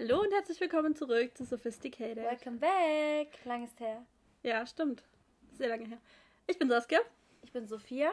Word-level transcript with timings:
Hallo 0.00 0.20
und 0.20 0.32
herzlich 0.32 0.60
willkommen 0.60 0.94
zurück 0.94 1.36
zu 1.36 1.44
Sophisticated. 1.44 2.18
Welcome 2.18 2.58
back. 2.58 3.44
Lang 3.44 3.64
ist 3.64 3.80
her. 3.80 4.06
Ja, 4.44 4.64
stimmt. 4.64 5.02
Sehr 5.54 5.66
lange 5.70 5.88
her. 5.88 5.98
Ich 6.46 6.56
bin 6.56 6.68
Saskia. 6.68 7.00
Ich 7.42 7.50
bin 7.50 7.66
Sophia. 7.66 8.12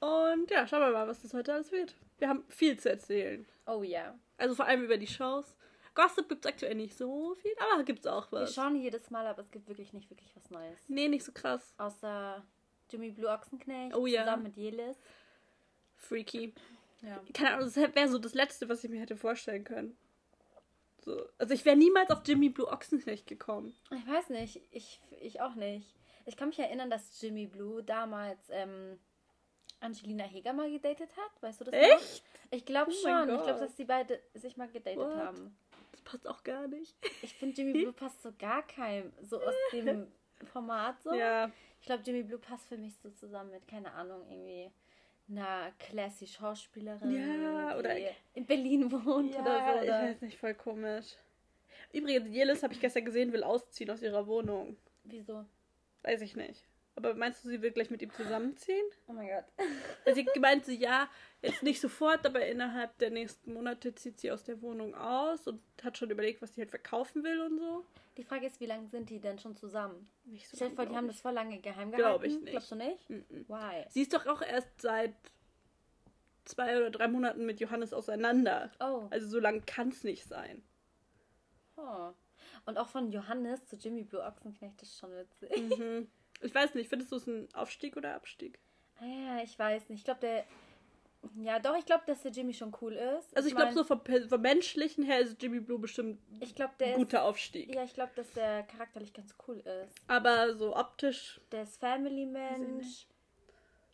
Und 0.00 0.50
ja, 0.50 0.66
schauen 0.66 0.80
wir 0.80 0.90
mal, 0.90 1.06
was 1.06 1.22
das 1.22 1.32
heute 1.32 1.54
alles 1.54 1.70
wird. 1.70 1.94
Wir 2.18 2.28
haben 2.28 2.42
viel 2.48 2.76
zu 2.80 2.90
erzählen. 2.90 3.46
Oh 3.64 3.84
ja. 3.84 4.18
Also 4.38 4.56
vor 4.56 4.64
allem 4.64 4.82
über 4.82 4.96
die 4.96 5.06
Shows. 5.06 5.54
Gossip 5.94 6.28
gibt 6.28 6.44
es 6.44 6.50
aktuell 6.50 6.74
nicht 6.74 6.98
so 6.98 7.36
viel, 7.36 7.52
aber 7.72 7.84
gibt 7.84 8.00
es 8.00 8.06
auch 8.08 8.32
Wir 8.32 8.40
was. 8.40 8.52
schauen 8.52 8.74
jedes 8.74 9.08
Mal, 9.10 9.24
aber 9.28 9.42
es 9.42 9.52
gibt 9.52 9.68
wirklich 9.68 9.92
nicht 9.92 10.10
wirklich 10.10 10.34
was 10.34 10.50
Neues. 10.50 10.80
Nee, 10.88 11.06
nicht 11.06 11.22
so 11.24 11.30
krass. 11.30 11.74
Außer 11.78 12.44
Jimmy 12.90 13.12
Blue 13.12 13.30
Ochsenknecht 13.30 13.94
Oh 13.94 14.06
ja. 14.06 14.24
zusammen 14.24 14.42
mit 14.42 14.56
Jelis. 14.56 14.96
Freaky. 15.96 16.52
Ja. 17.02 17.20
Keine 17.32 17.52
Ahnung, 17.54 17.70
das 17.72 17.76
wäre 17.76 18.08
so 18.08 18.18
das 18.18 18.34
Letzte, 18.34 18.68
was 18.68 18.82
ich 18.82 18.90
mir 18.90 19.00
hätte 19.00 19.16
vorstellen 19.16 19.62
können. 19.62 19.96
So. 21.04 21.28
Also 21.38 21.54
ich 21.54 21.64
wäre 21.64 21.76
niemals 21.76 22.10
auf 22.10 22.22
Jimmy 22.24 22.48
Blue 22.48 22.66
Ochsenknecht 22.66 23.26
gekommen. 23.26 23.76
Ich 23.90 24.06
weiß 24.06 24.30
nicht. 24.30 24.60
Ich, 24.70 25.00
ich 25.20 25.40
auch 25.40 25.54
nicht. 25.54 25.94
Ich 26.26 26.36
kann 26.36 26.48
mich 26.48 26.58
erinnern, 26.58 26.88
dass 26.88 27.20
Jimmy 27.20 27.46
Blue 27.46 27.82
damals 27.82 28.38
ähm, 28.50 28.98
Angelina 29.80 30.24
Heger 30.24 30.52
mal 30.54 30.70
gedatet 30.70 31.10
hat. 31.16 31.42
Weißt 31.42 31.60
du 31.60 31.64
das 31.64 31.74
noch? 31.74 31.96
Echt? 31.96 32.24
Ich 32.50 32.64
glaube 32.64 32.90
Oh 32.90 32.94
schon. 32.94 33.28
Ich 33.34 33.42
glaube, 33.42 33.60
dass 33.60 33.74
die 33.76 33.84
beide 33.84 34.20
sich 34.34 34.56
mal 34.56 34.68
gedatet 34.68 34.98
What? 34.98 35.14
haben. 35.14 35.56
Das 35.92 36.00
passt 36.00 36.26
auch 36.26 36.42
gar 36.42 36.66
nicht. 36.68 36.96
Ich 37.22 37.34
finde, 37.34 37.56
Jimmy 37.56 37.82
Blue 37.82 37.92
passt 37.94 38.22
so 38.22 38.32
gar 38.38 38.66
keinem. 38.66 39.12
So 39.22 39.40
aus 39.42 39.54
dem 39.72 40.06
Format 40.52 41.02
so. 41.02 41.12
Ja. 41.12 41.50
Ich 41.80 41.86
glaube, 41.86 42.02
Jimmy 42.02 42.22
Blue 42.22 42.38
passt 42.38 42.66
für 42.66 42.78
mich 42.78 42.94
so 43.02 43.10
zusammen 43.10 43.50
mit, 43.50 43.68
keine 43.68 43.92
Ahnung, 43.92 44.22
irgendwie 44.30 44.70
einer 45.28 45.72
classy 45.78 46.26
Schauspielerin. 46.26 47.10
Ja, 47.10 47.78
oder- 47.78 47.96
in 48.34 48.46
Berlin 48.46 48.90
wohnt 48.90 49.34
oder 49.34 49.44
so. 49.74 49.76
ich 49.78 49.82
Oder? 49.88 50.02
weiß 50.02 50.20
nicht, 50.20 50.38
voll 50.38 50.54
komisch. 50.54 51.16
Übrigens, 51.92 52.28
Jelis 52.34 52.62
habe 52.62 52.74
ich 52.74 52.80
gestern 52.80 53.04
gesehen, 53.04 53.32
will 53.32 53.44
ausziehen 53.44 53.90
aus 53.90 54.02
ihrer 54.02 54.26
Wohnung. 54.26 54.76
Wieso? 55.04 55.44
Weiß 56.02 56.20
ich 56.22 56.34
nicht. 56.36 56.64
Aber 56.96 57.14
meinst 57.14 57.44
du, 57.44 57.48
sie 57.48 57.60
will 57.60 57.72
gleich 57.72 57.90
mit 57.90 58.02
ihm 58.02 58.12
zusammenziehen? 58.12 58.84
Oh 59.08 59.12
mein 59.12 59.28
Gott. 59.28 59.44
Sie 60.14 60.24
gemeint, 60.24 60.64
sie 60.64 60.76
ja, 60.76 61.08
jetzt 61.42 61.62
nicht 61.62 61.80
sofort, 61.80 62.24
aber 62.24 62.46
innerhalb 62.46 62.96
der 62.98 63.10
nächsten 63.10 63.52
Monate 63.52 63.94
zieht 63.94 64.20
sie 64.20 64.30
aus 64.30 64.44
der 64.44 64.62
Wohnung 64.62 64.94
aus 64.94 65.48
und 65.48 65.60
hat 65.82 65.98
schon 65.98 66.10
überlegt, 66.10 66.40
was 66.40 66.54
sie 66.54 66.60
halt 66.60 66.70
verkaufen 66.70 67.24
will 67.24 67.40
und 67.40 67.58
so. 67.58 67.84
Die 68.16 68.22
Frage 68.22 68.46
ist, 68.46 68.60
wie 68.60 68.66
lange 68.66 68.88
sind 68.88 69.10
die 69.10 69.18
denn 69.18 69.38
schon 69.40 69.56
zusammen? 69.56 70.08
Nicht 70.24 70.48
so 70.48 70.56
Stell 70.56 70.70
dir 70.70 70.76
vor, 70.76 70.86
die 70.86 70.94
haben 70.94 71.08
das 71.08 71.20
voll 71.20 71.32
lange 71.32 71.58
geheim 71.58 71.90
gehalten. 71.90 71.96
Glaub 71.96 72.22
ich 72.22 72.38
nicht. 72.40 72.50
Glaubst 72.50 72.70
du 72.70 72.76
nicht? 72.76 72.98
ich. 73.08 73.08
Mhm. 73.08 73.44
Why? 73.48 73.84
Sie 73.88 74.02
ist 74.02 74.14
doch 74.14 74.26
auch 74.26 74.42
erst 74.42 74.80
seit 74.80 75.14
zwei 76.44 76.76
oder 76.76 76.90
drei 76.90 77.08
Monaten 77.08 77.44
mit 77.44 77.58
Johannes 77.58 77.92
auseinander. 77.92 78.70
Oh. 78.78 79.08
Also 79.10 79.26
so 79.26 79.40
lang 79.40 79.66
kann 79.66 79.88
es 79.88 80.04
nicht 80.04 80.28
sein. 80.28 80.62
oh. 81.76 82.12
Und 82.66 82.78
auch 82.78 82.88
von 82.88 83.10
Johannes 83.10 83.66
zu 83.66 83.76
Jimmy 83.76 84.04
Blue 84.04 84.22
Ochsenknecht 84.22 84.80
ist 84.82 84.98
schon 84.98 85.10
witzig. 85.10 85.78
Mhm. 85.78 86.08
Ich 86.44 86.54
weiß 86.54 86.74
nicht, 86.74 86.88
findest 86.88 87.10
du 87.12 87.16
es 87.16 87.26
ein 87.26 87.48
Aufstieg 87.54 87.96
oder 87.96 88.14
Abstieg? 88.14 88.58
Ah 89.00 89.04
ja, 89.06 89.42
ich 89.42 89.58
weiß 89.58 89.88
nicht. 89.88 90.00
Ich 90.00 90.04
glaube, 90.04 90.20
der. 90.20 90.44
Ja, 91.36 91.58
doch, 91.58 91.74
ich 91.78 91.86
glaube, 91.86 92.04
dass 92.06 92.20
der 92.22 92.32
Jimmy 92.32 92.52
schon 92.52 92.76
cool 92.82 92.92
ist. 92.92 93.34
Also 93.34 93.48
ich 93.48 93.54
glaube, 93.54 93.72
mein, 93.72 93.74
so 93.74 93.84
vom, 93.84 94.02
vom 94.28 94.40
Menschlichen 94.42 95.04
her 95.04 95.20
ist 95.20 95.42
Jimmy 95.42 95.58
Blue 95.58 95.78
bestimmt 95.78 96.20
Ich 96.40 96.54
glaube, 96.54 96.72
ein 96.84 96.94
guter 96.96 97.18
ist. 97.20 97.24
Aufstieg. 97.24 97.74
Ja, 97.74 97.82
ich 97.82 97.94
glaube, 97.94 98.12
dass 98.14 98.30
der 98.32 98.62
charakterlich 98.64 99.14
ganz 99.14 99.34
cool 99.48 99.58
ist. 99.60 99.94
Aber 100.06 100.54
so 100.54 100.76
optisch, 100.76 101.40
Der 101.50 101.62
ist 101.62 101.80
Family-Mensch. 101.80 103.06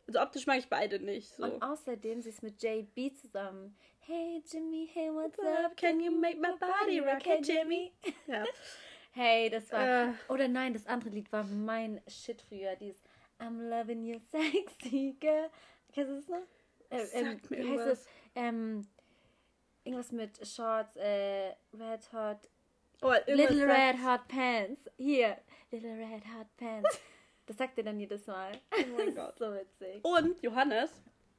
also 0.09 0.21
optisch 0.21 0.47
mag 0.49 0.59
ich 0.59 0.69
beide 0.69 0.99
nicht. 0.99 1.29
So. 1.29 1.45
Und 1.45 1.63
außerdem, 1.63 2.21
sie 2.21 2.31
ist 2.31 2.43
mit 2.43 2.61
JB 2.61 3.17
zusammen. 3.17 3.77
Hey 4.01 4.43
Jimmy, 4.51 4.91
hey, 4.93 5.11
what's 5.13 5.39
up? 5.39 5.77
Can 5.77 6.01
you 6.01 6.11
make 6.11 6.37
my 6.41 6.51
body 6.59 6.99
rock? 6.99 7.25
Hey 7.25 7.41
Jimmy. 7.43 7.93
Ja. 8.27 8.45
Hey, 9.13 9.51
das 9.51 9.71
war. 9.73 10.09
Äh. 10.09 10.13
Oder 10.29 10.49
nein, 10.49 10.73
das 10.73 10.87
andere 10.87 11.11
Lied 11.11 11.33
war 11.33 11.45
mein 11.45 12.01
Shit 12.07 12.43
früher. 12.43 12.77
Dieses 12.77 13.03
I'm 13.39 13.69
loving 13.69 14.05
you 14.05 14.19
sexy 14.31 15.17
girl. 15.21 15.49
Kennst 15.93 16.11
du 16.11 16.17
das 16.17 16.29
noch? 16.29 16.47
Äh, 16.91 17.07
Sagt 17.07 17.51
mir 17.51 17.57
wie 17.59 17.63
heißt 17.63 17.69
irgendwas. 17.71 17.99
es? 18.01 18.07
Ähm, 18.35 18.87
irgendwas 19.85 20.13
mit 20.13 20.47
Shorts, 20.47 20.97
äh, 20.97 21.55
Red 21.73 22.13
Hot. 22.13 22.49
Oh, 23.03 23.13
Little 23.27 23.67
Red 23.67 23.97
Hot 24.05 24.29
Pants. 24.29 24.89
Hier. 24.97 25.39
Little 25.71 25.97
Red 25.97 26.25
Hot 26.37 26.47
Pants. 26.57 27.01
Das 27.47 27.57
sagt 27.57 27.77
er 27.79 27.83
dann 27.83 27.99
jedes 27.99 28.29
Mal. 28.29 28.53
Oh 28.73 28.97
mein 28.97 29.13
Gott. 29.17 29.37
so 29.37 29.53
witzig. 29.53 30.05
Und 30.05 30.41
Johannes 30.41 30.89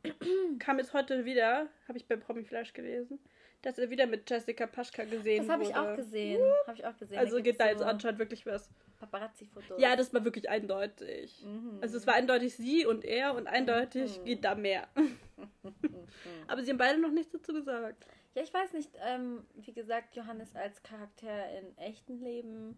kam 0.60 0.78
jetzt 0.78 0.94
heute 0.94 1.24
wieder, 1.24 1.70
habe 1.88 1.98
ich 1.98 2.06
bei 2.06 2.18
Promi 2.18 2.44
Flash 2.44 2.74
gelesen, 2.74 3.18
dass 3.62 3.78
er 3.78 3.90
wieder 3.90 4.08
mit 4.08 4.30
Jessica 4.30 4.66
Paschka 4.68 5.04
gesehen 5.06 5.44
Das 5.46 5.54
habe 5.54 5.64
ich 5.64 5.70
wurde. 5.70 5.82
auch 5.92 5.96
gesehen. 5.96 6.42
Habe 6.68 6.78
ich 6.78 6.86
auch 6.86 6.98
gesehen. 6.98 7.18
Also 7.20 7.38
Da 7.38 7.42
geht 7.42 7.60
da 7.60 7.68
jetzt 7.70 7.82
anscheinend 7.84 8.20
wirklich 8.20 8.46
was. 8.46 8.70
Paparazzi-Fotos. 9.00 9.80
Ja, 9.82 9.96
das 9.96 10.14
war 10.14 10.24
wirklich 10.24 10.50
eindeutig. 10.50 11.44
Mhm. 11.46 11.80
Also 11.82 11.98
es 11.98 12.06
war 12.08 12.14
eindeutig 12.16 12.56
sie 12.56 12.86
und 12.86 13.04
er 13.06 13.34
und 13.36 13.48
eindeutig 13.48 14.20
Mhm. 14.20 14.26
geht 14.26 14.44
da 14.44 14.56
mehr. 14.56 14.88
Aber 16.48 16.64
sie 16.64 16.72
haben 16.72 16.78
beide 16.78 17.00
noch 17.00 17.12
nichts 17.12 17.32
dazu 17.32 17.54
gesagt. 17.54 18.06
Ja, 18.36 18.44
ich 18.44 18.54
weiß 18.54 18.74
nicht, 18.74 18.90
ähm, 19.06 19.44
wie 19.56 19.74
gesagt, 19.74 20.16
Johannes 20.16 20.56
als 20.56 20.82
Charakter 20.84 21.50
in 21.60 21.78
echten 21.78 22.20
Leben, 22.20 22.78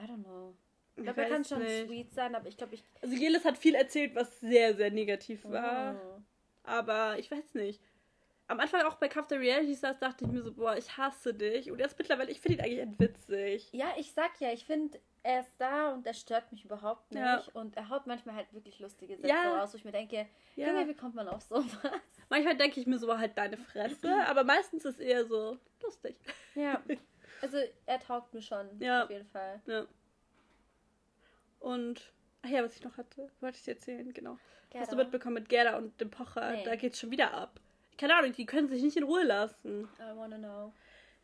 I 0.00 0.04
don't 0.04 0.22
know. 0.24 0.54
Ich 0.96 1.04
glaube, 1.04 1.22
er 1.22 1.28
kann 1.30 1.44
schon 1.44 1.62
nicht. 1.62 1.86
sweet 1.86 2.12
sein, 2.12 2.34
aber 2.34 2.48
ich 2.48 2.56
glaube, 2.58 2.74
ich. 2.74 2.84
Also 3.00 3.14
Jelis 3.16 3.44
hat 3.46 3.56
viel 3.56 3.74
erzählt, 3.74 4.14
was 4.14 4.40
sehr, 4.40 4.74
sehr 4.74 4.90
negativ 4.90 5.44
war. 5.44 5.94
Oh. 5.94 6.20
Aber 6.64 7.18
ich 7.18 7.30
weiß 7.30 7.54
nicht. 7.54 7.80
Am 8.48 8.60
Anfang 8.60 8.82
auch 8.82 8.96
bei 8.96 9.08
Kampf 9.08 9.28
der 9.28 9.40
Reality 9.40 9.74
Stars 9.74 9.98
dachte 9.98 10.24
ich 10.24 10.30
mir 10.30 10.42
so, 10.42 10.52
boah, 10.52 10.76
ich 10.76 10.96
hasse 10.96 11.32
dich. 11.32 11.70
Und 11.70 11.78
jetzt 11.78 11.96
mittlerweile, 11.98 12.30
ich 12.30 12.40
finde 12.40 12.58
ihn 12.58 12.64
eigentlich 12.64 12.80
echt 12.80 13.00
witzig. 13.00 13.68
Ja, 13.72 13.94
ich 13.96 14.12
sag 14.12 14.38
ja, 14.40 14.52
ich 14.52 14.64
finde, 14.66 15.00
er 15.22 15.40
ist 15.40 15.54
da 15.58 15.92
und 15.92 16.06
er 16.06 16.12
stört 16.14 16.50
mich 16.52 16.64
überhaupt 16.64 17.10
nicht. 17.12 17.20
Ja. 17.22 17.42
Und 17.54 17.76
er 17.76 17.88
haut 17.88 18.06
manchmal 18.06 18.34
halt 18.34 18.52
wirklich 18.52 18.78
lustige 18.80 19.16
Sätze 19.16 19.28
Ja. 19.28 19.60
raus, 19.60 19.72
wo 19.72 19.76
ich 19.78 19.84
mir 19.84 19.92
denke, 19.92 20.26
Ja. 20.56 20.68
Junge, 20.68 20.88
wie 20.88 20.94
kommt 20.94 21.14
man 21.14 21.28
auf 21.28 21.42
sowas? 21.42 21.64
Manchmal 22.28 22.56
denke 22.56 22.80
ich 22.80 22.86
mir 22.86 22.98
so, 22.98 23.16
halt 23.16 23.38
deine 23.38 23.56
Fresse. 23.56 24.12
Aber 24.28 24.44
meistens 24.44 24.84
ist 24.84 25.00
eher 25.00 25.24
so 25.24 25.56
lustig. 25.82 26.16
Ja. 26.54 26.82
Also, 27.40 27.56
er 27.86 27.98
taugt 27.98 28.32
mir 28.34 28.40
schon. 28.42 28.68
Ja. 28.78 29.02
Auf 29.02 29.10
jeden 29.10 29.26
Fall. 29.26 29.60
Ja. 29.66 29.84
Und, 31.58 32.12
ach 32.42 32.48
ja, 32.50 32.62
was 32.62 32.76
ich 32.76 32.84
noch 32.84 32.96
hatte, 32.96 33.30
wollte 33.40 33.56
ich 33.58 33.64
dir 33.64 33.72
erzählen, 33.72 34.12
genau. 34.12 34.38
Hast 34.74 34.92
du 34.92 34.96
Gerda. 34.96 35.02
mitbekommen 35.02 35.34
mit 35.34 35.48
Gerda 35.48 35.76
und 35.76 36.00
dem 36.00 36.08
Pocher? 36.10 36.52
Nee. 36.52 36.62
Da 36.64 36.76
geht's 36.76 37.00
schon 37.00 37.10
wieder 37.10 37.34
ab. 37.34 37.58
Keine 38.02 38.16
Ahnung, 38.16 38.32
die 38.32 38.46
können 38.46 38.68
sich 38.68 38.82
nicht 38.82 38.96
in 38.96 39.04
Ruhe 39.04 39.22
lassen. 39.22 39.88
I 40.00 40.16
wanna 40.16 40.36
know. 40.36 40.72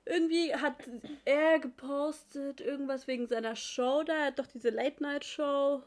Irgendwie 0.04 0.54
hat 0.54 0.76
er 1.24 1.58
gepostet, 1.58 2.60
irgendwas 2.60 3.08
wegen 3.08 3.26
seiner 3.26 3.56
Show 3.56 4.04
da. 4.04 4.12
Er 4.12 4.26
hat 4.26 4.38
doch 4.38 4.46
diese 4.46 4.70
Late-Night-Show. 4.70 5.82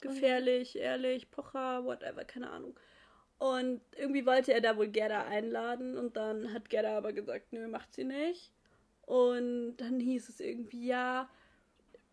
Gefährlich, 0.00 0.78
ehrlich, 0.78 1.30
Pocher, 1.30 1.84
whatever, 1.84 2.24
keine 2.24 2.48
Ahnung. 2.48 2.80
Und 3.36 3.82
irgendwie 3.94 4.24
wollte 4.24 4.54
er 4.54 4.62
da 4.62 4.78
wohl 4.78 4.88
Gerda 4.88 5.24
einladen 5.24 5.98
und 5.98 6.16
dann 6.16 6.50
hat 6.54 6.70
Gerda 6.70 6.96
aber 6.96 7.12
gesagt, 7.12 7.52
nö, 7.52 7.68
macht 7.68 7.92
sie 7.92 8.04
nicht. 8.04 8.52
Und 9.02 9.76
dann 9.76 10.00
hieß 10.00 10.30
es 10.30 10.40
irgendwie, 10.40 10.86
ja, 10.86 11.28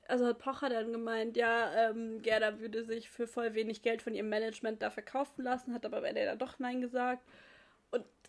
also 0.09 0.28
hat 0.28 0.40
Pocher 0.40 0.68
dann 0.68 0.91
gemeint, 0.91 1.38
ja, 1.38 1.90
ähm, 1.90 2.22
Gerda 2.22 2.59
würde 2.59 2.84
sich 2.84 3.09
für 3.09 3.28
voll 3.28 3.53
wenig 3.53 3.81
Geld 3.81 4.02
von 4.02 4.14
ihrem 4.14 4.28
Management 4.28 4.81
da 4.81 4.90
verkaufen 4.90 5.44
lassen, 5.44 5.74
hat 5.74 5.85
aber 5.85 6.00
am 6.00 6.03
Ende 6.03 6.25
dann 6.25 6.38
doch 6.38 6.59
Nein 6.59 6.81
gesagt. 6.81 7.24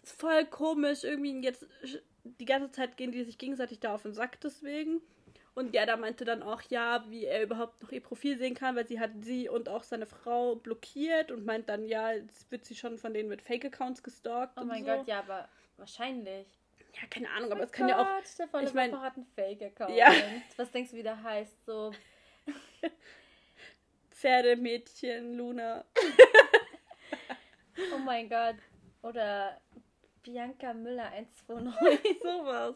Ist 0.04 0.20
voll 0.20 0.44
komisch, 0.44 1.02
irgendwie 1.02 1.40
jetzt 1.42 1.66
die 2.24 2.44
ganze 2.44 2.70
Zeit 2.70 2.98
gehen 2.98 3.10
die 3.10 3.24
sich 3.24 3.38
gegenseitig 3.38 3.80
da 3.80 3.94
auf 3.94 4.02
den 4.02 4.12
Sack 4.12 4.38
deswegen. 4.42 5.00
Und 5.54 5.72
Gerda 5.72 5.96
meinte 5.96 6.26
dann 6.26 6.42
auch, 6.42 6.60
ja, 6.68 7.06
wie 7.08 7.24
er 7.24 7.42
überhaupt 7.42 7.82
noch 7.82 7.90
ihr 7.90 8.02
Profil 8.02 8.36
sehen 8.36 8.54
kann, 8.54 8.76
weil 8.76 8.86
sie 8.86 9.00
hat 9.00 9.12
sie 9.22 9.48
und 9.48 9.70
auch 9.70 9.82
seine 9.82 10.04
Frau 10.04 10.56
blockiert 10.56 11.30
und 11.30 11.46
meint 11.46 11.70
dann, 11.70 11.86
ja, 11.86 12.12
jetzt 12.12 12.50
wird 12.50 12.66
sie 12.66 12.74
schon 12.74 12.98
von 12.98 13.14
denen 13.14 13.30
mit 13.30 13.40
Fake-Accounts 13.40 14.02
gestalkt. 14.02 14.58
Oh 14.60 14.64
mein 14.64 14.84
so. 14.84 14.90
Gott, 14.90 15.06
ja, 15.06 15.20
aber 15.20 15.48
wahrscheinlich. 15.78 16.46
Ja, 17.00 17.06
keine 17.08 17.30
Ahnung, 17.30 17.50
aber 17.52 17.62
Oh 17.62 17.64
es 17.64 17.72
kann 17.72 17.88
ja 17.88 18.02
auch. 18.02 18.06
Gott, 18.06 18.48
volle 18.50 18.66
ich 18.66 18.74
mein- 18.74 18.90
Papa 18.90 19.04
hat 19.04 19.16
einen 19.16 19.26
Fake-Account. 19.26 19.96
Ja. 19.96 20.12
Was 20.56 20.70
denkst 20.70 20.90
du, 20.90 20.96
wie 20.98 21.02
der 21.02 21.22
heißt? 21.22 21.64
So, 21.64 21.92
Pferdemädchen, 24.10 25.36
Luna. 25.36 25.84
oh 27.94 27.98
mein 27.98 28.28
Gott. 28.28 28.56
Oder 29.02 29.60
Bianca 30.24 30.74
Müller 30.74 31.06
129. 31.12 32.18
Sowas. 32.22 32.74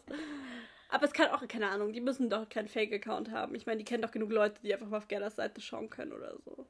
Aber 0.90 1.04
es 1.04 1.12
kann 1.12 1.28
auch, 1.30 1.46
keine 1.48 1.68
Ahnung, 1.68 1.92
die 1.92 2.00
müssen 2.00 2.30
doch 2.30 2.48
keinen 2.48 2.68
Fake-Account 2.68 3.30
haben. 3.30 3.54
Ich 3.56 3.66
meine, 3.66 3.78
die 3.78 3.84
kennen 3.84 4.02
doch 4.02 4.10
genug 4.12 4.30
Leute, 4.30 4.62
die 4.62 4.72
einfach 4.72 4.86
mal 4.88 4.98
auf 4.98 5.08
Gerdas 5.08 5.36
Seite 5.36 5.60
schauen 5.60 5.90
können 5.90 6.12
oder 6.12 6.36
so. 6.44 6.66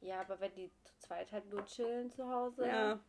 ja, 0.00 0.20
aber 0.20 0.40
wenn 0.40 0.54
die 0.54 0.70
zu 0.84 0.98
zweit 0.98 1.30
halt 1.32 1.48
nur 1.50 1.64
chillen 1.66 2.10
zu 2.10 2.28
Hause, 2.28 2.66
Ja. 2.66 2.88
dann 2.88 3.00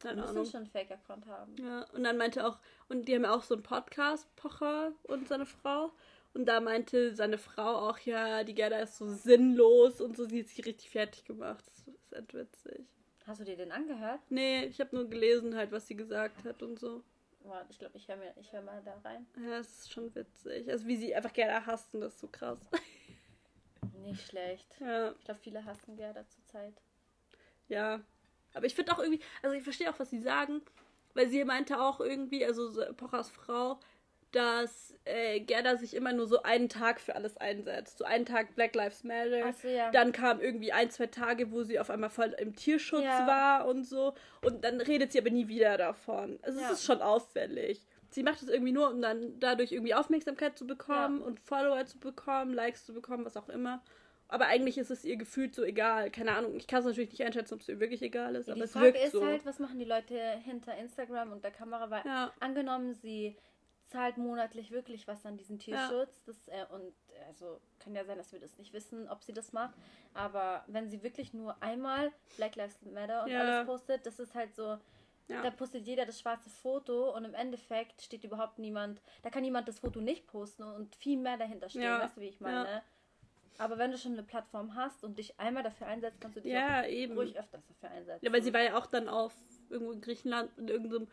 Keine 0.00 0.20
müssen 0.22 0.30
Ahnung. 0.36 0.44
schon 0.50 0.56
einen 0.62 0.70
Fake-Account 0.70 1.26
haben. 1.26 1.54
Ja, 1.56 1.84
und 1.94 2.04
dann 2.04 2.16
meinte 2.18 2.46
auch, 2.46 2.58
und 2.88 3.06
die 3.08 3.14
haben 3.14 3.24
ja 3.24 3.34
auch 3.34 3.42
so 3.42 3.54
einen 3.54 3.62
Podcast, 3.62 4.34
Pocher 4.36 4.92
und 5.04 5.28
seine 5.28 5.46
Frau. 5.46 5.92
Und 6.32 6.46
da 6.46 6.60
meinte 6.60 7.14
seine 7.14 7.38
Frau 7.38 7.88
auch, 7.88 7.98
ja, 8.00 8.44
die 8.44 8.54
Gerda 8.54 8.78
ist 8.78 8.96
so 8.98 9.06
sinnlos 9.08 10.00
und 10.00 10.16
so, 10.16 10.24
sie 10.26 10.40
hat 10.40 10.48
sich 10.48 10.64
richtig 10.64 10.88
fertig 10.90 11.24
gemacht. 11.24 11.64
Das 11.66 11.88
ist 11.88 12.12
echt 12.12 12.34
witzig. 12.34 12.86
Hast 13.30 13.38
du 13.38 13.44
dir 13.44 13.56
den 13.56 13.70
angehört? 13.70 14.20
Nee, 14.28 14.64
ich 14.64 14.80
habe 14.80 14.96
nur 14.96 15.08
gelesen 15.08 15.54
halt, 15.54 15.70
was 15.70 15.86
sie 15.86 15.94
gesagt 15.94 16.42
hat 16.44 16.64
und 16.64 16.80
so. 16.80 17.04
Ich 17.68 17.78
glaube, 17.78 17.96
ich 17.96 18.08
höre 18.08 18.18
hör 18.50 18.62
mal 18.62 18.82
da 18.84 18.98
rein. 19.04 19.24
Ja, 19.36 19.58
das 19.58 19.68
ist 19.68 19.92
schon 19.92 20.12
witzig. 20.16 20.68
Also 20.68 20.88
wie 20.88 20.96
sie 20.96 21.14
einfach 21.14 21.32
Gerda 21.32 21.64
hassen, 21.64 22.00
das 22.00 22.14
ist 22.14 22.20
so 22.22 22.26
krass. 22.26 22.58
Nicht 24.02 24.26
schlecht. 24.26 24.66
Ja. 24.80 25.12
Ich 25.12 25.24
glaube, 25.24 25.38
viele 25.38 25.64
hassen 25.64 25.94
Gerda 25.94 26.26
zurzeit. 26.26 26.74
Ja. 27.68 28.00
Aber 28.52 28.66
ich 28.66 28.74
finde 28.74 28.94
auch 28.94 28.98
irgendwie, 28.98 29.20
also 29.42 29.54
ich 29.54 29.62
verstehe 29.62 29.88
auch, 29.88 29.98
was 30.00 30.10
sie 30.10 30.20
sagen, 30.20 30.60
weil 31.14 31.28
sie 31.28 31.44
meinte 31.44 31.80
auch 31.80 32.00
irgendwie, 32.00 32.44
also 32.44 32.72
Pochers 32.94 33.30
Frau, 33.30 33.78
dass 34.32 34.94
äh, 35.04 35.40
Gerda 35.40 35.76
sich 35.76 35.94
immer 35.94 36.12
nur 36.12 36.26
so 36.26 36.42
einen 36.42 36.68
Tag 36.68 37.00
für 37.00 37.14
alles 37.14 37.36
einsetzt. 37.36 37.98
So 37.98 38.04
einen 38.04 38.26
Tag 38.26 38.54
Black 38.54 38.74
Lives 38.74 39.04
Matter. 39.04 39.52
So, 39.52 39.68
ja. 39.68 39.90
Dann 39.90 40.12
kam 40.12 40.40
irgendwie 40.40 40.72
ein, 40.72 40.90
zwei 40.90 41.06
Tage, 41.06 41.50
wo 41.52 41.62
sie 41.62 41.78
auf 41.80 41.90
einmal 41.90 42.10
voll 42.10 42.34
im 42.38 42.54
Tierschutz 42.54 43.04
ja. 43.04 43.26
war 43.26 43.66
und 43.66 43.84
so. 43.84 44.14
Und 44.42 44.64
dann 44.64 44.80
redet 44.80 45.12
sie 45.12 45.20
aber 45.20 45.30
nie 45.30 45.48
wieder 45.48 45.76
davon. 45.76 46.38
Also 46.42 46.60
ja. 46.60 46.66
es 46.66 46.80
ist 46.80 46.84
schon 46.84 47.02
auffällig. 47.02 47.86
Sie 48.10 48.22
macht 48.22 48.42
es 48.42 48.48
irgendwie 48.48 48.72
nur, 48.72 48.90
um 48.90 49.00
dann 49.00 49.38
dadurch 49.38 49.72
irgendwie 49.72 49.94
Aufmerksamkeit 49.94 50.58
zu 50.58 50.66
bekommen 50.66 51.22
und 51.22 51.38
Follower 51.38 51.84
zu 51.86 51.98
bekommen, 51.98 52.52
Likes 52.52 52.84
zu 52.84 52.92
bekommen, 52.92 53.24
was 53.24 53.36
auch 53.36 53.48
immer. 53.48 53.82
Aber 54.26 54.46
eigentlich 54.46 54.78
ist 54.78 54.90
es 54.90 55.04
ihr 55.04 55.16
gefühlt 55.16 55.54
so 55.54 55.62
egal. 55.64 56.10
Keine 56.10 56.32
Ahnung, 56.32 56.54
ich 56.56 56.66
kann 56.66 56.80
es 56.80 56.86
natürlich 56.86 57.10
nicht 57.10 57.24
einschätzen, 57.24 57.54
ob 57.54 57.60
es 57.60 57.68
ihr 57.68 57.80
wirklich 57.80 58.02
egal 58.02 58.36
ist, 58.36 58.48
aber 58.48 58.56
die 58.56 58.62
es 58.62 58.72
Frage 58.72 58.86
wirkt 58.86 59.04
ist 59.04 59.12
so. 59.12 59.24
halt, 59.24 59.44
was 59.44 59.58
machen 59.58 59.78
die 59.78 59.84
Leute 59.84 60.16
hinter 60.44 60.76
Instagram 60.76 61.32
und 61.32 61.42
der 61.42 61.50
Kamera? 61.50 61.90
Weil 61.90 62.02
angenommen, 62.38 62.94
sie 62.94 63.36
zahlt 63.90 64.18
monatlich 64.18 64.70
wirklich 64.70 65.08
was 65.08 65.26
an 65.26 65.36
diesen 65.36 65.58
Tierschutz. 65.58 66.24
Ja. 66.26 66.32
Das, 66.32 66.48
äh, 66.48 66.66
und 66.72 66.94
also 67.26 67.60
kann 67.80 67.94
ja 67.94 68.04
sein, 68.04 68.16
dass 68.16 68.32
wir 68.32 68.40
das 68.40 68.56
nicht 68.56 68.72
wissen, 68.72 69.08
ob 69.08 69.22
sie 69.22 69.32
das 69.32 69.52
macht. 69.52 69.74
Aber 70.14 70.64
wenn 70.68 70.88
sie 70.88 71.02
wirklich 71.02 71.34
nur 71.34 71.60
einmal 71.62 72.12
Black 72.36 72.56
Lives 72.56 72.80
Matter 72.82 73.24
und 73.24 73.30
ja. 73.30 73.40
alles 73.40 73.66
postet, 73.66 74.06
das 74.06 74.18
ist 74.18 74.34
halt 74.34 74.54
so. 74.54 74.78
Ja. 75.28 75.42
Da 75.42 75.50
postet 75.50 75.86
jeder 75.86 76.06
das 76.06 76.18
schwarze 76.18 76.50
Foto 76.50 77.14
und 77.14 77.24
im 77.24 77.34
Endeffekt 77.34 78.02
steht 78.02 78.24
überhaupt 78.24 78.58
niemand, 78.58 79.00
da 79.22 79.30
kann 79.30 79.42
niemand 79.42 79.68
das 79.68 79.78
Foto 79.78 80.00
nicht 80.00 80.26
posten 80.26 80.64
und 80.64 80.96
viel 80.96 81.18
mehr 81.18 81.36
dahinter 81.36 81.68
stehen, 81.68 81.82
weißt 81.82 82.16
du, 82.16 82.20
wie 82.20 82.28
ich 82.28 82.40
meine? 82.40 82.82
Aber 83.58 83.78
wenn 83.78 83.92
du 83.92 83.98
schon 83.98 84.14
eine 84.14 84.24
Plattform 84.24 84.74
hast 84.74 85.04
und 85.04 85.18
dich 85.18 85.38
einmal 85.38 85.62
dafür 85.62 85.86
einsetzt, 85.86 86.20
kannst 86.20 86.38
du 86.38 86.40
dich 86.40 86.50
ja, 86.50 86.80
ruhig 86.80 87.38
öfters 87.38 87.64
dafür 87.68 87.90
einsetzen. 87.90 88.24
Ja, 88.24 88.32
weil 88.32 88.42
sie 88.42 88.52
war 88.52 88.62
ja 88.62 88.76
auch 88.76 88.86
dann 88.86 89.08
auf 89.08 89.34
irgendwo 89.68 89.92
in 89.92 90.00
Griechenland 90.00 90.50
in 90.58 90.66
irgendeinem 90.66 91.06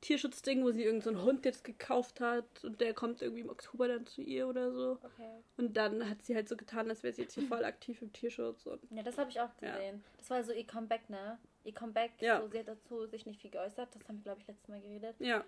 Tierschutzding, 0.00 0.64
wo 0.64 0.70
sie 0.70 0.84
irgendeinen 0.84 1.16
so 1.16 1.22
Hund 1.24 1.44
jetzt 1.44 1.62
gekauft 1.62 2.20
hat 2.20 2.64
und 2.64 2.80
der 2.80 2.94
kommt 2.94 3.20
irgendwie 3.20 3.42
im 3.42 3.50
Oktober 3.50 3.88
dann 3.88 4.06
zu 4.06 4.22
ihr 4.22 4.48
oder 4.48 4.72
so. 4.72 4.92
Okay. 5.02 5.42
Und 5.58 5.76
dann 5.76 6.08
hat 6.08 6.22
sie 6.22 6.34
halt 6.34 6.48
so 6.48 6.56
getan, 6.56 6.88
als 6.88 7.02
wäre 7.02 7.12
sie 7.12 7.22
jetzt 7.22 7.34
hier 7.34 7.46
voll 7.46 7.64
aktiv 7.64 8.00
im 8.00 8.12
Tierschutz. 8.12 8.66
Und 8.66 8.80
ja, 8.90 9.02
das 9.02 9.18
habe 9.18 9.30
ich 9.30 9.40
auch 9.40 9.54
gesehen. 9.56 9.96
Ja. 9.96 10.18
Das 10.18 10.30
war 10.30 10.42
so 10.42 10.52
ihr 10.52 10.66
Comeback, 10.66 11.10
ne? 11.10 11.38
Ihr 11.64 11.74
Comeback, 11.74 12.12
ja. 12.20 12.40
so, 12.40 12.48
sie 12.48 12.60
hat 12.60 12.68
dazu 12.68 13.06
sich 13.06 13.26
nicht 13.26 13.40
viel 13.40 13.50
geäußert. 13.50 13.94
Das 13.94 14.08
haben 14.08 14.18
wir, 14.18 14.24
glaube 14.24 14.40
ich, 14.40 14.46
letztes 14.46 14.68
Mal 14.68 14.80
geredet. 14.80 15.16
Ja. 15.18 15.44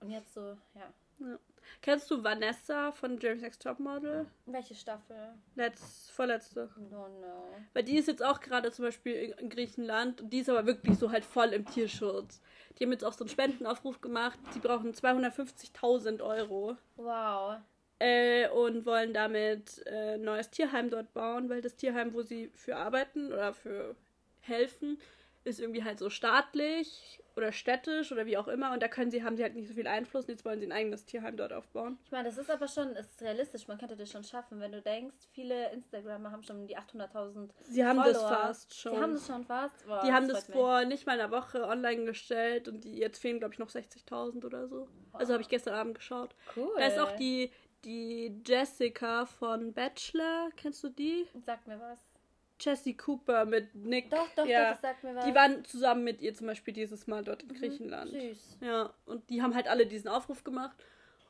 Und 0.00 0.10
jetzt 0.10 0.34
so, 0.34 0.56
ja. 0.74 0.92
Ja. 1.18 1.38
Kennst 1.82 2.10
du 2.10 2.22
Vanessa 2.22 2.92
von 2.92 3.18
James 3.18 3.42
X 3.42 3.58
Topmodel? 3.58 4.26
Welche 4.46 4.74
Staffel? 4.74 5.34
Letz, 5.54 6.10
vorletzte. 6.10 6.70
No, 6.90 7.08
no. 7.08 7.54
Weil 7.74 7.84
die 7.84 7.96
ist 7.96 8.08
jetzt 8.08 8.24
auch 8.24 8.40
gerade 8.40 8.70
zum 8.72 8.84
Beispiel 8.84 9.34
in 9.38 9.48
Griechenland 9.48 10.20
und 10.20 10.32
die 10.32 10.38
ist 10.38 10.48
aber 10.48 10.66
wirklich 10.66 10.98
so 10.98 11.10
halt 11.10 11.24
voll 11.24 11.48
im 11.48 11.64
Tierschutz. 11.66 12.40
Die 12.78 12.84
haben 12.84 12.92
jetzt 12.92 13.04
auch 13.04 13.12
so 13.12 13.24
einen 13.24 13.30
Spendenaufruf 13.30 14.00
gemacht. 14.00 14.38
Sie 14.50 14.58
brauchen 14.58 14.92
250.000 14.92 16.22
Euro. 16.22 16.76
Wow. 16.96 17.58
Äh, 17.98 18.48
und 18.50 18.84
wollen 18.84 19.14
damit 19.14 19.82
äh, 19.86 20.14
ein 20.14 20.22
neues 20.22 20.50
Tierheim 20.50 20.90
dort 20.90 21.14
bauen, 21.14 21.48
weil 21.48 21.62
das 21.62 21.76
Tierheim, 21.76 22.12
wo 22.12 22.22
sie 22.22 22.50
für 22.54 22.76
arbeiten 22.76 23.32
oder 23.32 23.54
für 23.54 23.96
helfen, 24.40 24.98
ist 25.46 25.60
irgendwie 25.60 25.84
halt 25.84 25.98
so 25.98 26.10
staatlich 26.10 27.22
oder 27.36 27.52
städtisch 27.52 28.10
oder 28.10 28.26
wie 28.26 28.36
auch 28.36 28.48
immer 28.48 28.72
und 28.72 28.82
da 28.82 28.88
können 28.88 29.10
sie, 29.10 29.22
haben 29.22 29.36
sie 29.36 29.42
halt 29.42 29.54
nicht 29.54 29.68
so 29.68 29.74
viel 29.74 29.86
Einfluss 29.86 30.24
und 30.24 30.30
jetzt 30.30 30.44
wollen 30.44 30.58
sie 30.58 30.66
ein 30.66 30.72
eigenes 30.72 31.04
Tierheim 31.04 31.36
dort 31.36 31.52
aufbauen. 31.52 31.98
Ich 32.04 32.10
meine, 32.10 32.24
das 32.28 32.38
ist 32.38 32.50
aber 32.50 32.66
schon, 32.66 32.88
ist 32.96 33.20
realistisch, 33.22 33.68
man 33.68 33.78
könnte 33.78 33.96
das 33.96 34.10
schon 34.10 34.24
schaffen, 34.24 34.58
wenn 34.58 34.72
du 34.72 34.80
denkst, 34.82 35.16
viele 35.32 35.70
Instagramer 35.72 36.32
haben 36.32 36.42
schon 36.42 36.66
die 36.66 36.76
800.000 36.76 37.50
Sie 37.64 37.84
haben 37.84 38.02
Follower. 38.02 38.12
das 38.12 38.22
fast 38.22 38.74
schon. 38.74 38.94
Sie 38.94 39.00
haben 39.00 39.12
das 39.12 39.26
schon 39.26 39.44
fast? 39.44 39.86
Boah, 39.86 40.02
die 40.04 40.12
haben 40.12 40.28
das, 40.28 40.46
das 40.46 40.54
vor 40.54 40.80
mich. 40.80 40.88
nicht 40.88 41.06
mal 41.06 41.20
einer 41.20 41.30
Woche 41.30 41.66
online 41.66 42.04
gestellt 42.04 42.68
und 42.68 42.84
die 42.84 42.96
jetzt 42.96 43.18
fehlen, 43.20 43.38
glaube 43.38 43.54
ich, 43.54 43.58
noch 43.60 43.70
60.000 43.70 44.44
oder 44.44 44.66
so. 44.66 44.88
Wow. 45.12 45.20
Also 45.20 45.32
habe 45.34 45.42
ich 45.42 45.48
gestern 45.48 45.74
Abend 45.74 45.94
geschaut. 45.94 46.34
Cool. 46.56 46.72
Da 46.78 46.86
ist 46.86 46.98
auch 46.98 47.12
die, 47.12 47.52
die 47.84 48.42
Jessica 48.44 49.26
von 49.26 49.72
Bachelor, 49.74 50.48
kennst 50.56 50.82
du 50.82 50.88
die? 50.88 51.28
Sag 51.44 51.66
mir 51.66 51.78
was. 51.78 52.15
Jessie 52.60 52.96
Cooper 52.96 53.44
mit 53.44 53.74
Nick. 53.74 54.10
Doch, 54.10 54.28
doch, 54.34 54.46
ja, 54.46 54.64
doch, 54.64 54.70
das 54.72 54.80
sagt 54.80 55.04
mir 55.04 55.14
was. 55.14 55.24
Die 55.24 55.34
waren 55.34 55.64
zusammen 55.64 56.04
mit 56.04 56.20
ihr 56.20 56.34
zum 56.34 56.46
Beispiel 56.46 56.74
dieses 56.74 57.06
Mal 57.06 57.24
dort 57.24 57.42
in 57.42 57.48
mhm, 57.48 57.54
Griechenland. 57.54 58.10
Süß. 58.10 58.58
Ja, 58.60 58.92
und 59.06 59.28
die 59.30 59.42
haben 59.42 59.54
halt 59.54 59.68
alle 59.68 59.86
diesen 59.86 60.08
Aufruf 60.08 60.44
gemacht. 60.44 60.76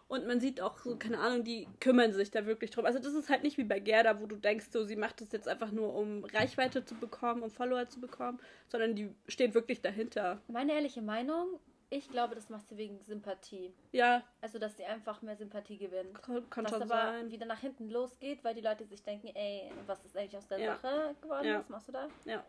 Und 0.09 0.27
man 0.29 0.39
sieht 0.39 0.61
auch 0.61 0.79
so, 0.79 0.97
keine 0.97 1.19
Ahnung, 1.19 1.43
die 1.43 1.67
kümmern 1.81 2.13
sich 2.13 2.31
da 2.31 2.47
wirklich 2.47 2.71
drum. 2.71 2.87
Also 2.87 3.01
das 3.01 3.13
ist 3.13 3.29
halt 3.29 3.43
nicht 3.43 3.59
wie 3.59 3.65
bei 3.65 3.81
Gerda, 3.81 4.21
wo 4.21 4.27
du 4.27 4.37
denkst, 4.37 4.67
so, 4.71 4.85
sie 4.85 4.95
macht 4.95 5.21
das 5.21 5.33
jetzt 5.33 5.49
einfach 5.49 5.73
nur, 5.73 5.95
um 5.95 6.25
Reichweite 6.25 6.85
zu 6.85 6.95
bekommen, 6.95 7.43
um 7.43 7.51
Follower 7.51 7.89
zu 7.89 8.01
bekommen, 8.01 8.39
sondern 8.69 8.95
die 8.95 9.11
stehen 9.27 9.55
wirklich 9.55 9.83
dahinter. 9.83 10.41
Meine 10.47 10.75
ehrliche 10.75 11.03
Meinung, 11.03 11.59
ich 11.89 12.09
glaube, 12.11 12.35
das 12.35 12.49
macht 12.49 12.69
sie 12.69 12.77
wegen 12.77 13.01
Sympathie. 13.01 13.73
Ja. 13.93 14.23
Also, 14.41 14.59
dass 14.59 14.77
sie 14.77 14.85
einfach 14.85 15.23
mehr 15.23 15.37
Sympathie 15.37 15.79
gewinnt. 15.79 16.21
Kann, 16.23 16.49
kann 16.51 16.65
was 16.65 16.75
aber 16.75 16.89
sein. 16.89 17.31
wieder 17.31 17.47
nach 17.47 17.61
hinten 17.61 17.91
losgeht, 17.91 18.43
weil 18.43 18.55
die 18.55 18.61
Leute 18.61 18.85
sich 18.85 19.03
denken, 19.03 19.29
ey, 19.29 19.71
was 19.87 20.05
ist 20.05 20.17
eigentlich 20.17 20.37
aus 20.37 20.49
der 20.49 20.59
ja. 20.59 20.77
Sache 20.77 21.15
geworden? 21.21 21.47
Ja. 21.47 21.61
Was 21.61 21.69
machst 21.69 21.89
du 21.89 21.93
da? 21.93 22.09
Ja. 22.25 22.45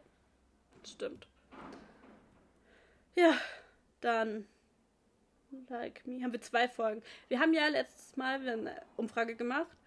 Stimmt. 0.83 1.27
Ja, 3.15 3.33
dann 4.01 4.47
Like 5.69 6.05
Me. 6.05 6.23
Haben 6.23 6.33
wir 6.33 6.41
zwei 6.41 6.67
Folgen. 6.67 7.01
Wir 7.27 7.39
haben 7.39 7.53
ja 7.53 7.67
letztes 7.67 8.15
Mal 8.17 8.47
eine 8.47 8.81
Umfrage 8.95 9.35
gemacht. 9.35 9.77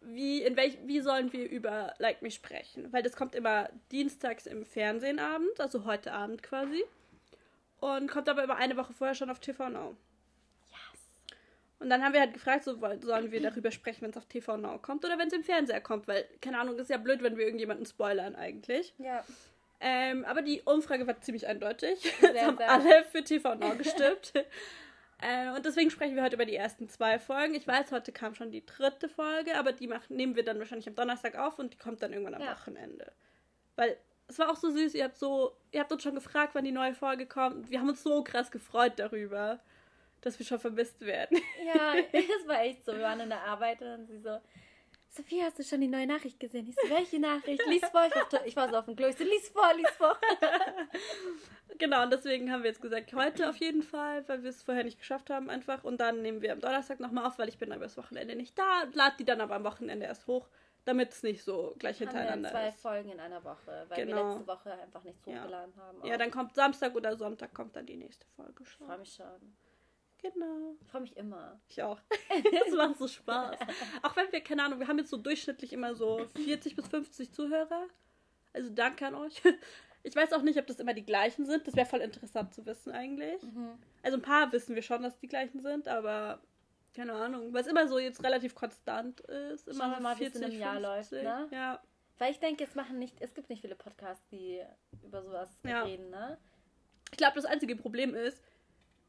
Wie, 0.00 0.42
in 0.42 0.56
welch, 0.56 0.78
wie 0.84 1.00
sollen 1.00 1.32
wir 1.32 1.48
über 1.50 1.94
Like 1.98 2.22
Me 2.22 2.30
sprechen? 2.30 2.92
Weil 2.92 3.02
das 3.02 3.16
kommt 3.16 3.34
immer 3.34 3.68
dienstags 3.90 4.46
im 4.46 4.64
Fernsehen 4.64 5.18
abends, 5.18 5.58
also 5.58 5.84
heute 5.84 6.12
Abend 6.12 6.42
quasi. 6.42 6.84
Und 7.80 8.10
kommt 8.10 8.28
aber 8.28 8.44
immer 8.44 8.56
eine 8.56 8.76
Woche 8.76 8.92
vorher 8.92 9.14
schon 9.14 9.30
auf 9.30 9.40
TV 9.40 9.68
Now. 9.68 9.96
Yes. 10.70 11.00
Und 11.78 11.90
dann 11.90 12.02
haben 12.02 12.14
wir 12.14 12.20
halt 12.20 12.32
gefragt, 12.32 12.64
so, 12.64 12.74
sollen 12.74 13.30
wir 13.30 13.42
darüber 13.42 13.70
sprechen, 13.70 14.02
wenn 14.02 14.10
es 14.10 14.16
auf 14.16 14.26
TV 14.26 14.56
Now 14.56 14.78
kommt 14.78 15.04
oder 15.04 15.18
wenn 15.18 15.28
es 15.28 15.34
im 15.34 15.44
Fernseher 15.44 15.80
kommt, 15.80 16.08
weil, 16.08 16.24
keine 16.40 16.58
Ahnung, 16.58 16.78
ist 16.78 16.90
ja 16.90 16.96
blöd, 16.96 17.22
wenn 17.22 17.36
wir 17.36 17.44
irgendjemanden 17.44 17.86
spoilern 17.86 18.34
eigentlich. 18.34 18.94
Ja. 18.98 19.24
Ähm, 19.80 20.24
aber 20.24 20.40
die 20.42 20.62
Umfrage 20.62 21.06
war 21.06 21.20
ziemlich 21.20 21.46
eindeutig. 21.46 22.12
Es 22.22 22.42
haben 22.42 22.58
alle 22.58 23.04
für 23.04 23.22
TV 23.22 23.54
Now 23.56 23.74
gestimmt. 23.78 24.32
äh, 25.20 25.50
und 25.54 25.66
deswegen 25.66 25.90
sprechen 25.90 26.16
wir 26.16 26.22
heute 26.22 26.36
über 26.36 26.46
die 26.46 26.56
ersten 26.56 26.88
zwei 26.88 27.18
Folgen. 27.18 27.54
Ich 27.54 27.66
weiß, 27.66 27.92
heute 27.92 28.10
kam 28.12 28.34
schon 28.34 28.50
die 28.50 28.64
dritte 28.64 29.10
Folge, 29.10 29.58
aber 29.58 29.72
die 29.72 29.86
machen, 29.86 30.16
nehmen 30.16 30.34
wir 30.34 30.44
dann 30.44 30.58
wahrscheinlich 30.58 30.88
am 30.88 30.94
Donnerstag 30.94 31.36
auf 31.36 31.58
und 31.58 31.74
die 31.74 31.78
kommt 31.78 32.02
dann 32.02 32.12
irgendwann 32.12 32.36
am 32.36 32.42
ja. 32.42 32.52
Wochenende. 32.52 33.12
Weil 33.76 33.98
es 34.28 34.38
war 34.38 34.50
auch 34.50 34.56
so 34.56 34.70
süß, 34.70 34.94
ihr 34.94 35.04
habt 35.04 35.16
so, 35.16 35.56
ihr 35.72 35.80
habt 35.80 35.92
uns 35.92 36.02
schon 36.02 36.14
gefragt, 36.14 36.54
wann 36.54 36.64
die 36.64 36.72
neue 36.72 36.94
Folge 36.94 37.26
kommt. 37.26 37.70
Wir 37.70 37.80
haben 37.80 37.88
uns 37.88 38.02
so 38.02 38.24
krass 38.24 38.50
gefreut 38.50 38.94
darüber, 38.96 39.60
dass 40.20 40.38
wir 40.38 40.46
schon 40.46 40.58
vermisst 40.58 41.00
werden. 41.00 41.38
Ja, 41.64 41.94
es 42.12 42.48
war 42.48 42.62
echt 42.62 42.84
so. 42.84 42.92
Wir 42.92 43.02
waren 43.02 43.20
in 43.20 43.28
der 43.28 43.42
Arbeit 43.42 43.82
und 43.82 44.06
sie 44.06 44.18
so, 44.18 44.40
Sophie, 45.08 45.42
hast 45.42 45.58
du 45.58 45.62
schon 45.62 45.80
die 45.80 45.88
neue 45.88 46.06
Nachricht 46.06 46.38
gesehen? 46.40 46.66
Ich 46.68 46.74
so, 46.74 46.90
welche 46.90 47.18
Nachricht? 47.18 47.64
Lies 47.68 47.86
vor. 47.86 48.06
Ich 48.06 48.14
war, 48.14 48.46
ich 48.46 48.56
war 48.56 48.68
so 48.68 48.76
auf 48.76 48.84
dem 48.84 48.96
Klo. 48.96 49.06
Ich 49.06 49.16
so, 49.16 49.24
lies 49.24 49.48
vor, 49.48 49.72
lies 49.74 49.90
vor. 49.90 50.18
genau, 51.78 52.02
und 52.02 52.12
deswegen 52.12 52.52
haben 52.52 52.62
wir 52.62 52.70
jetzt 52.70 52.82
gesagt, 52.82 53.14
heute 53.14 53.48
auf 53.48 53.56
jeden 53.56 53.82
Fall, 53.82 54.28
weil 54.28 54.42
wir 54.42 54.50
es 54.50 54.62
vorher 54.62 54.84
nicht 54.84 54.98
geschafft 54.98 55.30
haben 55.30 55.48
einfach. 55.48 55.84
Und 55.84 56.00
dann 56.00 56.20
nehmen 56.20 56.42
wir 56.42 56.52
am 56.52 56.60
Donnerstag 56.60 57.00
nochmal 57.00 57.24
auf, 57.26 57.38
weil 57.38 57.48
ich 57.48 57.58
bin 57.58 57.72
aber 57.72 57.84
das 57.84 57.96
Wochenende 57.96 58.34
nicht 58.34 58.58
da. 58.58 58.84
Lad 58.92 59.18
die 59.18 59.24
dann 59.24 59.40
aber 59.40 59.54
am 59.54 59.64
Wochenende 59.64 60.04
erst 60.04 60.26
hoch 60.26 60.48
damit 60.86 61.10
es 61.10 61.22
nicht 61.22 61.42
so 61.42 61.74
gleich 61.78 61.98
hintereinander 61.98 62.48
haben 62.48 62.54
wir 62.54 62.60
zwei 62.60 62.68
ist. 62.68 62.80
Folgen 62.80 63.10
in 63.10 63.20
einer 63.20 63.42
Woche, 63.44 63.86
weil 63.88 64.04
genau. 64.04 64.16
wir 64.16 64.30
letzte 64.30 64.46
Woche 64.46 64.72
einfach 64.72 65.02
nichts 65.02 65.26
hochgeladen 65.26 65.74
ja. 65.76 65.82
haben. 65.82 66.00
Auch. 66.00 66.06
Ja, 66.06 66.16
dann 66.16 66.30
kommt 66.30 66.54
Samstag 66.54 66.94
oder 66.94 67.16
Sonntag 67.16 67.52
kommt 67.52 67.76
dann 67.76 67.86
die 67.86 67.96
nächste 67.96 68.26
Folge 68.36 68.64
schon. 68.64 68.86
Ich 68.86 68.86
freue 68.86 68.98
mich 68.98 69.12
schon. 69.12 69.56
Genau. 70.22 70.76
Ich 70.80 70.88
freue 70.88 71.00
mich 71.02 71.16
immer. 71.16 71.60
Ich 71.68 71.82
auch. 71.82 72.00
das 72.66 72.74
macht 72.74 72.98
so 72.98 73.08
Spaß. 73.08 73.58
auch 74.02 74.16
wenn 74.16 74.30
wir, 74.32 74.40
keine 74.40 74.64
Ahnung, 74.64 74.78
wir 74.78 74.88
haben 74.88 74.98
jetzt 74.98 75.10
so 75.10 75.16
durchschnittlich 75.16 75.72
immer 75.72 75.94
so 75.94 76.26
40 76.36 76.76
bis 76.76 76.86
50 76.88 77.32
Zuhörer. 77.32 77.88
Also 78.52 78.70
danke 78.70 79.06
an 79.06 79.14
euch. 79.16 79.42
Ich 80.02 80.14
weiß 80.14 80.32
auch 80.34 80.42
nicht, 80.42 80.56
ob 80.56 80.68
das 80.68 80.78
immer 80.78 80.94
die 80.94 81.04
gleichen 81.04 81.46
sind. 81.46 81.66
Das 81.66 81.74
wäre 81.74 81.84
voll 81.84 82.00
interessant 82.00 82.54
zu 82.54 82.64
wissen 82.64 82.92
eigentlich. 82.92 83.42
Mhm. 83.42 83.76
Also 84.04 84.18
ein 84.18 84.22
paar 84.22 84.52
wissen 84.52 84.76
wir 84.76 84.82
schon, 84.82 85.02
dass 85.02 85.18
die 85.18 85.26
gleichen 85.26 85.58
sind, 85.58 85.88
aber 85.88 86.40
keine 86.96 87.12
Ahnung, 87.12 87.52
weil 87.52 87.60
es 87.60 87.66
immer 87.66 87.86
so 87.86 87.98
jetzt 87.98 88.24
relativ 88.24 88.54
konstant 88.54 89.20
ist. 89.20 89.68
Immer 89.68 89.84
Schauen 89.84 89.90
wir 89.92 90.00
mal, 90.00 90.18
wie 90.18 90.24
es 90.24 90.34
in 90.34 90.44
einem 90.44 90.58
Jahr 90.58 90.80
läuft, 90.80 91.12
ne? 91.12 91.48
Ja. 91.50 91.80
Weil 92.18 92.32
ich 92.32 92.38
denke, 92.38 92.64
es 92.64 92.74
machen 92.74 92.98
nicht, 92.98 93.20
es 93.20 93.34
gibt 93.34 93.50
nicht 93.50 93.60
viele 93.60 93.74
Podcasts, 93.74 94.26
die 94.28 94.62
über 95.04 95.22
sowas 95.22 95.50
ja. 95.64 95.82
reden, 95.82 96.08
ne? 96.10 96.38
Ich 97.12 97.18
glaube, 97.18 97.34
das 97.34 97.44
einzige 97.44 97.76
Problem 97.76 98.14
ist, 98.14 98.42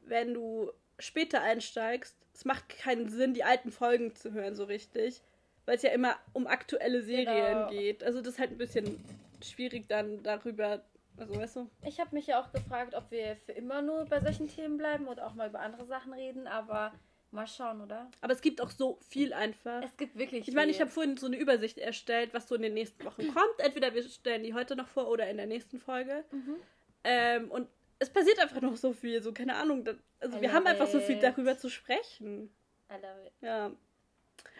wenn 0.02 0.34
du 0.34 0.70
später 0.98 1.40
einsteigst, 1.40 2.16
es 2.34 2.44
macht 2.44 2.68
keinen 2.68 3.08
Sinn, 3.08 3.34
die 3.34 3.44
alten 3.44 3.72
Folgen 3.72 4.14
zu 4.14 4.32
hören, 4.32 4.54
so 4.54 4.64
richtig. 4.64 5.22
Weil 5.64 5.76
es 5.76 5.82
ja 5.82 5.90
immer 5.90 6.16
um 6.32 6.46
aktuelle 6.46 7.02
Serien 7.02 7.68
genau. 7.68 7.70
geht. 7.70 8.04
Also 8.04 8.20
das 8.20 8.34
ist 8.34 8.38
halt 8.38 8.52
ein 8.52 8.58
bisschen 8.58 9.04
schwierig, 9.42 9.88
dann 9.88 10.22
darüber 10.22 10.82
Also, 11.16 11.36
weißt 11.36 11.56
du? 11.56 11.70
Ich 11.84 12.00
habe 12.00 12.14
mich 12.14 12.26
ja 12.26 12.40
auch 12.40 12.52
gefragt, 12.52 12.94
ob 12.94 13.10
wir 13.10 13.36
für 13.36 13.52
immer 13.52 13.82
nur 13.82 14.04
bei 14.06 14.20
solchen 14.20 14.48
Themen 14.48 14.78
bleiben 14.78 15.08
oder 15.08 15.26
auch 15.26 15.34
mal 15.34 15.48
über 15.48 15.60
andere 15.60 15.84
Sachen 15.86 16.12
reden, 16.12 16.46
aber 16.46 16.92
mal 17.30 17.46
schauen, 17.46 17.80
oder? 17.80 18.10
Aber 18.20 18.32
es 18.32 18.40
gibt 18.40 18.60
auch 18.60 18.70
so 18.70 18.98
viel 19.08 19.32
einfach. 19.32 19.82
Es 19.82 19.96
gibt 19.96 20.16
wirklich 20.18 20.48
Ich 20.48 20.54
meine, 20.54 20.70
ich 20.70 20.80
habe 20.80 20.90
vorhin 20.90 21.16
so 21.16 21.26
eine 21.26 21.36
Übersicht 21.38 21.78
erstellt, 21.78 22.32
was 22.34 22.48
so 22.48 22.54
in 22.54 22.62
den 22.62 22.74
nächsten 22.74 23.04
Wochen 23.04 23.22
kommt. 23.34 23.58
Entweder 23.58 23.94
wir 23.94 24.02
stellen 24.08 24.42
die 24.42 24.54
heute 24.54 24.76
noch 24.76 24.88
vor 24.88 25.08
oder 25.08 25.28
in 25.28 25.36
der 25.36 25.46
nächsten 25.46 25.78
Folge. 25.78 26.24
Mhm. 26.30 26.56
Ähm, 27.04 27.50
und 27.50 27.68
es 27.98 28.10
passiert 28.10 28.38
einfach 28.40 28.60
noch 28.60 28.76
so 28.76 28.92
viel, 28.92 29.22
so 29.22 29.32
keine 29.32 29.56
Ahnung. 29.56 29.84
da- 29.84 29.94
Also 30.20 30.38
I 30.38 30.42
wir 30.42 30.52
haben 30.52 30.64
love 30.64 30.70
einfach 30.72 30.86
so 30.88 31.00
viel 31.00 31.16
it. 31.16 31.22
darüber 31.22 31.56
zu 31.58 31.68
sprechen. 31.68 32.50
I 32.90 32.94
love 32.94 33.26
it. 33.26 33.32
Ja. 33.40 33.70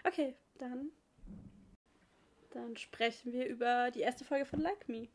Okay, 0.04 0.34
dann. 0.58 0.90
Dann 2.50 2.76
sprechen 2.76 3.32
wir 3.32 3.46
über 3.46 3.90
die 3.90 4.00
erste 4.00 4.25
Folge 4.25 4.44
von 4.46 4.60
Like 4.60 4.88
Me. 4.88 5.08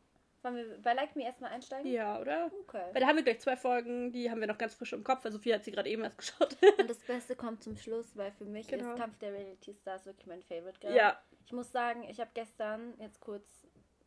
Wollen 0.44 0.56
wir 0.56 0.82
bei 0.82 0.92
Like 0.92 1.16
Me 1.16 1.24
erstmal 1.24 1.50
einsteigen? 1.52 1.90
Ja, 1.90 2.20
oder? 2.20 2.50
Okay. 2.62 2.84
Weil 2.92 3.00
da 3.00 3.06
haben 3.08 3.16
wir 3.16 3.22
gleich 3.24 3.40
zwei 3.40 3.56
Folgen, 3.56 4.12
die 4.12 4.30
haben 4.30 4.40
wir 4.40 4.46
noch 4.46 4.58
ganz 4.58 4.74
frisch 4.74 4.92
im 4.92 5.02
Kopf, 5.02 5.24
weil 5.24 5.32
Sophie 5.32 5.54
hat 5.54 5.64
sie 5.64 5.72
gerade 5.72 5.88
eben 5.88 6.02
erst 6.04 6.18
geschaut. 6.18 6.56
Und 6.78 6.88
das 6.90 6.98
Beste 6.98 7.34
kommt 7.34 7.62
zum 7.64 7.76
Schluss, 7.76 8.16
weil 8.16 8.30
für 8.32 8.44
mich 8.44 8.68
Genau. 8.68 8.92
ist 8.92 8.98
Kampf 9.00 9.18
der 9.18 9.32
Reality 9.32 9.72
Stars 9.74 10.04
wirklich 10.06 10.26
mein 10.26 10.42
Favorite. 10.42 10.78
Girl. 10.80 10.94
ja. 10.94 11.18
Ich 11.46 11.52
muss 11.52 11.72
sagen, 11.72 12.04
ich 12.08 12.20
habe 12.20 12.30
gestern, 12.34 12.94
jetzt 12.98 13.20
kurz 13.20 13.66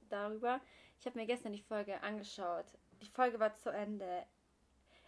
darüber, 0.09 0.61
ich 0.99 1.05
habe 1.05 1.17
mir 1.19 1.25
gestern 1.25 1.53
die 1.53 1.61
Folge 1.61 2.01
angeschaut. 2.01 2.65
Die 3.01 3.07
Folge 3.09 3.39
war 3.39 3.53
zu 3.55 3.69
Ende. 3.69 4.23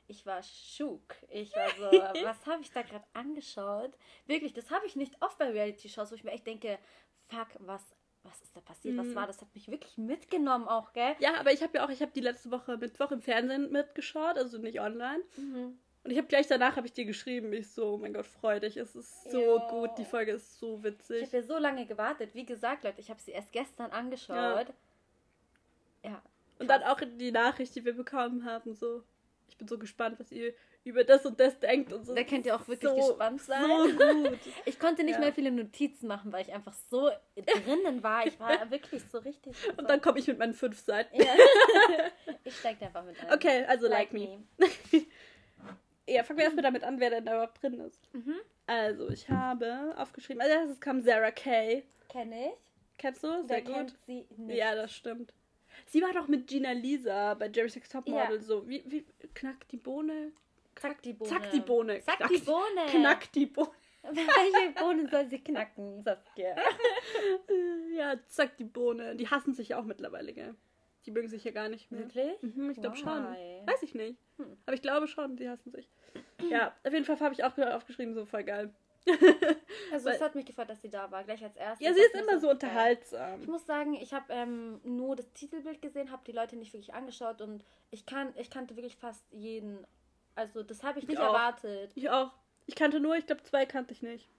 Ich 0.07 0.25
war 0.25 0.41
schook. 0.41 1.15
Ich 1.29 1.55
war 1.55 1.69
so, 1.69 1.85
was 2.25 2.45
habe 2.47 2.61
ich 2.61 2.71
da 2.71 2.81
gerade 2.81 3.05
angeschaut? 3.13 3.95
Wirklich, 4.25 4.53
das 4.53 4.69
habe 4.71 4.85
ich 4.87 4.95
nicht 4.95 5.15
oft 5.21 5.37
bei 5.37 5.49
Reality-Shows, 5.49 6.11
wo 6.11 6.15
ich 6.15 6.23
mir 6.23 6.31
echt 6.31 6.47
denke, 6.47 6.79
fuck, 7.27 7.47
was, 7.59 7.83
was 8.23 8.41
ist 8.41 8.55
da 8.55 8.61
passiert? 8.61 8.97
Was 8.97 9.07
Mhm. 9.07 9.15
war 9.15 9.27
das? 9.27 9.41
Hat 9.41 9.53
mich 9.55 9.69
wirklich 9.69 9.97
mitgenommen 9.97 10.67
auch, 10.67 10.93
gell? 10.93 11.15
Ja, 11.19 11.35
aber 11.39 11.51
ich 11.53 11.63
habe 11.63 11.77
ja 11.77 11.85
auch, 11.85 11.89
ich 11.89 12.01
habe 12.01 12.11
die 12.11 12.19
letzte 12.21 12.51
Woche 12.51 12.77
Mittwoch 12.77 13.11
im 13.11 13.21
Fernsehen 13.21 13.71
mitgeschaut, 13.71 14.37
also 14.37 14.57
nicht 14.57 14.79
online. 14.81 15.23
Und 16.03 16.11
ich 16.11 16.17
habe 16.17 16.27
gleich 16.27 16.47
danach 16.47 16.75
habe 16.77 16.87
ich 16.87 16.93
dir 16.93 17.05
geschrieben, 17.05 17.51
ich 17.53 17.69
so, 17.69 17.93
oh 17.93 17.97
mein 17.97 18.13
Gott, 18.13 18.25
freu 18.25 18.59
dich, 18.59 18.77
es 18.77 18.95
ist 18.95 19.29
so 19.31 19.57
Ja. 19.57 19.69
gut, 19.69 19.91
die 19.97 20.05
Folge 20.05 20.31
ist 20.33 20.57
so 20.59 20.77
Ich 20.77 20.83
witzig. 20.83 21.25
habe 21.27 21.37
ja 21.37 21.43
so 21.43 21.57
lange 21.57 21.85
gewartet. 21.85 22.33
Wie 22.33 22.45
gesagt, 22.45 22.83
Leute, 22.83 22.99
ich 23.01 23.09
habe 23.09 23.19
sie 23.21 23.31
erst 23.31 23.51
gestern 23.51 23.91
angeschaut. 23.91 24.67
Ja. 26.03 26.21
Und 26.57 26.69
dann 26.69 26.83
auch 26.83 26.99
die 27.01 27.31
Nachricht, 27.31 27.75
die 27.75 27.85
wir 27.85 27.93
bekommen 27.93 28.45
haben, 28.45 28.73
so, 28.75 29.03
ich 29.47 29.57
bin 29.57 29.67
so 29.67 29.77
gespannt, 29.77 30.19
was 30.19 30.31
ihr 30.31 30.53
über 30.83 31.03
das 31.03 31.25
und 31.25 31.39
das 31.39 31.59
denkt 31.59 31.91
und 31.93 32.05
so. 32.05 32.15
Da 32.15 32.23
könnt 32.23 32.45
ihr 32.45 32.55
auch 32.55 32.67
wirklich 32.67 32.89
so, 32.89 32.95
gespannt 32.95 33.41
sein. 33.41 33.63
So 33.67 33.83
gut. 33.97 34.39
Ich 34.65 34.79
konnte 34.79 35.03
nicht 35.03 35.15
Ja. 35.15 35.19
mehr 35.19 35.33
viele 35.33 35.51
Notizen 35.51 36.07
machen, 36.07 36.31
weil 36.31 36.41
ich 36.43 36.53
einfach 36.53 36.73
so 36.73 37.09
drinnen 37.35 38.01
war. 38.01 38.25
Ich 38.25 38.39
war 38.39 38.49
wirklich 38.71 39.03
so 39.11 39.19
richtig. 39.19 39.55
so- 39.57 39.71
Und 39.77 39.89
dann 39.89 40.01
komme 40.01 40.19
ich 40.19 40.27
mit 40.27 40.39
meinen 40.39 40.53
fünf 40.53 40.79
Seiten. 40.79 41.15
ja. 41.21 41.25
Ich 42.43 42.55
steig 42.57 42.79
da 42.79 42.87
einfach 42.87 43.03
mit 43.03 43.19
ein. 43.21 43.31
Okay, 43.33 43.65
also 43.67 43.87
like, 43.87 44.13
me. 44.13 44.41
Ja, 46.07 46.23
fangen 46.23 46.37
wir 46.39 46.45
erstmal 46.45 46.63
damit 46.63 46.83
an, 46.83 46.99
wer 46.99 47.09
denn 47.11 47.25
da 47.25 47.33
überhaupt 47.33 47.61
drin 47.61 47.79
ist. 47.81 48.01
Mhm. 48.13 48.35
Also, 48.65 49.09
ich 49.09 49.29
habe 49.29 49.93
aufgeschrieben, 49.97 50.41
als 50.41 50.49
erstes 50.51 50.79
kam 50.79 51.01
Sarah 51.01 51.31
Kay. 51.31 51.83
Kenne 52.07 52.47
ich. 52.47 52.53
Kennst 52.97 53.23
du? 53.23 53.27
Sehr 53.27 53.49
Wer 53.49 53.61
gut. 53.61 53.73
kennt 53.75 53.95
sie 54.05 54.25
nicht? 54.37 54.57
Ja, 54.57 54.73
das 54.75 54.91
stimmt. 54.93 55.33
Sie 55.85 56.01
war 56.01 56.11
doch 56.13 56.27
mit 56.27 56.47
Gina 56.47 56.71
Lisa 56.71 57.35
bei 57.35 57.47
Jerry 57.47 57.69
Six 57.69 57.89
Topmodel 57.89 58.35
Ja. 58.37 58.41
so. 58.41 58.67
Wie, 58.67 58.83
wie, 58.87 59.05
knack 59.35 59.67
die 59.69 59.77
Bohne? 59.77 60.31
Zack 60.75 61.01
die 61.01 61.13
Bohne. 61.13 61.29
Zack 61.29 61.51
die 61.51 61.59
Bohne. 61.59 61.99
Zack 62.01 62.17
Knack 62.17 62.29
die 62.31 62.37
Bohne. 62.37 62.85
Knack 62.89 63.31
die 63.33 63.45
Bohne. 63.45 63.71
Welche 64.01 64.71
Bohne 64.79 65.09
soll 65.09 65.27
sie 65.27 65.39
knacken, 65.43 66.01
Saskia? 66.01 66.55
Ja, 67.95 68.15
zack 68.27 68.55
die 68.57 68.63
Bohne. 68.63 69.15
Die 69.15 69.27
hassen 69.29 69.53
sich 69.53 69.69
ja 69.69 69.79
auch 69.79 69.83
mittlerweile, 69.83 70.31
gell? 70.33 70.55
Die 71.05 71.11
mögen 71.11 71.27
sich 71.27 71.43
ja 71.43 71.51
gar 71.51 71.69
nicht 71.69 71.91
mehr. 71.91 72.01
Wirklich? 72.01 72.41
Mhm, 72.41 72.71
ich 72.71 72.79
glaube 72.79 72.95
schon. 72.95 73.25
Weiß 73.65 73.83
ich 73.83 73.93
nicht. 73.95 74.17
Hm. 74.37 74.57
Aber 74.65 74.73
ich 74.73 74.81
glaube 74.81 75.07
schon, 75.07 75.35
die 75.35 75.49
hassen 75.49 75.71
sich. 75.71 75.89
Ja, 76.49 76.73
auf 76.85 76.93
jeden 76.93 77.03
Fall 77.03 77.19
habe 77.19 77.33
ich 77.33 77.43
auch 77.43 77.57
aufgeschrieben, 77.57 78.13
so 78.13 78.25
voll 78.25 78.43
geil. 78.43 78.73
Also 79.91 80.05
Weil- 80.05 80.15
es 80.15 80.21
hat 80.21 80.35
mich 80.35 80.45
gefreut, 80.45 80.69
dass 80.69 80.81
sie 80.81 80.89
da 80.89 81.09
war, 81.11 81.23
gleich 81.23 81.43
als 81.43 81.55
erstes. 81.55 81.85
Ja, 81.85 81.93
sie 81.93 81.99
ist 82.01 82.13
immer 82.15 82.39
so 82.39 82.47
geil. 82.47 82.53
unterhaltsam. 82.55 83.41
Ich 83.41 83.47
muss 83.47 83.65
sagen, 83.65 83.93
ich 83.95 84.13
habe 84.13 84.25
ähm, 84.31 84.79
nur 84.83 85.15
das 85.15 85.31
Titelbild 85.33 85.81
gesehen, 85.81 86.11
habe 86.11 86.23
die 86.25 86.31
Leute 86.31 86.55
nicht 86.55 86.73
wirklich 86.73 86.93
angeschaut 86.93 87.41
und 87.41 87.63
ich 87.91 88.05
kann, 88.05 88.33
ich 88.35 88.49
kannte 88.49 88.75
wirklich 88.75 88.95
fast 88.95 89.23
jeden. 89.31 89.85
Also 90.39 90.63
das 90.63 90.83
habe 90.83 90.99
ich 90.99 91.03
Ich 91.03 91.09
nicht 91.09 91.19
auch. 91.19 91.33
erwartet. 91.33 91.91
Ich 91.95 92.09
auch. 92.09 92.31
Ich 92.65 92.75
kannte 92.75 92.99
nur, 92.99 93.15
ich 93.15 93.25
glaube, 93.25 93.43
zwei 93.43 93.65
kannte 93.65 93.91
ich 93.93 94.01
nicht. 94.01 94.29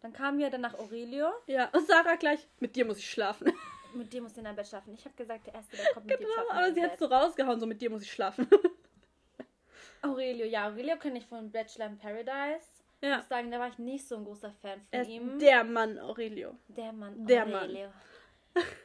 Dann 0.00 0.12
kam 0.12 0.38
ja 0.40 0.50
danach 0.50 0.74
Aurelio. 0.78 1.30
Ja, 1.46 1.68
und 1.72 1.86
Sarah 1.86 2.16
gleich, 2.16 2.46
mit 2.60 2.74
dir 2.76 2.84
muss 2.84 2.98
ich 2.98 3.08
schlafen. 3.10 3.52
Mit 3.94 4.12
dir 4.12 4.20
muss 4.20 4.34
sie 4.34 4.40
in 4.40 4.44
dein 4.44 4.54
Bett 4.54 4.68
schlafen. 4.68 4.92
Ich 4.92 5.04
habe 5.06 5.14
gesagt, 5.16 5.46
der 5.46 5.54
erste, 5.54 5.74
der 5.78 5.86
kommt 5.94 6.04
mit 6.06 6.20
dir 6.20 6.24
genau, 6.24 6.34
schlafen. 6.34 6.50
aber 6.58 6.72
sie 6.74 6.82
hat 6.84 6.98
so 6.98 7.06
rausgehauen, 7.06 7.58
so 7.58 7.66
mit 7.66 7.80
dir 7.80 7.88
muss 7.88 8.02
ich 8.02 8.12
schlafen. 8.12 8.46
Aurelio, 10.02 10.44
ja, 10.46 10.66
Aurelio 10.68 10.96
kenne 10.98 11.18
ich 11.18 11.26
von 11.26 11.50
Bachelor 11.50 11.86
in 11.86 11.98
Paradise. 11.98 12.66
Ich 13.00 13.08
ja. 13.08 13.16
muss 13.16 13.28
sagen, 13.28 13.50
da 13.50 13.58
war 13.58 13.68
ich 13.68 13.78
nicht 13.78 14.06
so 14.06 14.16
ein 14.16 14.24
großer 14.24 14.52
Fan 14.52 14.74
von 14.80 14.86
Er 14.90 15.04
ihm. 15.08 15.38
der 15.38 15.64
Mann, 15.64 15.98
Aurelio. 15.98 16.54
Der 16.68 16.92
Mann. 16.92 17.26
Der 17.26 17.46
Mann. 17.46 17.54
Aurelio. 17.62 17.88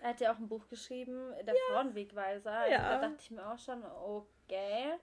Er 0.01 0.10
hat 0.10 0.22
ja 0.22 0.31
auch 0.33 0.38
ein 0.38 0.48
Buch 0.48 0.67
geschrieben, 0.69 1.33
Der 1.45 1.53
Frauenwegweiser. 1.72 2.51
Also 2.51 2.72
Ja. 2.72 2.89
Da 2.98 3.01
dachte 3.10 3.17
ich 3.19 3.31
mir 3.31 3.45
auch 3.45 3.60
schon, 3.60 3.83
okay. 3.83 4.27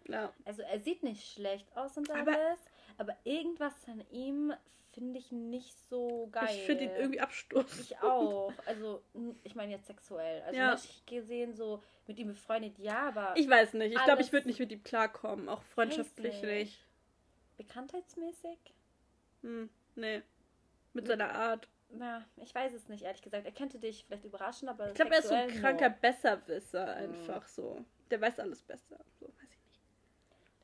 Ja. 0.08 0.32
Also 0.44 0.62
er 0.62 0.80
sieht 0.80 1.02
nicht 1.02 1.32
schlecht 1.32 1.66
aus 1.76 1.96
und 1.96 2.10
Aber- 2.10 2.32
alles, 2.32 2.58
aber, 2.98 3.16
irgendwas 3.24 3.74
an 3.88 4.04
ihm 4.10 4.52
finde 4.92 5.18
ich 5.20 5.30
nicht 5.32 5.76
so 5.88 6.28
geil. 6.32 6.48
Ich 6.50 6.62
finde 6.66 6.84
ihn 6.84 6.90
irgendwie 6.90 7.20
abstoßend. 7.20 7.80
Ich 7.80 7.98
auch. 8.02 8.52
Also, 8.66 9.02
ich 9.44 9.54
meine 9.54 9.72
jetzt 9.72 9.86
sexuell. 9.86 10.42
Also, 10.42 10.58
Ja. 10.58 10.68
menschlich 10.70 11.06
gesehen, 11.06 11.54
so 11.54 11.80
mit 12.06 12.18
ihm 12.18 12.26
befreundet, 12.28 12.76
ja, 12.78 13.08
aber 13.08 13.34
Ich 13.36 13.48
weiß 13.48 13.74
nicht. 13.74 13.94
Ich 13.94 14.04
glaube, 14.04 14.20
ich 14.22 14.32
würde 14.32 14.48
nicht 14.48 14.58
mit 14.58 14.72
ihm 14.72 14.82
klarkommen. 14.82 15.48
Auch 15.48 15.62
freundschaftlich 15.62 16.42
nicht. 16.42 16.44
nicht. 16.44 16.86
bekanntheitsmäßig? 17.56 18.58
Hm, 19.42 19.70
nee. 19.94 20.22
Mit 20.92 21.06
seiner 21.06 21.32
Art. 21.34 21.68
Na, 21.90 22.24
ich 22.36 22.54
weiß 22.54 22.72
es 22.72 22.88
nicht, 22.88 23.02
ehrlich 23.04 23.22
gesagt. 23.22 23.44
Er 23.46 23.52
könnte 23.52 23.78
dich 23.78 24.04
vielleicht 24.06 24.24
überraschen, 24.24 24.68
aber. 24.68 24.88
Ich 24.88 24.94
glaube, 24.94 25.12
er 25.12 25.18
ist 25.20 25.28
so 25.28 25.34
ein 25.34 25.48
kranker 25.48 25.90
no. 25.90 25.94
Besserwisser 26.00 26.94
einfach 26.96 27.46
so. 27.48 27.84
Der 28.10 28.20
weiß 28.20 28.40
alles 28.40 28.62
besser. 28.62 28.98
So, 29.18 29.32
ich. 29.39 29.39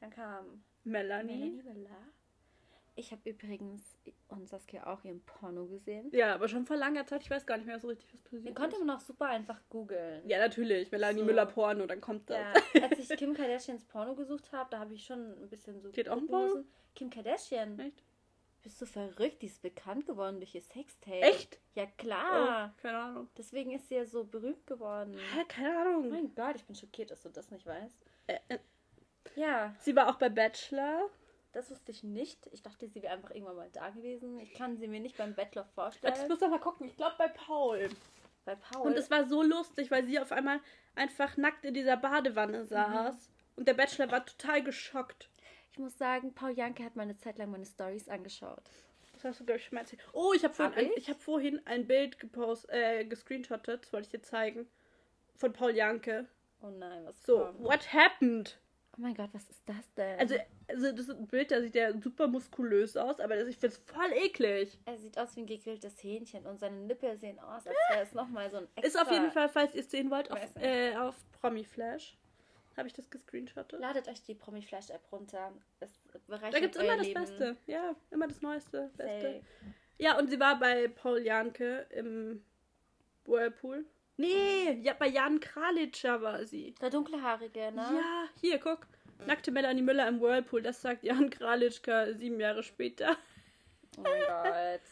Dann 0.00 0.10
kam 0.10 0.64
Melanie. 0.84 1.50
Melanie. 1.62 1.88
Ich 2.98 3.12
habe 3.12 3.28
übrigens 3.28 3.82
und 4.28 4.48
Saskia 4.48 4.86
auch 4.86 5.04
ihren 5.04 5.20
Porno 5.20 5.66
gesehen. 5.66 6.08
Ja, 6.12 6.34
aber 6.34 6.48
schon 6.48 6.64
vor 6.64 6.76
langer 6.76 7.04
Zeit. 7.06 7.22
Ich 7.22 7.30
weiß 7.30 7.44
gar 7.44 7.58
nicht 7.58 7.66
mehr 7.66 7.78
so 7.78 7.88
richtig, 7.88 8.08
was 8.14 8.22
Den 8.22 8.30
passiert 8.38 8.56
konnte 8.56 8.76
ist. 8.76 8.84
man 8.84 8.96
auch 8.96 9.00
super 9.00 9.26
einfach 9.26 9.60
googeln. 9.68 10.26
Ja, 10.26 10.38
natürlich. 10.38 10.90
Melanie 10.90 11.18
So. 11.20 11.24
Müller 11.26 11.44
Porno, 11.44 11.84
dann 11.86 12.00
kommt 12.00 12.30
das. 12.30 12.38
Ja, 12.74 12.82
als 12.88 12.98
ich 12.98 13.08
Kim 13.18 13.34
Kardashians 13.34 13.84
Porno 13.84 14.14
gesucht 14.14 14.50
habe, 14.52 14.70
da 14.70 14.78
habe 14.78 14.94
ich 14.94 15.04
schon 15.04 15.42
ein 15.42 15.48
bisschen 15.50 15.78
so. 15.82 15.90
Die 15.90 16.00
hat 16.00 16.08
auch 16.08 16.12
ein 16.14 16.20
gucken 16.20 16.30
Porno? 16.30 16.54
müssen. 16.54 16.72
Kim 16.94 17.10
Kardashian. 17.10 17.78
Echt? 17.78 18.02
Bist 18.62 18.80
du 18.80 18.86
verrückt? 18.86 19.42
Die 19.42 19.46
ist 19.46 19.60
bekannt 19.60 20.06
geworden 20.06 20.38
durch 20.38 20.54
ihr 20.54 20.62
Sextape. 20.62 21.20
Echt? 21.20 21.60
Ja, 21.74 21.84
Oh, 21.84 21.88
klar. 21.98 22.74
keine 22.80 22.98
Ahnung. 22.98 23.28
Deswegen 23.36 23.72
ist 23.72 23.88
sie 23.88 23.96
ja 23.96 24.06
so 24.06 24.24
berühmt 24.24 24.66
geworden. 24.66 25.14
Hä, 25.34 25.44
keine 25.46 25.78
Ahnung. 25.78 26.08
Mein 26.08 26.34
Gott, 26.34 26.56
ich 26.56 26.64
bin 26.64 26.74
schockiert, 26.74 27.10
dass 27.10 27.20
du 27.20 27.28
das 27.28 27.50
nicht 27.50 27.66
weißt. 27.66 27.96
Äh, 28.28 28.38
äh, 28.48 28.58
Ja, 29.36 29.74
sie 29.80 29.94
war 29.94 30.08
auch 30.08 30.16
bei 30.16 30.28
Bachelor. 30.28 31.08
das 31.52 31.70
wusste 31.70 31.90
ich 31.92 32.02
nicht. 32.02 32.48
Ich 32.52 32.62
dachte, 32.62 32.88
sie 32.88 33.02
wäre 33.02 33.12
einfach 33.14 33.30
irgendwann 33.30 33.56
mal 33.56 33.70
da 33.72 33.90
gewesen. 33.90 34.38
Ich 34.40 34.52
kann 34.54 34.76
sie 34.76 34.88
mir 34.88 35.00
nicht 35.00 35.16
beim 35.16 35.34
Bachelor 35.34 35.68
Warte, 35.74 35.96
Ich 35.96 36.00
vorstellen. 36.02 36.28
muss 36.28 36.38
doch 36.40 36.50
mal 36.50 36.58
gucken. 36.60 36.86
Ich 36.88 36.96
glaube 36.96 37.14
bei 37.18 37.28
Paul. 37.28 37.88
Bei 38.44 38.54
Paul. 38.56 38.86
Und 38.88 38.96
es 38.96 39.10
war 39.10 39.24
so 39.26 39.42
lustig, 39.42 39.90
weil 39.90 40.04
sie 40.04 40.18
auf 40.18 40.32
einmal 40.32 40.60
einfach 40.94 41.36
nackt 41.36 41.64
in 41.64 41.74
dieser 41.74 41.96
Badewanne 41.96 42.60
Mhm. 42.62 42.66
saß. 42.66 43.30
Und 43.56 43.66
der 43.68 43.74
Bachelor 43.74 44.10
war 44.10 44.24
total 44.26 44.62
geschockt. 44.62 45.30
ich 45.72 45.78
muss 45.78 45.96
sagen, 45.98 46.32
Paul 46.34 46.52
Janke 46.52 46.84
hat 46.84 46.96
meine 46.96 47.16
Zeit 47.18 47.36
lang 47.38 47.50
meine 47.50 47.66
Stories 47.66 48.08
angeschaut. 48.08 48.62
Das 49.14 49.24
hast 49.24 49.40
du, 49.40 49.44
glaube 49.44 49.58
ich, 49.58 49.64
schon 49.66 49.74
mal 49.76 49.80
erzählt. 49.82 50.02
Oh, 50.12 50.32
ich 50.34 50.44
habe 50.44 50.52
vorhin, 50.54 50.72
Hab 50.74 50.78
ein, 50.82 50.90
ich? 50.92 50.96
ich 50.96 51.10
hab 51.10 51.20
vorhin 51.20 51.60
ein 51.66 51.86
Bild 51.86 52.18
gepost, 52.18 52.68
äh, 52.70 53.04
gescreenshottet, 53.04 53.84
das 53.84 53.92
wollte 53.92 54.06
ich 54.06 54.10
dir 54.10 54.22
zeigen. 54.22 54.68
Von 55.36 55.52
Paul 55.52 55.74
Janke. 55.74 56.26
Oh 56.62 56.68
nein, 56.70 57.04
was 57.06 57.22
So, 57.24 57.40
kommt? 57.40 57.62
what 57.62 57.92
happened? 57.92 58.58
Oh 58.98 59.02
mein 59.02 59.14
Gott, 59.14 59.28
was 59.32 59.48
ist 59.48 59.68
das 59.68 59.92
denn? 59.94 60.18
Also, 60.18 60.36
also 60.68 60.92
das 60.92 61.08
ist 61.08 61.18
ein 61.18 61.26
Bild, 61.26 61.50
da 61.50 61.60
sieht 61.60 61.74
der 61.74 62.00
super 62.00 62.28
muskulös 62.28 62.96
aus, 62.96 63.20
aber 63.20 63.36
das, 63.36 63.46
ich 63.46 63.58
finde 63.58 63.76
es 63.76 63.82
voll 63.92 64.12
eklig. 64.12 64.78
Er 64.86 64.96
sieht 64.96 65.18
aus 65.18 65.36
wie 65.36 65.40
ein 65.40 65.46
gegrilltes 65.46 66.02
Hähnchen 66.02 66.46
und 66.46 66.58
seine 66.58 66.78
Nippel 66.78 67.16
sehen 67.18 67.38
aus, 67.38 67.66
als 67.66 67.76
wäre 67.90 68.02
es 68.02 68.14
nochmal 68.14 68.50
so 68.50 68.56
ein 68.58 68.68
extra... 68.74 68.86
Ist 68.86 69.06
auf 69.06 69.12
jeden 69.12 69.30
Fall, 69.32 69.50
falls 69.50 69.74
ihr 69.74 69.82
es 69.82 69.90
sehen 69.90 70.10
wollt, 70.10 70.30
auf, 70.30 70.40
äh, 70.56 70.96
auf 70.96 71.14
Promiflash. 71.40 72.16
Habe 72.76 72.88
ich 72.88 72.94
das 72.94 73.08
gescreenshottet? 73.08 73.80
Ladet 73.80 74.06
euch 74.08 74.22
die 74.22 74.34
Promi-Flash-App 74.34 75.10
runter. 75.10 75.50
Es 75.80 75.90
bereichert 76.26 76.54
Da 76.54 76.60
gibt 76.60 76.76
es 76.76 76.82
immer 76.82 76.96
das 76.96 77.06
Leben. 77.06 77.20
Beste. 77.20 77.56
Ja, 77.66 77.96
immer 78.10 78.28
das 78.28 78.42
Neueste, 78.42 78.90
Beste. 78.96 79.20
Safe. 79.20 79.42
Ja, 79.98 80.18
und 80.18 80.28
sie 80.28 80.38
war 80.38 80.58
bei 80.58 80.88
Paul 80.88 81.20
Janke 81.20 81.86
im 81.90 82.44
Whirlpool. 83.24 83.86
Nee, 84.16 84.80
ja, 84.82 84.94
bei 84.94 85.08
Jan 85.08 85.40
Kralitscher 85.40 86.22
war 86.22 86.44
sie. 86.44 86.74
Der 86.80 86.90
dunkelhaarige, 86.90 87.72
ne? 87.72 87.82
Ja, 87.82 88.28
hier, 88.40 88.58
guck. 88.58 88.86
Nackte 89.26 89.50
Melanie 89.50 89.82
Müller 89.82 90.08
im 90.08 90.20
Whirlpool, 90.20 90.62
das 90.62 90.82
sagt 90.82 91.02
Jan 91.02 91.30
Kralitschka 91.30 92.12
sieben 92.14 92.38
Jahre 92.38 92.62
später. 92.62 93.16
Oh 93.98 94.02
mein 94.02 94.20
Gott. 94.20 94.82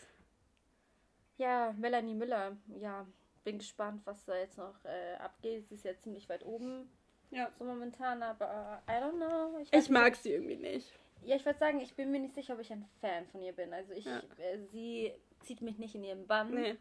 Ja, 1.36 1.74
Melanie 1.78 2.14
Müller. 2.14 2.56
Ja, 2.80 3.06
bin 3.44 3.58
gespannt, 3.58 4.02
was 4.04 4.24
da 4.24 4.36
jetzt 4.36 4.56
noch 4.56 4.84
äh, 4.84 5.16
abgeht. 5.16 5.68
Sie 5.68 5.74
ist 5.74 5.84
ja 5.84 5.96
ziemlich 5.98 6.28
weit 6.28 6.44
oben. 6.44 6.90
Ja. 7.30 7.50
So 7.58 7.64
momentan, 7.64 8.22
aber 8.22 8.82
I 8.88 8.92
don't 8.92 9.16
know. 9.16 9.58
Ich, 9.60 9.72
ich 9.72 9.90
mag 9.90 10.16
sie 10.16 10.32
irgendwie 10.32 10.56
nicht. 10.56 10.92
Ja, 11.22 11.36
ich 11.36 11.44
würde 11.44 11.58
sagen, 11.58 11.80
ich 11.80 11.94
bin 11.94 12.10
mir 12.10 12.20
nicht 12.20 12.34
sicher, 12.34 12.54
ob 12.54 12.60
ich 12.60 12.72
ein 12.72 12.88
Fan 13.00 13.26
von 13.26 13.42
ihr 13.42 13.52
bin. 13.52 13.72
Also 13.72 13.92
ich, 13.92 14.04
ja. 14.04 14.18
äh, 14.38 14.58
sie 14.70 15.12
zieht 15.40 15.60
mich 15.60 15.78
nicht 15.78 15.94
in 15.94 16.04
ihren 16.04 16.26
Bann. 16.26 16.54
Nee. 16.54 16.76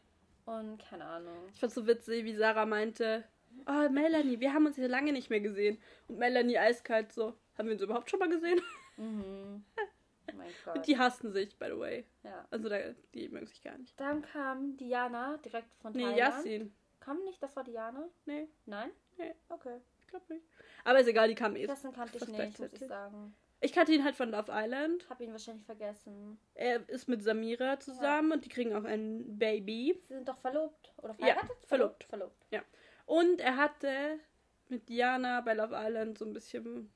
Und 0.46 0.78
keine 0.90 1.06
Ahnung. 1.06 1.50
Ich 1.54 1.60
fand 1.60 1.74
so 1.74 1.88
witzig, 1.88 2.26
wie 2.26 2.36
Sarah 2.36 2.66
meinte, 2.66 3.24
oh 3.66 3.90
Melanie, 3.90 4.40
wir 4.40 4.54
haben 4.54 4.66
uns 4.66 4.76
hier 4.76 4.88
lange 4.88 5.14
nicht 5.14 5.30
mehr 5.30 5.40
gesehen. 5.40 5.78
Und 6.08 6.18
Melanie 6.18 6.58
eiskalt 6.58 7.14
so, 7.14 7.34
haben 7.58 7.68
wir 7.68 7.74
uns 7.74 7.82
überhaupt 7.82 8.10
schon 8.10 8.20
mal 8.20 8.30
gesehen? 8.30 8.60
Mhm. 8.98 9.64
Oh 9.78 10.36
mein 10.36 10.50
Gott. 10.66 10.76
Und 10.76 10.88
die 10.88 10.98
hassten 10.98 11.32
sich, 11.32 11.58
by 11.58 11.68
the 11.68 11.80
way. 11.80 12.06
Ja. 12.24 12.46
Also 12.52 12.70
da, 12.70 12.78
die 13.14 13.30
mögen 13.30 13.48
sich 13.48 13.62
gar 13.64 13.78
nicht. 13.78 14.00
Dann 14.00 14.22
kam 14.22 14.76
Diana 14.78 15.38
direkt 15.38 15.74
von 15.76 15.94
Thailand. 15.94 16.14
Nee, 16.14 16.20
Yassin. 16.20 16.76
Kam 17.00 17.24
nicht 17.24 17.42
davor 17.42 17.64
Diana? 17.64 18.10
Nee. 18.26 18.48
Nein? 18.66 18.92
Nee. 19.18 19.36
Okay. 19.50 19.80
Ich 20.00 20.08
glaube 20.08 20.34
nicht. 20.34 20.46
Aber 20.84 21.00
ist 21.00 21.08
egal, 21.08 21.28
die 21.28 21.36
kam 21.36 21.56
eh. 21.56 21.68
Das 21.68 21.84
kannte 21.84 22.18
ich 22.18 22.28
nicht, 22.28 22.60
muss 22.60 22.74
ich 22.74 22.88
sagen. 22.88 23.36
Ich 23.64 23.72
kannte 23.72 23.94
ihn 23.94 24.04
halt 24.04 24.16
von 24.16 24.30
Love 24.30 24.52
Island. 24.54 25.10
Hab 25.10 25.22
ihn 25.22 25.32
wahrscheinlich 25.32 25.66
vergessen. 25.66 26.38
Er 26.54 26.88
ist 26.90 27.08
mit 27.08 27.24
Samira 27.24 27.80
zusammen 27.80 28.30
ja. 28.30 28.36
und 28.36 28.46
die 28.46 28.50
kriegen 28.50 28.76
auch 28.76 28.84
ein 28.84 29.38
Baby. 29.40 29.98
Sie 30.08 30.16
sind 30.16 30.28
doch 30.28 30.38
verlobt 30.38 30.92
oder 30.98 31.14
verheiratet? 31.14 31.50
Ja, 31.50 31.68
verlobt. 31.68 32.04
Verlobt. 32.04 32.46
Ja. 32.52 32.62
Und 33.06 33.40
er 33.40 33.56
hatte 33.56 34.20
mit 34.68 34.90
Diana 34.90 35.40
bei 35.42 35.54
Love 35.54 35.76
Island 35.78 36.18
so 36.18 36.26
ein 36.26 36.34
bisschen 36.34 36.92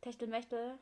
Techtelmechtel. 0.00 0.78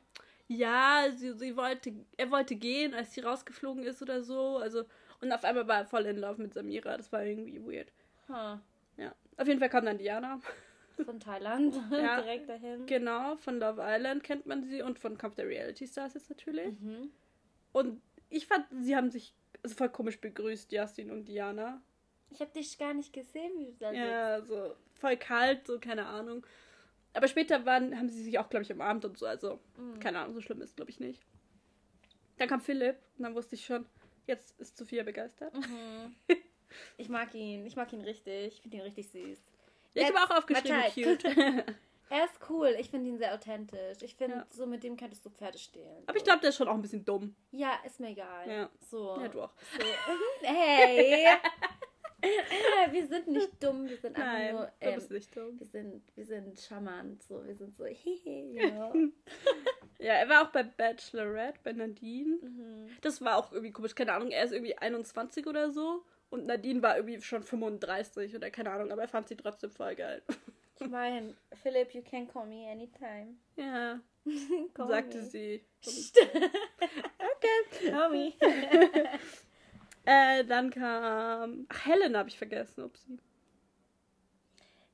Ja, 0.47 1.09
sie, 1.15 1.35
sie 1.35 1.57
wollte, 1.57 1.93
er 2.17 2.31
wollte 2.31 2.57
gehen, 2.57 2.95
als 2.95 3.13
sie 3.13 3.21
rausgeflogen 3.21 3.83
ist 3.83 4.01
oder 4.01 4.23
so. 4.23 4.57
Also 4.57 4.85
und 5.21 5.33
auf 5.33 5.45
einmal 5.45 5.69
war 5.69 5.79
er 5.81 5.87
voll 5.87 6.07
in 6.07 6.17
Love 6.17 6.41
mit 6.41 6.55
Samira. 6.55 6.97
Das 6.97 7.13
war 7.13 7.23
irgendwie 7.23 7.61
weird. 7.61 7.93
Huh. 8.29 8.59
Ja. 8.97 9.15
Auf 9.37 9.47
jeden 9.47 9.61
Fall 9.61 9.69
kam 9.69 9.85
dann 9.85 9.99
Diana. 9.99 10.41
Von 11.05 11.21
Thailand 11.21 11.75
ja, 11.91 12.21
direkt 12.21 12.49
dahin. 12.49 12.87
Genau, 12.87 13.37
von 13.37 13.59
Love 13.59 13.81
Island 13.85 14.25
kennt 14.25 14.47
man 14.47 14.65
sie 14.65 14.83
und 14.83 14.99
von 14.99 15.17
Kampf 15.19 15.35
der 15.37 15.47
Reality 15.47 15.87
Stars 15.87 16.15
jetzt 16.15 16.31
natürlich. 16.31 16.79
Mhm. 16.81 17.11
Und 17.73 18.01
ich 18.31 18.47
fand, 18.47 18.67
sie 18.81 18.97
haben 18.97 19.11
sich 19.11 19.35
also 19.63 19.75
voll 19.75 19.89
komisch 19.89 20.21
begrüßt, 20.21 20.73
Justin 20.73 21.11
und 21.11 21.27
Diana. 21.27 21.83
Ich 22.31 22.41
habe 22.41 22.51
dich 22.53 22.79
gar 22.79 22.95
nicht 22.95 23.13
gesehen, 23.13 23.53
wie 23.59 23.67
du 23.67 23.77
da 23.79 23.93
Ja, 23.93 24.37
sitzt. 24.37 24.49
so 24.49 24.75
voll 24.95 25.17
kalt, 25.17 25.67
so 25.67 25.79
keine 25.79 26.07
Ahnung. 26.07 26.45
Aber 27.15 27.27
später 27.27 27.65
waren, 27.65 27.97
haben 27.99 28.09
sie 28.09 28.23
sich 28.23 28.39
auch, 28.39 28.49
glaube 28.49 28.65
ich, 28.65 28.73
umarmt 28.73 29.05
und 29.05 29.19
so. 29.19 29.27
Also, 29.27 29.59
mhm. 29.77 29.99
keine 29.99 30.21
Ahnung, 30.21 30.35
so 30.35 30.41
schlimm 30.41 30.61
ist, 30.61 30.77
glaube 30.77 30.91
ich, 30.91 31.01
nicht. 31.01 31.23
Dann 32.37 32.49
kam 32.49 32.61
Philipp 32.61 32.97
und 33.17 33.25
dann 33.25 33.35
wusste 33.35 33.57
ich 33.57 33.65
schon, 33.65 33.87
jetzt 34.27 34.59
ist 34.61 34.77
Sophia 34.77 35.03
begeistert. 35.03 35.55
Mhm. 35.55 36.15
ich 36.99 37.09
mag 37.09 37.35
ihn, 37.35 37.67
ich 37.67 37.77
mag 37.77 37.93
ihn 37.93 38.03
richtig. 38.03 38.55
Ich 38.55 38.61
finde 38.61 38.77
ihn 38.77 38.83
richtig 38.83 39.09
süß. 39.09 39.39
Ich 39.95 40.05
habe 40.05 40.19
auch 40.19 40.37
aufgeschrieben, 40.37 40.83
cute. 40.95 41.25
er 42.11 42.25
ist 42.25 42.39
cool. 42.49 42.75
Ich 42.79 42.91
finde 42.91 43.09
ihn 43.11 43.19
sehr 43.19 43.35
authentisch. 43.35 44.03
Ich 44.03 44.15
finde, 44.15 44.37
ja. 44.37 44.47
so 44.51 44.67
mit 44.67 44.83
dem 44.83 44.97
könntest 44.97 45.25
du 45.25 45.31
Pferde 45.31 45.59
stehlen. 45.59 46.05
Aber 46.07 46.17
ich 46.17 46.25
glaube, 46.25 46.41
der 46.41 46.51
ist 46.51 46.57
schon 46.57 46.69
auch 46.69 46.75
ein 46.75 46.83
bisschen 46.83 47.05
dumm. 47.05 47.35
Ja, 47.51 47.73
ist 47.85 48.01
mir 48.01 48.11
egal. 48.11 48.49
Ja. 48.49 48.71
So. 48.91 49.19
Ja, 49.21 49.29
du 49.29 49.43
auch. 49.43 49.53
So. 49.79 49.85
hey! 50.47 51.37
wir 52.91 53.07
sind 53.07 53.29
nicht 53.29 53.63
dumm, 53.63 53.89
wir 53.89 53.97
sind 53.97 54.17
einfach 54.17 54.33
Nein, 54.33 54.55
nur. 54.55 54.73
Ähm, 54.81 54.91
du 54.91 54.95
bist 54.97 55.11
nicht 55.11 55.37
dumm. 55.37 55.59
Wir 55.59 55.67
sind, 55.67 56.03
wir 56.17 56.27
sind 56.27 56.61
charmant, 56.61 57.23
so, 57.23 57.45
wir 57.47 57.55
sind 57.55 57.75
so, 57.77 57.85
hehe, 57.85 58.93
ja, 60.01 60.13
er 60.15 60.29
war 60.29 60.47
auch 60.47 60.53
bei 60.53 60.63
Bachelorette, 60.63 61.59
bei 61.63 61.73
Nadine. 61.73 62.39
Mhm. 62.41 62.89
Das 63.03 63.21
war 63.21 63.37
auch 63.37 63.53
irgendwie 63.53 63.73
komisch, 63.73 63.95
keine 63.95 64.13
Ahnung, 64.13 64.31
er 64.31 64.45
ist 64.45 64.53
irgendwie 64.53 64.77
21 64.77 65.47
oder 65.47 65.71
so. 65.71 66.05
Und 66.31 66.47
Nadine 66.47 66.83
war 66.83 66.97
irgendwie 66.97 67.21
schon 67.23 67.43
35 67.43 68.37
oder 68.37 68.51
keine 68.51 68.71
Ahnung, 68.71 68.93
aber 68.93 69.03
er 69.03 69.09
fand 69.09 69.29
sie 69.29 69.37
trotzdem 69.37 69.71
voll 69.71 69.95
geil. 69.95 70.23
Ich 70.81 70.89
meine, 70.89 71.35
Philipp, 71.63 71.93
you 71.93 72.03
can 72.03 72.29
call 72.29 72.47
me 72.47 72.71
anytime. 72.71 73.37
Ja. 73.57 74.01
sagte 74.77 75.19
me. 75.19 75.25
sie. 75.25 75.65
okay. 75.83 77.91
Call 77.91 78.11
me. 78.11 78.33
äh, 80.05 80.45
dann 80.45 80.71
kam. 80.71 81.67
Ach, 81.69 81.87
Helena 81.87 82.21
habe 82.21 82.29
ich 82.29 82.39
vergessen, 82.39 82.85
upsie. 82.85 83.19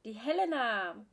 Die 0.05 0.13
Helena 0.13 1.05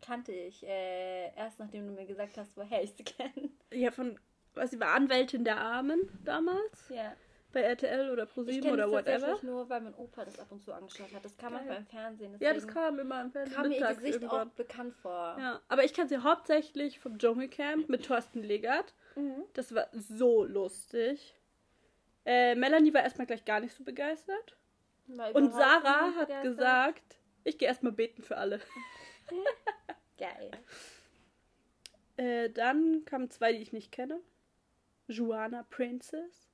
kannte 0.00 0.32
ich 0.32 0.64
äh, 0.64 1.34
erst 1.34 1.58
nachdem 1.58 1.86
du 1.86 1.92
mir 1.92 2.06
gesagt 2.06 2.38
hast, 2.38 2.56
woher 2.56 2.82
ich 2.82 2.92
sie 2.92 3.04
kenne. 3.04 3.50
Ja, 3.72 3.90
von. 3.90 4.18
Was, 4.54 4.70
sie 4.70 4.80
war 4.80 4.94
Anwältin 4.94 5.44
der 5.44 5.58
Armen 5.58 6.08
damals? 6.24 6.88
Ja. 6.88 7.14
Bei 7.52 7.62
RTL 7.62 8.10
oder 8.10 8.26
ProSieben 8.26 8.70
oder 8.70 8.88
whatever? 8.90 9.18
tatsächlich 9.18 9.42
nur, 9.42 9.68
weil 9.68 9.80
mein 9.80 9.94
Opa 9.94 10.24
das 10.24 10.38
ab 10.38 10.52
und 10.52 10.62
zu 10.62 10.72
angeschaut 10.72 11.12
hat. 11.12 11.24
Das 11.24 11.36
kam 11.36 11.52
manchmal 11.52 11.78
im 11.78 11.86
Fernsehen. 11.86 12.36
Ja, 12.38 12.54
das 12.54 12.68
kam 12.68 12.98
immer 12.98 13.20
im 13.22 13.32
Fernsehen. 13.32 13.56
Kam 13.56 13.68
mir 13.68 13.78
ihr 13.78 13.88
Gesicht 13.88 14.14
irgendwann. 14.14 14.48
auch 14.48 14.52
bekannt 14.52 14.94
vor. 14.94 15.36
Ja, 15.38 15.60
aber 15.68 15.84
ich 15.84 15.92
kenne 15.92 16.08
sie 16.08 16.18
hauptsächlich 16.18 17.00
vom 17.00 17.18
Dschungelcamp 17.18 17.88
mit 17.88 18.06
Thorsten 18.06 18.42
Legert. 18.42 18.94
Mhm. 19.16 19.44
Das 19.54 19.74
war 19.74 19.88
so 19.92 20.44
lustig. 20.44 21.34
Äh, 22.24 22.54
Melanie 22.54 22.94
war 22.94 23.02
erstmal 23.02 23.26
gleich 23.26 23.44
gar 23.44 23.60
nicht 23.60 23.74
so 23.74 23.82
begeistert. 23.82 24.56
Und 25.32 25.52
Sarah 25.52 26.14
hat 26.14 26.28
begeistert. 26.28 26.42
gesagt, 26.42 27.18
ich 27.42 27.58
gehe 27.58 27.66
erstmal 27.66 27.92
beten 27.92 28.22
für 28.22 28.36
alle. 28.36 28.60
Geil. 30.18 30.50
Äh, 32.16 32.50
dann 32.50 33.04
kamen 33.06 33.30
zwei, 33.30 33.52
die 33.52 33.62
ich 33.62 33.72
nicht 33.72 33.90
kenne. 33.90 34.20
Joanna 35.08 35.64
Princess 35.70 36.49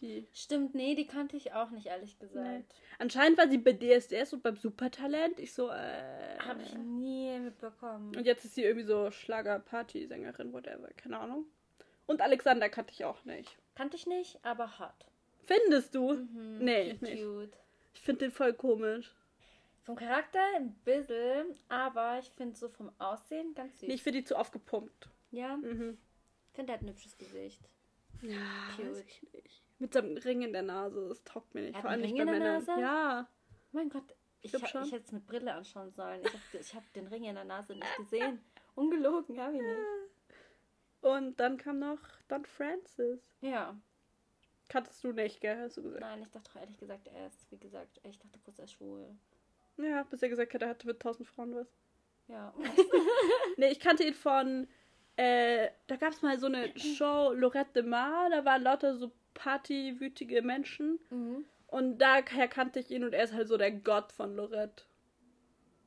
die. 0.00 0.26
Stimmt, 0.32 0.74
nee, 0.74 0.94
die 0.94 1.06
kannte 1.06 1.36
ich 1.36 1.52
auch 1.52 1.70
nicht, 1.70 1.86
ehrlich 1.86 2.18
gesagt. 2.18 2.46
Nee. 2.46 2.64
Anscheinend 2.98 3.38
war 3.38 3.48
sie 3.48 3.58
bei 3.58 3.72
DSDS 3.72 4.32
und 4.32 4.42
beim 4.42 4.56
Supertalent. 4.56 5.38
Ich 5.38 5.52
so, 5.52 5.68
äh. 5.70 6.38
Hab 6.38 6.60
ich 6.60 6.74
nie 6.74 7.38
mitbekommen. 7.38 8.16
Und 8.16 8.24
jetzt 8.26 8.44
ist 8.44 8.54
sie 8.54 8.64
irgendwie 8.64 8.86
so 8.86 9.10
Schlager-Party-Sängerin, 9.10 10.52
whatever, 10.52 10.88
keine 10.96 11.18
Ahnung. 11.18 11.46
Und 12.06 12.22
Alexander 12.22 12.68
kannte 12.68 12.92
ich 12.92 13.04
auch 13.04 13.24
nicht. 13.24 13.56
Kannte 13.74 13.96
ich 13.96 14.06
nicht, 14.06 14.44
aber 14.44 14.78
hot. 14.78 15.06
Findest 15.44 15.94
du? 15.94 16.14
Mhm, 16.14 16.58
nee, 16.58 16.94
cute. 16.94 17.02
nicht. 17.02 17.58
Ich 17.94 18.00
finde 18.00 18.26
den 18.26 18.30
voll 18.30 18.52
komisch. 18.54 19.14
Vom 19.84 19.96
Charakter 19.96 20.40
ein 20.56 20.74
bisschen, 20.84 21.54
aber 21.68 22.18
ich 22.18 22.30
finde 22.30 22.56
so 22.56 22.68
vom 22.68 22.90
Aussehen 22.98 23.54
ganz 23.54 23.78
süß. 23.78 23.88
Nee, 23.88 23.94
ich 23.94 24.02
finde 24.02 24.20
die 24.20 24.24
zu 24.24 24.36
aufgepumpt. 24.36 25.08
Ja? 25.30 25.56
Mhm. 25.56 25.98
Ich 26.50 26.56
finde, 26.56 26.72
er 26.72 26.78
hat 26.78 26.82
ein 26.82 26.88
hübsches 26.88 27.16
Gesicht. 27.16 27.68
Ja, 28.22 28.36
cute. 28.76 29.04
Mit 29.78 29.92
seinem 29.92 30.16
Ring 30.16 30.42
in 30.42 30.52
der 30.52 30.62
Nase, 30.62 31.08
das 31.08 31.22
taugt 31.24 31.54
mir 31.54 31.62
nicht. 31.62 31.78
Vor 31.78 31.90
allem 31.90 32.00
nicht 32.00 32.16
bei 32.16 32.24
Männern. 32.24 32.64
Ja. 32.78 33.28
Mein 33.72 33.88
Gott, 33.88 34.14
ich, 34.40 34.54
ich, 34.54 34.74
ha, 34.74 34.82
ich 34.82 34.92
hätte 34.92 35.04
es 35.04 35.12
mit 35.12 35.26
Brille 35.26 35.52
anschauen 35.52 35.92
sollen. 35.92 36.20
Ich 36.52 36.74
habe 36.74 36.84
hab 36.84 36.92
den 36.92 37.06
Ring 37.06 37.24
in 37.24 37.34
der 37.34 37.44
Nase 37.44 37.74
nicht 37.74 37.96
gesehen. 37.96 38.40
Ungelogen, 38.74 39.40
habe 39.40 39.56
ich 39.56 39.62
nicht. 39.62 39.78
Und 41.00 41.38
dann 41.38 41.56
kam 41.56 41.78
noch 41.78 42.00
Don 42.28 42.44
Francis. 42.44 43.20
Ja. 43.40 43.76
Kanntest 44.68 45.02
du 45.02 45.12
nicht, 45.12 45.40
gell? 45.40 45.58
Hast 45.58 45.76
du 45.76 45.82
gesagt? 45.82 46.00
Nein, 46.00 46.22
ich 46.22 46.30
dachte 46.30 46.58
ehrlich 46.58 46.76
gesagt, 46.78 47.08
er 47.08 47.26
ist, 47.26 47.50
wie 47.50 47.58
gesagt, 47.58 48.00
ich 48.02 48.18
dachte 48.18 48.38
kurz, 48.44 48.58
er 48.58 48.64
ist 48.64 48.72
schwul. 48.72 49.16
Ja, 49.78 50.02
bis 50.02 50.22
er 50.22 50.28
gesagt 50.28 50.54
hat, 50.54 50.62
er 50.62 50.68
hatte 50.68 50.86
mit 50.86 51.00
tausend 51.00 51.28
Frauen 51.28 51.54
was. 51.54 51.68
Ja. 52.26 52.52
nee, 53.56 53.70
ich 53.70 53.80
kannte 53.80 54.04
ihn 54.04 54.14
von, 54.14 54.68
äh, 55.16 55.70
da 55.86 55.96
gab 55.96 56.12
es 56.12 56.22
mal 56.22 56.38
so 56.38 56.46
eine 56.46 56.76
Show, 56.78 57.32
Lorette 57.32 57.72
de 57.74 57.82
Mar, 57.82 58.28
da 58.30 58.44
waren 58.44 58.62
lauter 58.62 58.96
so 58.96 59.10
partywütige 59.38 60.42
Menschen. 60.42 60.98
Mhm. 61.10 61.44
Und 61.68 61.98
daher 61.98 62.48
kannte 62.48 62.80
ich 62.80 62.90
ihn 62.90 63.04
und 63.04 63.14
er 63.14 63.24
ist 63.24 63.32
halt 63.32 63.48
so 63.48 63.56
der 63.56 63.70
Gott 63.70 64.12
von 64.12 64.34
Lorette. 64.34 64.84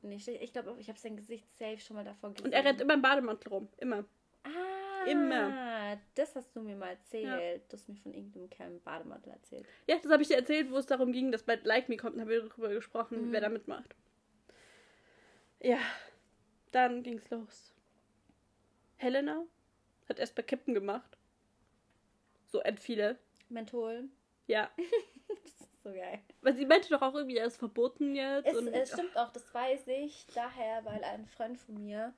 Nicht, 0.00 0.26
ich 0.26 0.52
glaube, 0.52 0.74
ich 0.80 0.88
habe 0.88 0.98
sein 0.98 1.16
Gesicht 1.16 1.48
safe 1.58 1.78
schon 1.78 1.96
mal 1.96 2.04
davor 2.04 2.30
gesehen. 2.30 2.46
Und 2.46 2.52
er 2.52 2.64
rennt 2.64 2.80
immer 2.80 2.94
im 2.94 3.02
Bademantel 3.02 3.52
rum. 3.52 3.68
Immer. 3.76 4.04
Ah, 4.42 5.04
immer. 5.06 5.98
Das 6.14 6.34
hast 6.34 6.56
du 6.56 6.60
mir 6.60 6.74
mal 6.74 6.90
erzählt. 6.90 7.24
Ja. 7.24 7.58
Du 7.68 7.76
hast 7.76 7.88
mir 7.88 7.96
von 7.96 8.14
irgendeinem 8.14 8.50
Kerl 8.50 8.72
im 8.72 8.80
Bademantel 8.80 9.32
erzählt. 9.32 9.66
Ja, 9.86 9.96
das 10.02 10.10
habe 10.10 10.22
ich 10.22 10.28
dir 10.28 10.36
erzählt, 10.36 10.70
wo 10.70 10.78
es 10.78 10.86
darum 10.86 11.12
ging, 11.12 11.30
dass 11.30 11.44
bald 11.44 11.64
Like 11.64 11.88
Me 11.88 11.96
kommt. 11.96 12.14
Und 12.14 12.22
haben 12.22 12.28
wir 12.28 12.42
darüber 12.42 12.70
gesprochen, 12.70 13.28
mhm. 13.28 13.32
wer 13.32 13.40
da 13.42 13.48
mitmacht. 13.48 13.94
Ja, 15.60 15.78
dann 16.72 17.02
ging's 17.02 17.28
los. 17.30 17.72
Helena 18.96 19.44
hat 20.08 20.18
erst 20.18 20.34
bei 20.34 20.42
Kippen 20.42 20.74
gemacht. 20.74 21.16
So 22.46 22.60
end 22.60 22.80
viele. 22.80 23.18
Menthol. 23.52 24.08
Ja. 24.46 24.70
das 25.28 25.38
ist 25.44 25.82
so 25.82 25.92
geil. 25.92 26.20
Weil 26.40 26.54
sie 26.54 26.66
meinte 26.66 26.88
doch 26.90 27.02
auch 27.02 27.14
irgendwie, 27.14 27.36
er 27.36 27.46
ist 27.46 27.56
verboten 27.56 28.14
jetzt. 28.14 28.46
Es, 28.46 28.66
es 28.66 28.92
stimmt 28.92 29.16
auch, 29.16 29.30
das 29.30 29.52
weiß 29.52 29.88
ich 29.88 30.26
daher, 30.34 30.84
weil 30.84 31.02
ein 31.04 31.26
Freund 31.26 31.58
von 31.58 31.82
mir, 31.82 32.12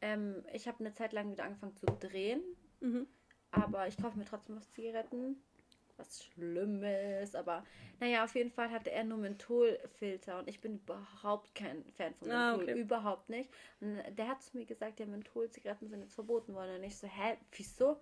ähm, 0.00 0.44
ich 0.52 0.66
habe 0.68 0.80
eine 0.80 0.92
Zeit 0.92 1.12
lang 1.12 1.30
wieder 1.30 1.44
angefangen 1.44 1.76
zu 1.76 1.86
drehen, 1.86 2.42
mhm. 2.80 3.06
aber 3.50 3.86
ich 3.86 3.96
kaufe 3.96 4.18
mir 4.18 4.24
trotzdem 4.24 4.56
was 4.56 4.70
Zigaretten. 4.72 5.42
Was 5.96 6.24
Schlimmes, 6.24 7.34
aber 7.34 7.62
naja, 7.98 8.24
auf 8.24 8.34
jeden 8.34 8.50
Fall 8.50 8.70
hatte 8.70 8.90
er 8.90 9.04
nur 9.04 9.18
Mentholfilter 9.18 10.38
und 10.38 10.48
ich 10.48 10.62
bin 10.62 10.76
überhaupt 10.76 11.54
kein 11.54 11.84
Fan 11.92 12.14
von 12.14 12.30
ah, 12.30 12.56
Menthol. 12.56 12.68
Ah, 12.68 12.72
okay. 12.72 12.80
Überhaupt 12.80 13.28
nicht. 13.28 13.50
Und 13.82 13.98
der 14.16 14.28
hat 14.28 14.42
zu 14.42 14.56
mir 14.56 14.64
gesagt, 14.64 14.98
ja, 14.98 15.04
Mentholzigaretten 15.04 15.90
sind 15.90 16.00
jetzt 16.00 16.14
verboten 16.14 16.54
worden. 16.54 16.76
Und 16.76 16.84
ich 16.84 16.96
so, 16.96 17.06
hä, 17.06 17.36
wieso? 17.52 18.00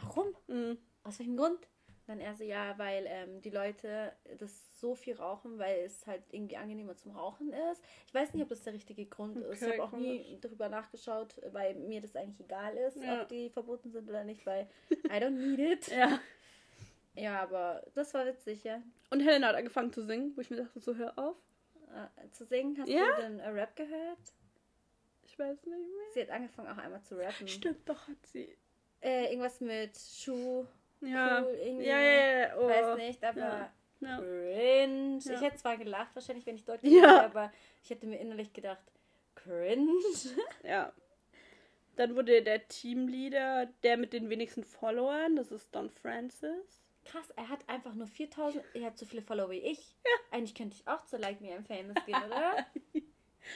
Warum? 0.00 0.28
Mhm. 0.46 0.78
Aus 1.02 1.18
welchem 1.18 1.36
Grund? 1.36 1.58
Dann 2.06 2.20
er 2.20 2.34
so, 2.34 2.44
ja, 2.44 2.76
weil 2.76 3.06
ähm, 3.08 3.40
die 3.40 3.50
Leute 3.50 4.12
das 4.38 4.78
so 4.78 4.94
viel 4.94 5.16
rauchen, 5.16 5.58
weil 5.58 5.80
es 5.80 6.06
halt 6.06 6.22
irgendwie 6.30 6.56
angenehmer 6.56 6.96
zum 6.96 7.12
Rauchen 7.12 7.52
ist. 7.72 7.82
Ich 8.06 8.14
weiß 8.14 8.34
nicht, 8.34 8.42
ob 8.42 8.50
das 8.50 8.62
der 8.62 8.74
richtige 8.74 9.06
Grund 9.06 9.38
okay, 9.38 9.52
ist. 9.52 9.62
Ich 9.62 9.72
habe 9.72 9.82
auch 9.82 9.92
nie 9.92 10.38
darüber 10.40 10.68
nachgeschaut, 10.68 11.40
weil 11.52 11.74
mir 11.74 12.02
das 12.02 12.14
eigentlich 12.14 12.40
egal 12.40 12.76
ist, 12.76 12.96
ja. 12.96 13.22
ob 13.22 13.28
die 13.28 13.48
verboten 13.48 13.90
sind 13.90 14.08
oder 14.08 14.24
nicht, 14.24 14.44
weil 14.44 14.68
I 14.90 15.14
don't 15.14 15.30
need 15.30 15.58
it. 15.58 15.88
ja. 15.96 16.20
Ja, 17.16 17.42
aber 17.42 17.86
das 17.94 18.12
war 18.12 18.26
witzig, 18.26 18.64
ja. 18.64 18.82
Und 19.10 19.20
Helena 19.20 19.48
hat 19.48 19.56
angefangen 19.56 19.92
zu 19.92 20.04
singen, 20.04 20.32
wo 20.36 20.40
ich 20.40 20.50
mir 20.50 20.56
dachte, 20.56 20.80
so 20.80 20.96
hör 20.96 21.18
auf. 21.18 21.36
Äh, 21.94 22.30
zu 22.32 22.44
singen? 22.44 22.76
Hast 22.78 22.88
ja? 22.88 23.16
du 23.16 23.22
den 23.22 23.38
äh, 23.38 23.48
Rap 23.48 23.76
gehört? 23.76 24.34
Ich 25.24 25.38
weiß 25.38 25.64
nicht 25.64 25.66
mehr. 25.66 26.12
Sie 26.12 26.20
hat 26.20 26.30
angefangen 26.30 26.68
auch 26.68 26.78
einmal 26.78 27.02
zu 27.02 27.16
rappen. 27.16 27.48
Stimmt, 27.48 27.88
doch 27.88 28.08
hat 28.08 28.26
sie. 28.26 28.56
Äh, 29.00 29.26
irgendwas 29.30 29.60
mit 29.60 29.96
Schuh. 29.96 30.66
Ja. 31.04 31.42
Cool, 31.42 31.54
irgendwie. 31.54 31.86
Ja, 31.86 32.00
ja, 32.00 32.38
ja. 32.38 32.56
Oh. 32.58 32.68
Weiß 32.68 32.96
nicht, 32.96 33.24
aber 33.24 33.70
ja. 34.00 34.18
Cringe. 34.18 35.18
Ich 35.18 35.40
hätte 35.40 35.56
zwar 35.56 35.76
gelacht, 35.76 36.14
wahrscheinlich, 36.14 36.46
wenn 36.46 36.56
ich 36.56 36.64
deutlich 36.64 36.92
ja. 36.92 37.00
Hätte, 37.00 37.24
aber 37.24 37.52
ich 37.82 37.90
hätte 37.90 38.06
mir 38.06 38.18
innerlich 38.18 38.52
gedacht, 38.52 38.82
cringe. 39.34 39.92
Ja. 40.62 40.92
Dann 41.96 42.16
wurde 42.16 42.42
der 42.42 42.66
Teamleader, 42.66 43.66
der 43.84 43.96
mit 43.96 44.12
den 44.12 44.28
wenigsten 44.28 44.64
Followern, 44.64 45.36
das 45.36 45.52
ist 45.52 45.72
Don 45.72 45.90
Francis. 45.90 46.82
Krass, 47.04 47.30
er 47.36 47.48
hat 47.48 47.60
einfach 47.68 47.94
nur 47.94 48.08
4000, 48.08 48.64
er 48.74 48.86
hat 48.86 48.98
so 48.98 49.06
viele 49.06 49.22
Follower 49.22 49.50
wie 49.50 49.58
ich. 49.58 49.94
Ja. 50.04 50.36
Eigentlich 50.36 50.54
könnte 50.56 50.74
ich 50.74 50.88
auch 50.88 51.04
zu 51.06 51.18
Like 51.18 51.40
Me 51.40 51.48
I'm 51.50 51.64
Famous 51.64 51.94
gehen, 52.04 52.16
oder? 52.26 52.66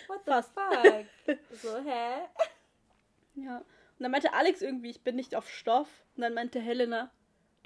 What 0.06 0.20
the 0.24 0.30
Fast. 0.30 0.52
fuck? 0.52 1.38
so, 1.52 1.78
hä? 1.78 2.28
Ja. 3.34 3.58
Und 3.58 4.04
dann 4.04 4.12
meinte 4.12 4.32
Alex 4.32 4.62
irgendwie, 4.62 4.90
ich 4.90 5.02
bin 5.02 5.16
nicht 5.16 5.34
auf 5.34 5.48
Stoff. 5.48 5.88
Und 6.14 6.22
dann 6.22 6.34
meinte 6.34 6.60
Helena, 6.60 7.10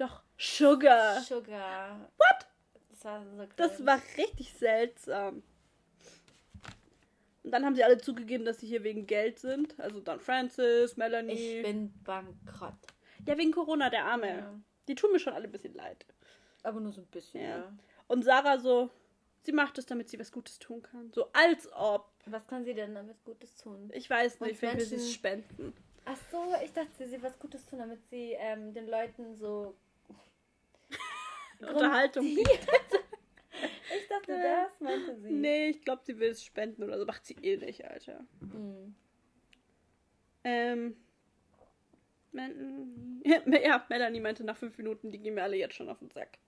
doch, 0.02 0.22
Sugar. 0.36 1.20
Sugar. 1.20 2.10
What? 2.16 2.46
Das 2.90 3.04
war, 3.04 3.24
so 3.24 3.46
das 3.56 3.86
war 3.86 4.00
richtig 4.16 4.52
seltsam. 4.52 5.42
Und 7.44 7.50
dann 7.50 7.64
haben 7.64 7.74
sie 7.74 7.84
alle 7.84 7.98
zugegeben, 7.98 8.44
dass 8.44 8.60
sie 8.60 8.66
hier 8.66 8.84
wegen 8.84 9.06
Geld 9.06 9.38
sind. 9.38 9.78
Also 9.78 10.00
dann 10.00 10.20
Francis, 10.20 10.96
Melanie. 10.96 11.32
Ich 11.32 11.62
bin 11.62 11.92
bankrott. 12.04 12.74
Ja, 13.26 13.36
wegen 13.38 13.52
Corona, 13.52 13.90
der 13.90 14.04
Arme. 14.04 14.38
Ja. 14.38 14.60
Die 14.88 14.94
tun 14.94 15.12
mir 15.12 15.18
schon 15.18 15.32
alle 15.32 15.44
ein 15.44 15.52
bisschen 15.52 15.74
leid. 15.74 16.04
Aber 16.62 16.80
nur 16.80 16.92
so 16.92 17.00
ein 17.00 17.06
bisschen, 17.06 17.40
ja. 17.40 17.58
ja. 17.58 17.72
Und 18.06 18.24
Sarah 18.24 18.58
so, 18.58 18.90
sie 19.42 19.52
macht 19.52 19.78
es, 19.78 19.86
damit 19.86 20.08
sie 20.08 20.18
was 20.18 20.30
Gutes 20.30 20.58
tun 20.58 20.82
kann. 20.82 21.12
So 21.12 21.28
als 21.32 21.72
ob. 21.72 22.12
Was 22.26 22.46
kann 22.46 22.64
sie 22.64 22.74
denn 22.74 22.94
damit 22.94 23.24
Gutes 23.24 23.56
tun? 23.56 23.90
Ich 23.92 24.08
weiß 24.08 24.40
nicht, 24.40 24.62
wenn 24.62 24.78
wir 24.78 24.86
sie 24.86 25.12
spenden. 25.12 25.72
Ach 26.04 26.18
so, 26.30 26.54
ich 26.64 26.72
dachte, 26.72 27.08
sie 27.08 27.22
was 27.22 27.38
Gutes 27.38 27.64
tun, 27.66 27.78
damit 27.78 28.04
sie 28.06 28.32
ähm, 28.38 28.74
den 28.74 28.88
Leuten 28.88 29.36
so 29.36 29.76
Unterhaltung 31.64 32.24
bietet. 32.24 32.46
ich 33.96 34.08
dachte, 34.08 34.40
das 34.40 34.80
meinte 34.80 35.16
sie. 35.20 35.30
Nee, 35.30 35.68
ich 35.68 35.82
glaube, 35.82 36.02
sie 36.04 36.18
will 36.18 36.30
es 36.30 36.44
spenden 36.44 36.82
oder 36.82 36.98
so. 36.98 37.04
Macht 37.04 37.24
sie 37.24 37.36
eh 37.42 37.56
nicht, 37.56 37.84
Alter. 37.84 38.24
Mhm. 38.40 38.94
Ähm. 40.44 40.96
Ja, 43.24 43.84
Melanie 43.90 44.20
meinte 44.20 44.42
nach 44.42 44.56
fünf 44.56 44.78
Minuten, 44.78 45.12
die 45.12 45.18
gehen 45.18 45.34
mir 45.34 45.42
alle 45.42 45.56
jetzt 45.56 45.74
schon 45.74 45.88
auf 45.90 45.98
den 45.98 46.10
Sack. 46.10 46.38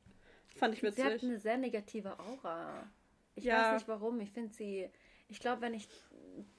Fand 0.57 0.75
ich 0.75 0.83
witzig. 0.83 1.05
Sie 1.05 1.11
hat 1.13 1.23
eine 1.23 1.39
sehr 1.39 1.59
negative 1.59 2.19
Aura. 2.19 2.91
Ich 3.35 3.45
ja. 3.45 3.73
weiß 3.73 3.75
nicht 3.75 3.89
warum. 3.89 4.21
Ich 4.21 4.31
finde 4.31 4.53
sie. 4.53 4.89
Ich 5.35 5.41
glaube, 5.41 5.63
wenn 5.63 5.75
ich 5.75 5.89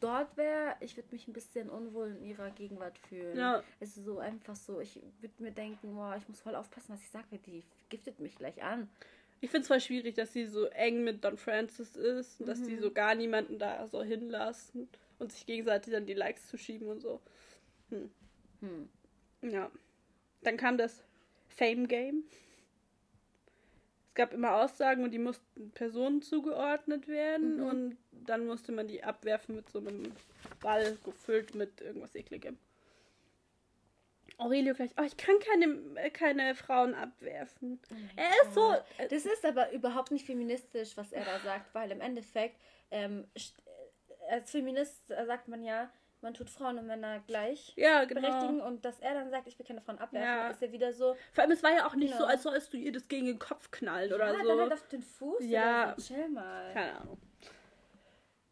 dort 0.01 0.35
wäre, 0.35 0.75
ich 0.81 0.97
würde 0.97 1.07
mich 1.11 1.27
ein 1.27 1.33
bisschen 1.33 1.69
unwohl 1.69 2.09
in 2.09 2.25
ihrer 2.25 2.51
Gegenwart 2.51 2.97
fühlen. 2.97 3.37
Ja. 3.37 3.63
Es 3.79 3.95
ist 3.95 4.03
so 4.03 4.19
einfach 4.19 4.55
so. 4.55 4.81
Ich 4.81 5.01
würde 5.21 5.33
mir 5.41 5.51
denken, 5.51 5.95
boah, 5.95 6.15
ich 6.17 6.27
muss 6.27 6.41
voll 6.41 6.55
aufpassen, 6.55 6.93
was 6.93 7.01
ich 7.01 7.09
sage, 7.09 7.25
weil 7.29 7.39
die 7.39 7.63
giftet 7.87 8.19
mich 8.19 8.35
gleich 8.35 8.61
an. 8.61 8.89
Ich 9.39 9.49
finde 9.49 9.61
es 9.61 9.67
voll 9.67 9.79
schwierig, 9.79 10.15
dass 10.15 10.33
sie 10.33 10.45
so 10.45 10.65
eng 10.65 11.05
mit 11.05 11.23
Don 11.23 11.37
Francis 11.37 11.95
ist 11.95 12.41
und 12.41 12.47
mhm. 12.47 12.49
dass 12.49 12.63
die 12.63 12.77
so 12.77 12.91
gar 12.91 13.15
niemanden 13.15 13.59
da 13.59 13.87
so 13.87 14.03
hinlassen 14.03 14.89
und 15.19 15.31
sich 15.31 15.45
gegenseitig 15.45 15.93
dann 15.93 16.05
die 16.05 16.13
Likes 16.13 16.47
zu 16.47 16.57
schieben 16.57 16.89
und 16.89 16.99
so. 16.99 17.21
Hm. 17.89 18.09
Hm. 18.59 18.89
Ja. 19.41 19.71
Dann 20.41 20.57
kam 20.57 20.77
das 20.77 21.01
Fame 21.47 21.87
Game. 21.87 22.23
Es 24.15 24.17
gab 24.17 24.31
immer 24.31 24.63
Aussagen 24.63 25.03
und 25.03 25.11
die 25.11 25.19
mussten 25.19 25.71
Personen 25.71 26.21
zugeordnet 26.21 27.09
werden 27.09 27.57
mhm. 27.57 27.65
und 27.65 27.97
dann 28.11 28.47
musste 28.47 28.71
man 28.71 28.87
die 28.87 29.03
abwerfen 29.03 29.57
mit 29.57 29.69
so 29.69 29.79
einem 29.79 30.03
Ball 30.61 30.97
gefüllt 31.03 31.53
mit 31.53 31.81
irgendwas 31.81 32.15
ekligem. 32.15 32.57
Aurelio 34.37 34.73
gleich, 34.73 34.91
oh, 34.97 35.03
ich 35.03 35.17
kann 35.17 35.35
keine, 35.39 36.09
keine 36.11 36.55
Frauen 36.55 36.95
abwerfen. 36.95 37.81
Oh 37.91 37.95
er 38.15 38.29
ist 38.45 38.53
so. 38.53 38.71
Äh, 38.99 39.09
das 39.09 39.25
ist 39.25 39.43
aber 39.43 39.73
überhaupt 39.73 40.11
nicht 40.11 40.25
feministisch, 40.25 40.95
was 40.95 41.11
er 41.11 41.25
da 41.25 41.37
sagt, 41.39 41.75
weil 41.75 41.91
im 41.91 41.99
Endeffekt, 41.99 42.55
ähm, 42.91 43.27
als 44.29 44.49
Feminist 44.49 45.09
sagt 45.09 45.49
man 45.49 45.61
ja, 45.61 45.91
man 46.21 46.33
tut 46.33 46.49
Frauen 46.49 46.79
und 46.79 46.87
Männer 46.87 47.19
gleich 47.27 47.73
ja, 47.75 48.03
genau. 48.05 48.21
berechtigen 48.21 48.61
und 48.61 48.83
dass 48.83 48.99
er 48.99 49.13
dann 49.13 49.29
sagt, 49.29 49.47
ich 49.47 49.59
will 49.59 49.65
keine 49.65 49.81
Frauen 49.81 49.99
abwerfen, 49.99 50.27
ja. 50.27 50.49
ist 50.49 50.61
ja 50.61 50.71
wieder 50.71 50.93
so. 50.93 51.15
Vor 51.33 51.43
allem, 51.43 51.51
es 51.51 51.61
war 51.63 51.71
ja 51.71 51.85
auch 51.87 51.95
nicht 51.95 52.13
genau. 52.13 52.25
so, 52.25 52.29
als 52.29 52.43
sollst 52.43 52.73
du 52.73 52.77
ihr 52.77 52.91
das 52.91 53.07
gegen 53.07 53.27
den 53.27 53.39
Kopf 53.39 53.69
knallen 53.71 54.09
ja, 54.09 54.15
oder 54.15 54.31
so. 54.31 54.37
Ja, 54.37 54.43
dann 54.43 54.59
halt 54.59 54.73
auf 54.73 54.87
den 54.87 55.03
Fuß 55.03 55.45
ja. 55.45 55.93
So. 55.97 56.03
Chill 56.03 56.29
mal. 56.29 56.73
Keine 56.73 56.99
Ahnung. 56.99 57.17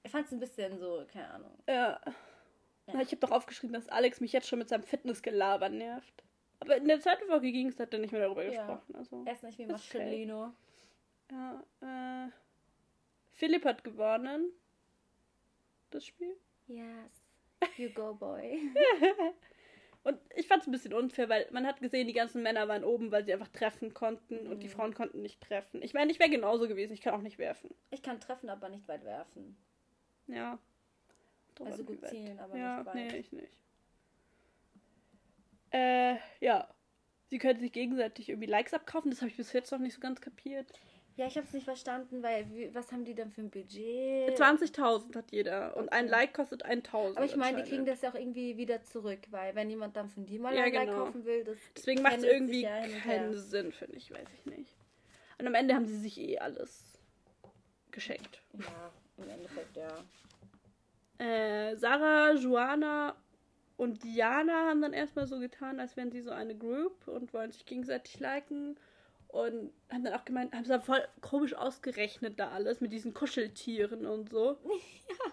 Ich 0.03 0.11
fand 0.11 0.25
es 0.25 0.31
ein 0.31 0.39
bisschen 0.39 0.77
so, 0.77 1.05
keine 1.11 1.29
Ahnung. 1.29 1.51
Ja. 1.67 1.99
ja. 2.87 3.01
Ich 3.01 3.07
habe 3.07 3.17
doch 3.17 3.31
aufgeschrieben, 3.31 3.73
dass 3.73 3.87
Alex 3.89 4.19
mich 4.21 4.33
jetzt 4.33 4.47
schon 4.47 4.59
mit 4.59 4.69
seinem 4.69 4.83
Fitnessgelaber 4.83 5.69
nervt. 5.69 6.23
Aber 6.59 6.77
in 6.77 6.87
der 6.87 6.99
zweiten 7.01 7.25
Folge 7.27 7.51
ging 7.51 7.67
es, 7.67 7.79
hat 7.79 7.93
er 7.93 7.99
nicht 7.99 8.11
mehr 8.11 8.21
darüber 8.21 8.43
gesprochen. 8.45 8.95
Also, 8.95 9.23
er 9.25 9.33
ist 9.33 9.43
nicht 9.43 9.57
wie 9.57 9.65
Marcellino. 9.65 10.53
Ja, 11.31 11.63
äh. 11.81 12.29
Philipp 13.31 13.65
hat 13.65 13.83
gewonnen. 13.83 14.51
Das 15.89 16.05
Spiel. 16.05 16.35
Yes. 16.67 17.22
You 17.77 17.89
go, 17.89 18.13
boy. 18.13 18.59
und 20.03 20.19
ich 20.35 20.47
fand 20.47 20.61
es 20.61 20.67
ein 20.67 20.71
bisschen 20.71 20.93
unfair, 20.93 21.29
weil 21.29 21.47
man 21.51 21.65
hat 21.65 21.81
gesehen, 21.81 22.07
die 22.07 22.13
ganzen 22.13 22.43
Männer 22.43 22.67
waren 22.67 22.83
oben, 22.83 23.11
weil 23.11 23.25
sie 23.25 23.33
einfach 23.33 23.49
treffen 23.49 23.93
konnten 23.93 24.45
mhm. 24.45 24.51
und 24.51 24.59
die 24.61 24.67
mhm. 24.67 24.71
Frauen 24.71 24.93
konnten 24.93 25.21
nicht 25.21 25.41
treffen. 25.41 25.81
Ich 25.81 25.93
meine, 25.93 26.11
ich 26.11 26.19
wäre 26.19 26.29
genauso 26.29 26.67
gewesen. 26.67 26.93
Ich 26.93 27.01
kann 27.01 27.13
auch 27.13 27.21
nicht 27.21 27.37
werfen. 27.37 27.73
Ich 27.91 28.01
kann 28.01 28.19
treffen, 28.19 28.49
aber 28.49 28.69
nicht 28.69 28.87
weit 28.87 29.03
werfen. 29.03 29.57
Ja. 30.27 30.59
Doch 31.55 31.65
also 31.67 31.83
gut 31.83 32.05
zielen, 32.07 32.39
aber 32.39 32.57
ja, 32.57 32.77
nicht 32.77 32.87
weit. 32.87 32.95
Nee, 32.95 33.17
ich 33.17 33.31
nicht. 33.31 33.57
Äh, 35.71 36.15
ja. 36.39 36.67
Sie 37.27 37.39
können 37.39 37.59
sich 37.59 37.71
gegenseitig 37.71 38.29
irgendwie 38.29 38.47
Likes 38.47 38.73
abkaufen. 38.73 39.09
Das 39.09 39.21
habe 39.21 39.31
ich 39.31 39.37
bis 39.37 39.53
jetzt 39.53 39.71
noch 39.71 39.79
nicht 39.79 39.95
so 39.95 39.99
ganz 39.99 40.21
kapiert. 40.21 40.71
Ja, 41.15 41.27
ich 41.27 41.37
habe 41.37 41.45
es 41.45 41.53
nicht 41.53 41.65
verstanden, 41.65 42.23
weil 42.23 42.49
wie, 42.51 42.73
was 42.73 42.91
haben 42.91 43.05
die 43.05 43.13
denn 43.13 43.31
für 43.31 43.41
ein 43.41 43.51
Budget? 43.51 44.35
20.000 44.35 45.15
hat 45.15 45.31
jeder 45.31 45.77
und 45.77 45.87
okay. 45.87 45.95
ein 45.97 46.07
Like 46.07 46.33
kostet 46.33 46.65
1.000. 46.65 47.17
Aber 47.17 47.25
ich 47.25 47.35
meine, 47.35 47.61
die 47.61 47.69
kriegen 47.69 47.85
das 47.85 48.01
ja 48.01 48.09
auch 48.09 48.15
irgendwie 48.15 48.57
wieder 48.57 48.83
zurück, 48.83 49.19
weil 49.29 49.53
wenn 49.53 49.69
jemand 49.69 49.95
dann 49.95 50.09
von 50.09 50.25
dir 50.25 50.39
mal 50.39 50.55
ja, 50.55 50.63
ein 50.63 50.71
genau. 50.71 50.85
Like 50.85 50.95
kaufen 50.95 51.25
will, 51.25 51.43
das 51.43 51.57
Deswegen 51.75 52.01
macht 52.01 52.17
es 52.17 52.23
irgendwie 52.23 52.63
ja 52.63 52.87
keinen 53.03 53.37
Sinn, 53.37 53.71
finde 53.71 53.97
ich, 53.97 54.11
weiß 54.11 54.27
ich 54.39 54.45
nicht. 54.57 54.75
Und 55.37 55.45
am 55.45 55.53
Ende 55.53 55.75
haben 55.75 55.85
sie 55.85 55.97
sich 55.97 56.19
eh 56.19 56.39
alles 56.39 56.99
geschenkt. 57.91 58.41
Ja, 58.57 58.91
im 59.23 59.29
Endeffekt 59.29 59.77
ja. 59.77 60.03
Äh, 61.19 61.75
Sarah, 61.75 62.33
Joana 62.33 63.15
und 63.77 64.03
Diana 64.03 64.67
haben 64.67 64.81
dann 64.81 64.93
erstmal 64.93 65.27
so 65.27 65.39
getan, 65.39 65.79
als 65.79 65.95
wären 65.95 66.11
sie 66.11 66.21
so 66.21 66.31
eine 66.31 66.55
Group 66.55 67.07
und 67.07 67.33
wollen 67.33 67.51
sich 67.51 67.65
gegenseitig 67.65 68.19
liken. 68.19 68.77
Und 69.33 69.73
haben 69.91 70.03
dann 70.03 70.13
auch 70.13 70.25
gemeint, 70.25 70.53
haben 70.53 70.61
es 70.61 70.67
dann 70.67 70.83
voll 70.83 71.03
komisch 71.21 71.55
ausgerechnet 71.55 72.39
da 72.39 72.51
alles 72.51 72.81
mit 72.81 72.93
diesen 72.93 73.15
Kuscheltieren 73.15 74.05
und 74.05 74.29
so. 74.29 74.57
Ja. 75.09 75.31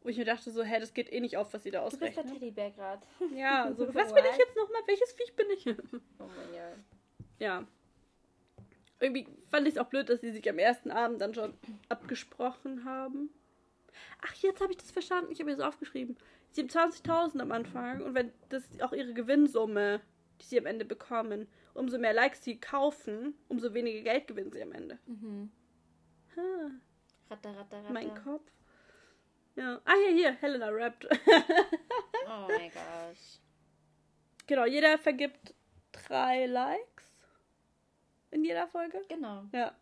Wo 0.00 0.08
ich 0.08 0.16
mir 0.16 0.24
dachte 0.24 0.50
so, 0.50 0.62
hä, 0.62 0.80
das 0.80 0.94
geht 0.94 1.12
eh 1.12 1.20
nicht 1.20 1.36
auf, 1.36 1.52
was 1.52 1.64
sie 1.64 1.70
da 1.70 1.82
ausrechnen. 1.82 2.14
Du 2.14 2.22
bist 2.22 2.30
der 2.30 2.40
Teddybär 2.40 2.70
gerade. 2.70 3.06
Ja, 3.36 3.70
so, 3.76 3.94
was 3.94 4.14
bin 4.14 4.24
ich 4.24 4.38
jetzt 4.38 4.56
nochmal? 4.56 4.80
Welches 4.86 5.12
Viech 5.12 5.36
bin 5.36 5.46
ich? 5.50 5.66
Oh 5.66 6.24
mein 6.24 6.52
Gott. 6.52 6.78
Ja. 7.38 7.66
Irgendwie 9.00 9.26
fand 9.50 9.68
ich 9.68 9.74
es 9.74 9.78
auch 9.78 9.88
blöd, 9.88 10.08
dass 10.08 10.22
sie 10.22 10.30
sich 10.30 10.48
am 10.48 10.58
ersten 10.58 10.90
Abend 10.90 11.20
dann 11.20 11.34
schon 11.34 11.52
abgesprochen 11.90 12.84
haben. 12.84 13.28
Ach, 14.22 14.34
jetzt 14.36 14.62
habe 14.62 14.72
ich 14.72 14.78
das 14.78 14.90
verstanden. 14.90 15.30
Ich 15.32 15.40
habe 15.40 15.50
mir 15.50 15.56
das 15.56 15.66
aufgeschrieben. 15.66 16.16
Sie 16.52 16.62
haben 16.62 16.68
20.000 16.68 17.40
am 17.40 17.52
Anfang 17.52 18.00
und 18.02 18.14
wenn 18.14 18.32
das 18.48 18.64
auch 18.80 18.92
ihre 18.92 19.12
Gewinnsumme, 19.12 20.00
die 20.40 20.46
sie 20.46 20.58
am 20.58 20.66
Ende 20.66 20.86
bekommen 20.86 21.46
umso 21.78 21.98
mehr 21.98 22.12
Likes 22.12 22.42
sie 22.44 22.60
kaufen, 22.60 23.34
umso 23.48 23.72
weniger 23.74 24.02
Geld 24.02 24.26
gewinnen 24.26 24.52
sie 24.52 24.62
am 24.62 24.72
Ende. 24.72 24.98
Mhm. 25.06 25.50
Ha. 26.36 26.70
Ratter, 27.30 27.56
ratter, 27.56 27.78
ratter. 27.78 27.92
Mein 27.92 28.14
Kopf. 28.14 28.50
Ja. 29.56 29.80
Ah, 29.84 29.94
hier, 30.06 30.14
hier, 30.14 30.32
Helena 30.34 30.68
rappt. 30.68 31.06
oh 31.06 32.46
mein 32.48 32.70
Gott. 32.74 33.16
Genau, 34.46 34.64
jeder 34.64 34.98
vergibt 34.98 35.54
drei 35.92 36.46
Likes 36.46 37.04
in 38.30 38.44
jeder 38.44 38.66
Folge. 38.68 39.02
Genau. 39.08 39.44
Ja. 39.52 39.74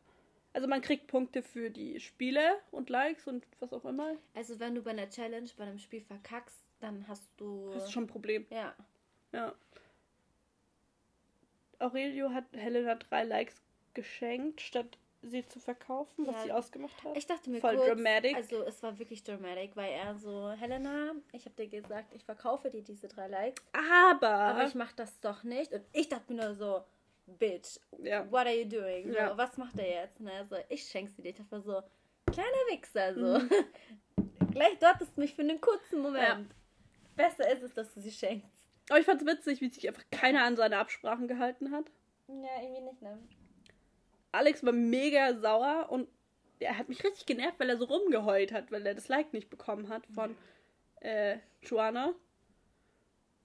Also 0.53 0.69
man 0.69 0.81
kriegt 0.81 1.07
Punkte 1.09 1.43
für 1.43 1.71
die 1.71 2.01
Spiele 2.01 2.57
und 2.71 2.89
Likes 2.89 3.27
und 3.27 3.47
was 3.61 3.73
auch 3.73 3.85
immer. 3.85 4.17
Also 4.35 4.59
wenn 4.59 4.75
du 4.75 4.83
bei 4.83 4.91
einer 4.93 5.11
Challenge, 5.11 5.49
bei 5.57 5.65
einem 5.65 5.79
Spiel 5.79 6.01
verkackst, 6.01 6.59
dann 6.81 7.07
hast 7.09 7.29
du... 7.37 7.71
Hast 7.75 7.89
du 7.89 7.93
schon 7.93 8.05
ein 8.05 8.09
Problem. 8.09 8.47
Ja. 8.51 8.75
Ja. 9.33 9.55
Aurelio 11.79 12.31
hat 12.31 12.45
Helena 12.53 12.95
drei 12.95 13.25
Likes 13.25 13.55
geschenkt, 13.95 14.61
statt 14.61 14.99
sie 15.23 15.47
zu 15.47 15.59
verkaufen, 15.59 16.27
was 16.27 16.37
ja, 16.37 16.43
sie 16.45 16.53
ausgemacht 16.53 17.03
hat. 17.05 17.17
Ich 17.17 17.27
dachte 17.27 17.51
mir 17.51 17.61
Voll 17.61 17.77
kurz, 17.77 17.89
dramatic. 17.89 18.37
also 18.37 18.63
es 18.63 18.83
war 18.83 18.99
wirklich 18.99 19.25
dramatic, 19.25 19.75
weil 19.75 19.93
er 19.93 20.15
so, 20.17 20.51
Helena, 20.51 21.13
ich 21.33 21.45
habe 21.45 21.57
dir 21.57 21.69
gesagt, 21.69 22.15
ich 22.15 22.25
verkaufe 22.25 22.71
dir 22.71 22.83
diese 22.83 23.09
drei 23.09 23.29
Likes. 23.29 23.65
Aber. 23.73 24.29
Aber 24.29 24.67
ich 24.67 24.75
mache 24.75 24.95
das 24.97 25.21
doch 25.21 25.43
nicht. 25.43 25.73
Und 25.73 25.83
ich 25.93 26.09
dachte 26.09 26.33
mir 26.33 26.45
nur 26.45 26.55
so, 26.55 26.85
Bitch, 27.27 27.81
ja. 27.99 28.31
what 28.31 28.47
are 28.47 28.55
you 28.55 28.69
doing? 28.69 29.11
So, 29.11 29.17
ja. 29.17 29.37
Was 29.37 29.57
macht 29.57 29.79
er 29.79 29.89
jetzt? 29.89 30.21
Ne? 30.21 30.47
So, 30.49 30.57
ich 30.69 30.85
schenke 30.85 31.11
sie 31.11 31.23
dir. 31.23 31.31
Ich 31.31 31.37
dachte 31.37 31.61
so, 31.61 31.83
kleiner 32.31 32.65
Wichser, 32.71 33.15
so. 33.15 33.39
Mhm. 33.41 34.51
Gleich 34.53 34.79
dortest 34.79 35.19
mich 35.19 35.35
für 35.35 35.43
einen 35.43 35.61
kurzen 35.61 36.01
Moment. 36.03 36.55
Besser 37.17 37.51
ist 37.51 37.63
es, 37.63 37.75
dass 37.75 37.93
du 37.93 38.01
sie 38.01 38.13
schenkst. 38.13 38.56
Aber 38.89 39.01
ich 39.01 39.07
fand's 39.07 39.27
witzig, 39.27 39.61
wie 39.61 39.69
sich 39.69 39.89
einfach 39.89 40.05
keiner 40.11 40.45
an 40.45 40.57
seine 40.57 40.79
Absprachen 40.79 41.29
gehalten 41.29 41.73
hat. 41.73 41.87
Ja, 42.29 42.63
irgendwie 42.63 42.83
nicht, 42.83 43.03
ne? 43.03 43.19
Alex 44.33 44.65
war 44.65 44.73
mega 44.73 45.35
sauer 45.35 45.89
und 45.91 46.09
er 46.59 46.79
hat 46.79 46.89
mich 46.89 47.03
richtig 47.05 47.27
genervt, 47.27 47.59
weil 47.59 47.71
er 47.71 47.79
so 47.79 47.87
rumgeheult 47.87 48.53
hat, 48.53 48.71
weil 48.71 48.87
er 48.87 48.95
das 48.95 49.09
Like 49.09 49.33
nicht 49.33 49.51
bekommen 49.51 49.89
hat 49.89 50.07
von 50.07 50.37
äh, 51.01 51.39
Joanna. 51.63 52.15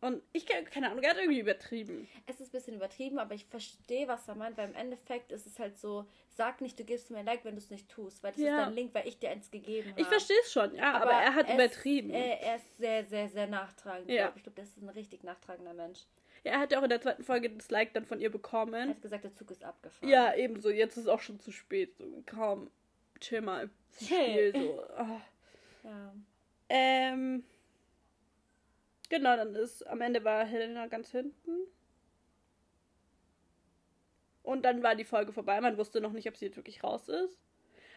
Und 0.02 0.24
ich, 0.34 0.48
keine 0.48 0.90
Ahnung, 0.90 1.04
er 1.04 1.12
hat 1.12 1.18
irgendwie 1.18 1.40
übertrieben. 1.40 2.08
Es 2.26 2.42
ist 2.42 2.48
ein 2.48 2.52
bisschen 2.52 2.76
übertrieben, 2.76 3.20
aber 3.20 3.36
ich 3.36 3.46
verstehe, 3.46 4.08
was 4.08 4.28
er 4.28 4.34
meint, 4.34 4.58
weil 4.58 4.68
im 4.70 4.76
Endeffekt 4.76 5.32
ist 5.32 5.46
es 5.46 5.60
halt 5.60 5.78
so, 5.78 6.08
sag 6.30 6.60
nicht, 6.60 6.80
du 6.80 6.84
gibst 6.84 7.12
mir 7.12 7.20
ein 7.20 7.26
Like, 7.26 7.46
wenn 7.46 7.54
du 7.54 7.60
es 7.60 7.70
nicht 7.70 7.88
tust, 7.88 8.24
weil 8.24 8.32
das 8.32 8.42
ja. 8.42 8.58
ist 8.58 8.66
dein 8.66 8.74
Link, 8.74 8.96
weil 8.96 9.08
ich 9.08 9.20
dir 9.20 9.30
eins 9.30 9.52
gegeben 9.52 9.92
habe. 9.92 10.02
Ich 10.02 10.08
verstehe 10.08 10.40
es 10.44 10.52
schon, 10.52 10.74
ja, 10.74 10.94
aber, 10.94 11.04
aber 11.04 11.22
er 11.22 11.36
hat 11.36 11.48
er 11.48 11.54
übertrieben. 11.54 12.10
Er, 12.10 12.42
er, 12.42 12.56
ist 12.56 12.78
sehr, 12.80 13.06
sehr, 13.06 13.30
sehr 13.30 13.46
nachtragend. 13.46 14.10
Ja. 14.10 14.34
Ich 14.36 14.42
glaube, 14.42 14.60
das 14.60 14.70
ist 14.70 14.82
ein 14.82 14.90
richtig 14.90 15.24
nachtragender 15.24 15.76
Mensch. 15.76 16.00
Ja, 16.44 16.54
er 16.54 16.60
hat 16.62 16.72
ja 16.72 16.80
auch 16.80 16.84
in 16.84 16.90
der 16.90 17.02
zweiten 17.02 17.24
Folge 17.24 17.52
das 17.52 17.70
Like 17.70 17.94
dann 17.94 18.06
von 18.06 18.20
ihr 18.20 18.32
bekommen. 18.32 18.74
Er 18.74 18.90
hat 18.90 19.02
gesagt, 19.04 19.24
der 19.24 19.36
Zug 19.36 19.52
ist 19.52 19.64
abgefahren. 19.64 20.10
Ja, 20.10 20.34
ebenso. 20.34 20.72
Jetzt 20.72 20.98
ist 20.98 21.04
es 21.04 21.08
auch 21.10 21.22
schon 21.22 21.40
zu 21.40 21.52
spät. 21.52 21.96
So, 22.00 22.24
kaum. 22.26 22.72
Chill 23.20 23.42
mal. 23.42 23.70
Spiel, 24.02 24.52
so. 24.56 24.84
Oh. 24.98 25.22
Ja. 25.84 26.14
Ähm. 26.70 27.44
Genau, 29.12 29.36
dann 29.36 29.54
ist 29.56 29.86
am 29.88 30.00
Ende 30.00 30.24
war 30.24 30.46
Helena 30.46 30.88
ganz 30.88 31.12
hinten. 31.12 31.68
Und 34.42 34.64
dann 34.64 34.84
war 34.84 34.96
die 34.96 35.04
Folge 35.04 35.34
vorbei. 35.34 35.60
Man 35.60 35.78
wusste 35.78 36.00
noch 36.00 36.14
nicht, 36.14 36.30
ob 36.30 36.38
sie 36.38 36.46
jetzt 36.46 36.56
wirklich 36.56 36.82
raus 36.82 37.10
ist. 37.10 37.38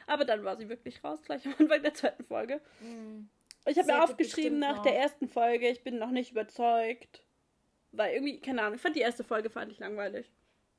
Aber 0.08 0.24
dann 0.24 0.42
war 0.42 0.56
sie 0.56 0.68
wirklich 0.68 1.04
raus, 1.04 1.22
gleich 1.22 1.46
am 1.46 1.54
Anfang 1.56 1.82
der 1.84 1.94
zweiten 1.94 2.24
Folge. 2.24 2.60
Mhm. 2.80 3.28
Ich 3.64 3.78
habe 3.78 3.92
mir 3.92 4.02
aufgeschrieben 4.02 4.58
nach 4.58 4.78
noch. 4.78 4.82
der 4.82 4.98
ersten 4.98 5.28
Folge, 5.28 5.68
ich 5.68 5.84
bin 5.84 5.98
noch 5.98 6.10
nicht 6.10 6.32
überzeugt. 6.32 7.22
Weil 7.92 8.14
irgendwie, 8.14 8.40
keine 8.40 8.62
Ahnung, 8.62 8.74
ich 8.74 8.82
fand 8.82 8.96
die 8.96 9.00
erste 9.00 9.22
Folge 9.22 9.50
fand 9.50 9.70
ich 9.70 9.78
langweilig. 9.78 10.32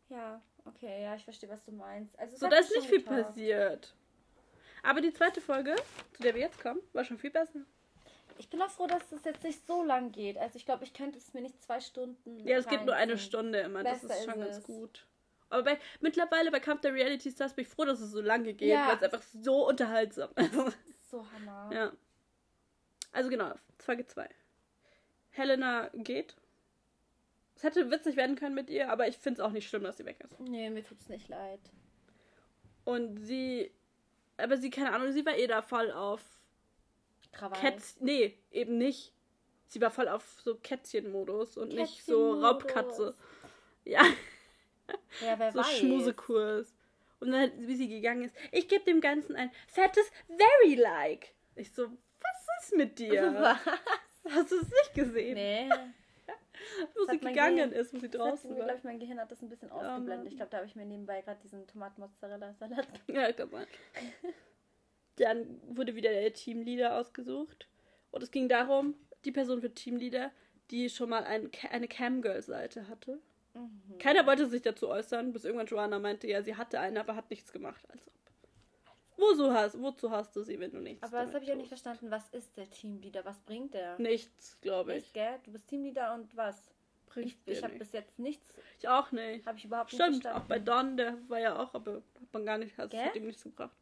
Ja, 0.09 0.41
okay, 0.65 1.01
ja, 1.01 1.15
ich 1.15 1.23
verstehe, 1.23 1.49
was 1.49 1.63
du 1.63 1.71
meinst. 1.71 2.19
Also, 2.19 2.35
so, 2.35 2.49
da 2.49 2.57
ist 2.57 2.75
nicht 2.75 2.89
viel 2.89 2.99
getaugt. 2.99 3.27
passiert. 3.27 3.95
Aber 4.83 4.99
die 4.99 5.13
zweite 5.13 5.39
Folge, 5.39 5.77
zu 6.11 6.23
der 6.23 6.35
wir 6.35 6.41
jetzt 6.41 6.59
kommen, 6.61 6.81
war 6.91 7.05
schon 7.05 7.17
viel 7.17 7.31
besser. 7.31 7.61
Ich 8.37 8.49
bin 8.49 8.61
auch 8.61 8.69
froh, 8.69 8.87
dass 8.87 9.07
das 9.09 9.23
jetzt 9.23 9.43
nicht 9.43 9.65
so 9.65 9.83
lang 9.83 10.11
geht. 10.11 10.37
Also 10.37 10.57
ich 10.57 10.65
glaube, 10.65 10.83
ich 10.83 10.93
könnte 10.93 11.17
es 11.17 11.33
mir 11.33 11.41
nicht 11.41 11.61
zwei 11.63 11.79
Stunden. 11.79 12.45
Ja, 12.45 12.57
es 12.57 12.67
geht 12.67 12.85
nur 12.85 12.95
eine 12.95 13.17
Stunde 13.17 13.59
immer. 13.59 13.83
Besser 13.83 14.07
das 14.07 14.19
ist 14.19 14.25
schon 14.25 14.41
ist 14.41 14.51
ganz 14.51 14.63
gut. 14.63 15.05
Aber 15.49 15.63
bei, 15.63 15.79
mittlerweile 16.01 16.51
bei 16.51 16.59
Kampf 16.59 16.81
der 16.81 16.93
Reality 16.93 17.31
Stars 17.31 17.53
bin 17.53 17.63
ich 17.63 17.69
froh, 17.69 17.85
dass 17.85 18.01
es 18.01 18.11
so 18.11 18.21
lange 18.21 18.53
geht, 18.53 18.69
ja. 18.69 18.87
weil 18.87 18.95
es 18.97 19.03
einfach 19.03 19.21
so 19.21 19.67
unterhaltsam 19.67 20.29
ist. 20.35 21.09
So 21.09 21.25
hammer. 21.31 21.69
Ja. 21.73 21.91
Also 23.11 23.29
genau, 23.29 23.53
Folge 23.77 24.05
2. 24.05 24.27
Helena 25.29 25.89
geht. 25.93 26.35
Es 27.55 27.63
hätte 27.63 27.89
witzig 27.89 28.17
werden 28.17 28.35
können 28.35 28.55
mit 28.55 28.69
ihr, 28.69 28.89
aber 28.91 29.07
ich 29.07 29.17
finde 29.17 29.39
es 29.39 29.45
auch 29.45 29.51
nicht 29.51 29.69
schlimm, 29.69 29.83
dass 29.83 29.97
sie 29.97 30.05
weg 30.05 30.19
ist. 30.23 30.39
Nee, 30.41 30.69
mir 30.69 30.83
tut 30.83 30.99
es 30.99 31.07
nicht 31.07 31.29
leid. 31.29 31.61
Und 32.83 33.17
sie. 33.19 33.71
Aber 34.37 34.57
sie, 34.57 34.69
keine 34.69 34.91
Ahnung, 34.91 35.13
sie 35.13 35.25
war 35.25 35.37
eh 35.37 35.47
da 35.47 35.61
voll 35.61 35.91
auf 35.91 36.21
Krawall. 37.35 37.59
Kätz 37.59 37.97
nee, 37.99 38.37
eben 38.51 38.77
nicht. 38.77 39.13
Sie 39.67 39.81
war 39.81 39.91
voll 39.91 40.07
auf 40.07 40.23
so 40.43 40.55
Kätzchen-Modus 40.55 41.57
und 41.57 41.73
nicht 41.73 42.05
so 42.05 42.39
Raubkatze. 42.39 43.15
Ja. 43.83 44.03
Ja, 45.21 45.37
wer 45.37 45.51
so 45.51 45.59
weiß. 45.59 45.77
Schmusekurs. 45.77 46.73
Und 47.19 47.31
dann, 47.31 47.51
wie 47.67 47.75
sie 47.75 47.89
gegangen 47.89 48.25
ist, 48.25 48.35
ich 48.51 48.67
gebe 48.67 48.83
dem 48.85 49.01
Ganzen 49.01 49.35
ein 49.35 49.51
fettes 49.67 50.09
Very 50.27 50.75
Like. 50.75 51.33
Ich 51.55 51.71
so, 51.71 51.87
was 51.87 52.63
ist 52.63 52.75
mit 52.75 52.99
dir? 52.99 53.33
Was? 54.25 54.33
Hast 54.33 54.51
du 54.51 54.55
es 54.55 54.69
nicht 54.69 54.93
gesehen? 54.95 55.35
Nee. 55.35 55.69
wo 56.95 57.11
sie 57.11 57.19
gegangen 57.19 57.55
Gehirn, 57.55 57.71
ist, 57.71 57.93
wo 57.93 57.99
sie 57.99 58.09
draußen 58.09 58.49
war. 58.51 58.59
Ich 58.59 58.65
glaube, 58.65 58.79
mein 58.83 58.99
Gehirn 58.99 59.19
hat 59.19 59.31
das 59.31 59.41
ein 59.41 59.49
bisschen 59.49 59.71
ausgeblendet. 59.71 60.31
ich 60.31 60.37
glaube, 60.37 60.51
da 60.51 60.57
habe 60.57 60.67
ich 60.67 60.75
mir 60.75 60.85
nebenbei 60.85 61.21
gerade 61.21 61.39
diesen 61.41 61.67
Tomaten-Mozzarella-Salat 61.67 62.87
Ja, 63.07 63.31
kann 63.33 63.49
sein. 63.49 63.67
Dann 65.17 65.61
wurde 65.67 65.95
wieder 65.95 66.11
der 66.11 66.33
Teamleader 66.33 66.97
ausgesucht. 66.97 67.67
Und 68.11 68.23
es 68.23 68.31
ging 68.31 68.49
darum, 68.49 68.95
die 69.23 69.31
Person 69.31 69.61
für 69.61 69.73
Teamleader, 69.73 70.31
die 70.71 70.89
schon 70.89 71.09
mal 71.09 71.23
ein, 71.23 71.49
eine 71.71 71.87
Camgirl-Seite 71.87 72.87
hatte. 72.87 73.19
Mhm. 73.53 73.97
Keiner 73.99 74.25
wollte 74.25 74.47
sich 74.47 74.61
dazu 74.61 74.89
äußern, 74.89 75.31
bis 75.31 75.45
irgendwann 75.45 75.67
Joanna 75.67 75.99
meinte, 75.99 76.27
ja, 76.27 76.41
sie 76.41 76.55
hatte 76.55 76.79
eine, 76.79 76.99
aber 76.99 77.15
hat 77.15 77.29
nichts 77.29 77.51
gemacht. 77.51 77.85
Also, 77.89 78.11
wozu 79.17 79.53
hast, 79.53 79.81
wozu 79.81 80.11
hast 80.11 80.35
du 80.35 80.43
sie, 80.43 80.59
wenn 80.59 80.71
du 80.71 80.79
nichts 80.79 81.03
Aber 81.03 81.23
das 81.23 81.33
habe 81.33 81.43
ich 81.43 81.51
auch 81.51 81.57
nicht 81.57 81.69
verstanden. 81.69 82.11
Was 82.11 82.29
ist 82.29 82.55
der 82.57 82.69
Teamleader? 82.69 83.23
Was 83.25 83.39
bringt 83.39 83.73
der? 83.73 83.97
Nichts, 83.99 84.59
glaube 84.61 84.91
ich. 84.91 85.03
Nicht, 85.03 85.13
gell? 85.13 85.39
Du 85.43 85.51
bist 85.51 85.67
Teamleader 85.69 86.13
und 86.13 86.35
was? 86.35 86.71
Bringt 87.07 87.27
ich 87.45 87.57
ich 87.57 87.63
habe 87.63 87.75
bis 87.75 87.93
jetzt 87.93 88.19
nichts. 88.19 88.53
Ich 88.79 88.87
auch 88.89 89.11
nicht. 89.11 89.45
Habe 89.45 89.57
ich 89.57 89.65
überhaupt 89.65 89.91
Stimmt, 89.91 90.11
nicht 90.11 90.21
verstanden. 90.23 90.45
Stimmt, 90.45 90.71
auch 90.71 90.75
bei 90.75 90.87
Don, 90.87 90.97
der 90.97 91.17
war 91.29 91.39
ja 91.39 91.57
auch, 91.57 91.73
aber 91.73 91.95
hat 91.95 92.33
man 92.33 92.45
gar 92.45 92.57
nicht, 92.57 92.77
hat 92.77 92.93
ihm 93.15 93.27
nichts 93.27 93.43
gebracht. 93.43 93.75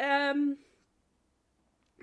Ähm. 0.00 0.56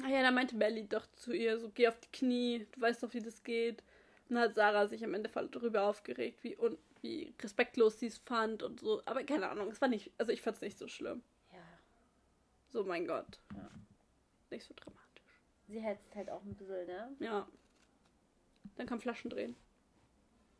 Ah 0.03 0.09
ja, 0.09 0.21
da 0.21 0.29
meinte 0.29 0.55
Melly 0.55 0.87
doch 0.87 1.07
zu 1.13 1.33
ihr, 1.33 1.57
so 1.57 1.69
geh 1.69 1.87
auf 1.87 1.99
die 1.99 2.11
Knie, 2.11 2.67
du 2.71 2.81
weißt 2.81 3.01
doch, 3.01 3.13
wie 3.15 3.19
das 3.19 3.43
geht. 3.43 3.81
Und 4.29 4.35
dann 4.35 4.43
hat 4.43 4.55
Sarah 4.55 4.85
sich 4.85 5.03
am 5.03 5.15
Ende 5.15 5.27
voll 5.27 5.49
darüber 5.49 5.83
aufgeregt, 5.83 6.43
wie, 6.43 6.55
un 6.55 6.77
wie 7.01 7.33
respektlos 7.41 7.99
sie 7.99 8.07
es 8.07 8.19
fand 8.19 8.61
und 8.61 8.79
so. 8.79 9.01
Aber 9.05 9.23
keine 9.23 9.49
Ahnung, 9.49 9.69
es 9.69 9.81
war 9.81 9.87
nicht, 9.87 10.11
also 10.19 10.31
ich 10.31 10.43
fand 10.43 10.57
es 10.57 10.61
nicht 10.61 10.77
so 10.77 10.87
schlimm. 10.87 11.23
Ja. 11.51 11.63
So, 12.69 12.83
mein 12.83 13.07
Gott. 13.07 13.39
Ja. 13.55 13.69
Nicht 14.51 14.65
so 14.65 14.75
dramatisch. 14.75 15.41
Sie 15.67 15.79
hetzt 15.79 16.15
halt 16.15 16.29
auch 16.29 16.43
ein 16.43 16.55
bisschen, 16.55 16.85
ne? 16.85 17.15
Ja. 17.19 17.47
Dann 18.75 18.85
kann 18.85 18.99
Flaschen 18.99 19.31
drehen. 19.31 19.55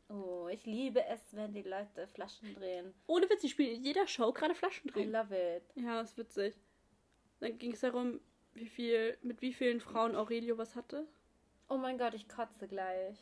Oh, 0.09 0.47
ich 0.49 0.65
liebe 0.65 1.05
es, 1.05 1.35
wenn 1.35 1.53
die 1.53 1.61
Leute 1.61 2.07
Flaschen 2.07 2.55
drehen. 2.55 2.93
Ohne 3.05 3.29
Witz, 3.29 3.43
ich 3.43 3.51
spiele 3.51 3.73
in 3.73 3.83
jeder 3.83 4.07
Show 4.07 4.31
gerade 4.31 4.55
Flaschen 4.55 4.89
drehen. 4.89 5.09
I 5.09 5.11
love 5.11 5.57
it. 5.57 5.63
Ja, 5.75 6.01
ist 6.01 6.17
witzig. 6.17 6.55
Dann 7.39 7.57
ging 7.57 7.73
es 7.73 7.81
darum, 7.81 8.19
wie 8.53 8.67
viel, 8.67 9.17
mit 9.21 9.41
wie 9.41 9.53
vielen 9.53 9.79
Frauen 9.79 10.15
Aurelio 10.15 10.57
was 10.57 10.75
hatte. 10.75 11.07
Oh 11.69 11.77
mein 11.77 11.97
Gott, 11.97 12.13
ich 12.13 12.27
kotze 12.27 12.67
gleich. 12.67 13.17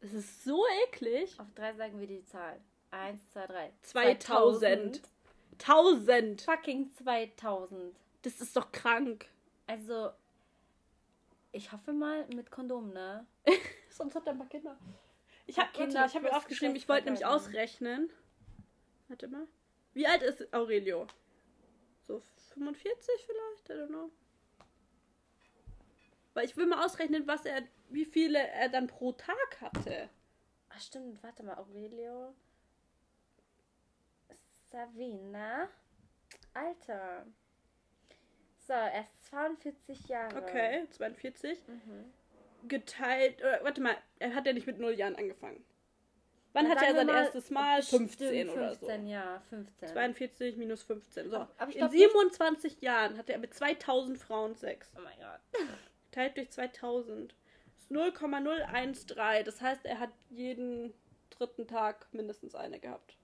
Es 0.00 0.12
ist 0.12 0.44
so 0.44 0.64
eklig. 0.84 1.38
Auf 1.38 1.52
drei 1.54 1.72
sagen 1.74 2.00
wir 2.00 2.06
die 2.06 2.24
Zahl. 2.24 2.60
Eins, 2.90 3.20
zwei, 3.32 3.46
drei. 3.46 3.72
2000. 3.82 5.00
1000. 5.58 6.42
Fucking 6.42 6.90
2000. 6.94 7.94
Das 8.22 8.40
ist 8.40 8.56
doch 8.56 8.72
krank. 8.72 9.26
Also, 9.66 10.10
ich 11.52 11.70
hoffe 11.72 11.92
mal 11.92 12.26
mit 12.34 12.50
Kondom, 12.50 12.92
ne? 12.92 13.26
Sonst 13.90 14.14
hat 14.14 14.26
er 14.26 14.32
ein 14.32 14.38
paar 14.38 14.48
Kinder. 14.48 14.76
Ich 15.46 15.58
habe 15.58 15.70
Kinder, 15.72 16.06
ich 16.06 16.14
habe 16.14 16.24
mir 16.24 16.36
aufgeschrieben, 16.36 16.76
ich 16.76 16.88
wollte 16.88 17.06
nämlich 17.06 17.26
ausrechnen. 17.26 18.10
Warte 19.08 19.28
mal. 19.28 19.46
Wie 19.92 20.06
alt 20.06 20.22
ist 20.22 20.52
Aurelio? 20.54 21.06
So 22.12 22.20
45 22.54 23.26
vielleicht? 23.26 23.70
I 23.70 23.72
don't 23.72 23.88
know. 23.88 24.10
Weil 26.34 26.44
ich 26.44 26.56
will 26.56 26.66
mal 26.66 26.84
ausrechnen, 26.84 27.26
was 27.26 27.46
er, 27.46 27.62
wie 27.88 28.04
viele 28.04 28.38
er 28.38 28.68
dann 28.68 28.86
pro 28.86 29.12
Tag 29.12 29.60
hatte. 29.60 30.10
Ach 30.68 30.80
stimmt, 30.80 31.22
warte 31.22 31.42
mal, 31.42 31.56
Aurelio. 31.56 32.34
Savina. 34.70 35.68
Alter. 36.54 37.26
So, 38.66 38.72
er 38.74 39.02
ist 39.02 39.26
42 39.26 40.08
Jahre. 40.08 40.42
Okay, 40.42 40.86
42. 40.90 41.66
Mhm. 41.66 42.12
Geteilt, 42.68 43.40
oder, 43.40 43.64
warte 43.64 43.80
mal, 43.80 43.96
er 44.18 44.34
hat 44.34 44.46
ja 44.46 44.52
nicht 44.52 44.66
mit 44.66 44.78
0 44.78 44.92
Jahren 44.92 45.16
angefangen. 45.16 45.64
Wann 46.52 46.68
hatte 46.68 46.84
er 46.84 46.94
sein 46.94 47.08
erstes 47.08 47.50
Mal? 47.50 47.82
15 47.82 48.50
oder 48.50 48.74
so. 48.74 48.86
15, 48.86 49.06
ja, 49.06 49.42
15. 49.48 49.88
42 49.88 50.56
minus 50.56 50.82
15. 50.82 51.30
So. 51.30 51.36
Aber 51.36 51.74
In 51.74 51.88
27 51.88 52.72
nicht... 52.72 52.82
Jahren 52.82 53.16
hatte 53.16 53.32
er 53.32 53.38
mit 53.38 53.54
2000 53.54 54.18
Frauen 54.18 54.54
Sex. 54.54 54.90
Oh 54.96 55.00
mein 55.02 55.18
Gott. 55.18 55.68
Teilt 56.10 56.36
durch 56.36 56.50
2000. 56.50 57.34
Das 57.74 57.84
ist 57.84 57.90
0,013. 57.90 59.44
Das 59.44 59.60
heißt, 59.60 59.86
er 59.86 59.98
hat 59.98 60.10
jeden 60.30 60.92
dritten 61.30 61.66
Tag 61.66 62.06
mindestens 62.12 62.54
eine 62.54 62.78
gehabt. 62.78 63.16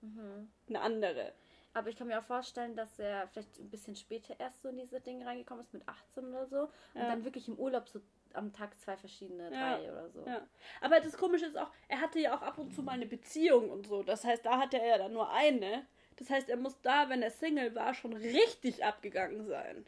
Mhm. 0.00 0.50
Eine 0.68 0.80
andere. 0.80 1.32
Aber 1.74 1.88
ich 1.88 1.96
kann 1.96 2.08
mir 2.08 2.18
auch 2.18 2.24
vorstellen, 2.24 2.76
dass 2.76 2.98
er 2.98 3.28
vielleicht 3.28 3.58
ein 3.58 3.70
bisschen 3.70 3.96
später 3.96 4.38
erst 4.38 4.60
so 4.60 4.68
in 4.68 4.76
diese 4.76 5.00
Dinge 5.00 5.24
reingekommen 5.24 5.64
ist, 5.64 5.72
mit 5.72 5.88
18 5.88 6.26
oder 6.26 6.46
so. 6.46 6.60
Und 6.94 7.00
ja. 7.00 7.08
dann 7.08 7.24
wirklich 7.24 7.48
im 7.48 7.58
Urlaub 7.58 7.88
so 7.88 8.00
am 8.34 8.52
Tag 8.52 8.78
zwei 8.78 8.96
verschiedene, 8.96 9.50
drei 9.50 9.90
oder 9.90 10.10
so. 10.10 10.24
Ja. 10.26 10.46
Aber 10.80 11.00
das 11.00 11.16
Komische 11.16 11.46
ist 11.46 11.58
auch, 11.58 11.70
er 11.88 12.00
hatte 12.00 12.18
ja 12.18 12.36
auch 12.36 12.42
ab 12.42 12.58
und 12.58 12.74
zu 12.74 12.82
mal 12.82 12.92
eine 12.92 13.06
Beziehung 13.06 13.70
und 13.70 13.86
so. 13.86 14.02
Das 14.02 14.24
heißt, 14.24 14.44
da 14.44 14.58
hatte 14.58 14.80
er 14.80 14.86
ja 14.86 14.98
dann 14.98 15.12
nur 15.12 15.30
eine. 15.32 15.86
Das 16.16 16.30
heißt, 16.30 16.48
er 16.48 16.56
muss 16.56 16.80
da, 16.82 17.08
wenn 17.08 17.22
er 17.22 17.30
Single 17.30 17.74
war, 17.74 17.94
schon 17.94 18.12
richtig 18.12 18.84
abgegangen 18.84 19.46
sein. 19.46 19.86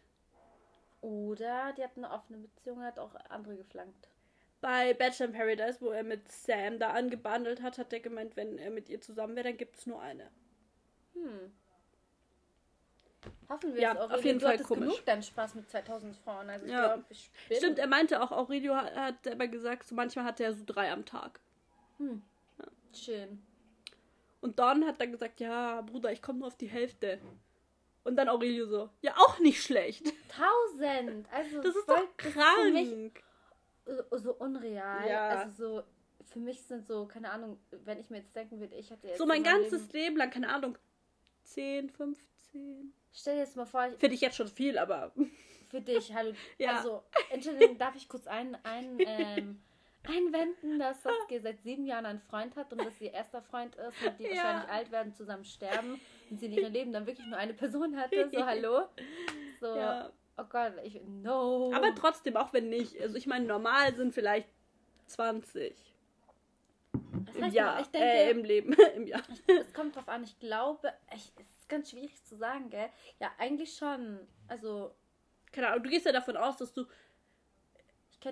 Oder 1.01 1.73
die 1.77 1.85
hatten 1.85 2.05
eine 2.05 2.15
offene 2.15 2.39
Beziehung, 2.39 2.83
hat 2.83 2.99
auch 2.99 3.15
andere 3.29 3.57
geflankt. 3.57 4.09
Bei 4.61 4.95
Bachelor 4.95 5.27
in 5.27 5.33
Paradise, 5.35 5.81
wo 5.83 5.91
er 5.91 6.03
mit 6.03 6.33
Sam 6.33 6.79
da 6.79 6.93
angebandelt 6.93 7.61
hat, 7.61 7.77
hat 7.77 7.93
er 7.93 8.01
gemeint, 8.01 8.37
wenn 8.37 8.57
er 8.57 8.71
mit 8.71 8.89
ihr 8.89 9.01
zusammen 9.01 9.37
wäre, 9.37 9.49
dann 9.49 9.59
gibt 9.59 9.77
es 9.77 9.87
nur 9.87 10.01
eine. 10.01 10.31
Hm. 11.13 11.53
Hoffen 13.49 13.75
wir 13.75 13.81
ja, 13.81 13.93
es, 13.93 13.99
Aurelio. 13.99 14.17
Auf 14.17 14.25
jeden 14.25 14.39
du 14.39 14.47
Fall 14.47 14.59
komisch. 14.59 14.89
genug 14.89 15.05
deinen 15.05 15.23
Spaß 15.23 15.55
mit 15.55 15.71
2000 15.71 16.17
Frauen. 16.17 16.51
Also 16.51 16.67
ich 16.67 16.73
ja. 16.73 16.97
bin... 16.97 17.57
Stimmt, 17.57 17.79
er 17.79 17.87
meinte 17.87 18.23
auch, 18.23 18.33
Aurelio 18.33 18.75
hat, 18.75 18.95
hat 18.95 19.25
selber 19.25 19.49
gesagt, 19.49 19.87
so 19.87 19.95
manchmal 19.95 20.25
hat 20.25 20.41
er 20.41 20.53
so 20.53 20.65
drei 20.67 20.93
am 20.93 21.05
Tag. 21.05 21.41
Hm. 21.99 22.23
Ja. 22.59 22.65
Schön. 22.93 23.43
Und 24.41 24.59
dann 24.59 24.85
hat 24.87 25.01
er 25.01 25.07
gesagt, 25.07 25.41
ja, 25.41 25.81
Bruder, 25.81 26.13
ich 26.13 26.21
komme 26.21 26.41
nur 26.41 26.49
auf 26.49 26.57
die 26.57 26.67
Hälfte. 26.67 27.19
Und 28.05 28.17
dann 28.17 28.29
Aurelio 28.29 28.67
so, 28.67 28.91
ja, 29.01 29.15
auch 29.17 29.39
nicht 29.39 29.63
schlecht. 29.63 30.13
Tausend! 30.29 31.27
Also 31.33 31.63
das 31.63 31.75
ist 31.75 31.89
doch 31.89 32.17
krank. 32.19 33.23
So, 33.87 34.19
so 34.19 34.35
unreal. 34.35 35.09
Ja. 35.09 35.29
Also 35.29 35.51
so, 35.51 35.83
für 36.27 36.39
mich 36.39 36.61
sind 36.63 36.87
so, 36.87 37.07
keine 37.07 37.31
Ahnung, 37.31 37.59
wenn 37.71 37.99
ich 37.99 38.11
mir 38.11 38.19
jetzt 38.19 38.35
denken 38.37 38.61
würde, 38.61 38.75
ich 38.75 38.91
hätte 38.91 39.09
jetzt. 39.09 39.19
So 39.19 39.27
mein 39.27 39.43
ganzes 39.43 39.93
Leben, 39.93 39.93
Leben 39.93 40.17
lang, 40.17 40.31
keine 40.31 40.49
Ahnung, 40.51 40.77
10, 41.45 41.91
15. 41.91 42.34
Stell 43.13 43.35
dir 43.35 43.41
jetzt 43.41 43.57
mal 43.57 43.67
vor. 43.67 43.89
Finde 43.99 44.15
ich 44.15 44.21
jetzt 44.21 44.37
schon 44.37 44.49
viel, 44.49 44.79
aber. 44.79 45.13
Für 45.69 45.81
dich, 45.81 46.15
hallo. 46.15 46.35
Ja. 46.59 46.77
Also, 46.77 47.03
Entschuldigung, 47.31 47.79
darf 47.79 47.97
ich 47.97 48.09
kurz 48.09 48.27
ein, 48.27 48.57
ein 48.65 48.99
ähm, 49.07 49.63
einwenden, 50.05 50.79
dass 50.79 51.03
Saskia 51.03 51.41
seit 51.41 51.63
sieben 51.63 51.87
Jahren 51.87 52.07
einen 52.07 52.21
Freund 52.21 52.55
hat 52.57 52.73
und 52.73 52.85
dass 52.85 53.01
ihr 53.01 53.13
erster 53.13 53.43
Freund 53.43 53.75
ist 53.77 54.07
und 54.07 54.19
die 54.19 54.25
ja. 54.25 54.31
wahrscheinlich 54.31 54.71
alt 54.71 54.91
werden, 54.93 55.15
zusammen 55.15 55.45
sterben 55.45 56.01
und 56.31 56.39
sie 56.39 56.47
in 56.47 56.53
ihrem 56.53 56.73
Leben 56.73 56.93
dann 56.93 57.07
wirklich 57.07 57.27
nur 57.27 57.39
eine 57.39 57.55
Person 57.55 57.97
hatte. 57.97 58.29
So, 58.31 58.45
hallo. 58.45 58.89
So, 59.61 59.75
ja. 59.75 60.13
oh 60.37 60.45
Gott, 60.49 60.75
ich, 60.85 61.01
no. 61.07 61.73
Aber 61.75 61.95
trotzdem, 61.95 62.37
auch 62.37 62.53
wenn 62.53 62.69
nicht. 62.69 63.01
Also, 63.01 63.17
ich 63.17 63.27
meine, 63.27 63.47
normal 63.47 63.95
sind 63.95 64.13
vielleicht 64.13 64.49
20. 65.07 65.75
Das 67.27 67.35
heißt, 67.35 67.47
Im 67.47 67.53
Jahr, 67.53 67.81
ich 67.81 67.87
denke, 67.89 68.07
äh, 68.07 68.31
im 68.31 68.45
Leben, 68.45 68.73
im 68.97 69.07
Jahr. 69.07 69.23
Es 69.47 69.73
kommt 69.73 69.97
drauf 69.97 70.09
an, 70.09 70.25
ich 70.25 70.39
glaube, 70.39 70.93
ich, 71.15 71.33
es 71.39 71.54
ist 71.65 71.69
ganz 71.69 71.91
schwierig 71.91 72.23
zu 72.25 72.37
sagen, 72.37 72.71
gell? 72.71 72.89
Ja, 73.19 73.33
eigentlich 73.39 73.75
schon. 73.75 74.21
Also. 74.49 74.95
Keine 75.53 75.69
Ahnung, 75.69 75.85
du 75.85 75.91
gehst 75.91 76.07
ja 76.07 76.13
davon 76.13 76.37
aus, 76.37 76.57
dass 76.57 76.73
du 76.73 76.85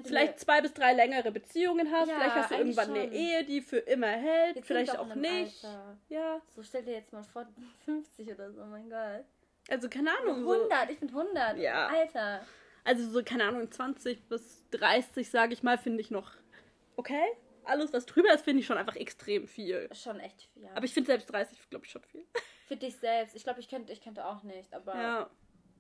vielleicht 0.05 0.40
zwei 0.40 0.61
bis 0.61 0.73
drei 0.73 0.92
längere 0.92 1.31
Beziehungen 1.31 1.90
hast. 1.90 2.09
Ja, 2.09 2.16
vielleicht 2.16 2.35
hast 2.35 2.51
du 2.51 2.55
irgendwann 2.57 2.87
schon. 2.87 2.97
eine 2.97 3.12
Ehe, 3.12 3.45
die 3.45 3.61
für 3.61 3.79
immer 3.79 4.09
hält. 4.09 4.57
Jetzt 4.57 4.66
vielleicht 4.66 4.99
auch 4.99 5.14
nicht. 5.14 5.64
Alter. 5.64 5.99
Ja. 6.09 6.40
So 6.55 6.62
stell 6.62 6.83
dir 6.83 6.92
jetzt 6.92 7.12
mal 7.12 7.23
vor, 7.23 7.47
50 7.85 8.29
oder 8.33 8.53
so, 8.53 8.62
oh 8.62 8.66
mein 8.66 8.90
Gott. 8.90 9.25
Also 9.68 9.88
keine 9.88 10.11
Ahnung. 10.18 10.38
100, 10.38 10.87
so. 10.87 10.92
ich 10.92 10.99
bin 10.99 11.09
100. 11.09 11.59
Ja. 11.59 11.87
Alter. 11.88 12.45
Also 12.85 13.09
so, 13.09 13.23
keine 13.23 13.45
Ahnung, 13.45 13.71
20 13.71 14.29
bis 14.29 14.64
30, 14.73 15.31
sage 15.31 15.53
ich 15.53 15.62
mal, 15.62 15.79
finde 15.79 16.01
ich 16.01 16.11
noch 16.11 16.33
okay. 16.97 17.25
Alles, 17.64 17.92
was 17.92 18.07
drüber 18.07 18.35
ist, 18.35 18.45
finde 18.45 18.61
ich 18.61 18.66
schon 18.66 18.77
einfach 18.77 18.97
extrem 18.97 19.47
viel. 19.47 19.88
Schon 19.95 20.18
echt 20.18 20.42
viel. 20.53 20.64
Ja. 20.64 20.71
Aber 20.75 20.85
ich 20.85 20.92
finde 20.92 21.07
selbst 21.07 21.31
30, 21.31 21.71
glaube 21.71 21.85
ich, 21.85 21.92
schon 21.92 22.03
viel. 22.03 22.25
Für 22.66 22.77
dich 22.77 22.96
selbst. 22.96 23.37
Ich 23.37 23.44
glaube, 23.44 23.61
ich 23.61 23.68
könnte, 23.68 23.92
ich 23.92 24.01
könnte 24.01 24.25
auch 24.27 24.42
nicht, 24.42 24.72
aber 24.75 24.94
ja. 24.94 25.31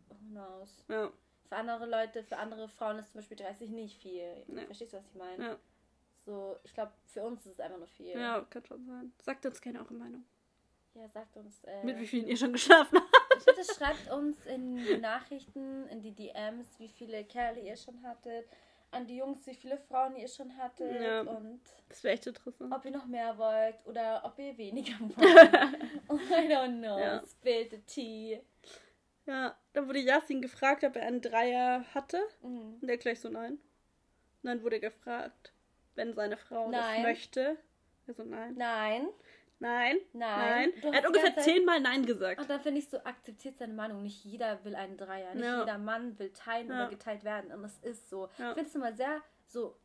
who 0.08 0.16
knows. 0.30 0.84
Ja. 0.88 1.12
Für 1.48 1.56
andere 1.56 1.86
Leute, 1.86 2.22
für 2.22 2.38
andere 2.38 2.68
Frauen 2.68 2.98
ist 2.98 3.12
zum 3.12 3.20
Beispiel 3.20 3.36
30 3.36 3.70
nicht 3.70 4.00
viel. 4.00 4.44
Ja. 4.48 4.64
Verstehst 4.66 4.92
du, 4.92 4.96
was 4.98 5.06
ich 5.06 5.14
meine? 5.14 5.44
Ja. 5.44 5.58
So, 6.24 6.56
ich 6.62 6.72
glaube, 6.72 6.92
für 7.06 7.22
uns 7.22 7.44
ist 7.46 7.52
es 7.52 7.60
einfach 7.60 7.78
nur 7.78 7.88
viel. 7.88 8.18
Ja, 8.18 8.40
kann 8.48 8.64
schon 8.64 8.84
sein. 8.86 9.12
Sagt 9.22 9.44
uns 9.44 9.60
gerne 9.60 9.80
eure 9.80 9.94
Meinung. 9.94 10.24
Ja, 10.94 11.08
sagt 11.08 11.36
uns. 11.36 11.64
Äh, 11.64 11.84
Mit 11.84 11.98
wie 11.98 12.06
vielen 12.06 12.28
ihr 12.28 12.36
schon 12.36 12.52
geschlafen 12.52 12.98
habt. 12.98 13.44
Bitte 13.46 13.64
schreibt 13.64 14.10
uns 14.10 14.44
in 14.46 14.76
die 14.76 14.98
Nachrichten, 14.98 15.88
in 15.88 16.00
die 16.00 16.12
DMs, 16.12 16.78
wie 16.78 16.88
viele 16.88 17.24
Kerle 17.24 17.60
ihr 17.60 17.76
schon 17.76 18.02
hattet. 18.02 18.46
An 18.92 19.06
die 19.06 19.16
Jungs, 19.16 19.46
wie 19.46 19.54
viele 19.54 19.78
Frauen 19.78 20.16
ihr 20.16 20.28
schon 20.28 20.56
hattet. 20.56 21.00
Ja, 21.00 21.22
und 21.22 21.60
das 21.88 22.04
wäre 22.04 22.14
echt 22.14 22.26
interessant. 22.26 22.72
Ob 22.72 22.84
ihr 22.84 22.90
noch 22.90 23.06
mehr 23.06 23.36
wollt 23.38 23.76
oder 23.86 24.22
ob 24.24 24.38
ihr 24.38 24.56
weniger 24.58 24.94
wollt. 25.00 25.78
oh, 26.08 26.14
I 26.30 26.46
don't 26.46 26.78
know. 26.78 26.98
Ja. 26.98 27.22
Spill 27.26 27.68
the 27.70 27.78
tea. 27.78 28.40
Ja, 29.26 29.56
da 29.72 29.86
wurde 29.86 30.00
Yasin 30.00 30.42
gefragt, 30.42 30.84
ob 30.84 30.96
er 30.96 31.06
einen 31.06 31.22
Dreier 31.22 31.84
hatte. 31.94 32.20
Mhm. 32.42 32.78
Und 32.80 32.88
er 32.88 32.98
gleich 32.98 33.20
so, 33.20 33.30
nein. 33.30 33.52
Und 33.52 33.60
dann 34.42 34.62
wurde 34.62 34.76
er 34.76 34.90
gefragt, 34.90 35.52
wenn 35.94 36.12
seine 36.14 36.36
Frau 36.36 36.68
nein. 36.68 36.96
das 36.96 37.02
möchte. 37.02 37.56
Also 38.06 38.24
nein. 38.24 38.54
Nein. 38.56 39.08
Nein. 39.62 39.96
Nein. 40.12 40.72
nein. 40.82 40.92
Er 40.92 40.98
hat 40.98 41.06
ungefähr 41.06 41.36
zehnmal 41.38 41.80
Nein 41.80 42.04
gesagt. 42.04 42.40
Und 42.40 42.50
dann 42.50 42.60
finde 42.60 42.80
ich 42.80 42.88
so, 42.88 42.98
akzeptiert 42.98 43.58
seine 43.58 43.72
Meinung. 43.72 44.02
Nicht 44.02 44.24
jeder 44.24 44.64
will 44.64 44.74
einen 44.74 44.96
Dreier. 44.96 45.34
Nicht 45.34 45.44
ja. 45.44 45.60
jeder 45.60 45.78
Mann 45.78 46.18
will 46.18 46.32
teilen 46.32 46.68
ja. 46.68 46.74
oder 46.74 46.90
geteilt 46.90 47.24
werden. 47.24 47.52
Und 47.52 47.62
das 47.62 47.78
ist 47.78 48.10
so. 48.10 48.28
Ja. 48.38 48.50
Ich 48.50 48.54
finde 48.54 48.68
es 48.68 48.74
immer 48.74 48.92
sehr 48.92 49.22
so 49.46 49.76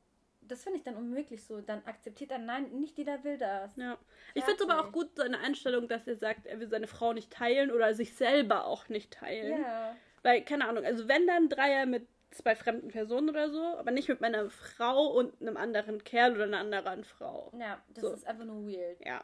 das 0.47 0.63
finde 0.63 0.77
ich 0.77 0.83
dann 0.83 0.95
unmöglich 0.95 1.43
so. 1.43 1.61
Dann 1.61 1.83
akzeptiert 1.85 2.31
er, 2.31 2.39
nein, 2.39 2.69
nicht 2.79 2.97
jeder 2.97 3.23
will 3.23 3.37
das. 3.37 3.75
Ja. 3.75 3.97
Ich 4.33 4.43
finde 4.43 4.63
es 4.63 4.69
aber 4.69 4.81
auch 4.81 4.91
gut, 4.91 5.09
seine 5.15 5.39
Einstellung, 5.39 5.87
dass 5.87 6.07
er 6.07 6.15
sagt, 6.15 6.45
er 6.45 6.59
will 6.59 6.69
seine 6.69 6.87
Frau 6.87 7.13
nicht 7.13 7.31
teilen 7.31 7.71
oder 7.71 7.93
sich 7.93 8.15
selber 8.15 8.65
auch 8.65 8.87
nicht 8.89 9.11
teilen. 9.11 9.61
Ja. 9.61 9.95
Weil, 10.23 10.43
keine 10.43 10.67
Ahnung, 10.67 10.83
also 10.85 11.07
wenn 11.07 11.27
dann 11.27 11.49
Dreier 11.49 11.85
mit 11.85 12.07
zwei 12.31 12.55
fremden 12.55 12.89
Personen 12.89 13.29
oder 13.29 13.49
so, 13.49 13.61
aber 13.77 13.91
nicht 13.91 14.09
mit 14.09 14.21
meiner 14.21 14.49
Frau 14.49 15.07
und 15.07 15.41
einem 15.41 15.57
anderen 15.57 16.03
Kerl 16.03 16.35
oder 16.35 16.43
einer 16.43 16.59
anderen 16.59 17.03
Frau. 17.03 17.51
Ja, 17.57 17.81
das 17.89 18.03
so. 18.03 18.13
ist 18.13 18.27
einfach 18.27 18.45
nur 18.45 18.67
weird. 18.67 19.03
Ja. 19.05 19.23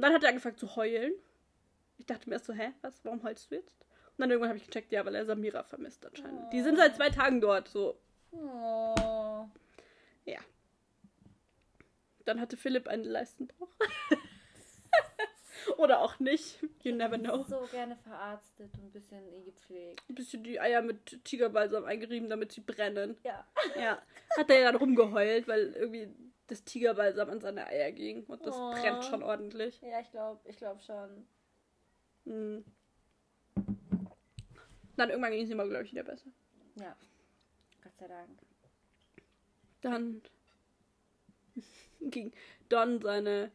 Und 0.00 0.04
dann 0.04 0.14
hat 0.14 0.22
er 0.22 0.30
angefangen 0.30 0.56
zu 0.56 0.76
heulen. 0.76 1.12
Ich 1.98 2.06
dachte 2.06 2.26
mir 2.26 2.36
erst 2.36 2.46
so, 2.46 2.54
hä, 2.54 2.72
was, 2.80 3.04
warum 3.04 3.22
heulst 3.22 3.50
du 3.50 3.56
jetzt? 3.56 3.82
Und 3.82 4.22
dann 4.22 4.30
irgendwann 4.30 4.48
habe 4.48 4.56
ich 4.56 4.64
gecheckt, 4.64 4.92
ja, 4.92 5.04
weil 5.04 5.14
er 5.14 5.26
Samira 5.26 5.62
vermisst 5.62 6.06
anscheinend. 6.06 6.44
Oh. 6.46 6.50
Die 6.50 6.62
sind 6.62 6.78
seit 6.78 6.96
zwei 6.96 7.10
Tagen 7.10 7.42
dort, 7.42 7.68
so. 7.68 8.00
Oh. 8.32 9.46
Ja. 10.24 10.38
Dann 12.24 12.40
hatte 12.40 12.56
Philipp 12.56 12.88
einen 12.88 13.04
Leistenbruch. 13.04 13.68
Oder 15.76 16.00
auch 16.00 16.18
nicht. 16.18 16.58
You 16.82 16.94
never 16.94 17.18
know. 17.18 17.42
so 17.42 17.68
gerne 17.70 17.96
verarztet 17.96 18.72
und 18.78 18.84
ein 18.84 18.92
bisschen 18.92 19.44
gepflegt. 19.44 20.02
Ein 20.08 20.14
bisschen 20.14 20.42
die 20.42 20.58
Eier 20.58 20.80
mit 20.80 21.22
Tigerbalsam 21.26 21.84
eingerieben, 21.84 22.30
damit 22.30 22.52
sie 22.52 22.62
brennen. 22.62 23.18
Ja. 23.22 23.46
Ja. 23.78 24.00
Hat 24.38 24.48
er 24.48 24.60
ja 24.60 24.72
dann 24.72 24.80
rumgeheult, 24.80 25.46
weil 25.46 25.74
irgendwie 25.74 26.08
das 26.50 26.64
Tigerbalsam 26.64 27.30
an 27.30 27.40
seine 27.40 27.66
Eier 27.66 27.92
ging. 27.92 28.24
Und 28.24 28.46
das 28.46 28.56
oh. 28.56 28.72
brennt 28.72 29.04
schon 29.04 29.22
ordentlich. 29.22 29.80
Ja, 29.82 30.00
ich 30.00 30.10
glaube 30.10 30.40
ich 30.44 30.56
glaub 30.56 30.80
schon. 30.82 31.26
Hm. 32.26 32.64
Dann 34.96 35.10
irgendwann 35.10 35.32
ging 35.32 35.44
es 35.44 35.50
immer, 35.50 35.66
glaube 35.66 35.84
ich, 35.84 35.92
wieder 35.92 36.02
besser. 36.02 36.30
Ja. 36.76 36.94
Gott 37.82 37.96
sei 37.96 38.08
Dank. 38.08 38.38
Dann 39.80 40.22
ging 42.00 42.32
Don 42.68 43.00
seine 43.00 43.50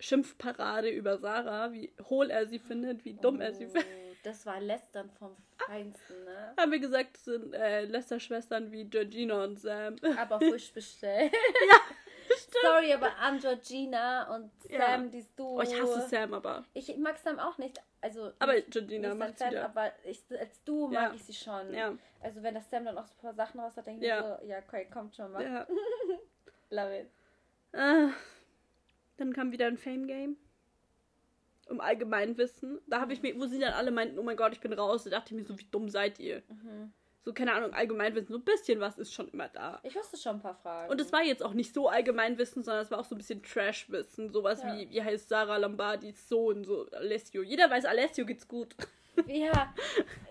Schimpfparade 0.00 0.90
über 0.90 1.18
Sarah, 1.18 1.72
wie 1.72 1.92
hohl 2.08 2.30
er 2.30 2.46
sie 2.46 2.58
findet, 2.58 3.04
wie 3.04 3.14
dumm 3.14 3.36
oh, 3.38 3.42
er 3.42 3.54
sie 3.54 3.66
oh, 3.66 3.70
findet. 3.70 4.24
Das 4.24 4.44
war 4.46 4.60
Lästern 4.60 5.10
vom 5.10 5.36
Feinsten, 5.66 6.24
ne? 6.24 6.54
Haben 6.58 6.72
wir 6.72 6.78
gesagt, 6.78 7.14
das 7.14 7.24
sind 7.24 7.54
äh, 7.54 7.84
Lästerschwestern 7.84 8.72
wie 8.72 8.84
Georgina 8.84 9.44
und 9.44 9.58
Sam. 9.60 9.96
Aber 10.16 10.38
frisch 10.40 10.72
bestellt. 10.72 11.32
ja. 11.32 11.76
Sorry, 12.62 12.92
aber 12.92 13.16
an 13.16 13.38
Georgina 13.38 14.34
und 14.34 14.50
Sam, 14.62 15.04
ja. 15.04 15.10
die 15.10 15.24
du. 15.36 15.58
Oh, 15.58 15.62
ich 15.62 15.80
hasse 15.80 16.08
Sam 16.08 16.34
aber. 16.34 16.64
Ich 16.74 16.96
mag 16.96 17.18
Sam 17.18 17.38
auch 17.38 17.58
nicht. 17.58 17.80
Also, 18.00 18.32
aber 18.38 18.60
Georgina 18.62 19.14
macht 19.14 19.38
Sam, 19.38 19.50
wieder. 19.50 19.64
Aber 19.64 19.92
ich, 20.04 20.22
als 20.38 20.62
du 20.64 20.88
mag 20.88 21.10
ja. 21.10 21.12
ich 21.14 21.24
sie 21.24 21.34
schon. 21.34 21.72
Ja. 21.72 21.94
Also 22.20 22.42
wenn 22.42 22.54
das 22.54 22.68
Sam 22.70 22.84
dann 22.84 22.98
auch 22.98 23.06
so 23.06 23.14
ein 23.14 23.20
paar 23.20 23.34
Sachen 23.34 23.60
raus 23.60 23.76
hat, 23.76 23.86
denke 23.86 24.02
ich 24.02 24.08
ja. 24.08 24.38
so, 24.38 24.46
ja, 24.46 24.58
okay, 24.58 24.86
kommt 24.92 25.14
schon 25.14 25.32
mal. 25.32 25.44
Ja. 25.44 25.66
Love 26.70 26.98
it. 26.98 27.10
Ah, 27.72 28.10
dann 29.16 29.32
kam 29.32 29.52
wieder 29.52 29.66
ein 29.66 29.78
Fame-Game. 29.78 30.36
Um 31.68 31.80
Allgemeinwissen. 31.80 32.80
Da 32.88 33.00
habe 33.00 33.12
ich 33.12 33.22
mir, 33.22 33.38
wo 33.38 33.46
sie 33.46 33.60
dann 33.60 33.74
alle 33.74 33.92
meinten, 33.92 34.18
oh 34.18 34.22
mein 34.22 34.36
Gott, 34.36 34.52
ich 34.52 34.60
bin 34.60 34.72
raus, 34.72 35.04
da 35.04 35.10
dachte 35.10 35.34
ich 35.34 35.40
mir 35.40 35.46
so, 35.46 35.58
wie 35.58 35.68
dumm 35.70 35.88
seid 35.88 36.18
ihr? 36.18 36.42
Mhm 36.48 36.92
so, 37.22 37.34
keine 37.34 37.52
Ahnung, 37.52 37.74
Allgemeinwissen, 37.74 38.32
so 38.32 38.38
ein 38.38 38.44
bisschen 38.44 38.80
was 38.80 38.98
ist 38.98 39.12
schon 39.12 39.28
immer 39.28 39.48
da. 39.48 39.78
Ich 39.82 39.94
wusste 39.94 40.16
schon 40.16 40.36
ein 40.36 40.40
paar 40.40 40.54
Fragen. 40.54 40.90
Und 40.90 41.00
es 41.00 41.12
war 41.12 41.22
jetzt 41.22 41.42
auch 41.42 41.52
nicht 41.52 41.74
so 41.74 41.88
Allgemeinwissen, 41.88 42.62
sondern 42.62 42.82
es 42.82 42.90
war 42.90 42.98
auch 42.98 43.04
so 43.04 43.14
ein 43.14 43.18
bisschen 43.18 43.42
Trashwissen. 43.42 44.30
Sowas 44.30 44.62
ja. 44.62 44.74
wie, 44.74 44.90
wie 44.90 45.02
heißt 45.02 45.28
Sarah 45.28 45.58
Lombardis 45.58 46.28
Sohn, 46.28 46.64
so 46.64 46.86
Alessio. 46.92 47.42
Jeder 47.42 47.68
weiß, 47.68 47.84
Alessio 47.84 48.24
geht's 48.24 48.48
gut. 48.48 48.74
Ja, 49.26 49.74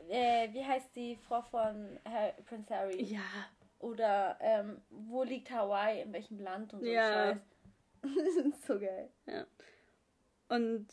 äh, 0.09 0.51
wie 0.51 0.65
heißt 0.65 0.95
die 0.95 1.15
Frau 1.15 1.41
von 1.43 1.99
Herr 2.03 2.33
Prince 2.47 2.73
Harry? 2.73 3.03
Ja. 3.03 3.21
Oder 3.77 4.37
ähm, 4.41 4.81
wo 4.89 5.23
liegt 5.23 5.51
Hawaii, 5.51 6.01
in 6.01 6.11
welchem 6.11 6.39
Land 6.39 6.73
und 6.73 6.81
so 6.81 6.87
ja. 6.87 7.39
Scheiß. 8.03 8.51
so 8.67 8.79
geil. 8.79 9.09
Ja. 9.27 9.45
Und 10.47 10.87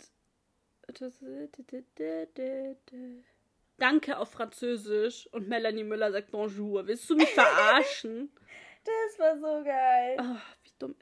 Danke 3.78 4.16
auf 4.18 4.30
Französisch 4.30 5.28
und 5.32 5.48
Melanie 5.48 5.84
Müller 5.84 6.10
sagt 6.10 6.30
Bonjour. 6.30 6.86
Willst 6.86 7.08
du 7.10 7.16
mich 7.16 7.32
verarschen? 7.34 8.30
das 8.84 9.18
war 9.18 9.36
so 9.38 9.64
geil. 9.64 10.16
Oh, 10.18 10.36
wie 10.62 10.72
dumm. 10.78 10.94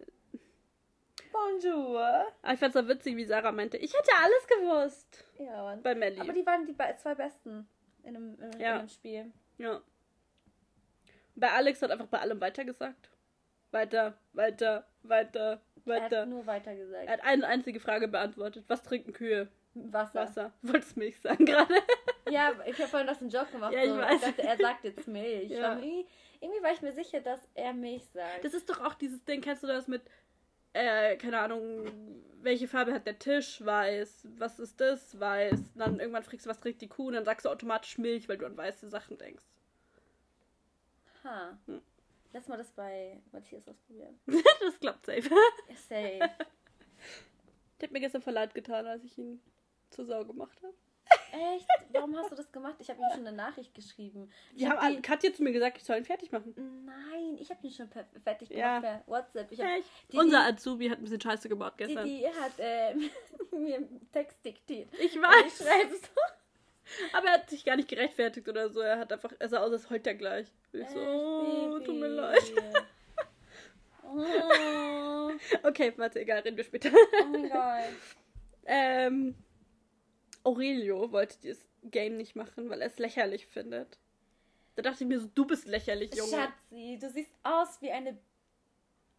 Bonjour. 1.33 2.27
Ich 2.53 2.59
fand's 2.59 2.77
so 2.77 2.89
witzig, 2.89 3.17
wie 3.17 3.25
Sarah 3.25 3.53
meinte, 3.53 3.77
ich 3.77 3.93
hätte 3.93 4.11
alles 4.23 4.47
gewusst. 4.47 5.25
Ja, 5.39 5.63
Mann. 5.63 5.83
Bei 5.83 5.95
Melly. 5.95 6.21
Aber 6.21 6.33
die 6.33 6.47
waren 6.47 6.67
die 6.67 6.77
zwei 6.97 7.15
Besten 7.15 7.69
in 8.03 8.17
einem, 8.17 8.39
in, 8.41 8.61
Ja. 8.61 8.75
in 8.75 8.79
einem 8.81 8.89
Spiel. 8.89 9.33
Ja. 9.59 9.81
Bei 11.37 11.51
Alex 11.51 11.83
hat 11.83 11.91
einfach 11.91 12.07
bei 12.07 12.21
allem 12.21 12.41
weitergesagt. 12.41 13.11
Weiter, 13.73 14.17
weiter, 14.33 14.87
weiter, 15.03 15.61
Er 15.75 15.91
weiter. 15.91 16.21
hat 16.23 16.29
nur 16.29 16.47
weiter 16.47 16.75
gesagt. 16.77 17.07
Er 17.07 17.13
hat 17.15 17.25
eine 17.25 17.47
einzige 17.47 17.81
Frage 17.81 18.07
beantwortet. 18.07 18.65
Was 18.69 18.83
trinken 18.83 19.13
Kühe? 19.13 19.49
Wasser. 19.75 20.15
Wasser. 20.21 20.53
Wolltest 20.63 20.97
Milch 20.97 21.21
sagen 21.21 21.45
gerade? 21.47 21.75
Ja, 22.31 22.53
ich 22.67 22.79
habe 22.79 22.89
vorhin 22.89 23.07
noch 23.07 23.21
einen 23.21 23.31
Joke 23.31 23.53
gemacht. 23.53 23.73
Ja, 23.73 23.83
ich 23.83 23.91
so. 23.91 23.99
weiß. 23.99 24.21
dachte, 24.21 24.43
er 24.43 24.57
sagt 24.57 24.85
jetzt 24.85 25.07
Milch. 25.07 25.51
Ja. 25.51 25.77
Irgendwie, 25.77 26.07
irgendwie 26.41 26.63
war 26.63 26.73
ich 26.73 26.83
mir 26.83 26.93
sicher, 26.93 27.21
dass 27.21 27.41
er 27.55 27.73
Milch 27.73 28.05
sagt. 28.13 28.45
Das 28.45 28.55
ist 28.55 28.69
doch 28.69 28.81
auch 28.81 28.95
dieses 28.95 29.25
Ding, 29.25 29.41
kennst 29.41 29.63
du 29.63 29.67
das 29.67 29.89
mit, 29.89 30.03
äh, 30.73 31.17
keine 31.17 31.39
Ahnung, 31.41 31.87
welche 32.41 32.69
Farbe 32.69 32.93
hat 32.93 33.07
der 33.07 33.19
Tisch? 33.19 33.65
Weiß. 33.65 34.27
Was 34.39 34.59
ist 34.59 34.81
das? 34.81 35.19
Weiß. 35.19 35.59
Dann 35.75 36.01
irgendwann 36.01 36.23
fragst 36.23 36.47
du, 36.47 36.51
was 36.51 36.61
trinkt 36.61 36.81
die 36.81 36.89
Kuh? 36.89 37.09
Und 37.09 37.15
dann 37.15 37.25
sagst 37.25 37.45
du 37.47 37.51
automatisch 37.51 37.99
Milch, 37.99 38.29
weil 38.29 38.39
du 38.39 38.47
an 38.47 38.57
weiße 38.57 38.89
Sachen 38.89 39.19
denkst. 39.19 39.45
ha. 41.25 41.59
Hm. 41.67 41.83
Lass 42.35 42.49
mal 42.49 42.59
das 42.59 42.73
bei 42.73 43.23
Matthias 43.31 43.69
ausprobieren. 43.69 44.19
das 44.27 44.81
klappt 44.81 45.07
safe. 45.07 45.23
Safe. 45.89 46.19
Der 47.79 47.89
hat 47.89 47.93
mir 47.93 48.01
gestern 48.01 48.23
voll 48.23 48.33
leid 48.33 48.55
getan, 48.55 48.87
als 48.87 49.05
ich 49.05 49.17
ihn 49.17 49.41
zur 49.91 50.05
Sau 50.05 50.25
gemacht 50.25 50.61
habe. 50.61 50.75
Echt? 51.55 51.67
Warum 51.93 52.17
hast 52.17 52.31
du 52.31 52.35
das 52.37 52.51
gemacht? 52.53 52.77
Ich 52.79 52.89
habe 52.91 53.01
ihm 53.01 53.07
schon 53.13 53.27
eine 53.27 53.37
Nachricht 53.37 53.75
geschrieben. 53.75 54.31
Ich 54.53 54.59
Die 54.63 54.69
hab 54.69 54.81
haben 54.81 55.03
Katja 55.03 55.33
zu 55.33 55.43
mir 55.43 55.53
gesagt, 55.53 55.79
ich 55.79 55.85
soll 55.85 55.97
ihn 55.97 56.05
fertig 56.05 56.31
machen. 56.33 56.55
Nein, 56.87 57.37
ich 57.41 57.51
habe 57.51 57.67
ihn 57.67 57.73
schon 57.73 57.89
fertig 58.23 58.51
Ja. 58.51 58.79
gemacht 58.79 58.83
per 58.83 59.03
WhatsApp. 59.13 59.51
Ich 59.51 59.61
hab, 59.61 59.67
Echt? 59.69 59.89
die, 60.13 60.17
Unser 60.17 60.43
die, 60.45 60.53
Azubi 60.53 60.89
hat 60.91 60.99
ein 60.99 61.03
bisschen 61.05 61.21
Scheiße 61.21 61.49
gebaut 61.49 61.73
die, 61.79 61.85
gestern. 61.85 62.05
die 62.07 62.27
hat 62.29 62.53
äh, 62.59 62.95
mir 63.57 63.77
einen 63.77 64.09
Text 64.13 64.45
diktiert. 64.45 64.89
ich 64.99 65.17
Und 65.17 65.23
weiß. 65.23 65.61
Ich 65.61 65.67
schreibe 65.67 65.95
so. 65.97 67.17
Aber 67.17 67.27
er 67.29 67.33
hat 67.35 67.49
sich 67.51 67.65
gar 67.65 67.77
nicht 67.77 67.89
gerechtfertigt 67.89 68.47
oder 68.49 68.69
so. 68.69 68.81
Er 68.81 68.99
hat 68.99 69.13
einfach, 69.13 69.33
er 69.39 69.49
sah 69.49 69.61
aus, 69.63 69.73
als 69.73 69.89
heult 69.91 70.07
er 70.07 70.15
gleich. 70.15 70.47
Ich 70.73 70.89
so, 70.91 70.99
oh, 71.01 71.79
tut 71.81 71.97
mir 71.97 72.09
leid. 72.09 72.43
Oh, 74.03 75.31
Okay, 75.63 75.93
warte, 75.97 76.21
egal, 76.21 76.41
reden 76.41 76.57
wir 76.57 76.65
später. 76.65 76.91
oh 76.93 77.27
mein 77.27 77.49
Gott. 77.49 77.85
Ähm, 78.67 79.35
Aurelio 80.45 81.11
wollte 81.13 81.39
dieses 81.43 81.67
Game 81.83 82.17
nicht 82.17 82.37
machen, 82.37 82.71
weil 82.71 82.81
er 82.81 82.87
es 82.89 82.99
lächerlich 82.99 83.47
findet. 83.47 83.99
Da 84.77 84.83
dachte 84.83 85.05
ich 85.05 85.09
mir 85.09 85.21
so, 85.21 85.29
du 85.35 85.45
bist 85.47 85.67
lächerlich, 85.67 86.15
Junge. 86.15 86.31
Schatzi, 86.31 86.99
du 87.01 87.09
siehst 87.11 87.31
aus 87.43 87.81
wie 87.81 87.91
eine 87.91 88.17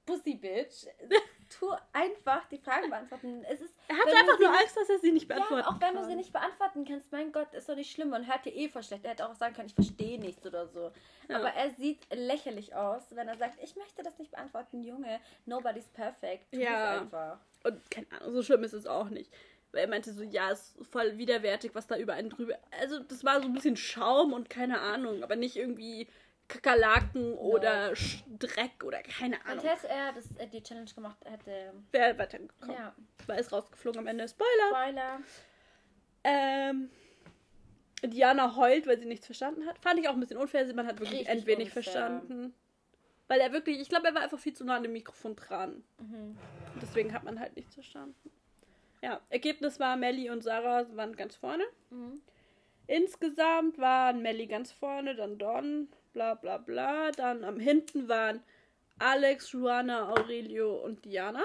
Pussy-Bitch. 0.06 0.86
Tu 1.60 1.70
einfach 1.94 2.48
die 2.50 2.58
Fragen 2.58 2.90
beantworten. 2.90 3.44
Es 3.48 3.62
ist, 3.62 3.76
Er 3.88 3.96
du 3.98 4.18
einfach 4.18 4.40
nur 4.40 4.50
Angst, 4.50 4.76
dass 4.76 4.90
er 4.90 4.98
sie 4.98 5.12
nicht 5.12 5.28
beantworten 5.28 5.60
Ja, 5.64 5.68
auch 5.68 5.80
wenn 5.80 5.94
du 5.94 6.00
kann. 6.00 6.10
sie 6.10 6.16
nicht 6.16 6.34
beantworten 6.34 6.86
kannst, 6.86 7.12
mein 7.12 7.32
Gott, 7.32 7.54
ist 7.54 7.70
doch 7.70 7.76
nicht 7.76 7.92
schlimm. 7.92 8.10
Man 8.10 8.26
hört 8.26 8.46
dir 8.46 8.56
eh 8.56 8.68
voll 8.68 8.82
schlecht. 8.82 9.06
Er 9.06 9.12
hätte 9.12 9.30
auch 9.30 9.36
sagen 9.36 9.54
können, 9.54 9.68
ich 9.68 9.76
verstehe 9.76 10.20
nichts 10.20 10.44
oder 10.44 10.68
so. 10.68 10.92
Ja. 11.30 11.38
Aber 11.38 11.50
er 11.50 11.70
sieht 11.76 12.00
lächerlich 12.12 12.74
aus, 12.74 13.04
wenn 13.16 13.28
er 13.28 13.38
sagt, 13.38 13.62
ich 13.62 13.76
möchte 13.76 14.02
das 14.02 14.18
nicht 14.18 14.32
beantworten, 14.32 14.82
Junge. 14.84 15.20
Nobody's 15.46 15.88
perfect. 15.90 16.52
Tu 16.52 16.62
Ja. 16.62 16.96
es 16.96 17.02
einfach. 17.04 17.38
Und 17.64 17.92
keine 17.92 18.08
Ahnung, 18.14 18.34
so 18.34 18.42
schlimm 18.42 18.64
ist 18.64 18.74
es 18.74 18.88
auch 18.88 19.10
nicht. 19.10 19.32
Weil 19.76 19.84
er 19.84 19.90
meinte 19.90 20.14
so, 20.14 20.24
ja, 20.24 20.52
ist 20.52 20.74
voll 20.90 21.18
widerwärtig, 21.18 21.72
was 21.76 21.86
da 21.86 21.98
über 21.98 22.14
einen 22.14 22.30
drüber. 22.30 22.58
Also, 22.80 23.00
das 23.00 23.24
war 23.26 23.42
so 23.42 23.48
ein 23.48 23.54
bisschen 23.54 23.76
Schaum 23.76 24.32
und 24.32 24.50
keine 24.50 24.80
Ahnung, 24.80 25.22
aber 25.22 25.36
nicht 25.36 25.58
irgendwie 25.58 26.08
Kakerlaken 26.48 27.34
oder 27.34 27.90
Sch- 27.92 28.24
Dreck 28.40 28.84
oder 28.86 29.02
keine 29.02 29.36
Und 29.36 29.46
Ahnung. 29.50 29.66
hätte 29.66 29.90
er 29.90 30.14
das, 30.14 30.26
äh, 30.38 30.48
die 30.48 30.64
Challenge 30.64 30.90
gemacht, 30.94 31.18
hätte. 31.26 31.74
Wäre 31.92 32.18
weitergekommen. 32.18 32.74
Ja. 32.76 32.96
War 33.28 33.38
es 33.38 33.52
rausgeflogen 33.52 34.00
am 34.00 34.08
Ende. 34.08 34.28
Spoiler! 34.30 34.70
Spoiler. 34.70 35.20
Ähm, 36.24 36.90
Diana 38.02 38.56
heult, 38.56 38.88
weil 38.88 38.98
sie 39.00 39.06
nichts 39.08 39.26
verstanden 39.26 39.66
hat. 39.66 39.78
Fand 39.80 40.00
ich 40.00 40.08
auch 40.08 40.14
ein 40.14 40.20
bisschen 40.20 40.38
unfair. 40.38 40.72
Man 40.74 40.88
hat 40.88 41.00
wirklich 41.00 41.28
ein 41.28 41.46
wenig 41.46 41.72
verstanden. 41.72 42.54
Weil 43.28 43.40
er 43.42 43.52
wirklich, 43.52 43.80
ich 43.82 43.90
glaube, 43.90 44.08
er 44.08 44.16
war 44.16 44.22
einfach 44.22 44.40
viel 44.40 44.54
zu 44.54 44.64
nah 44.64 44.76
an 44.78 44.84
dem 44.84 44.94
Mikrofon 44.94 45.36
dran. 45.36 45.84
Mhm. 46.00 46.38
Und 46.74 46.82
deswegen 46.82 47.12
hat 47.14 47.24
man 47.24 47.40
halt 47.40 47.56
nichts 47.56 47.74
verstanden. 47.74 48.32
Ja, 49.02 49.22
Ergebnis 49.30 49.80
war, 49.80 49.98
Melly 49.98 50.30
und 50.30 50.44
Sarah 50.44 50.86
waren 50.96 51.16
ganz 51.16 51.36
vorne. 51.36 51.64
Mhm. 51.90 52.22
Insgesamt 52.88 53.78
waren 53.80 54.22
Melly 54.22 54.48
ganz 54.48 54.72
vorne, 54.72 55.16
dann 55.16 55.38
Don, 55.38 55.90
bla 56.14 56.36
bla 56.36 56.58
bla. 56.58 57.12
Dann 57.12 57.44
am 57.44 57.60
hinten 57.60 58.08
waren 58.08 58.42
Alex, 59.00 59.52
Juana, 59.52 60.10
Aurelio 60.10 60.76
und 60.84 61.04
Diana. 61.06 61.44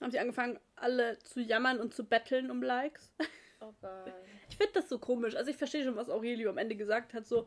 Haben 0.00 0.10
sie 0.10 0.18
angefangen, 0.18 0.58
alle 0.76 1.18
zu 1.20 1.40
jammern 1.40 1.80
und 1.80 1.94
zu 1.94 2.04
betteln 2.04 2.50
um 2.50 2.62
Likes. 2.62 3.12
Oh 3.60 3.72
Gott. 3.80 4.12
Ich 4.50 4.58
finde 4.58 4.74
das 4.74 4.90
so 4.90 4.98
komisch. 4.98 5.36
Also 5.36 5.50
ich 5.50 5.56
verstehe 5.56 5.84
schon, 5.84 5.96
was 5.96 6.10
Aurelio 6.10 6.50
am 6.50 6.58
Ende 6.58 6.76
gesagt 6.76 7.14
hat. 7.14 7.26
So, 7.26 7.46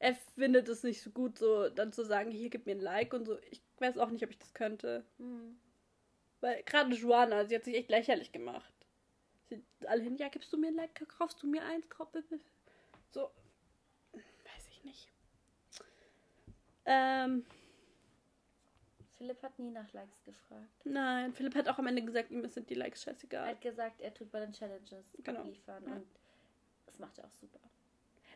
er 0.00 0.16
findet 0.34 0.68
es 0.68 0.82
nicht 0.82 1.00
so 1.00 1.10
gut, 1.10 1.38
so 1.38 1.68
dann 1.68 1.92
zu 1.92 2.04
sagen, 2.04 2.32
hier 2.32 2.50
gib 2.50 2.66
mir 2.66 2.72
ein 2.72 2.80
Like 2.80 3.14
und 3.14 3.26
so. 3.26 3.38
Ich 3.48 3.62
weiß 3.78 3.96
auch 3.98 4.10
nicht, 4.10 4.24
ob 4.24 4.30
ich 4.30 4.38
das 4.38 4.54
könnte. 4.54 5.04
Mhm. 5.18 5.56
Weil 6.42 6.62
gerade 6.64 6.92
Joanna, 6.94 7.44
sie 7.46 7.54
hat 7.54 7.64
sich 7.64 7.76
echt 7.76 7.88
lächerlich 7.88 8.32
gemacht. 8.32 8.72
Sie 9.48 9.64
alle 9.86 10.02
hin, 10.02 10.16
ja, 10.16 10.28
gibst 10.28 10.52
du 10.52 10.58
mir 10.58 10.68
ein 10.68 10.74
Like, 10.74 11.08
kaufst 11.16 11.42
du 11.42 11.46
mir 11.46 11.64
eins, 11.64 11.88
kauf 11.88 12.10
bitte. 12.10 12.40
So, 13.10 13.30
weiß 14.12 14.68
ich 14.70 14.84
nicht. 14.84 15.08
Ähm, 16.84 17.44
Philipp 19.16 19.40
hat 19.42 19.56
nie 19.60 19.70
nach 19.70 19.92
Likes 19.92 20.24
gefragt. 20.24 20.68
nein, 20.84 21.32
Philipp 21.32 21.54
hat 21.54 21.68
auch 21.68 21.78
am 21.78 21.86
Ende 21.86 22.02
gesagt, 22.02 22.32
ihm 22.32 22.44
sind 22.48 22.68
die 22.68 22.74
Likes 22.74 23.04
Er 23.06 23.12
scheißegal. 23.12 23.46
hat 23.48 23.60
gesagt, 23.60 24.00
er 24.00 24.12
tut 24.12 24.32
bei 24.32 24.40
den 24.40 24.52
Challenges 24.52 25.04
Genau. 25.22 25.44
liefern 25.44 25.84
Ja. 25.86 25.92
und 25.94 26.06
das 26.86 26.98
macht 26.98 27.18
er 27.18 27.26
auch 27.26 27.32
super. 27.34 27.60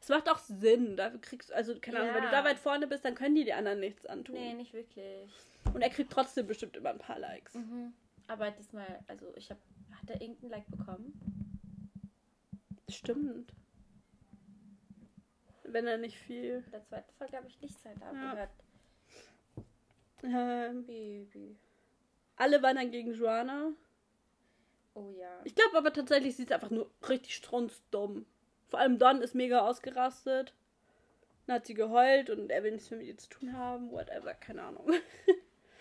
Es 0.00 0.08
macht 0.08 0.28
auch 0.30 0.38
Sinn, 0.38 0.96
da 0.96 1.10
kriegst 1.10 1.52
also 1.52 1.76
keine 1.80 1.98
Ahnung, 1.98 2.14
wenn 2.14 2.22
du 2.22 2.30
da 2.30 2.44
weit 2.44 2.60
vorne 2.60 2.86
bist, 2.86 3.04
dann 3.04 3.16
können 3.16 3.34
die 3.34 3.44
die 3.44 3.52
anderen 3.52 3.80
nichts 3.80 4.06
antun. 4.06 4.36
Nee, 4.36 4.54
nicht 4.54 4.72
wirklich. 4.72 5.28
Und 5.74 5.82
er 5.82 5.90
kriegt 5.90 6.12
trotzdem 6.12 6.46
bestimmt 6.46 6.76
immer 6.76 6.90
ein 6.90 6.98
paar 6.98 7.18
Likes. 7.18 7.54
Mhm. 7.54 7.92
Aber 8.28 8.50
diesmal, 8.50 9.00
also 9.08 9.34
ich 9.36 9.50
habe, 9.50 9.60
hat 10.00 10.10
er 10.10 10.20
irgendein 10.20 10.50
Like 10.50 10.66
bekommen? 10.70 11.20
Stimmt. 12.88 13.52
Wenn 15.64 15.86
er 15.86 15.98
nicht 15.98 16.16
viel. 16.18 16.62
In 16.66 16.70
der 16.70 16.82
zweiten 16.84 17.12
Folge 17.14 17.36
habe 17.36 17.46
ich 17.48 17.60
nichts 17.60 17.84
halt 17.84 17.98
Ja. 18.00 18.06
abgehört. 18.08 18.50
Ähm, 20.22 20.84
Baby. 20.86 21.56
alle 22.36 22.62
waren 22.62 22.76
dann 22.76 22.90
gegen 22.90 23.12
Joanna. 23.14 23.70
Oh 24.94 25.10
ja. 25.10 25.40
Ich 25.44 25.54
glaube 25.54 25.76
aber 25.76 25.92
tatsächlich, 25.92 26.36
sie 26.36 26.44
ist 26.44 26.52
einfach 26.52 26.70
nur 26.70 26.90
richtig 27.08 27.34
strunzdumm. 27.36 28.24
Vor 28.68 28.78
allem 28.80 28.98
Don 28.98 29.20
ist 29.20 29.34
mega 29.34 29.60
ausgerastet. 29.60 30.54
Dann 31.46 31.56
hat 31.56 31.66
sie 31.66 31.74
geheult 31.74 32.30
und 32.30 32.50
er 32.50 32.64
will 32.64 32.72
nichts 32.72 32.90
mehr 32.90 32.98
mit 32.98 33.06
ihr 33.08 33.18
zu 33.18 33.28
tun 33.28 33.52
haben. 33.52 33.92
Whatever, 33.92 34.34
keine 34.34 34.62
Ahnung. 34.62 34.90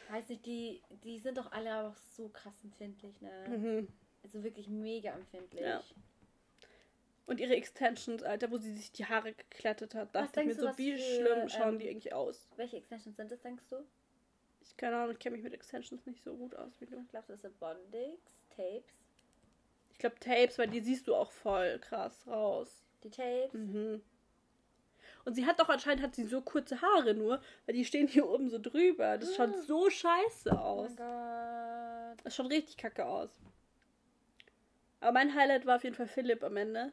Weiß 0.10 0.30
nicht, 0.30 0.46
die, 0.46 0.82
die 1.04 1.20
sind 1.20 1.38
doch 1.38 1.52
alle 1.52 1.88
auch 1.88 1.96
so 1.96 2.30
krass 2.30 2.64
empfindlich, 2.64 3.20
ne? 3.22 3.46
Mhm. 3.50 3.88
Also 4.24 4.44
wirklich 4.44 4.68
mega 4.68 5.12
empfindlich. 5.12 5.62
Ja. 5.62 5.84
Und 7.28 7.40
ihre 7.40 7.56
Extensions, 7.56 8.22
Alter, 8.22 8.52
wo 8.52 8.58
sie 8.58 8.74
sich 8.74 8.92
die 8.92 9.06
Haare 9.06 9.34
geklettet 9.34 9.96
hat, 9.96 10.14
dachte 10.14 10.42
ich 10.42 10.48
mir 10.48 10.56
so, 10.56 10.78
wie 10.78 10.94
für, 10.94 11.00
schlimm 11.00 11.50
schauen 11.50 11.74
ähm, 11.74 11.80
die 11.80 11.90
eigentlich 11.90 12.14
aus? 12.14 12.48
Welche 12.56 12.78
Extensions 12.78 13.16
sind 13.16 13.32
das, 13.32 13.42
denkst 13.42 13.64
du? 13.70 13.84
Ich 14.62 14.78
keine 14.78 14.98
Ahnung, 14.98 15.12
ich 15.12 15.20
kenne 15.20 15.36
mich 15.36 15.44
mit 15.44 15.54
Extensions 15.54 16.06
nicht 16.06 16.24
so 16.24 16.36
gut 16.36 16.56
aus 16.56 16.80
wie 16.80 16.86
du. 16.86 17.00
Ich 17.00 17.10
glaube, 17.10 17.26
das 17.28 17.42
sind 17.42 17.60
Bondix, 17.60 18.20
Tapes. 18.50 19.04
Ich 19.92 20.00
glaube 20.00 20.20
Tapes, 20.20 20.58
weil 20.58 20.68
die 20.68 20.82
siehst 20.82 21.08
du 21.08 21.16
auch 21.16 21.32
voll 21.32 21.80
krass 21.80 22.28
raus. 22.28 22.84
Die 23.04 23.10
Tapes. 23.10 23.54
Mhm. 23.54 24.02
Und 25.26 25.34
sie 25.34 25.46
hat 25.46 25.60
doch 25.60 25.70
anscheinend 25.70 26.04
hat 26.04 26.16
sie 26.16 26.24
so 26.26 26.40
kurze 26.42 26.82
Haare 26.82 27.14
nur, 27.16 27.42
weil 27.66 27.76
die 27.76 27.84
stehen 27.84 28.08
hier 28.08 28.30
oben 28.30 28.50
so 28.50 28.60
drüber. 28.60 29.18
Das 29.18 29.36
schaut 29.36 29.50
Ah. 29.56 29.62
so 29.68 29.90
scheiße 29.90 30.50
Oh 30.54 30.56
aus. 30.58 30.90
mein 30.90 30.96
Gott. 30.98 32.24
Das 32.24 32.36
schaut 32.36 32.50
richtig 32.52 32.78
kacke 32.78 33.06
aus. 33.06 33.30
Aber 35.02 35.12
mein 35.14 35.36
Highlight 35.36 35.66
war 35.66 35.78
auf 35.78 35.84
jeden 35.84 35.96
Fall 35.96 36.08
Philipp 36.08 36.44
am 36.44 36.58
Ende. 36.58 36.92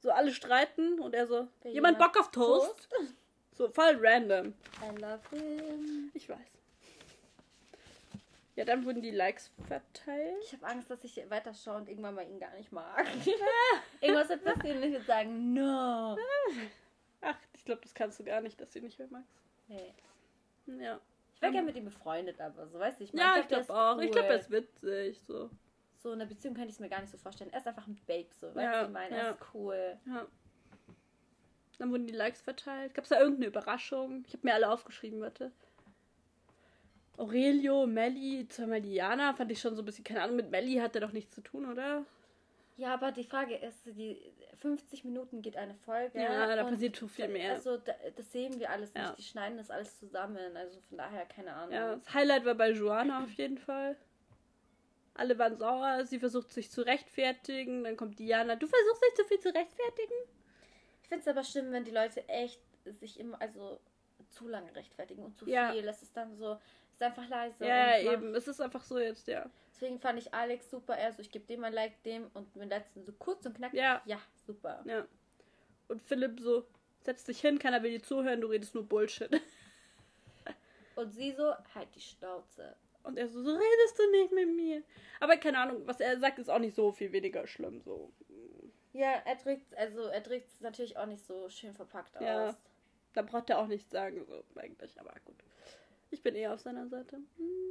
So 0.00 0.10
alle 0.10 0.32
streiten 0.32 1.00
und 1.00 1.14
er 1.14 1.26
so, 1.26 1.48
Will 1.62 1.72
jemand 1.72 1.98
Bock 1.98 2.18
auf 2.18 2.30
Toast? 2.30 2.88
So 3.52 3.68
voll 3.68 3.96
random. 4.00 4.54
I 4.82 4.98
love 5.00 5.20
him. 5.30 6.10
Ich 6.14 6.26
weiß. 6.30 6.38
Ja, 8.56 8.64
dann 8.64 8.86
wurden 8.86 9.02
die 9.02 9.10
Likes 9.10 9.50
verteilt. 9.68 10.42
Ich 10.44 10.52
habe 10.54 10.66
Angst, 10.66 10.88
dass 10.90 11.04
ich 11.04 11.16
weiterschaue 11.28 11.76
und 11.76 11.88
irgendwann 11.90 12.14
mal 12.14 12.26
ihn 12.26 12.38
gar 12.40 12.54
nicht 12.54 12.72
mag. 12.72 13.06
Irgendwas 14.00 14.30
wird 14.30 14.44
passieren 14.44 14.78
und 14.78 14.84
ich 14.84 14.92
würde 14.92 15.04
sagen, 15.04 15.52
no. 15.52 16.16
Ich 17.60 17.66
glaube, 17.66 17.82
das 17.82 17.92
kannst 17.92 18.18
du 18.18 18.24
gar 18.24 18.40
nicht, 18.40 18.58
dass 18.58 18.70
du 18.70 18.78
ihn 18.78 18.86
nicht 18.86 18.98
mehr 18.98 19.08
magst. 19.10 19.38
Nee. 19.68 19.92
Ja. 20.82 20.98
Ich 21.34 21.42
wäre 21.42 21.52
gerne 21.52 21.66
mit 21.66 21.76
ihm 21.76 21.84
befreundet, 21.84 22.40
aber 22.40 22.66
so, 22.66 22.78
weißt 22.78 22.98
du, 22.98 23.04
ich 23.04 23.12
mein, 23.12 23.20
Ja, 23.22 23.38
ich 23.38 23.48
glaube 23.48 23.64
ist 23.64 23.70
auch. 23.70 23.98
Ich 23.98 24.10
glaube, 24.10 24.28
cool. 24.28 24.34
er 24.34 24.40
ist 24.40 24.50
witzig. 24.50 25.20
So. 25.20 25.50
so 25.98 26.12
in 26.12 26.22
einer 26.22 26.28
Beziehung 26.28 26.54
könnte 26.54 26.70
ich 26.70 26.76
es 26.76 26.80
mir 26.80 26.88
gar 26.88 27.02
nicht 27.02 27.10
so 27.10 27.18
vorstellen. 27.18 27.52
Er 27.52 27.58
ist 27.58 27.66
einfach 27.66 27.86
ein 27.86 28.00
Babe, 28.06 28.30
so, 28.40 28.46
weißt 28.46 28.56
ja, 28.56 28.80
du, 28.80 28.86
ich 28.86 28.92
meine? 28.94 29.14
Ja. 29.14 29.22
Er 29.24 29.30
ist 29.32 29.42
cool. 29.52 29.98
Ja. 30.06 30.26
Dann 31.78 31.90
wurden 31.90 32.06
die 32.06 32.14
Likes 32.14 32.40
verteilt. 32.40 32.94
Gab 32.94 33.04
es 33.04 33.10
da 33.10 33.20
irgendeine 33.20 33.48
Überraschung? 33.48 34.24
Ich 34.26 34.32
habe 34.32 34.46
mir 34.46 34.54
alle 34.54 34.70
aufgeschrieben, 34.70 35.20
warte. 35.20 35.52
Aurelio, 37.18 37.86
Melly, 37.86 38.48
zweimal 38.48 38.80
Diana, 38.80 39.34
fand 39.34 39.52
ich 39.52 39.60
schon 39.60 39.76
so 39.76 39.82
ein 39.82 39.84
bisschen, 39.84 40.04
keine 40.04 40.22
Ahnung, 40.22 40.36
mit 40.36 40.50
Melly 40.50 40.76
hat 40.76 40.94
er 40.94 41.02
doch 41.02 41.12
nichts 41.12 41.34
zu 41.34 41.42
tun, 41.42 41.70
oder? 41.70 42.06
Ja, 42.78 42.94
aber 42.94 43.12
die 43.12 43.24
Frage 43.24 43.56
ist, 43.56 43.84
die 43.84 44.18
50 44.60 45.04
Minuten 45.04 45.42
geht 45.42 45.56
eine 45.56 45.74
Folge. 45.74 46.20
Ja, 46.20 46.54
da 46.54 46.64
passiert 46.64 46.96
schon 46.96 47.08
viel 47.08 47.28
mehr. 47.28 47.54
Also 47.54 47.78
da, 47.78 47.92
das 48.14 48.30
sehen 48.30 48.58
wir 48.60 48.70
alles 48.70 48.94
nicht. 48.94 49.06
Ja. 49.06 49.14
Die 49.14 49.22
schneiden 49.22 49.56
das 49.56 49.70
alles 49.70 49.98
zusammen. 49.98 50.56
Also 50.56 50.80
von 50.82 50.98
daher 50.98 51.26
keine 51.26 51.54
Ahnung. 51.54 51.74
Ja, 51.74 51.96
das 51.96 52.12
Highlight 52.12 52.44
war 52.44 52.54
bei 52.54 52.70
Joanna 52.70 53.24
auf 53.24 53.32
jeden 53.32 53.58
Fall. 53.58 53.96
Alle 55.14 55.38
waren 55.38 55.56
sauer. 55.56 56.04
Sie 56.04 56.18
versucht 56.18 56.52
sich 56.52 56.70
zu 56.70 56.82
rechtfertigen. 56.82 57.84
Dann 57.84 57.96
kommt 57.96 58.18
Diana. 58.18 58.56
Du 58.56 58.66
versuchst 58.66 59.02
dich 59.02 59.14
zu 59.14 59.24
viel 59.24 59.40
zu 59.40 59.48
rechtfertigen? 59.48 60.14
Ich 61.02 61.08
finde 61.08 61.22
es 61.22 61.28
aber 61.28 61.42
schlimm, 61.42 61.72
wenn 61.72 61.84
die 61.84 61.90
Leute 61.90 62.28
echt 62.28 62.60
sich 62.84 63.18
immer, 63.18 63.40
also 63.40 63.80
zu 64.30 64.46
lange 64.46 64.74
rechtfertigen 64.74 65.24
und 65.24 65.36
zu 65.36 65.48
ja. 65.48 65.72
viel. 65.72 65.82
Das 65.82 66.02
ist 66.02 66.16
dann 66.16 66.36
so, 66.36 66.58
ist 67.00 67.06
einfach 67.06 67.28
leise. 67.28 67.66
Ja, 67.66 67.98
eben. 67.98 68.34
Es 68.34 68.46
ist 68.46 68.60
einfach 68.60 68.84
so 68.84 68.98
jetzt, 68.98 69.26
ja. 69.26 69.48
Deswegen 69.72 69.98
fand 69.98 70.18
ich 70.18 70.34
Alex 70.34 70.70
super. 70.70 70.96
Er 70.96 71.12
so, 71.12 71.22
ich 71.22 71.30
gebe 71.30 71.46
dem 71.46 71.64
ein 71.64 71.72
Like, 71.72 72.02
dem 72.02 72.30
und 72.34 72.54
mit 72.56 72.68
letzten 72.68 73.04
so 73.04 73.12
kurz 73.12 73.46
und 73.46 73.56
knackig. 73.56 73.78
Ja. 73.78 74.02
Ja, 74.04 74.18
super. 74.46 74.82
Ja. 74.84 75.06
Und 75.88 76.02
Philipp 76.02 76.38
so, 76.40 76.66
setz 77.02 77.24
dich 77.24 77.40
hin, 77.40 77.58
keiner 77.58 77.82
will 77.82 77.90
dir 77.90 78.02
zuhören, 78.02 78.40
du 78.40 78.48
redest 78.48 78.74
nur 78.74 78.84
Bullshit. 78.86 79.30
Und 80.96 81.12
sie 81.12 81.32
so, 81.32 81.54
halt 81.74 81.88
die 81.94 82.00
Schnauze. 82.00 82.76
Und 83.04 83.16
er 83.16 83.26
so, 83.26 83.42
so 83.42 83.50
redest 83.52 83.98
du 83.98 84.10
nicht 84.10 84.32
mit 84.32 84.54
mir. 84.54 84.82
Aber 85.18 85.38
keine 85.38 85.58
Ahnung, 85.58 85.86
was 85.86 86.00
er 86.00 86.18
sagt, 86.18 86.38
ist 86.38 86.50
auch 86.50 86.58
nicht 86.58 86.76
so 86.76 86.92
viel 86.92 87.10
weniger 87.12 87.46
schlimm. 87.46 87.80
So. 87.80 88.12
Ja, 88.92 89.12
er 89.24 89.36
drückt 89.36 89.74
also 89.78 90.02
er 90.08 90.30
es 90.30 90.60
natürlich 90.60 90.98
auch 90.98 91.06
nicht 91.06 91.24
so 91.24 91.48
schön 91.48 91.72
verpackt 91.72 92.18
aus. 92.18 92.22
Ja, 92.22 92.54
da 93.14 93.22
braucht 93.22 93.48
er 93.48 93.58
auch 93.58 93.68
nichts 93.68 93.90
sagen, 93.90 94.26
so 94.26 94.44
eigentlich, 94.56 95.00
aber 95.00 95.14
gut. 95.24 95.36
Ich 96.10 96.22
bin 96.22 96.34
eher 96.34 96.52
auf 96.52 96.60
seiner 96.60 96.88
Seite. 96.88 97.18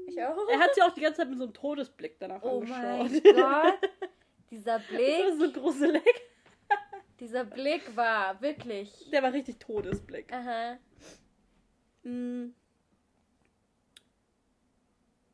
Ich 0.08 0.22
auch. 0.24 0.48
Er 0.50 0.60
hat 0.60 0.74
sie 0.74 0.82
auch 0.82 0.94
die 0.94 1.02
ganze 1.02 1.18
Zeit 1.18 1.30
mit 1.30 1.38
so 1.38 1.44
einem 1.46 1.54
Todesblick 1.54 2.18
danach 2.20 2.42
oh 2.42 2.60
angeschaut. 2.62 2.80
Oh 2.82 3.04
mein 3.04 3.24
Gott. 3.36 3.90
Dieser 4.50 4.80
Blick. 4.80 5.00
Das 5.30 5.40
war 5.40 5.48
so 5.48 5.52
gruselig. 5.52 6.04
Dieser 7.20 7.44
Blick 7.44 7.96
war 7.96 8.42
wirklich. 8.42 9.10
Der 9.12 9.22
war 9.24 9.34
richtig 9.34 9.60
Todesblick. 9.60 10.32
Aha. 10.32 10.78
Mhm. 12.04 12.56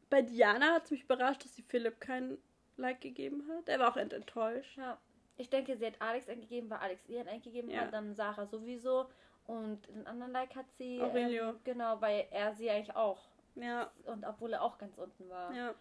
Bei 0.10 0.22
Diana 0.22 0.74
hat 0.74 0.86
es 0.86 0.92
mich 0.92 1.04
überrascht, 1.04 1.44
dass 1.44 1.56
sie 1.56 1.62
Philipp 1.62 2.00
kein 2.00 2.38
Like 2.78 3.02
gegeben 3.02 3.48
hat. 3.50 3.70
Er 3.70 3.80
war 3.80 3.92
auch 3.92 3.98
enttäuscht. 3.98 4.78
Ja. 4.78 5.00
Ich 5.38 5.50
denke, 5.50 5.78
sie 5.78 5.86
hat 5.86 6.02
Alex 6.02 6.30
eingegeben, 6.30 6.70
weil 6.70 6.80
Alex 6.80 7.08
ihr 7.08 7.28
eingegeben 7.28 7.70
ja. 7.70 7.82
hat, 7.82 7.94
dann 7.94 8.16
Sarah 8.16 8.46
sowieso. 8.46 9.08
Und 9.48 9.88
den 9.88 10.08
anderen 10.08 10.32
Like 10.32 10.56
hat 10.56 10.72
sie. 10.78 11.02
Aurelio. 11.02 11.50
Ähm, 11.50 11.60
genau, 11.64 12.02
weil 12.02 12.28
er 12.32 12.54
sie 12.56 12.70
eigentlich 12.70 12.96
auch. 12.96 13.28
Ja. 13.56 13.92
Und 14.06 14.26
obwohl 14.26 14.54
er 14.54 14.62
auch 14.62 14.78
ganz 14.78 14.98
unten 14.98 15.30
war. 15.30 15.54
Ja. 15.54 15.76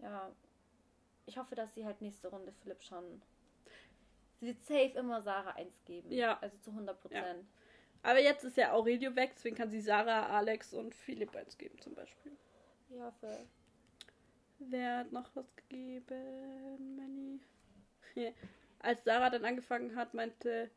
Ja. 0.00 0.30
Ich 1.26 1.38
hoffe, 1.38 1.54
dass 1.54 1.74
sie 1.74 1.84
halt 1.84 2.00
nächste 2.00 2.28
Runde 2.28 2.52
Philipp 2.52 2.82
schon. 2.82 3.22
Sie 4.38 4.46
wird 4.46 4.62
safe 4.62 4.98
immer 4.98 5.22
Sarah 5.22 5.52
1 5.52 5.84
geben. 5.84 6.12
Ja. 6.12 6.38
Also 6.40 6.58
zu 6.58 6.70
100 6.70 7.00
Prozent. 7.00 7.24
Ja. 7.24 7.56
Aber 8.02 8.20
jetzt 8.20 8.44
ist 8.44 8.56
ja 8.56 8.72
Aurelio 8.72 9.16
weg, 9.16 9.32
deswegen 9.34 9.56
kann 9.56 9.70
sie 9.70 9.80
Sarah, 9.80 10.28
Alex 10.28 10.74
und 10.74 10.94
Philipp 10.94 11.34
1 11.34 11.58
geben 11.58 11.80
zum 11.80 11.94
Beispiel. 11.94 12.32
Ich 12.90 13.00
hoffe. 13.00 13.46
Wer 14.58 14.98
hat 14.98 15.12
noch 15.12 15.28
was 15.34 15.54
gegeben? 15.56 16.96
Manny. 16.96 17.40
Als 18.78 19.02
Sarah 19.04 19.30
dann 19.30 19.44
angefangen 19.44 19.96
hat, 19.96 20.14
meinte 20.14 20.70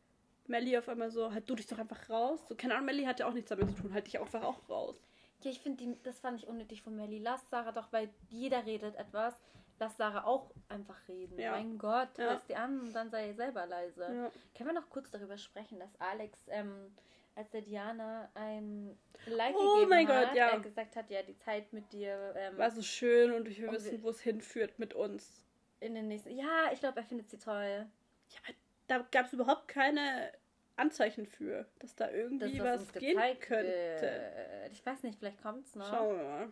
Melly 0.49 0.77
auf 0.77 0.89
einmal 0.89 1.11
so, 1.11 1.31
halt 1.31 1.49
du 1.49 1.55
dich 1.55 1.67
doch 1.67 1.77
einfach 1.77 2.09
raus. 2.09 2.39
So, 2.47 2.55
keine 2.55 2.73
Ahnung, 2.73 2.87
Melly 2.87 3.03
hat 3.03 3.19
ja 3.19 3.27
auch 3.27 3.33
nichts 3.33 3.49
damit 3.49 3.69
zu 3.69 3.75
tun, 3.75 3.93
halt 3.93 4.07
dich 4.07 4.19
einfach 4.19 4.43
auch 4.43 4.69
raus. 4.69 5.01
Ja, 5.41 5.51
ich 5.51 5.59
finde, 5.59 5.97
das 6.03 6.19
fand 6.19 6.39
ich 6.39 6.47
unnötig 6.47 6.81
von 6.81 6.95
Melly. 6.95 7.19
Lass 7.19 7.49
Sarah 7.49 7.71
doch, 7.71 7.91
weil 7.93 8.09
jeder 8.29 8.65
redet 8.65 8.95
etwas. 8.95 9.41
Lass 9.79 9.95
Sarah 9.95 10.25
auch 10.25 10.51
einfach 10.67 11.07
reden. 11.07 11.39
Ja. 11.39 11.51
Mein 11.51 11.77
Gott, 11.77 12.09
ja. 12.17 12.25
lass 12.25 12.45
die 12.45 12.55
an 12.55 12.81
und 12.81 12.93
dann 12.93 13.09
sei 13.09 13.31
selber 13.33 13.65
leise. 13.65 14.03
Ja. 14.03 14.31
Können 14.55 14.69
wir 14.69 14.73
noch 14.73 14.89
kurz 14.89 15.09
darüber 15.09 15.37
sprechen, 15.37 15.79
dass 15.79 15.95
Alex, 16.01 16.37
ähm, 16.49 16.93
als 17.35 17.49
der 17.51 17.61
Diana 17.61 18.29
ein 18.33 18.97
Like 19.27 19.55
oh 19.55 19.75
gegeben 19.75 19.89
mein 19.89 20.07
hat, 20.09 20.27
Gott, 20.27 20.35
ja. 20.35 20.47
er 20.49 20.59
gesagt 20.59 20.97
hat, 20.97 21.09
ja, 21.09 21.23
die 21.23 21.37
Zeit 21.37 21.71
mit 21.71 21.93
dir 21.93 22.33
ähm, 22.35 22.57
war 22.57 22.71
so 22.71 22.81
schön 22.81 23.31
und 23.31 23.47
ich 23.47 23.61
will 23.61 23.71
wissen, 23.71 24.03
wo 24.03 24.09
es 24.09 24.19
hinführt 24.19 24.77
mit 24.77 24.93
uns. 24.93 25.45
In 25.79 25.95
den 25.95 26.09
nächsten. 26.09 26.31
Ja, 26.31 26.69
ich 26.73 26.81
glaube, 26.81 26.99
er 26.99 27.05
findet 27.05 27.29
sie 27.29 27.39
toll. 27.39 27.87
Ja, 28.29 28.39
aber 28.43 28.53
da 28.87 29.07
gab 29.11 29.27
es 29.27 29.33
überhaupt 29.33 29.69
keine 29.69 30.31
Anzeichen 30.79 31.25
für, 31.25 31.65
dass 31.79 31.95
da 31.95 32.09
irgendwie 32.09 32.57
das, 32.57 32.81
was, 32.81 32.87
was 32.87 32.93
gehen 32.93 33.19
könnte. 33.39 33.67
Wird. 33.67 34.71
Ich 34.71 34.85
weiß 34.85 35.03
nicht, 35.03 35.19
vielleicht 35.19 35.41
kommt 35.41 35.65
es 35.65 35.75
noch. 35.75 35.89
Schauen 35.89 36.17
wir 36.17 36.23
mal. 36.23 36.45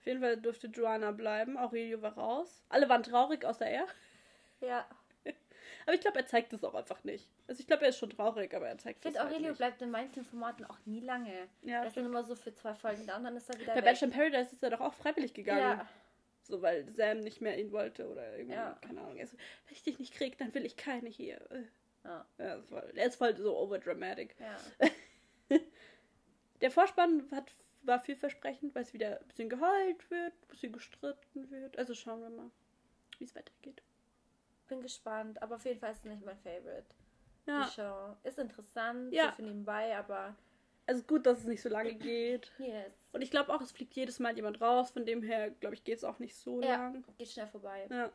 Auf 0.00 0.06
jeden 0.06 0.20
Fall 0.20 0.36
durfte 0.38 0.66
Joanna 0.68 1.12
bleiben. 1.12 1.58
Aurelio 1.58 2.00
war 2.00 2.14
raus. 2.14 2.62
Alle 2.70 2.88
waren 2.88 3.02
traurig, 3.02 3.44
außer 3.44 3.66
er. 3.66 3.86
Ja. 4.60 4.86
aber 5.84 5.94
ich 5.94 6.00
glaube, 6.00 6.18
er 6.18 6.26
zeigt 6.26 6.52
es 6.54 6.64
auch 6.64 6.74
einfach 6.74 7.04
nicht. 7.04 7.28
Also 7.46 7.60
ich 7.60 7.66
glaube, 7.66 7.82
er 7.82 7.90
ist 7.90 7.98
schon 7.98 8.08
traurig, 8.08 8.54
aber 8.54 8.68
er 8.68 8.78
zeigt 8.78 9.00
es 9.00 9.04
nicht. 9.04 9.14
Ich 9.14 9.20
finde, 9.20 9.30
Aurelio 9.30 9.48
halt 9.48 9.58
bleibt 9.58 9.82
in 9.82 9.90
manchen 9.90 10.24
Formaten 10.24 10.64
auch 10.64 10.78
nie 10.86 11.00
lange. 11.00 11.48
Ja, 11.62 11.82
er 11.82 11.86
ist 11.86 11.96
dann 11.96 12.06
immer 12.06 12.24
so 12.24 12.34
für 12.34 12.54
zwei 12.54 12.74
Folgen 12.74 13.06
da 13.06 13.18
und 13.18 13.24
dann 13.24 13.36
ist 13.36 13.50
er 13.50 13.60
wieder 13.60 13.74
Bei 13.74 13.82
Bachelor 13.82 14.10
Paradise 14.10 14.52
ist 14.52 14.62
er 14.62 14.70
doch 14.70 14.80
auch 14.80 14.94
freiwillig 14.94 15.34
gegangen. 15.34 15.60
Ja. 15.60 15.88
So, 16.42 16.62
weil 16.62 16.90
Sam 16.94 17.20
nicht 17.20 17.40
mehr 17.42 17.58
ihn 17.58 17.70
wollte 17.70 18.08
oder 18.08 18.36
irgendwie, 18.36 18.54
ja. 18.54 18.78
keine 18.80 19.02
Ahnung. 19.02 19.20
Also, 19.20 19.36
wenn 19.66 19.74
ich 19.74 19.82
dich 19.82 19.98
nicht 19.98 20.14
kriege, 20.14 20.36
dann 20.36 20.54
will 20.54 20.64
ich 20.64 20.76
keine 20.76 21.08
hier. 21.08 21.40
Ja. 22.04 22.26
ja 22.38 22.62
voll, 22.62 22.92
der 22.94 23.06
ist 23.06 23.16
voll 23.16 23.36
so 23.36 23.56
overdramatic. 23.56 24.36
Ja. 24.38 24.88
der 26.60 26.70
Vorspann 26.70 27.30
hat, 27.32 27.52
war 27.82 28.00
vielversprechend, 28.00 28.74
weil 28.74 28.82
es 28.82 28.92
wieder 28.92 29.20
ein 29.20 29.26
bisschen 29.26 29.48
geheult 29.48 30.10
wird, 30.10 30.32
ein 30.32 30.48
bisschen 30.48 30.72
gestritten 30.72 31.50
wird. 31.50 31.78
Also 31.78 31.94
schauen 31.94 32.20
wir 32.22 32.30
mal, 32.30 32.50
wie 33.18 33.24
es 33.24 33.34
weitergeht. 33.34 33.82
Bin 34.68 34.82
gespannt, 34.82 35.42
aber 35.42 35.56
auf 35.56 35.64
jeden 35.64 35.80
Fall 35.80 35.92
ist 35.92 35.98
es 35.98 36.04
nicht 36.04 36.24
mein 36.24 36.38
Favorite. 36.38 36.86
Ja. 37.46 37.64
Die 37.64 37.72
Show 37.72 38.16
ist 38.22 38.38
interessant, 38.38 39.12
ja. 39.12 39.30
so 39.30 39.36
für 39.36 39.42
nebenbei, 39.42 39.96
aber 39.96 40.36
also 40.90 41.04
gut, 41.04 41.24
dass 41.24 41.38
es 41.38 41.44
nicht 41.44 41.62
so 41.62 41.68
lange 41.68 41.94
geht. 41.94 42.50
Yes. 42.58 42.92
Und 43.12 43.22
ich 43.22 43.30
glaube 43.30 43.52
auch, 43.54 43.60
es 43.60 43.70
fliegt 43.70 43.94
jedes 43.94 44.18
Mal 44.18 44.34
jemand 44.34 44.60
raus. 44.60 44.90
Von 44.90 45.06
dem 45.06 45.22
her, 45.22 45.50
glaube 45.50 45.76
ich, 45.76 45.84
geht 45.84 45.98
es 45.98 46.04
auch 46.04 46.18
nicht 46.18 46.34
so 46.34 46.60
ja, 46.60 46.76
lang. 46.76 47.04
Geht 47.16 47.28
schnell 47.28 47.46
vorbei. 47.46 47.86
Ja. 47.90 48.10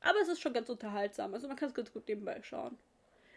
Aber 0.00 0.20
es 0.22 0.28
ist 0.28 0.40
schon 0.40 0.52
ganz 0.52 0.68
unterhaltsam. 0.68 1.34
Also 1.34 1.48
man 1.48 1.56
kann 1.56 1.68
es 1.68 1.74
ganz 1.74 1.92
gut 1.92 2.06
nebenbei 2.06 2.40
schauen. 2.42 2.78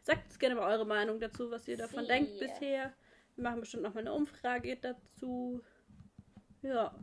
Sagt 0.02 0.26
uns 0.26 0.40
gerne 0.40 0.56
mal 0.56 0.72
eure 0.72 0.86
Meinung 0.86 1.20
dazu, 1.20 1.52
was 1.52 1.68
ihr 1.68 1.78
davon 1.78 2.02
Sie. 2.02 2.08
denkt 2.08 2.40
bisher. 2.40 2.94
Wir 3.36 3.44
machen 3.44 3.60
bestimmt 3.60 3.84
noch 3.84 3.94
mal 3.94 4.02
eine 4.02 4.14
Umfrage 4.14 4.76
dazu. 4.78 5.62
Ja. 6.62 6.96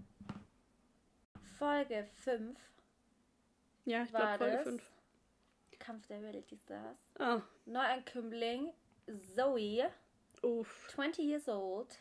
Folge 1.58 2.08
5. 2.24 2.58
Ja, 3.84 4.02
ich 4.02 4.10
glaube 4.10 4.38
Folge 4.38 4.58
5. 4.58 4.92
Kampf 5.78 6.06
der 6.08 6.20
Reality 6.20 6.56
Stars. 6.56 6.98
Oh. 7.18 7.40
Neuankömmling 7.66 8.72
Zoe. 9.34 9.90
Uff. 10.42 10.88
20 10.90 11.24
years 11.24 11.48
old. 11.48 11.96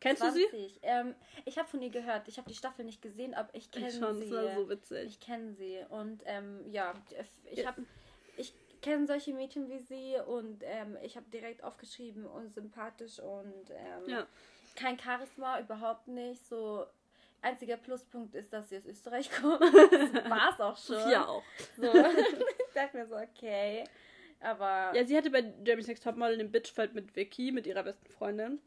Kennst 0.00 0.22
20. 0.22 0.50
du 0.50 0.56
sie? 0.56 0.78
Ähm, 0.82 1.14
ich 1.44 1.58
habe 1.58 1.68
von 1.68 1.82
ihr 1.82 1.90
gehört. 1.90 2.28
Ich 2.28 2.38
habe 2.38 2.48
die 2.48 2.54
Staffel 2.54 2.84
nicht 2.84 3.02
gesehen, 3.02 3.34
aber 3.34 3.54
ich 3.54 3.70
kenne 3.70 3.90
sie. 3.90 4.00
Das 4.00 4.30
war 4.30 4.54
so 4.54 4.68
witzig. 4.68 5.06
Ich 5.06 5.20
kenne 5.20 5.52
sie. 5.54 5.84
Und 5.88 6.22
ähm, 6.26 6.64
ja, 6.70 6.94
ich 7.50 7.66
habe. 7.66 7.84
Ich 8.36 8.54
kenne 8.86 9.06
solche 9.06 9.32
Mädchen 9.34 9.68
wie 9.68 9.80
sie 9.80 10.16
und 10.26 10.62
ähm, 10.62 10.96
ich 11.02 11.16
habe 11.16 11.26
direkt 11.32 11.64
aufgeschrieben 11.64 12.24
und 12.24 12.54
sympathisch 12.54 13.18
und 13.18 13.70
ähm, 13.70 14.08
ja. 14.08 14.26
kein 14.76 14.96
Charisma, 14.96 15.58
überhaupt 15.58 16.06
nicht. 16.06 16.46
So 16.46 16.86
einziger 17.42 17.78
Pluspunkt 17.78 18.36
ist, 18.36 18.52
dass 18.52 18.68
sie 18.68 18.76
aus 18.78 18.86
Österreich 18.86 19.28
kommt. 19.40 19.60
Das 19.60 20.30
war 20.30 20.52
es 20.52 20.60
auch 20.60 20.76
schon. 20.78 21.10
Ja 21.10 21.26
auch. 21.26 21.42
So. 21.76 21.92
ich 21.94 22.74
dachte 22.74 22.96
mir 22.96 23.06
so, 23.06 23.16
okay. 23.16 23.82
Aber. 24.38 24.92
Ja, 24.94 25.04
sie 25.04 25.16
hatte 25.16 25.30
bei 25.30 25.52
Jeremy's 25.64 25.88
Next 25.88 26.04
Topmodel 26.04 26.38
den 26.38 26.52
Bitchfight 26.52 26.94
mit 26.94 27.16
Vicky, 27.16 27.50
mit 27.50 27.66
ihrer 27.66 27.82
besten 27.82 28.06
Freundin. 28.06 28.60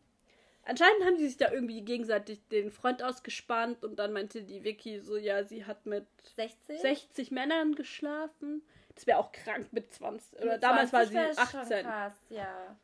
Anscheinend 0.66 1.06
haben 1.06 1.18
sie 1.18 1.28
sich 1.30 1.38
da 1.38 1.50
irgendwie 1.50 1.82
gegenseitig 1.82 2.46
den 2.50 2.72
Freund 2.72 3.02
ausgespannt 3.02 3.86
und 3.86 3.98
dann 3.98 4.12
meinte 4.12 4.44
die 4.44 4.66
Vicky 4.66 5.00
so, 5.00 5.16
ja, 5.16 5.46
sie 5.46 5.66
hat 5.66 5.86
mit 5.86 6.06
60, 6.36 6.82
60 6.82 7.32
Männern 7.32 7.74
geschlafen. 7.74 8.62
Das 9.00 9.08
wäre 9.08 9.18
auch 9.18 9.32
krank 9.32 9.72
mit 9.72 9.94
20. 9.94 10.40
Oder 10.42 10.54
mit 10.54 10.64
damals 10.64 10.90
20 10.90 11.16
war 11.16 11.34
sie 11.34 11.40
18. 11.40 11.62
Schon 11.62 11.84
krass, 11.86 12.14
ja. 12.30 12.76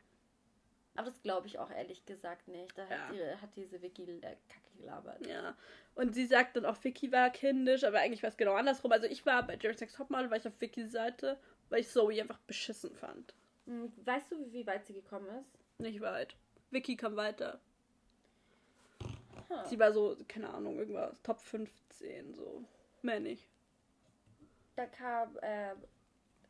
Aber 0.95 1.07
das 1.07 1.21
glaube 1.21 1.47
ich 1.47 1.59
auch 1.59 1.69
ehrlich 1.69 2.05
gesagt 2.05 2.47
nicht. 2.47 2.77
Da 2.77 2.83
ja. 2.83 2.89
hat, 2.89 3.13
die, 3.13 3.41
hat, 3.41 3.49
diese 3.57 3.81
Vicky 3.81 4.03
äh, 4.03 4.21
Kacke 4.21 4.77
gelabert. 4.77 5.27
Ja. 5.27 5.55
Und 5.95 6.15
sie 6.15 6.25
sagt 6.25 6.55
dann 6.55 6.65
auch, 6.65 6.81
Vicky 6.81 7.11
war 7.11 7.29
kindisch, 7.31 7.83
aber 7.83 7.99
eigentlich 7.99 8.23
war 8.23 8.29
es 8.29 8.37
genau 8.37 8.53
andersrum. 8.53 8.93
Also 8.93 9.07
ich 9.07 9.25
war 9.25 9.43
bei 9.43 9.57
Jerry's 9.57 9.81
Next 9.81 9.97
Topmodel, 9.97 10.29
war 10.29 10.37
ich 10.37 10.47
auf 10.47 10.59
Vickys 10.61 10.91
Seite 10.91 11.37
weil 11.69 11.81
ich 11.81 11.89
Zoe 11.89 12.21
einfach 12.21 12.39
beschissen 12.39 12.93
fand. 12.95 13.33
Hm, 13.65 13.91
weißt 14.05 14.31
du, 14.31 14.51
wie 14.51 14.65
weit 14.67 14.85
sie 14.85 14.93
gekommen 14.93 15.27
ist? 15.27 15.57
Nicht 15.79 16.01
weit. 16.01 16.35
Vicky 16.71 16.95
kam 16.95 17.15
weiter. 17.15 17.59
Huh. 19.49 19.65
Sie 19.65 19.79
war 19.79 19.91
so, 19.91 20.17
keine 20.27 20.49
Ahnung, 20.49 20.77
irgendwas, 20.77 21.21
Top 21.21 21.39
15, 21.39 22.33
so. 22.33 22.63
Mehr 23.01 23.19
nicht. 23.19 23.47
da 24.75 24.87
kam 24.87 25.37
äh, 25.41 25.75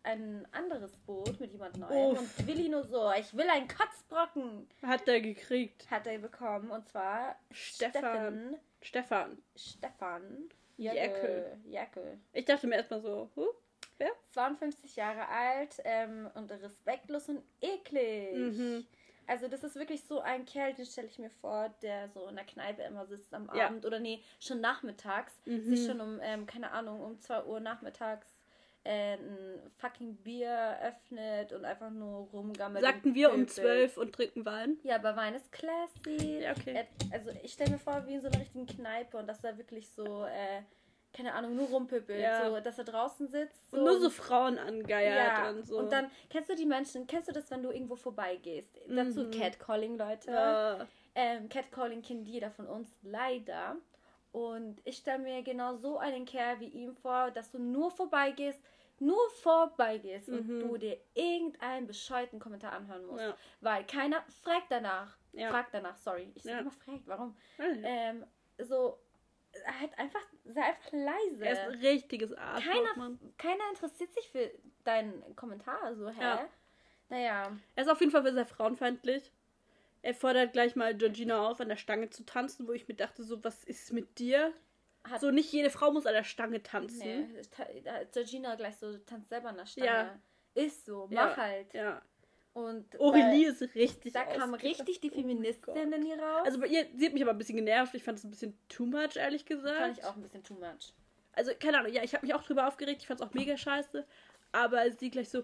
ein 0.06 0.48
anderes 0.52 0.96
Boot 0.98 1.40
mit 1.40 1.52
jemand 1.52 1.78
Neuem 1.78 2.12
Uff. 2.14 2.20
und 2.20 2.48
Willi 2.48 2.70
nur 2.70 2.84
so, 2.84 3.12
ich 3.18 3.36
will 3.36 3.50
einen 3.50 3.68
Kotzbrocken. 3.68 4.68
Hat 4.84 5.08
er 5.08 5.20
gekriegt. 5.20 5.90
Hat 5.90 6.08
er 6.08 6.20
bekommen 6.20 6.72
und 6.72 6.88
zwar 6.88 7.36
Stefan. 7.52 8.58
Stefan. 8.82 9.38
Stefan. 9.56 10.50
Jäckel. 10.78 11.58
Jäckel. 11.66 12.20
Ich 12.34 12.46
dachte 12.46 12.68
mir 12.68 12.76
erstmal 12.76 13.02
so, 13.02 13.30
huh? 13.36 13.48
Wer? 13.98 14.12
52 14.34 14.96
Jahre 14.98 15.28
alt 15.30 15.78
ähm, 15.86 16.30
und 16.36 16.52
respektlos 16.52 17.30
und 17.30 17.42
eklig. 17.62 18.36
Mhm. 18.36 18.86
Also 19.28 19.48
das 19.48 19.64
ist 19.64 19.76
wirklich 19.76 20.04
so 20.04 20.20
ein 20.20 20.46
Kerl, 20.46 20.74
den 20.74 20.86
stelle 20.86 21.08
ich 21.08 21.18
mir 21.18 21.32
vor, 21.32 21.74
der 21.82 22.10
so 22.10 22.28
in 22.28 22.36
der 22.36 22.46
Kneipe 22.46 22.84
immer 22.84 23.08
sitzt 23.08 23.34
am 23.34 23.50
ja. 23.56 23.68
Abend 23.68 23.86
oder 23.86 24.00
nee, 24.00 24.22
schon 24.40 24.62
nachmittags, 24.62 25.34
mhm. 25.46 25.64
sich 25.64 25.86
schon 25.86 26.00
um, 26.00 26.20
ähm, 26.22 26.46
keine 26.46 26.72
Ahnung, 26.72 27.02
um 27.02 27.20
2 27.20 27.46
Uhr 27.46 27.60
nachmittags 27.60 28.35
äh, 28.86 29.16
ein 29.16 29.72
fucking 29.78 30.16
Bier 30.18 30.78
öffnet 30.82 31.52
und 31.52 31.66
einfach 31.66 31.90
nur 31.90 32.30
rumgammelt. 32.32 32.84
Sagten 32.84 33.16
wir 33.16 33.34
um 33.34 33.48
12 33.48 33.98
und 33.98 34.14
trinken 34.14 34.46
Wein? 34.46 34.78
Ja, 34.84 34.96
aber 34.96 35.16
Wein 35.16 35.34
ist 35.34 35.52
classy. 35.52 36.40
Ja, 36.42 36.52
okay. 36.52 36.86
also 37.12 37.32
ich 37.44 37.54
stelle 37.54 37.72
mir 37.72 37.80
vor, 37.80 38.06
wie 38.06 38.14
in 38.14 38.22
so 38.22 38.28
einer 38.28 38.40
richtigen 38.40 38.68
Kneipe 38.68 39.18
und 39.18 39.28
dass 39.28 39.42
da 39.42 39.58
wirklich 39.58 39.90
so... 39.90 40.26
Äh, 40.26 40.62
keine 41.16 41.34
Ahnung, 41.34 41.56
nur 41.56 41.68
rumpöbelt, 41.70 42.20
ja. 42.20 42.46
so, 42.46 42.60
dass 42.60 42.78
er 42.78 42.84
draußen 42.84 43.30
sitzt. 43.30 43.72
So. 43.72 43.78
Und 43.78 43.86
nur 43.86 44.02
so 44.02 44.10
Frauen 44.10 44.60
angeiert 44.60 45.38
ja. 45.38 45.50
und 45.50 45.66
so. 45.66 45.78
Und 45.80 45.90
dann, 45.90 46.12
kennst 46.30 46.50
du 46.50 46.56
die 46.56 46.66
Menschen, 46.66 47.08
kennst 47.08 47.30
du 47.30 47.32
das, 47.32 47.50
wenn 47.52 47.64
du 47.64 47.72
irgendwo 47.72 47.96
vorbeigehst? 47.96 48.70
Mhm. 48.86 48.96
Dazu 48.98 49.30
Catcalling, 49.30 49.98
Leute. 49.98 50.30
Ja. 50.30 50.86
Ähm, 51.16 51.48
Catcalling 51.48 52.02
kennt 52.02 52.28
jeder 52.28 52.52
von 52.52 52.68
uns, 52.68 52.90
leider. 53.02 53.78
Und 54.34 54.82
ich 54.84 54.98
stelle 54.98 55.20
mir 55.20 55.42
genau 55.44 55.78
so 55.78 55.98
einen 55.98 56.26
Kerl 56.26 56.60
wie 56.60 56.68
ihm 56.68 56.94
vor, 56.94 57.32
dass 57.32 57.50
du 57.52 57.60
nur 57.60 57.90
vorbeigehst, 57.90 58.60
nur 59.00 59.30
vorbeigehst 59.42 60.30
mhm. 60.30 60.38
und 60.38 60.60
du 60.60 60.78
dir 60.78 60.98
irgendeinen 61.14 61.88
bescheuerten 61.88 62.40
Kommentar 62.40 62.74
anhören 62.74 63.06
musst. 63.06 63.24
Ja. 63.24 63.38
Weil 63.62 63.86
keiner 63.86 64.24
fragt 64.44 64.72
danach. 64.72 65.18
Ja. 65.34 65.50
Fragt 65.50 65.74
danach, 65.74 65.98
sorry. 65.98 66.32
Ich 66.36 66.44
sag 66.44 66.62
immer 66.62 66.72
fragt, 66.72 67.06
warum? 67.06 67.36
Ähm, 67.60 68.26
so, 68.58 68.98
halt 69.80 69.98
einfach, 69.98 70.26
sei 70.46 70.62
einfach 70.62 70.92
leise. 70.92 71.46
Er 71.46 71.54
ist 71.54 71.60
ein 71.60 71.80
richtiges 71.80 72.34
Arschloch, 72.34 72.74
keiner, 72.74 73.18
keiner 73.38 73.70
interessiert 73.70 74.14
sich 74.14 74.30
für 74.30 74.52
deinen 74.84 75.36
Kommentar, 75.36 75.96
so, 75.96 76.10
hä? 76.10 76.22
Ja. 76.22 76.50
Naja. 77.10 77.58
Er 77.76 77.84
ist 77.84 77.90
auf 77.90 78.00
jeden 78.00 78.12
Fall 78.12 78.24
sehr 78.34 78.46
frauenfeindlich. 78.46 79.32
Er 80.02 80.14
fordert 80.14 80.54
gleich 80.54 80.76
mal 80.76 80.96
Georgina 80.96 81.48
auf, 81.48 81.60
an 81.60 81.70
der 81.70 81.78
Stange 81.78 82.10
zu 82.10 82.26
tanzen, 82.26 82.68
wo 82.68 82.74
ich 82.74 82.88
mir 82.88 82.96
dachte, 82.96 83.24
so, 83.24 83.44
was 83.44 83.64
ist 83.64 83.92
mit 83.92 84.20
dir? 84.20 84.54
Hat 85.10 85.22
so, 85.22 85.32
nicht 85.32 85.52
jede 85.52 85.70
Frau 85.70 85.92
muss 85.92 86.06
an 86.06 86.14
der 86.14 86.24
Stange 86.24 86.62
tanzen. 86.64 87.00
Nee, 87.00 87.42
Georgina 88.12 88.56
gleich 88.56 88.78
so, 88.78 88.98
tanzt 89.00 89.30
selber 89.30 89.50
an 89.50 89.58
der 89.58 89.66
Stange. 89.66 89.88
Ja. 89.88 90.20
Ist 90.56 90.86
so, 90.86 91.08
mach 91.12 91.38
ja. 91.38 91.44
halt. 91.44 91.74
Ja. 91.74 92.02
Und 92.54 93.00
Aurelie 93.02 93.50
ist 93.50 93.62
richtig. 93.76 94.14
Da 94.14 94.24
kam 94.24 94.54
richtig 94.54 95.02
die 95.02 95.10
Feministin 95.10 95.92
in 95.92 96.06
ihr 96.06 96.18
raus. 96.18 96.44
Also 96.46 96.64
ihr, 96.64 96.88
sie 96.96 97.08
hat 97.08 97.14
mich 97.14 97.22
aber 97.22 97.32
ein 97.32 97.38
bisschen 97.38 97.58
genervt. 97.58 97.94
Ich 97.94 98.04
fand 98.04 98.18
es 98.18 98.24
ein 98.24 98.32
bisschen 98.32 98.58
too 98.70 98.86
much, 98.86 99.18
ehrlich 99.18 99.46
gesagt. 99.46 99.78
Fand 99.78 99.98
ich 99.98 100.06
auch 100.06 100.16
ein 100.16 100.22
bisschen 100.22 100.44
too 100.44 100.54
much. 100.54 100.94
Also, 101.34 101.52
keine 101.60 101.80
Ahnung, 101.80 101.92
ja, 101.92 102.02
ich 102.02 102.14
habe 102.16 102.26
mich 102.26 102.34
auch 102.34 102.44
drüber 102.44 102.66
aufgeregt. 102.66 103.02
Ich 103.02 103.08
fand 103.08 103.20
es 103.20 103.28
auch 103.28 103.34
mega 103.34 103.58
scheiße. 103.58 104.06
Aber 104.54 104.90
sie 104.90 105.12
gleich 105.12 105.28
so, 105.28 105.44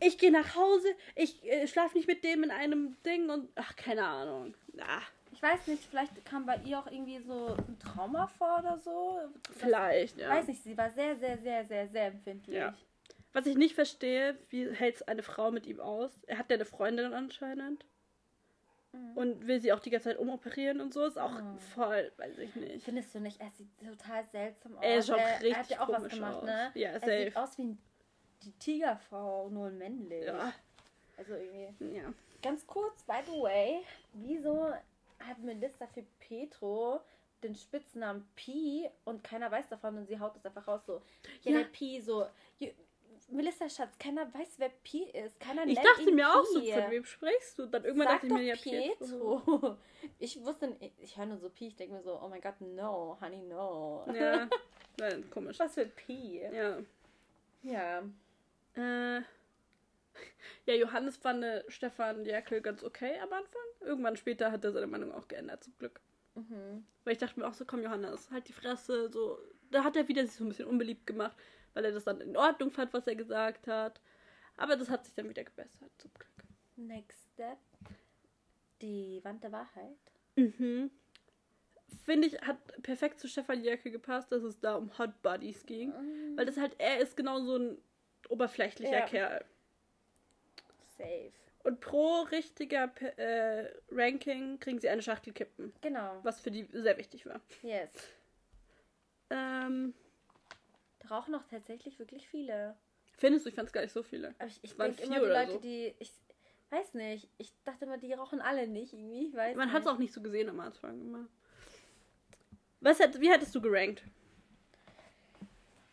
ich 0.00 0.16
gehe 0.16 0.32
nach 0.32 0.56
Hause, 0.56 0.88
ich 1.14 1.44
äh, 1.44 1.66
schlafe 1.66 1.96
nicht 1.96 2.08
mit 2.08 2.24
dem 2.24 2.42
in 2.42 2.50
einem 2.50 2.96
Ding 3.04 3.28
und 3.28 3.50
ach, 3.54 3.76
keine 3.76 4.06
Ahnung. 4.06 4.54
Ah. 4.80 5.02
Ich 5.36 5.42
weiß 5.42 5.66
nicht, 5.66 5.84
vielleicht 5.84 6.24
kam 6.24 6.46
bei 6.46 6.56
ihr 6.64 6.78
auch 6.78 6.86
irgendwie 6.86 7.18
so 7.18 7.54
ein 7.54 7.78
Trauma 7.78 8.26
vor 8.26 8.60
oder 8.60 8.78
so. 8.78 9.20
Vielleicht, 9.52 10.16
das, 10.16 10.22
ja. 10.22 10.30
Weiß 10.30 10.46
nicht, 10.46 10.62
sie 10.62 10.76
war 10.78 10.90
sehr, 10.90 11.14
sehr, 11.16 11.36
sehr, 11.36 11.66
sehr, 11.66 11.88
sehr 11.88 12.06
empfindlich. 12.06 12.56
Ja. 12.56 12.74
Was 13.34 13.44
ich 13.44 13.54
nicht 13.54 13.74
verstehe, 13.74 14.38
wie 14.48 14.70
hält 14.70 15.06
eine 15.08 15.22
Frau 15.22 15.50
mit 15.50 15.66
ihm 15.66 15.78
aus? 15.78 16.10
Er 16.26 16.38
hat 16.38 16.48
ja 16.48 16.54
eine 16.54 16.64
Freundin 16.64 17.12
anscheinend. 17.12 17.84
Mhm. 18.92 19.14
Und 19.14 19.46
will 19.46 19.60
sie 19.60 19.74
auch 19.74 19.80
die 19.80 19.90
ganze 19.90 20.08
Zeit 20.08 20.18
umoperieren 20.18 20.80
und 20.80 20.94
so. 20.94 21.04
Ist 21.04 21.18
auch 21.18 21.42
mhm. 21.42 21.58
voll, 21.58 22.10
weiß 22.16 22.38
ich 22.38 22.56
nicht. 22.56 22.86
Findest 22.86 23.14
du 23.14 23.20
nicht? 23.20 23.38
Er 23.38 23.50
sieht 23.50 23.68
total 23.78 24.24
seltsam 24.32 24.78
aus. 24.78 24.82
Er, 24.82 25.02
schaut 25.02 25.18
er, 25.18 25.32
richtig 25.34 25.52
er 25.52 25.58
hat 25.58 25.70
ja 25.70 25.80
auch 25.82 25.88
was 25.90 26.08
gemacht, 26.08 26.36
aus. 26.36 26.44
ne? 26.44 26.70
Ja, 26.72 26.88
er 26.92 27.00
safe. 27.00 27.24
sieht 27.24 27.36
aus 27.36 27.58
wie 27.58 27.76
die 28.42 28.52
Tigerfrau, 28.52 29.50
nur 29.50 29.68
männlich. 29.68 30.24
Ja. 30.24 30.54
Also 31.18 31.34
irgendwie. 31.34 31.96
Ja. 31.96 32.10
Ganz 32.40 32.66
kurz, 32.66 33.02
by 33.02 33.18
the 33.26 33.32
way, 33.32 33.82
wieso 34.14 34.72
hat 35.20 35.38
Melissa 35.38 35.86
für 35.86 36.04
Petro 36.20 37.00
den 37.42 37.54
Spitznamen 37.54 38.26
Pi 38.34 38.88
und 39.04 39.22
keiner 39.22 39.50
weiß 39.50 39.68
davon 39.68 39.98
und 39.98 40.06
sie 40.06 40.18
haut 40.18 40.36
es 40.36 40.44
einfach 40.44 40.66
raus 40.66 40.86
so. 40.86 41.02
Ja, 41.42 41.52
ja. 41.52 41.58
der 41.58 41.64
Pi 41.66 42.00
so. 42.00 42.26
Melissa 43.28 43.68
Schatz, 43.68 43.98
keiner 43.98 44.32
weiß, 44.32 44.54
wer 44.58 44.68
Pi 44.68 45.04
ist. 45.04 45.40
Keiner 45.40 45.66
ich 45.66 45.78
dachte 45.78 46.12
mir 46.12 46.28
auch 46.28 46.44
so, 46.44 46.60
von 46.60 46.90
wem 46.90 47.04
sprichst 47.04 47.58
du? 47.58 47.66
Dann 47.66 47.84
irgendwann 47.84 48.08
Sag 48.08 48.14
dachte 48.22 48.26
ich 48.26 48.32
mir 48.32 48.42
ja 48.42 48.56
Pietro. 48.56 49.76
Ich 50.18 50.42
wusste, 50.44 50.76
ich 50.98 51.16
höre 51.16 51.26
nur 51.26 51.38
so 51.38 51.50
Pi, 51.50 51.68
ich 51.68 51.76
denke 51.76 51.94
mir 51.94 52.02
so, 52.02 52.20
oh 52.22 52.28
mein 52.28 52.40
Gott, 52.40 52.60
no, 52.60 53.18
honey, 53.20 53.42
no. 53.42 54.04
Ja, 54.14 54.48
nein, 54.98 55.28
komisch. 55.30 55.58
Was 55.58 55.74
für 55.74 55.86
Pi? 55.86 56.42
Ja. 56.52 56.78
Ja. 57.62 57.98
Äh, 58.76 59.22
ja, 60.66 60.74
Johannes 60.74 61.16
fand 61.16 61.44
Stefan 61.68 62.24
Jerkel 62.24 62.60
ganz 62.60 62.82
okay 62.82 63.18
am 63.20 63.32
Anfang. 63.32 63.62
Irgendwann 63.80 64.16
später 64.16 64.52
hat 64.52 64.64
er 64.64 64.72
seine 64.72 64.86
Meinung 64.86 65.12
auch 65.12 65.28
geändert, 65.28 65.64
zum 65.64 65.76
Glück. 65.78 66.00
Mhm. 66.34 66.86
Weil 67.04 67.12
ich 67.12 67.18
dachte 67.18 67.40
mir 67.40 67.46
auch 67.46 67.54
so, 67.54 67.64
komm 67.64 67.82
Johannes, 67.82 68.30
halt 68.30 68.48
die 68.48 68.52
Fresse, 68.52 69.10
so. 69.10 69.38
Da 69.70 69.82
hat 69.82 69.96
er 69.96 70.06
wieder 70.06 70.24
sich 70.24 70.36
so 70.36 70.44
ein 70.44 70.48
bisschen 70.48 70.68
unbeliebt 70.68 71.06
gemacht 71.06 71.36
weil 71.76 71.84
er 71.84 71.92
das 71.92 72.04
dann 72.04 72.22
in 72.22 72.36
Ordnung 72.38 72.70
fand, 72.70 72.94
was 72.94 73.06
er 73.06 73.14
gesagt 73.14 73.68
hat. 73.68 74.00
Aber 74.56 74.76
das 74.76 74.88
hat 74.88 75.04
sich 75.04 75.14
dann 75.14 75.28
wieder 75.28 75.44
gebessert, 75.44 75.90
zum 75.98 76.10
Glück. 76.14 76.30
Next 76.76 77.18
step. 77.34 77.58
Die 78.80 79.20
Wand 79.22 79.44
der 79.44 79.52
Wahrheit. 79.52 79.98
Mhm. 80.36 80.90
Finde 82.04 82.28
ich, 82.28 82.40
hat 82.40 82.56
perfekt 82.82 83.20
zu 83.20 83.28
Stefan 83.28 83.62
Jerke 83.62 83.90
gepasst, 83.90 84.32
dass 84.32 84.42
es 84.42 84.58
da 84.58 84.76
um 84.76 84.96
Hot 84.98 85.20
Buddies 85.20 85.66
ging. 85.66 85.90
Mhm. 85.90 86.38
Weil 86.38 86.46
das 86.46 86.56
halt, 86.56 86.74
er 86.78 86.98
ist 86.98 87.14
genau 87.14 87.40
so 87.40 87.56
ein 87.56 87.78
oberflächlicher 88.30 89.00
ja. 89.00 89.06
Kerl. 89.06 89.44
Safe. 90.96 91.32
Und 91.64 91.80
pro 91.80 92.22
richtiger 92.22 92.92
äh, 93.18 93.68
Ranking 93.90 94.60
kriegen 94.60 94.78
sie 94.78 94.88
eine 94.88 95.02
Schachtel 95.02 95.32
Kippen. 95.32 95.72
Genau. 95.80 96.20
Was 96.22 96.40
für 96.40 96.50
die 96.52 96.68
sehr 96.72 96.96
wichtig 96.96 97.26
war. 97.26 97.40
Yes. 97.62 97.90
Ähm, 99.30 99.92
rauchen 101.10 101.34
auch 101.34 101.42
tatsächlich 101.50 101.98
wirklich 101.98 102.28
viele. 102.28 102.76
Findest 103.18 103.46
du? 103.46 103.48
Ich 103.48 103.56
fand 103.56 103.66
es 103.66 103.72
gar 103.72 103.80
nicht 103.80 103.92
so 103.92 104.02
viele. 104.02 104.34
Aber 104.38 104.46
ich, 104.46 104.62
ich 104.62 104.74
denke 104.74 105.02
immer 105.02 105.20
die 105.20 105.26
Leute, 105.26 105.52
so. 105.52 105.58
die. 105.58 105.94
Ich 105.98 106.12
weiß 106.70 106.94
nicht. 106.94 107.28
Ich 107.38 107.52
dachte 107.64 107.84
immer, 107.86 107.98
die 107.98 108.12
rauchen 108.12 108.40
alle 108.40 108.68
nicht 108.68 108.92
irgendwie. 108.92 109.26
Ich 109.26 109.34
weiß 109.34 109.56
Man 109.56 109.72
hat 109.72 109.82
es 109.82 109.88
auch 109.88 109.98
nicht 109.98 110.12
so 110.12 110.22
gesehen 110.22 110.48
am 110.48 110.60
Anfang 110.60 111.00
immer. 111.00 111.26
Was 112.80 113.00
hat, 113.00 113.20
wie 113.20 113.30
hättest 113.30 113.54
du 113.54 113.60
gerankt? 113.60 114.04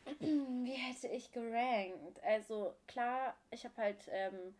Wie 0.20 0.74
hätte 0.74 1.08
ich 1.08 1.32
gerankt? 1.32 2.22
Also 2.24 2.76
klar, 2.88 3.36
ich 3.52 3.64
habe 3.66 3.76
halt 3.78 4.08
ähm, 4.10 4.54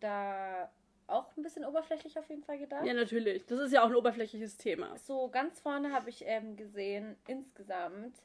da 0.00 0.70
auch 1.06 1.34
ein 1.36 1.42
bisschen 1.42 1.64
oberflächlich 1.64 2.18
auf 2.18 2.28
jeden 2.28 2.42
Fall 2.42 2.58
gedacht. 2.58 2.84
Ja, 2.84 2.92
natürlich. 2.94 3.46
Das 3.46 3.58
ist 3.60 3.72
ja 3.72 3.82
auch 3.82 3.88
ein 3.88 3.94
oberflächliches 3.94 4.56
Thema. 4.56 4.96
So, 4.98 5.28
ganz 5.28 5.58
vorne 5.60 5.92
habe 5.92 6.10
ich 6.10 6.22
ähm, 6.26 6.56
gesehen, 6.56 7.16
insgesamt 7.26 8.16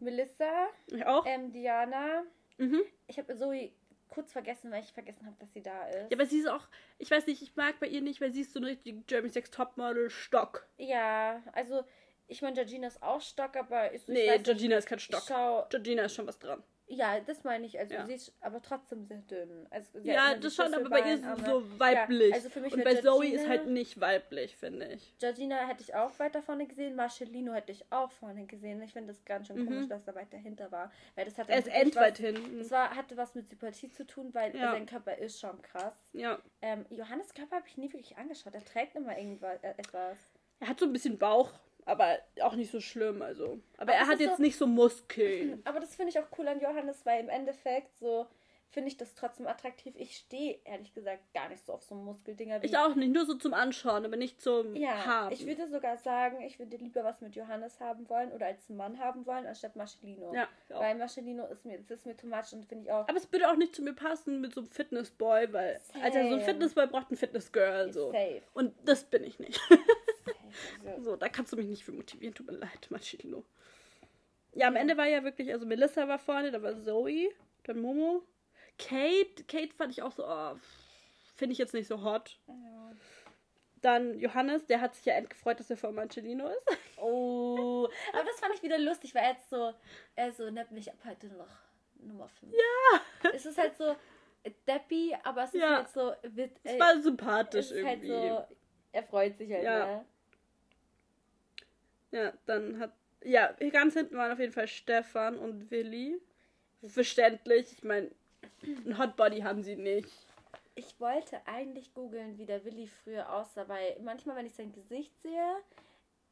Melissa. 0.00 0.68
Ich 0.88 1.06
auch. 1.06 1.24
Ähm, 1.26 1.52
Diana. 1.52 2.24
Mhm. 2.58 2.82
Ich 3.06 3.18
habe 3.18 3.34
Zoe 3.34 3.72
kurz 4.10 4.30
vergessen, 4.30 4.70
weil 4.70 4.82
ich 4.82 4.92
vergessen 4.92 5.26
habe, 5.26 5.36
dass 5.38 5.52
sie 5.54 5.62
da 5.62 5.88
ist. 5.88 6.10
Ja, 6.10 6.18
aber 6.18 6.26
sie 6.26 6.38
ist 6.38 6.48
auch, 6.48 6.68
ich 6.98 7.10
weiß 7.10 7.26
nicht, 7.26 7.40
ich 7.40 7.56
mag 7.56 7.80
bei 7.80 7.86
ihr 7.86 8.02
nicht, 8.02 8.20
weil 8.20 8.30
sie 8.30 8.42
ist 8.42 8.52
so 8.52 8.60
ein 8.60 8.64
richtig 8.64 9.10
Jeremy 9.10 9.30
Sex 9.30 9.50
Topmodel 9.50 10.10
Stock. 10.10 10.66
Ja, 10.76 11.42
also 11.54 11.82
ich 12.28 12.42
meine, 12.42 12.54
Georgina 12.54 12.88
ist 12.88 13.02
auch 13.02 13.20
Stock, 13.20 13.56
aber 13.56 13.92
ich, 13.94 14.06
Nee, 14.06 14.38
Georgina 14.38 14.76
ist 14.76 14.86
kein 14.86 14.98
Stock. 14.98 15.22
Schau, 15.26 15.66
Georgina 15.70 16.04
ist 16.04 16.14
schon 16.14 16.26
was 16.26 16.38
dran. 16.38 16.62
Ja, 16.92 17.18
das 17.20 17.42
meine 17.42 17.64
ich. 17.64 17.78
Also 17.78 17.94
ja. 17.94 18.06
sie 18.06 18.12
ist 18.12 18.32
aber 18.40 18.60
trotzdem 18.60 19.06
sehr 19.06 19.22
dünn. 19.22 19.66
Also, 19.70 19.98
ja, 20.02 20.34
das 20.34 20.54
schon, 20.54 20.74
aber 20.74 20.90
bei 20.90 21.00
ihr 21.00 21.14
ist 21.14 21.24
sie 21.24 21.44
so 21.46 21.64
weiblich. 21.78 22.28
Ja, 22.28 22.34
also 22.34 22.50
für 22.50 22.60
mich 22.60 22.74
Und 22.74 22.84
bei 22.84 22.94
Georgina, 22.94 23.12
Zoe 23.12 23.28
ist 23.28 23.48
halt 23.48 23.66
nicht 23.66 23.98
weiblich, 23.98 24.54
finde 24.56 24.86
ich. 24.88 25.14
Georgina 25.18 25.56
hätte 25.66 25.82
ich 25.82 25.94
auch 25.94 26.18
weiter 26.18 26.42
vorne 26.42 26.66
gesehen. 26.66 26.94
Marcellino 26.94 27.54
hätte 27.54 27.72
ich 27.72 27.90
auch 27.90 28.10
vorne 28.12 28.44
gesehen. 28.44 28.82
Ich 28.82 28.92
finde 28.92 29.08
das 29.08 29.24
ganz 29.24 29.46
schön 29.46 29.60
mhm. 29.60 29.66
komisch, 29.66 29.88
dass 29.88 30.06
er 30.06 30.14
weiter 30.14 30.36
hinter 30.36 30.70
war. 30.70 30.92
Weil 31.14 31.24
das 31.24 31.38
hat 31.38 31.48
er 31.48 31.58
ist 31.58 31.68
endweit 31.68 32.18
hinten. 32.18 32.58
Das 32.58 32.70
war, 32.70 32.94
hatte 32.94 33.16
was 33.16 33.34
mit 33.34 33.48
Sympathie 33.48 33.88
zu 33.88 34.06
tun, 34.06 34.28
weil 34.34 34.54
ja. 34.54 34.72
sein 34.72 34.84
Körper 34.84 35.16
ist 35.16 35.40
schon 35.40 35.62
krass. 35.62 36.10
Ja. 36.12 36.38
Ähm, 36.60 36.84
Johannes 36.90 37.32
Körper 37.32 37.56
habe 37.56 37.66
ich 37.68 37.78
nie 37.78 37.90
wirklich 37.90 38.18
angeschaut. 38.18 38.54
Er 38.54 38.64
trägt 38.64 38.96
immer 38.96 39.16
irgendwas, 39.16 39.62
äh, 39.62 39.70
etwas. 39.78 40.18
Er 40.60 40.68
hat 40.68 40.78
so 40.78 40.84
ein 40.84 40.92
bisschen 40.92 41.16
Bauch 41.16 41.52
aber 41.84 42.18
auch 42.42 42.54
nicht 42.54 42.70
so 42.70 42.80
schlimm, 42.80 43.22
also. 43.22 43.60
Aber, 43.76 43.82
aber 43.82 43.92
er 43.92 44.06
hat 44.06 44.20
jetzt 44.20 44.36
so, 44.36 44.42
nicht 44.42 44.56
so 44.56 44.66
Muskeln. 44.66 45.62
Aber 45.66 45.80
das 45.80 45.94
finde 45.94 46.10
ich 46.10 46.18
auch 46.18 46.26
cool 46.38 46.46
an 46.48 46.60
Johannes, 46.60 47.04
weil 47.04 47.20
im 47.20 47.28
Endeffekt 47.28 47.96
so, 47.96 48.26
finde 48.72 48.88
ich 48.88 48.96
das 48.96 49.14
trotzdem 49.14 49.46
attraktiv. 49.46 49.94
Ich 49.96 50.16
stehe 50.16 50.58
ehrlich 50.64 50.94
gesagt 50.94 51.20
gar 51.34 51.48
nicht 51.48 51.64
so 51.64 51.74
auf 51.74 51.82
so 51.82 51.94
Muskeldinger. 51.94 52.62
Wie 52.62 52.66
ich 52.66 52.76
auch 52.76 52.94
nicht, 52.94 53.12
nur 53.12 53.26
so 53.26 53.34
zum 53.34 53.52
Anschauen, 53.52 54.04
aber 54.04 54.16
nicht 54.16 54.40
zum 54.40 54.74
ja, 54.74 55.04
Haben. 55.04 55.32
Ich 55.32 55.46
würde 55.46 55.68
sogar 55.68 55.98
sagen, 55.98 56.40
ich 56.40 56.58
würde 56.58 56.76
lieber 56.78 57.04
was 57.04 57.20
mit 57.20 57.36
Johannes 57.36 57.80
haben 57.80 58.08
wollen 58.08 58.32
oder 58.32 58.46
als 58.46 58.68
Mann 58.70 58.98
haben 58.98 59.26
wollen, 59.26 59.46
anstatt 59.46 59.76
Marcelino. 59.76 60.32
Ja, 60.34 60.48
weil 60.68 60.94
Marcelino 60.94 61.46
ist 61.46 61.66
mir, 61.66 61.78
das 61.80 62.00
ist 62.00 62.06
mir 62.06 62.16
too 62.16 62.26
much 62.26 62.52
und 62.52 62.64
finde 62.64 62.84
ich 62.84 62.92
auch. 62.92 63.08
Aber 63.08 63.16
es 63.16 63.30
würde 63.30 63.50
auch 63.50 63.56
nicht 63.56 63.74
zu 63.74 63.82
mir 63.82 63.92
passen 63.92 64.40
mit 64.40 64.54
so 64.54 64.60
einem 64.60 64.70
Fitnessboy, 64.70 65.52
weil 65.52 65.80
Same. 65.80 66.04
also 66.04 66.28
so 66.28 66.34
ein 66.36 66.40
Fitnessboy 66.40 66.86
braucht 66.86 67.10
ein 67.10 67.16
Fitnessgirl. 67.16 67.92
So. 67.92 68.12
Safe. 68.12 68.42
Und 68.54 68.74
das 68.84 69.04
bin 69.04 69.24
ich 69.24 69.38
nicht. 69.38 69.60
So, 71.00 71.16
da 71.16 71.28
kannst 71.28 71.52
du 71.52 71.56
mich 71.56 71.66
nicht 71.66 71.84
für 71.84 71.92
motivieren, 71.92 72.34
tut 72.34 72.46
mir 72.46 72.58
leid, 72.58 72.86
Marcelino. 72.90 73.44
Ja, 74.54 74.68
am 74.68 74.76
Ende 74.76 74.96
war 74.96 75.06
ja 75.06 75.24
wirklich, 75.24 75.52
also 75.52 75.66
Melissa 75.66 76.08
war 76.08 76.18
vorne, 76.18 76.50
da 76.50 76.62
war 76.62 76.80
Zoe, 76.82 77.30
dann 77.64 77.80
Momo, 77.80 78.22
Kate, 78.78 79.44
Kate 79.48 79.74
fand 79.74 79.92
ich 79.92 80.02
auch 80.02 80.12
so, 80.12 80.26
oh, 80.26 80.56
finde 81.36 81.52
ich 81.52 81.58
jetzt 81.58 81.74
nicht 81.74 81.88
so 81.88 82.02
hot. 82.02 82.38
Ja. 82.46 82.92
Dann 83.80 84.18
Johannes, 84.18 84.64
der 84.66 84.80
hat 84.80 84.94
sich 84.94 85.06
ja 85.06 85.18
gefreut, 85.20 85.58
dass 85.58 85.70
er 85.70 85.76
vor 85.76 85.90
Marcellino 85.92 86.48
ist. 86.48 86.78
Oh, 86.98 87.88
aber 88.12 88.24
das 88.24 88.38
fand 88.38 88.54
ich 88.54 88.62
wieder 88.62 88.78
lustig, 88.78 89.14
weil 89.14 89.24
er 89.24 89.32
jetzt 89.32 89.50
so, 89.50 89.72
er 90.14 90.32
so, 90.32 90.50
nennt 90.50 90.70
mich 90.70 90.90
ab 90.90 90.98
heute 91.04 91.26
noch 91.28 91.48
Nummer 91.96 92.28
5. 92.28 92.52
Ja. 92.52 93.30
Es 93.34 93.44
ist 93.44 93.58
halt 93.58 93.76
so 93.76 93.96
Deppy, 94.66 95.16
aber 95.24 95.44
es 95.44 95.54
ist 95.54 95.60
ja. 95.60 95.76
halt 95.78 95.88
so. 95.88 96.12
Mit, 96.34 96.52
es 96.62 96.78
war 96.78 97.00
sympathisch 97.00 97.66
es 97.66 97.70
ist 97.72 97.78
irgendwie. 97.78 98.12
Halt 98.12 98.48
so, 98.48 98.56
er 98.92 99.02
freut 99.02 99.36
sich 99.36 99.52
halt, 99.52 99.64
ja. 99.64 99.86
Ne? 99.86 100.04
Ja, 102.12 102.32
dann 102.46 102.78
hat. 102.78 102.92
Ja, 103.24 103.52
ganz 103.70 103.94
hinten 103.94 104.16
waren 104.16 104.32
auf 104.32 104.38
jeden 104.38 104.52
Fall 104.52 104.68
Stefan 104.68 105.38
und 105.38 105.70
Willi. 105.70 106.20
Verständlich. 106.84 107.72
Ich 107.72 107.84
meine, 107.84 108.10
ein 108.62 108.98
Hotbody 108.98 109.40
haben 109.40 109.62
sie 109.62 109.76
nicht. 109.76 110.10
Ich 110.74 110.98
wollte 110.98 111.40
eigentlich 111.46 111.92
googeln, 111.94 112.38
wie 112.38 112.46
der 112.46 112.64
Willi 112.64 112.86
früher 112.86 113.32
aussah, 113.32 113.68
weil 113.68 113.98
manchmal, 114.02 114.36
wenn 114.36 114.46
ich 114.46 114.54
sein 114.54 114.72
Gesicht 114.72 115.12
sehe, 115.20 115.56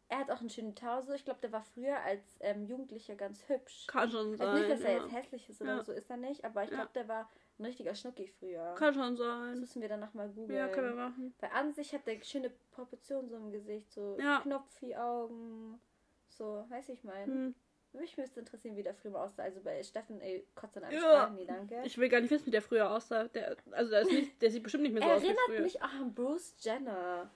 er 0.08 0.18
hat 0.18 0.30
auch 0.30 0.40
einen 0.40 0.50
schönen 0.50 0.74
Tause. 0.74 1.14
Ich 1.14 1.24
glaube, 1.24 1.40
der 1.40 1.52
war 1.52 1.62
früher 1.62 2.00
als 2.00 2.22
ähm, 2.40 2.66
Jugendlicher 2.66 3.14
ganz 3.14 3.48
hübsch. 3.48 3.86
Kann 3.86 4.10
schon 4.10 4.36
sein. 4.36 4.48
Also 4.48 4.58
nicht, 4.58 4.70
dass 4.70 4.80
er 4.80 4.96
ja. 4.96 5.02
jetzt 5.02 5.12
hässlich 5.12 5.48
ist 5.48 5.60
oder 5.60 5.76
ja. 5.76 5.84
so, 5.84 5.92
ist 5.92 6.10
er 6.10 6.16
nicht, 6.16 6.44
aber 6.44 6.64
ich 6.64 6.70
glaube, 6.70 6.90
der 6.94 7.06
war 7.06 7.30
ein 7.60 7.66
richtiger 7.66 7.94
Schnucki 7.94 8.26
früher. 8.26 8.74
Kann 8.76 8.94
schon 8.94 9.16
sein. 9.16 9.52
Das 9.52 9.60
müssen 9.60 9.82
wir 9.82 9.88
dann 9.88 10.00
nochmal 10.00 10.28
googeln. 10.28 10.58
Ja, 10.58 10.68
können 10.68 10.96
wir 10.96 11.08
machen. 11.08 11.34
Weil 11.40 11.50
an 11.50 11.72
sich 11.72 11.92
hat 11.94 12.06
der 12.06 12.20
schöne 12.22 12.50
Proportionen 12.72 13.28
so 13.28 13.36
im 13.36 13.52
Gesicht, 13.52 13.92
so 13.92 14.16
ja. 14.18 14.40
Knopfi-Augen, 14.40 15.80
so, 16.28 16.64
weiß 16.68 16.88
ich 16.88 17.04
mein. 17.04 17.26
Hm. 17.26 17.54
Mich 17.92 18.16
müsste 18.16 18.40
interessieren, 18.40 18.76
wie 18.76 18.84
der 18.84 18.94
früher 18.94 19.20
aussah. 19.20 19.42
Also 19.42 19.60
bei 19.60 19.82
Steffen, 19.82 20.20
ey, 20.20 20.46
kotzt 20.54 20.76
an 20.76 20.84
einem 20.84 20.94
ja. 20.94 21.00
Sprachen, 21.00 21.46
danke. 21.46 21.82
Ich 21.84 21.98
will 21.98 22.08
gar 22.08 22.20
nicht 22.20 22.30
wissen, 22.30 22.46
wie 22.46 22.52
der 22.52 22.62
früher 22.62 22.90
aussah. 22.90 23.24
Der, 23.24 23.56
also 23.72 23.90
der, 23.90 24.04
nicht, 24.04 24.40
der 24.40 24.50
sieht 24.50 24.62
bestimmt 24.62 24.84
nicht 24.84 24.92
mehr 24.92 25.02
so 25.02 25.08
aus 25.08 25.22
wie 25.22 25.26
früher. 25.26 25.36
erinnert 25.48 25.64
mich 25.64 25.82
auch 25.82 26.00
an 26.00 26.14
Bruce 26.14 26.54
Jenner. 26.60 27.30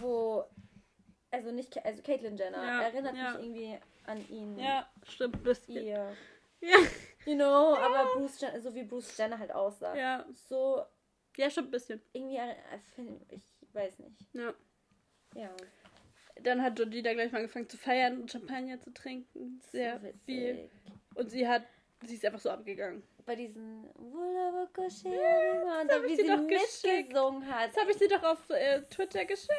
wo, 0.00 0.44
also 1.30 1.52
nicht, 1.52 1.84
also 1.84 2.02
Caitlyn 2.02 2.36
Jenner. 2.36 2.64
Ja, 2.64 2.82
erinnert 2.82 3.14
ja. 3.14 3.32
mich 3.32 3.42
irgendwie 3.42 3.78
an 4.06 4.28
ihn. 4.30 4.58
Ja, 4.58 4.88
stimmt, 5.06 5.42
bisschen. 5.42 5.84
Ihr. 5.84 6.16
Ja. 6.60 6.78
You 7.26 7.34
know, 7.34 7.74
ja. 7.74 7.80
aber 7.80 8.14
Bruce 8.14 8.40
Jenner, 8.40 8.60
so 8.60 8.74
wie 8.74 8.84
Bruce 8.84 9.16
Jenner 9.16 9.38
halt 9.38 9.52
aussah. 9.52 9.96
Ja. 9.96 10.26
So. 10.48 10.82
Ja, 11.36 11.50
stimmt 11.50 11.68
ein 11.68 11.70
bisschen. 11.72 12.02
Irgendwie, 12.12 12.36
äh, 12.36 12.54
ich 13.28 13.74
weiß 13.74 13.98
nicht. 13.98 14.16
Ja. 14.32 14.54
Ja. 15.34 15.50
Dann 16.42 16.62
hat 16.62 16.76
Georgina 16.76 17.12
gleich 17.12 17.32
mal 17.32 17.38
angefangen 17.38 17.68
zu 17.68 17.76
feiern 17.76 18.20
und 18.20 18.30
Champagner 18.30 18.80
zu 18.80 18.92
trinken. 18.92 19.60
Sehr 19.70 20.00
so 20.00 20.08
viel. 20.24 20.70
Und 21.14 21.30
sie 21.30 21.48
hat, 21.48 21.64
sie 22.02 22.14
ist 22.14 22.24
einfach 22.24 22.40
so 22.40 22.50
abgegangen. 22.50 23.02
Bei 23.26 23.36
diesen 23.36 23.84
ja, 23.84 23.92
wie 26.02 26.16
sie, 26.16 26.24
mitgesungen 26.24 27.46
hat. 27.48 27.70
Das 27.70 27.80
habe 27.80 27.92
ich 27.92 27.98
sie 27.98 28.08
doch 28.08 28.22
auf 28.22 28.50
äh, 28.50 28.82
Twitter 28.82 29.24
geschickt. 29.24 29.52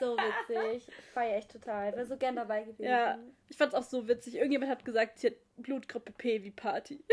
So 0.00 0.16
witzig. 0.16 0.88
Feier 1.14 1.38
ich 1.38 1.46
total. 1.46 1.90
Ich 1.90 1.96
Wäre 1.96 2.06
so 2.06 2.16
gern 2.16 2.34
dabei 2.34 2.62
gewesen. 2.62 2.84
Ja, 2.84 3.18
ich 3.48 3.56
fand 3.56 3.72
es 3.72 3.78
auch 3.78 3.84
so 3.84 4.08
witzig. 4.08 4.34
Irgendjemand 4.34 4.70
hat 4.70 4.84
gesagt, 4.84 5.20
sie 5.20 5.28
hat 5.28 5.34
Blutgruppe 5.56 6.12
P 6.12 6.42
wie 6.42 6.50
Party. 6.50 7.04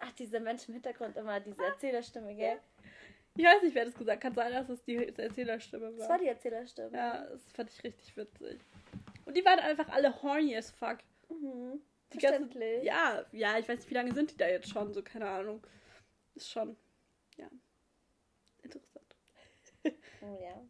Ach, 0.00 0.12
dieser 0.12 0.40
Mensch 0.40 0.68
im 0.68 0.74
Hintergrund 0.74 1.16
immer, 1.16 1.40
diese 1.40 1.62
Erzählerstimme, 1.62 2.34
gell? 2.34 2.58
Ich 3.34 3.44
weiß 3.44 3.62
nicht, 3.62 3.74
wer 3.74 3.84
das 3.84 3.94
gesagt 3.94 4.16
hat. 4.16 4.20
Kann 4.20 4.34
sein, 4.34 4.52
dass 4.52 4.68
es 4.68 4.82
die 4.84 4.96
Erzählerstimme 4.96 5.92
war. 5.92 5.98
Das 5.98 6.08
war 6.08 6.18
die 6.18 6.26
Erzählerstimme. 6.26 6.90
Ja, 6.92 7.24
das 7.24 7.50
fand 7.52 7.70
ich 7.70 7.84
richtig 7.84 8.16
witzig. 8.16 8.60
Und 9.24 9.36
die 9.36 9.44
waren 9.44 9.60
einfach 9.60 9.88
alle 9.90 10.22
horny 10.22 10.56
as 10.56 10.70
fuck. 10.70 10.98
Mhm. 11.28 11.80
Die 12.12 12.18
ganze, 12.18 12.82
ja, 12.82 13.24
ja, 13.32 13.58
ich 13.58 13.68
weiß 13.68 13.78
nicht, 13.80 13.90
wie 13.90 13.94
lange 13.94 14.14
sind 14.14 14.30
die 14.30 14.36
da 14.36 14.48
jetzt 14.48 14.70
schon, 14.70 14.92
so 14.94 15.02
keine 15.02 15.28
Ahnung. 15.28 15.66
Ist 16.34 16.50
schon, 16.50 16.76
ja, 17.36 17.48
interessant. 18.62 19.16
Oh 20.20 20.38
ja. 20.42 20.60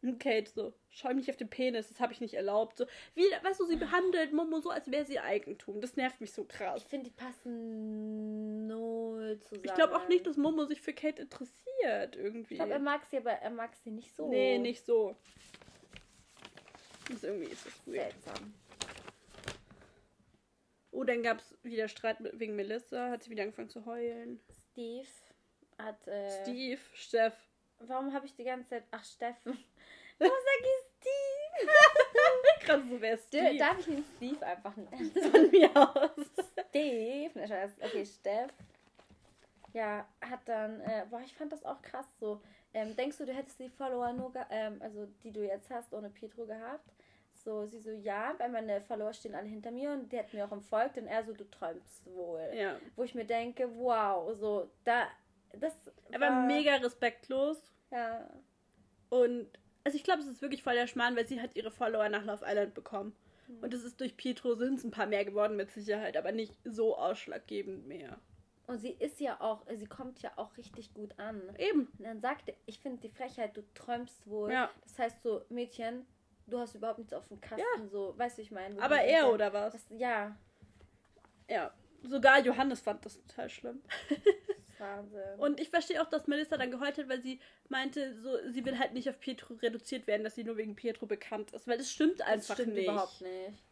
Und 0.00 0.20
Kate 0.20 0.48
so, 0.48 0.72
schau 0.90 1.12
mich 1.12 1.28
auf 1.28 1.36
den 1.36 1.50
Penis, 1.50 1.88
das 1.88 1.98
habe 1.98 2.12
ich 2.12 2.20
nicht 2.20 2.34
erlaubt. 2.34 2.78
So, 2.78 2.86
wie, 3.14 3.24
weißt 3.42 3.58
du, 3.58 3.66
sie 3.66 3.76
behandelt 3.76 4.32
Momo 4.32 4.60
so, 4.60 4.70
als 4.70 4.90
wäre 4.90 5.04
sie 5.04 5.18
Eigentum. 5.18 5.80
Das 5.80 5.96
nervt 5.96 6.20
mich 6.20 6.32
so 6.32 6.44
krass. 6.44 6.82
Ich 6.82 6.88
finde, 6.88 7.10
die 7.10 7.16
passen 7.16 8.68
null 8.68 9.40
zusammen. 9.40 9.64
Ich 9.64 9.74
glaube 9.74 9.96
auch 9.96 10.06
nicht, 10.08 10.26
dass 10.26 10.36
Momo 10.36 10.66
sich 10.66 10.80
für 10.80 10.92
Kate 10.92 11.22
interessiert, 11.22 12.14
irgendwie. 12.14 12.54
Ich 12.54 12.58
glaube, 12.58 12.74
er 12.74 12.78
mag 12.78 13.04
sie, 13.06 13.16
aber 13.16 13.32
er 13.32 13.50
mag 13.50 13.74
sie 13.74 13.90
nicht 13.90 14.14
so. 14.14 14.28
Nee, 14.28 14.58
nicht 14.58 14.86
so. 14.86 15.16
Das 17.10 17.24
irgendwie 17.24 17.50
ist 17.50 17.66
das 17.66 17.86
weird. 17.86 18.12
Seltsam. 18.12 18.54
Oh, 20.98 21.04
dann 21.04 21.22
gab 21.22 21.38
es 21.38 21.56
wieder 21.62 21.86
Streit 21.86 22.16
wegen 22.20 22.56
Melissa, 22.56 23.10
hat 23.10 23.22
sie 23.22 23.30
wieder 23.30 23.44
angefangen 23.44 23.68
zu 23.68 23.86
heulen. 23.86 24.40
Steve 24.72 25.06
hat. 25.78 26.08
Äh, 26.08 26.42
Steve, 26.42 26.80
Steff. 26.92 27.34
Warum 27.78 28.12
habe 28.12 28.26
ich 28.26 28.34
die 28.34 28.42
ganze 28.42 28.70
Zeit. 28.70 28.84
Ach, 28.90 29.04
Steffen. 29.04 29.56
Warum 30.18 30.34
sag 30.34 30.60
ich 30.60 30.98
Steve? 30.98 31.72
Gerade 32.66 32.82
so 32.88 33.00
wer 33.00 33.16
Steve. 33.16 33.58
Darf 33.58 33.78
ich 33.78 33.86
ihn 33.86 34.04
Steve 34.16 34.44
einfach 34.44 34.76
nennen? 34.76 35.12
Von 35.30 35.50
mir 35.52 35.70
aus. 35.76 36.10
Steve. 36.68 37.30
Okay, 37.80 38.04
Steff. 38.04 38.50
Ja, 39.72 40.04
hat 40.20 40.40
dann. 40.46 40.80
Äh, 40.80 41.06
boah, 41.08 41.20
ich 41.20 41.32
fand 41.32 41.52
das 41.52 41.64
auch 41.64 41.80
krass 41.80 42.08
so. 42.18 42.42
Ähm, 42.74 42.96
denkst 42.96 43.18
du, 43.18 43.24
du 43.24 43.32
hättest 43.32 43.60
die 43.60 43.68
Follower 43.68 44.12
nur, 44.14 44.32
ähm, 44.50 44.82
also 44.82 45.06
die 45.22 45.30
du 45.30 45.46
jetzt 45.46 45.70
hast, 45.70 45.94
ohne 45.94 46.10
Pietro 46.10 46.44
gehabt? 46.44 46.90
So, 47.48 47.64
sie 47.64 47.78
so, 47.80 47.90
ja, 47.92 48.34
weil 48.36 48.50
meine 48.50 48.82
Follower 48.82 49.10
stehen 49.14 49.34
alle 49.34 49.48
hinter 49.48 49.70
mir 49.70 49.90
und 49.92 50.12
die 50.12 50.18
hätten 50.18 50.36
mir 50.36 50.44
auch 50.44 50.52
entfolgt 50.52 50.98
und 50.98 51.06
er 51.06 51.24
so, 51.24 51.32
du 51.32 51.50
träumst 51.50 52.04
wohl. 52.04 52.46
Ja. 52.54 52.76
Wo 52.94 53.04
ich 53.04 53.14
mir 53.14 53.24
denke, 53.24 53.70
wow, 53.74 54.36
so, 54.36 54.70
da, 54.84 55.06
das. 55.54 55.74
Aber 56.14 56.42
mega 56.42 56.74
respektlos. 56.74 57.56
Ja. 57.90 58.28
Und 59.08 59.48
also 59.82 59.96
ich 59.96 60.04
glaube, 60.04 60.20
es 60.20 60.26
ist 60.26 60.42
wirklich 60.42 60.62
voll 60.62 60.74
der 60.74 60.86
Schmarrn, 60.88 61.16
weil 61.16 61.26
sie 61.26 61.40
hat 61.40 61.56
ihre 61.56 61.70
Follower 61.70 62.10
nach 62.10 62.26
Love 62.26 62.44
Island 62.46 62.74
bekommen. 62.74 63.16
Mhm. 63.46 63.62
Und 63.62 63.72
es 63.72 63.82
ist 63.82 63.98
durch 63.98 64.18
Pietro 64.18 64.54
sind 64.54 64.74
es 64.74 64.84
ein 64.84 64.90
paar 64.90 65.06
mehr 65.06 65.24
geworden 65.24 65.56
mit 65.56 65.70
Sicherheit, 65.70 66.18
aber 66.18 66.32
nicht 66.32 66.54
so 66.64 66.98
ausschlaggebend 66.98 67.86
mehr. 67.86 68.18
Und 68.66 68.76
sie 68.76 68.92
ist 68.92 69.20
ja 69.20 69.40
auch, 69.40 69.64
sie 69.74 69.86
kommt 69.86 70.20
ja 70.20 70.32
auch 70.36 70.54
richtig 70.58 70.92
gut 70.92 71.18
an. 71.18 71.40
Eben. 71.56 71.88
Und 71.96 72.04
dann 72.04 72.20
sagt 72.20 72.50
er, 72.50 72.56
ich 72.66 72.78
finde 72.78 73.00
die 73.00 73.08
Frechheit, 73.08 73.56
du 73.56 73.62
träumst 73.72 74.28
wohl. 74.28 74.52
Ja. 74.52 74.70
Das 74.82 74.98
heißt 74.98 75.22
so, 75.22 75.40
Mädchen, 75.48 76.04
du 76.48 76.58
hast 76.58 76.74
überhaupt 76.74 76.98
nichts 76.98 77.12
auf 77.12 77.28
dem 77.28 77.40
Kasten, 77.40 77.60
ja. 77.82 77.88
so, 77.88 78.14
weißt 78.16 78.38
du, 78.38 78.42
ich 78.42 78.50
meine. 78.50 78.80
Aber 78.82 79.00
er 79.00 79.32
oder 79.32 79.52
was? 79.52 79.72
Das, 79.72 79.86
ja. 79.90 80.36
Ja. 81.48 81.72
Sogar 82.02 82.40
Johannes 82.40 82.80
fand 82.80 83.04
das 83.04 83.20
total 83.26 83.48
schlimm. 83.48 83.82
Wahnsinn. 84.78 85.38
Und 85.38 85.60
ich 85.60 85.70
verstehe 85.70 86.00
auch, 86.00 86.08
dass 86.08 86.26
Melissa 86.28 86.56
dann 86.56 86.70
geheult 86.70 86.98
hat, 86.98 87.08
weil 87.08 87.20
sie 87.20 87.40
meinte, 87.68 88.14
so, 88.14 88.36
sie 88.50 88.64
will 88.64 88.78
halt 88.78 88.92
nicht 88.92 89.08
auf 89.08 89.18
Pietro 89.18 89.54
reduziert 89.54 90.06
werden, 90.06 90.22
dass 90.22 90.36
sie 90.36 90.44
nur 90.44 90.56
wegen 90.56 90.76
Pietro 90.76 91.06
bekannt 91.06 91.50
ist. 91.52 91.66
Weil 91.66 91.78
das 91.78 91.90
stimmt 91.90 92.22
einfach 92.22 92.54
das 92.54 92.58
stimmt 92.58 92.74
nicht. 92.74 92.88
überhaupt 92.88 93.20
nicht. 93.20 93.64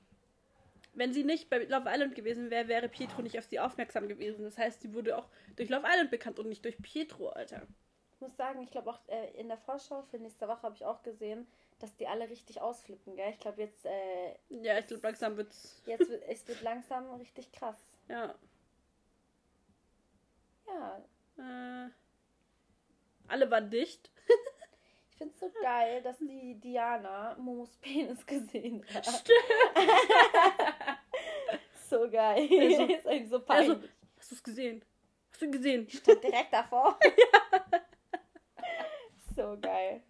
Wenn 0.94 1.12
sie 1.12 1.24
nicht 1.24 1.50
bei 1.50 1.58
Love 1.58 1.88
Island 1.88 2.14
gewesen 2.14 2.50
wäre, 2.50 2.68
wäre 2.68 2.88
Pietro 2.88 3.22
nicht 3.22 3.38
auf 3.38 3.44
sie 3.44 3.60
aufmerksam 3.60 4.08
gewesen. 4.08 4.44
Das 4.44 4.56
heißt, 4.56 4.80
sie 4.80 4.94
wurde 4.94 5.16
auch 5.16 5.28
durch 5.54 5.68
Love 5.68 5.86
Island 5.86 6.10
bekannt 6.10 6.38
und 6.38 6.48
nicht 6.48 6.64
durch 6.64 6.78
Pietro, 6.78 7.28
Alter. 7.28 7.62
Ich 8.14 8.20
muss 8.20 8.36
sagen, 8.36 8.62
ich 8.62 8.70
glaube 8.70 8.90
auch 8.90 9.00
äh, 9.08 9.38
in 9.38 9.48
der 9.48 9.58
Vorschau 9.58 10.02
für 10.10 10.18
nächste 10.18 10.48
Woche 10.48 10.62
habe 10.62 10.74
ich 10.74 10.84
auch 10.86 11.02
gesehen, 11.02 11.46
dass 11.78 11.94
die 11.96 12.06
alle 12.06 12.28
richtig 12.28 12.60
ausflippen, 12.60 13.16
gell? 13.16 13.30
Ich 13.30 13.38
glaube 13.38 13.62
jetzt. 13.62 13.84
Äh, 13.84 14.36
ja, 14.48 14.78
ich 14.78 14.86
glaube 14.86 15.02
langsam 15.02 15.36
wird's. 15.36 15.82
Jetzt 15.86 16.08
wird 16.08 16.22
es 16.28 16.46
wird 16.48 16.62
langsam 16.62 17.14
richtig 17.14 17.52
krass. 17.52 17.76
Ja. 18.08 18.36
Ja. 20.68 21.04
Äh, 21.38 21.90
alle 23.26 23.50
waren 23.50 23.68
dicht. 23.68 24.12
ich 25.10 25.16
finde 25.16 25.34
es 25.34 25.40
so 25.40 25.50
geil, 25.60 26.00
dass 26.02 26.18
die 26.18 26.54
Diana 26.60 27.34
Momos 27.36 27.76
Penis 27.78 28.24
gesehen 28.24 28.84
hat. 28.94 29.06
Stimmt. 29.06 29.40
so 31.90 32.08
geil. 32.08 32.48
Also, 32.48 32.84
ist 32.84 33.06
eigentlich 33.08 33.28
so 33.28 33.40
peinlich. 33.40 33.70
Also, 33.70 33.88
hast 34.18 34.30
du 34.30 34.34
es 34.36 34.42
gesehen? 34.44 34.84
Hast 35.32 35.42
du 35.42 35.50
gesehen? 35.50 35.88
Stand 35.90 36.22
direkt 36.22 36.52
davor. 36.52 36.96
ja. 37.02 37.80
So 39.34 39.58
geil. 39.60 40.02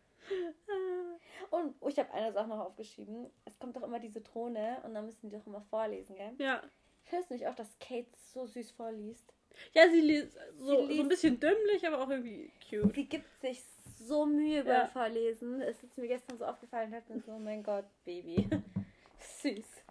Und 1.66 1.74
oh, 1.80 1.88
ich 1.88 1.98
habe 1.98 2.12
eine 2.12 2.32
Sache 2.32 2.48
noch 2.48 2.60
aufgeschrieben. 2.60 3.30
Es 3.44 3.58
kommt 3.58 3.76
doch 3.76 3.82
immer 3.82 3.98
diese 3.98 4.20
Drohne 4.20 4.78
und 4.84 4.94
dann 4.94 5.06
müssen 5.06 5.28
die 5.28 5.36
doch 5.36 5.46
immer 5.46 5.62
vorlesen, 5.62 6.16
gell? 6.16 6.32
Ja. 6.38 6.62
Hörst 7.04 7.30
du 7.30 7.34
nicht 7.34 7.46
auch, 7.46 7.54
dass 7.54 7.78
Kate 7.78 8.08
so 8.32 8.46
süß 8.46 8.72
vorliest? 8.72 9.32
Ja, 9.72 9.88
sie 9.88 10.00
liest 10.00 10.36
so, 10.58 10.86
sie 10.86 10.96
so 10.96 11.02
ein 11.02 11.08
bisschen 11.08 11.40
dümmlich, 11.40 11.86
aber 11.86 12.02
auch 12.02 12.10
irgendwie 12.10 12.50
cute. 12.68 12.94
Sie 12.94 13.08
gibt 13.08 13.28
sich 13.40 13.62
so 13.98 14.26
Mühe 14.26 14.64
beim 14.64 14.82
ja. 14.82 14.86
Vorlesen. 14.86 15.60
Es 15.60 15.82
ist 15.82 15.96
mir 15.96 16.08
gestern 16.08 16.36
so 16.38 16.44
aufgefallen, 16.44 16.94
hat 16.94 17.08
mir 17.08 17.20
so, 17.20 17.32
oh 17.32 17.38
mein 17.38 17.62
Gott, 17.62 17.86
Baby. 18.04 18.48
Süß. 19.18 19.82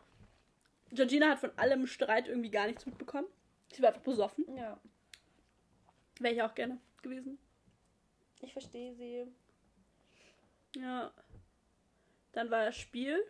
Georgina 0.92 1.30
hat 1.30 1.40
von 1.40 1.58
allem 1.58 1.88
Streit 1.88 2.28
irgendwie 2.28 2.52
gar 2.52 2.68
nichts 2.68 2.86
mitbekommen. 2.86 3.28
Sie 3.74 3.82
war 3.82 3.90
einfach 3.90 4.04
besoffen. 4.04 4.46
Ja. 4.56 4.80
Wäre 6.20 6.34
ich 6.34 6.42
auch 6.42 6.54
gerne 6.54 6.80
gewesen. 7.02 7.38
Ich 8.42 8.54
verstehe 8.54 8.94
sie. 8.96 9.26
Ja. 10.76 11.12
Dann 12.36 12.52
war 12.52 12.66
das 12.66 12.76
Spiel. 12.76 13.26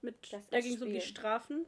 Mit, 0.00 0.32
das 0.32 0.46
da 0.48 0.60
ging 0.60 0.74
es 0.74 0.82
um 0.82 0.90
die 0.90 1.00
Strafen. 1.00 1.66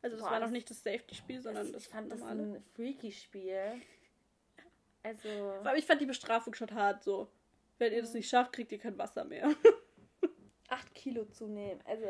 Also 0.00 0.16
das 0.16 0.24
Boah, 0.24 0.32
war 0.32 0.40
noch 0.40 0.50
nicht 0.50 0.70
das 0.70 0.82
Safety-Spiel, 0.82 1.42
sondern 1.42 1.64
das, 1.64 1.72
das 1.72 1.82
Ich 1.84 1.88
fand 1.90 2.08
normale. 2.08 2.42
das 2.42 2.56
ein 2.56 2.64
Freaky-Spiel. 2.74 3.82
Also. 5.02 5.28
Aber 5.28 5.76
ich 5.76 5.84
fand 5.84 6.00
die 6.00 6.06
Bestrafung 6.06 6.54
schon 6.54 6.72
hart 6.72 7.04
so. 7.04 7.30
Wenn 7.78 7.92
ihr 7.92 8.00
das 8.00 8.14
nicht 8.14 8.28
schafft, 8.28 8.52
kriegt 8.52 8.72
ihr 8.72 8.78
kein 8.78 8.96
Wasser 8.96 9.24
mehr. 9.24 9.54
Acht 10.68 10.94
Kilo 10.94 11.24
zunehmen. 11.26 11.80
Also. 11.84 12.06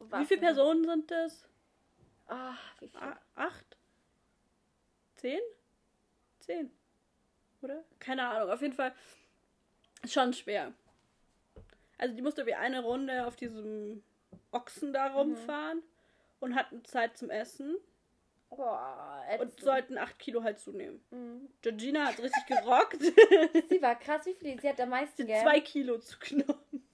Wie 0.00 0.24
viele 0.26 0.40
Personen 0.40 0.84
sind 0.84 1.10
das? 1.10 1.48
Ach, 2.26 2.80
wie 2.80 2.88
viel? 2.88 3.00
acht? 3.34 3.76
Zehn? 5.14 5.40
Zehn. 6.40 6.70
Oder? 7.62 7.84
Keine 7.98 8.26
Ahnung. 8.28 8.50
Auf 8.50 8.60
jeden 8.62 8.74
Fall 8.74 8.94
ist 10.02 10.12
schon 10.12 10.32
schwer. 10.32 10.74
Also 11.98 12.14
die 12.14 12.22
musste 12.22 12.46
wie 12.46 12.54
eine 12.54 12.82
Runde 12.82 13.26
auf 13.26 13.36
diesem 13.36 14.02
Ochsen 14.52 14.92
da 14.92 15.08
mhm. 15.08 15.14
rumfahren 15.16 15.78
mhm. 15.78 15.84
und 16.40 16.54
hatten 16.54 16.84
Zeit 16.84 17.16
zum 17.16 17.30
Essen. 17.30 17.76
Boah, 18.48 19.24
und 19.40 19.58
sollten 19.60 19.98
8 19.98 20.18
Kilo 20.18 20.42
halt 20.42 20.60
zunehmen. 20.60 21.04
Mhm. 21.10 21.48
Georgina 21.62 22.06
hat 22.06 22.20
richtig 22.20 22.46
gerockt. 22.46 23.02
sie 23.02 23.82
war 23.82 23.98
krass, 23.98 24.24
wie 24.26 24.34
viel? 24.34 24.60
Sie 24.60 24.68
hat 24.68 24.80
am 24.80 24.90
meisten, 24.90 25.26
gell? 25.26 25.42
2 25.42 25.60
Kilo 25.60 25.98
zugenommen. 25.98 26.86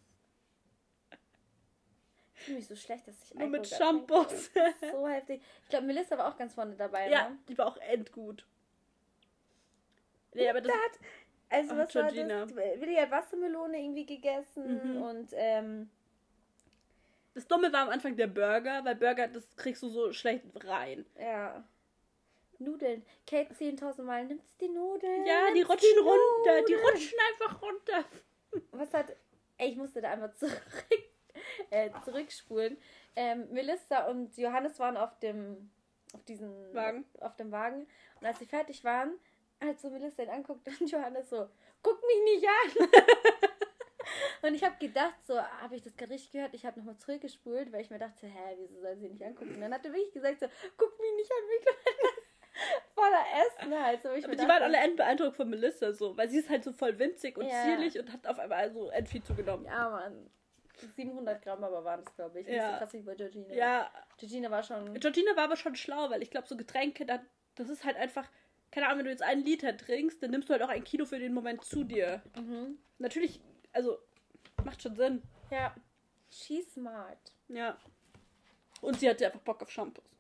Ich 2.34 2.46
fühle 2.46 2.56
mich 2.56 2.66
so 2.66 2.74
schlecht, 2.74 3.06
dass 3.06 3.14
ich 3.22 3.34
Nur 3.34 3.48
mit 3.48 3.68
Shampoos. 3.68 4.50
So 4.90 5.06
heftig. 5.06 5.42
Ich 5.62 5.68
glaube, 5.68 5.86
Melissa 5.86 6.18
war 6.18 6.26
auch 6.28 6.36
ganz 6.36 6.54
vorne 6.54 6.74
dabei. 6.74 7.08
Ja, 7.08 7.28
ne? 7.28 7.38
die 7.48 7.56
war 7.56 7.66
auch 7.66 7.76
endgut. 7.76 8.44
Nee, 10.34 10.48
aber 10.48 10.60
das, 10.60 10.72
hat, 10.72 10.98
also, 11.52 11.76
was 11.76 11.92
Georgina. 11.92 12.40
war 12.40 12.46
das? 12.46 12.80
Willi 12.80 12.96
hat 12.96 13.10
Wassermelone 13.10 13.78
irgendwie 13.78 14.06
gegessen 14.06 14.96
mhm. 14.96 15.02
und, 15.02 15.28
ähm, 15.34 15.90
Das 17.34 17.46
Dumme 17.46 17.72
war 17.72 17.82
am 17.82 17.88
Anfang 17.90 18.16
der 18.16 18.26
Burger, 18.26 18.84
weil 18.84 18.96
Burger, 18.96 19.28
das 19.28 19.56
kriegst 19.56 19.82
du 19.82 19.88
so 19.88 20.12
schlecht 20.12 20.44
rein. 20.64 21.06
Ja. 21.18 21.64
Nudeln. 22.62 23.04
Kate 23.26 23.52
10.000 23.52 24.02
Mal 24.02 24.24
nimmt 24.24 24.42
die 24.60 24.68
Nudeln. 24.68 25.26
Ja, 25.26 25.52
die 25.54 25.62
rutschen 25.62 25.88
die 25.94 25.98
runter. 25.98 26.64
Die 26.66 26.74
rutschen 26.74 27.18
einfach 27.32 27.62
runter. 27.62 28.04
Was 28.70 28.92
hat. 28.94 29.16
Ey, 29.58 29.70
ich 29.70 29.76
musste 29.76 30.00
da 30.00 30.12
einmal 30.12 30.32
zurück, 30.34 30.86
äh, 31.70 31.90
zurückspulen. 32.04 32.76
Ähm, 33.14 33.48
Melissa 33.50 34.06
und 34.06 34.36
Johannes 34.36 34.78
waren 34.78 34.96
auf 34.96 35.18
dem. 35.20 35.70
Auf 36.12 36.24
diesem. 36.24 36.52
Wagen. 36.74 37.04
Auf 37.20 37.36
dem 37.36 37.50
Wagen. 37.50 37.86
Und 38.20 38.26
als 38.26 38.38
sie 38.38 38.46
fertig 38.46 38.84
waren, 38.84 39.18
als 39.62 39.82
so 39.82 39.90
Melissa 39.90 40.22
ihn 40.22 40.30
anguckt 40.30 40.66
und 40.80 40.90
Johannes 40.90 41.30
so, 41.30 41.48
guck 41.82 42.00
mich 42.06 42.22
nicht 42.24 42.48
an. 42.48 42.88
und 44.48 44.54
ich 44.54 44.64
habe 44.64 44.76
gedacht, 44.78 45.22
so, 45.26 45.40
habe 45.40 45.76
ich 45.76 45.82
das 45.82 45.96
gerade 45.96 46.12
richtig 46.12 46.32
gehört? 46.32 46.54
Ich 46.54 46.66
habe 46.66 46.78
nochmal 46.78 46.96
zurückgespult, 46.98 47.72
weil 47.72 47.82
ich 47.82 47.90
mir 47.90 47.98
dachte, 47.98 48.26
hä, 48.26 48.56
wieso 48.58 48.80
soll 48.80 48.96
sie 48.96 49.08
nicht 49.08 49.22
angucken? 49.22 49.54
Und 49.54 49.60
dann 49.60 49.74
hat 49.74 49.84
er 49.84 49.92
wirklich 49.92 50.12
gesagt, 50.12 50.40
so, 50.40 50.46
guck 50.76 50.98
mich 51.00 51.12
nicht 51.16 51.30
an, 51.30 51.46
mich 51.46 52.22
voller 52.94 53.24
Essen 53.40 53.82
halt. 53.82 54.02
So, 54.02 54.08
Aber 54.08 54.18
die 54.18 54.36
dachte, 54.36 54.48
waren 54.48 54.62
alle 54.62 54.78
endbeeindruckt 54.78 55.36
von 55.36 55.48
Melissa, 55.48 55.92
so, 55.92 56.16
weil 56.16 56.28
sie 56.28 56.38
ist 56.38 56.50
halt 56.50 56.64
so 56.64 56.72
voll 56.72 56.98
winzig 56.98 57.38
und 57.38 57.46
ja. 57.46 57.64
zierlich 57.64 57.98
und 57.98 58.12
hat 58.12 58.26
auf 58.26 58.38
einmal 58.38 58.70
so 58.72 58.90
end 58.90 59.08
viel 59.08 59.22
zugenommen. 59.22 59.66
Ja, 59.66 59.90
Mann. 59.90 60.30
700 60.96 61.42
Gramm 61.42 61.62
aber 61.62 61.84
waren 61.84 62.02
es, 62.04 62.14
glaube 62.14 62.40
ich. 62.40 62.48
Ja. 62.48 62.54
Nicht 62.54 62.72
so 62.72 62.78
krass 62.78 62.92
wie 62.94 63.02
bei 63.02 63.14
Georgina. 63.14 63.54
Ja. 63.54 63.90
Georgina 64.18 64.50
war 64.50 64.62
schon. 64.62 64.94
Georgina 64.94 65.36
war 65.36 65.44
aber 65.44 65.56
schon 65.56 65.76
schlau, 65.76 66.10
weil 66.10 66.22
ich 66.22 66.30
glaube, 66.30 66.48
so 66.48 66.56
Getränke, 66.56 67.06
das 67.54 67.68
ist 67.68 67.84
halt 67.84 67.96
einfach 67.96 68.28
keine 68.72 68.86
Ahnung, 68.86 69.00
wenn 69.00 69.04
du 69.04 69.10
jetzt 69.12 69.22
einen 69.22 69.44
Liter 69.44 69.76
trinkst, 69.76 70.22
dann 70.22 70.30
nimmst 70.30 70.48
du 70.48 70.54
halt 70.54 70.62
auch 70.62 70.68
ein 70.68 70.82
Kilo 70.82 71.04
für 71.04 71.18
den 71.18 71.34
Moment 71.34 71.62
zu 71.62 71.84
dir. 71.84 72.22
Mhm. 72.34 72.78
Natürlich, 72.98 73.40
also, 73.72 73.98
macht 74.64 74.82
schon 74.82 74.96
Sinn. 74.96 75.22
Ja. 75.50 75.74
She's 76.30 76.72
smart. 76.72 77.32
Ja. 77.48 77.78
Und 78.80 78.98
sie 78.98 79.08
hatte 79.08 79.26
einfach 79.26 79.40
Bock 79.40 79.62
auf 79.62 79.70
Shampoos. 79.70 80.16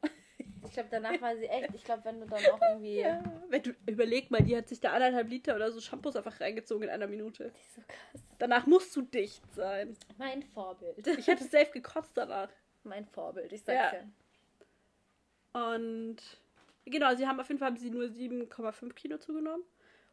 Ich 0.64 0.72
glaube, 0.72 0.88
danach 0.90 1.20
war 1.20 1.36
sie 1.36 1.46
echt. 1.46 1.74
Ich 1.74 1.82
glaube, 1.82 2.04
wenn 2.04 2.20
du 2.20 2.26
dann 2.26 2.44
auch 2.52 2.60
irgendwie. 2.60 3.00
Ja, 3.00 3.22
wenn 3.48 3.62
du 3.62 3.74
überleg 3.86 4.30
mal, 4.30 4.42
die 4.42 4.56
hat 4.56 4.68
sich 4.68 4.80
da 4.80 4.92
anderthalb 4.92 5.28
Liter 5.28 5.56
oder 5.56 5.72
so 5.72 5.80
Shampoos 5.80 6.14
einfach 6.14 6.40
reingezogen 6.40 6.84
in 6.84 6.90
einer 6.90 7.06
Minute. 7.06 7.50
Die 7.50 7.60
ist 7.60 7.74
so 7.74 7.82
krass. 7.82 8.22
Danach 8.38 8.66
musst 8.66 8.94
du 8.94 9.02
dicht 9.02 9.42
sein. 9.54 9.96
Mein 10.18 10.42
Vorbild. 10.42 11.06
Ich 11.06 11.26
hätte 11.26 11.44
safe 11.44 11.70
gekotzt 11.72 12.16
danach. 12.16 12.50
Mein 12.84 13.06
Vorbild, 13.06 13.52
ich 13.52 13.62
sag's 13.62 13.92
ja. 13.92 13.98
ja. 15.54 15.66
Und 15.74 16.41
Genau, 16.84 17.14
sie 17.14 17.26
haben 17.26 17.38
auf 17.40 17.48
jeden 17.48 17.58
Fall 17.58 17.68
haben 17.68 17.76
sie 17.76 17.90
nur 17.90 18.04
7,5 18.04 18.92
Kilo 18.94 19.18
zugenommen 19.18 19.64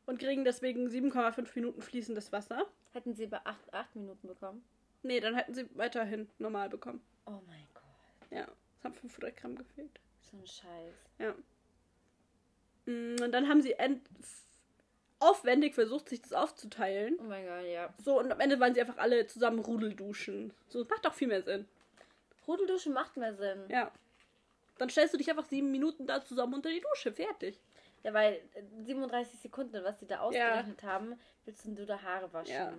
und 0.06 0.20
kriegen 0.20 0.44
deswegen 0.44 0.88
7,5 0.88 1.50
Minuten 1.56 1.82
fließendes 1.82 2.32
Wasser. 2.32 2.66
Hätten 2.92 3.14
sie 3.14 3.28
bei 3.28 3.40
8, 3.44 3.74
8 3.74 3.96
Minuten 3.96 4.28
bekommen? 4.28 4.64
Nee, 5.04 5.20
dann 5.20 5.36
hätten 5.36 5.54
sie 5.54 5.70
weiterhin 5.76 6.30
normal 6.38 6.70
bekommen. 6.70 7.02
Oh 7.26 7.40
mein 7.48 7.66
Gott. 7.74 7.84
Ja, 8.32 8.48
es 8.78 8.84
haben 8.84 8.94
500 8.94 9.36
Gramm 9.36 9.56
gefehlt. 9.56 10.00
So 10.22 10.38
ein 10.38 10.46
Scheiß. 10.46 10.96
Ja. 11.20 11.36
Mm, 12.86 13.16
und 13.22 13.32
dann 13.32 13.48
haben 13.48 13.62
sie 13.62 13.76
aufwendig 15.20 15.76
versucht, 15.76 16.10
sich 16.10 16.22
das 16.22 16.34
aufzuteilen. 16.34 17.18
Oh 17.20 17.24
mein 17.24 17.46
Gott, 17.46 17.66
ja. 17.66 17.94
So, 18.04 18.20
und 18.20 18.32
am 18.32 18.40
Ende 18.40 18.60
waren 18.60 18.74
sie 18.74 18.82
einfach 18.82 18.98
alle 18.98 19.28
zusammen 19.28 19.60
Rudelduschen. 19.60 20.54
So, 20.68 20.80
das 20.84 20.90
macht 20.90 21.06
doch 21.06 21.14
viel 21.14 21.28
mehr 21.28 21.44
Sinn. 21.44 21.68
Rudelduschen 22.48 22.94
macht 22.94 23.18
mehr 23.18 23.36
Sinn. 23.36 23.66
Ja. 23.70 23.92
Dann 24.80 24.90
stellst 24.90 25.14
du 25.14 25.18
dich 25.18 25.30
einfach 25.30 25.46
sieben 25.46 25.72
Minuten 25.72 26.08
da 26.08 26.24
zusammen 26.24 26.56
unter 26.56 26.70
die 26.70 26.82
Dusche. 26.82 27.12
Fertig. 27.12 27.60
Ja, 28.04 28.14
weil 28.14 28.42
37 28.80 29.34
äh, 29.34 29.38
Sekunden, 29.38 29.84
was 29.84 30.00
sie 30.00 30.08
da 30.08 30.22
ausgerechnet 30.22 30.82
ja. 30.82 30.88
haben, 30.88 31.20
willst 31.46 31.66
du 31.66 31.86
da 31.86 32.02
Haare 32.02 32.32
waschen. 32.34 32.54
Ja. 32.54 32.74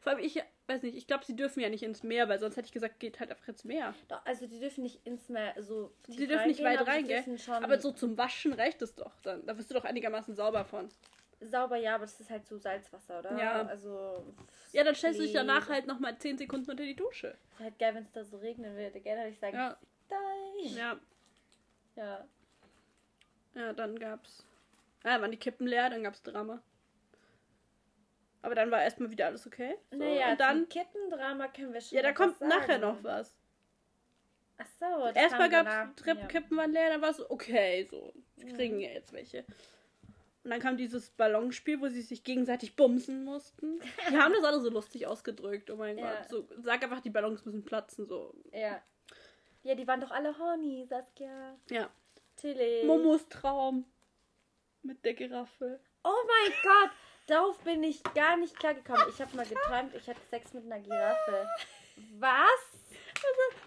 Vor 0.00 0.12
allem, 0.12 0.24
ich 0.24 0.40
weiß 0.66 0.82
nicht, 0.82 0.96
ich 0.96 1.06
glaube, 1.06 1.24
sie 1.24 1.34
dürfen 1.34 1.60
ja 1.60 1.68
nicht 1.68 1.82
ins 1.82 2.02
Meer, 2.02 2.28
weil 2.28 2.38
sonst 2.38 2.56
hätte 2.56 2.66
ich 2.66 2.72
gesagt, 2.72 3.00
geht 3.00 3.18
halt 3.20 3.30
einfach 3.30 3.48
ins 3.48 3.64
Meer. 3.64 3.94
Doch, 4.08 4.24
also 4.24 4.46
die 4.46 4.58
dürfen 4.58 4.82
nicht 4.82 5.04
ins 5.06 5.28
Meer 5.28 5.54
so. 5.62 5.92
Die 6.08 6.26
dürfen 6.26 6.48
nicht 6.48 6.62
weit 6.62 6.86
reingehen. 6.86 7.38
Aber 7.48 7.80
so 7.80 7.92
zum 7.92 8.18
Waschen 8.18 8.52
reicht 8.52 8.82
es 8.82 8.94
doch 8.94 9.12
dann. 9.22 9.44
Da 9.46 9.56
wirst 9.56 9.70
du 9.70 9.74
doch 9.74 9.84
einigermaßen 9.84 10.34
sauber 10.34 10.64
von. 10.64 10.88
Sauber, 11.40 11.76
ja, 11.76 11.96
aber 11.96 12.04
das 12.04 12.18
ist 12.18 12.30
halt 12.30 12.46
so 12.46 12.56
Salzwasser, 12.56 13.18
oder? 13.18 13.38
Ja. 13.38 13.62
Also. 13.66 14.24
Ja, 14.72 14.84
dann 14.84 14.94
stellst 14.94 15.20
du 15.20 15.24
dich 15.24 15.32
danach 15.32 15.68
halt 15.68 15.86
nochmal 15.86 16.16
10 16.16 16.38
Sekunden 16.38 16.70
unter 16.70 16.84
die 16.84 16.96
Dusche. 16.96 17.36
Ist 17.54 17.60
halt 17.60 17.78
geil, 17.78 17.94
wenn 17.94 18.02
es 18.02 18.12
da 18.12 18.24
so 18.24 18.38
regnen 18.38 18.76
würde. 18.76 19.00
Gerne 19.00 19.22
würde 19.22 19.30
ich 19.30 19.38
sagen, 19.38 19.56
ja. 19.56 19.76
Ja. 20.76 21.00
Ja. 21.96 22.24
Ja, 23.54 23.72
dann 23.72 23.98
gab's. 23.98 24.44
Ja, 25.04 25.20
waren 25.20 25.30
die 25.30 25.38
Kippen 25.38 25.66
leer, 25.66 25.88
dann 25.90 26.02
gab's 26.02 26.22
Drama. 26.22 26.62
Aber 28.42 28.54
dann 28.54 28.70
war 28.70 28.82
erstmal 28.82 29.10
wieder 29.10 29.26
alles 29.26 29.46
okay. 29.46 29.76
So, 29.90 29.96
naja, 29.96 30.32
und 30.32 30.40
dann 30.40 30.68
Kippendrama 30.68 31.48
können 31.48 31.72
wir 31.72 31.80
schon. 31.80 31.96
Ja, 31.96 32.02
da 32.02 32.12
kommt 32.12 32.40
nachher 32.40 32.78
noch 32.78 33.02
was. 33.02 33.36
Ach 34.58 34.66
so, 34.78 35.06
Erstmal 35.14 35.50
gab's 35.50 35.96
Trip, 35.96 36.18
ja. 36.18 36.26
Kippen 36.26 36.56
waren 36.56 36.72
leer, 36.72 36.90
dann 36.90 37.02
war 37.02 37.10
es 37.10 37.30
okay, 37.30 37.86
so. 37.90 38.14
Wir 38.36 38.54
kriegen 38.54 38.80
ja 38.80 38.90
jetzt 38.90 39.12
welche. 39.12 39.44
Und 40.44 40.50
dann 40.50 40.60
kam 40.60 40.76
dieses 40.76 41.10
Ballonspiel, 41.10 41.80
wo 41.80 41.88
sie 41.88 42.02
sich 42.02 42.22
gegenseitig 42.22 42.76
bumsen 42.76 43.24
mussten. 43.24 43.80
Die 44.08 44.16
haben 44.16 44.32
das 44.32 44.44
alle 44.44 44.60
so 44.60 44.70
lustig 44.70 45.08
ausgedrückt. 45.08 45.68
Oh 45.72 45.76
mein 45.76 45.98
ja. 45.98 46.14
Gott. 46.14 46.28
So, 46.28 46.48
sag 46.58 46.84
einfach, 46.84 47.00
die 47.00 47.10
Ballons 47.10 47.44
müssen 47.44 47.64
platzen, 47.64 48.06
so. 48.06 48.32
Ja. 48.52 48.80
Ja, 49.66 49.74
die 49.74 49.88
waren 49.88 50.00
doch 50.00 50.12
alle 50.12 50.38
horny, 50.38 50.86
Saskia. 50.86 51.58
Ja. 51.70 51.90
Tilly. 52.36 52.84
Momos 52.84 53.28
Traum. 53.28 53.84
Mit 54.82 55.04
der 55.04 55.14
Giraffe. 55.14 55.80
Oh 56.04 56.22
mein 56.28 56.52
Gott! 56.62 56.90
Darauf 57.26 57.58
bin 57.64 57.82
ich 57.82 58.00
gar 58.14 58.36
nicht 58.36 58.56
klar 58.56 58.74
gekommen. 58.74 59.02
Ich 59.08 59.20
habe 59.20 59.36
mal 59.36 59.44
geträumt, 59.44 59.92
ich 59.96 60.08
hatte 60.08 60.20
Sex 60.30 60.54
mit 60.54 60.66
einer 60.66 60.78
Giraffe. 60.78 61.48
Was? 62.20 62.94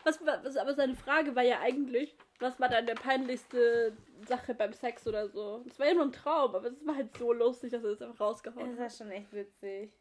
Was, 0.05 0.25
was, 0.25 0.45
was, 0.45 0.55
aber 0.55 0.73
seine 0.73 0.95
Frage 0.95 1.35
war 1.35 1.43
ja 1.43 1.59
eigentlich, 1.59 2.15
was 2.39 2.57
war 2.61 2.69
deine 2.69 2.95
peinlichste 2.95 3.91
Sache 4.25 4.55
beim 4.55 4.71
Sex 4.71 5.05
oder 5.05 5.27
so? 5.27 5.65
Das 5.67 5.79
war 5.79 5.87
ja 5.87 5.95
nur 5.95 6.05
ein 6.05 6.13
Traum, 6.13 6.55
aber 6.55 6.69
es 6.69 6.85
war 6.87 6.95
halt 6.95 7.17
so 7.17 7.33
lustig, 7.33 7.71
dass 7.71 7.83
er 7.83 7.89
das 7.89 8.01
einfach 8.01 8.21
rausgehauen 8.21 8.65
hat. 8.65 8.71
Das 8.71 8.79
war 8.79 9.05
schon 9.05 9.11
echt 9.11 9.33
witzig. 9.33 9.91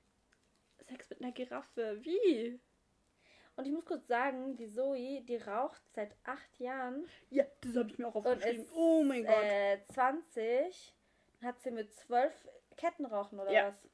Sex 0.86 1.10
mit 1.10 1.22
einer 1.22 1.32
Giraffe, 1.32 1.98
wie? 2.02 2.60
Und 3.58 3.66
ich 3.66 3.72
muss 3.72 3.84
kurz 3.84 4.06
sagen, 4.06 4.56
die 4.56 4.70
Zoe, 4.70 5.20
die 5.22 5.36
raucht 5.36 5.82
seit 5.92 6.14
acht 6.22 6.60
Jahren. 6.60 7.04
Ja, 7.28 7.44
das 7.60 7.74
habe 7.74 7.90
ich 7.90 7.98
mir 7.98 8.06
auch 8.06 8.14
aufgeschrieben. 8.14 8.62
Ist, 8.62 8.72
oh 8.72 9.02
mein 9.02 9.24
Gott. 9.24 9.42
Äh, 9.42 9.80
20 9.92 10.94
hat 11.42 11.60
sie 11.60 11.72
mit 11.72 11.92
zwölf 11.92 12.32
Ketten 12.76 13.04
rauchen 13.04 13.40
oder 13.40 13.50
ja. 13.50 13.66
was? 13.66 13.88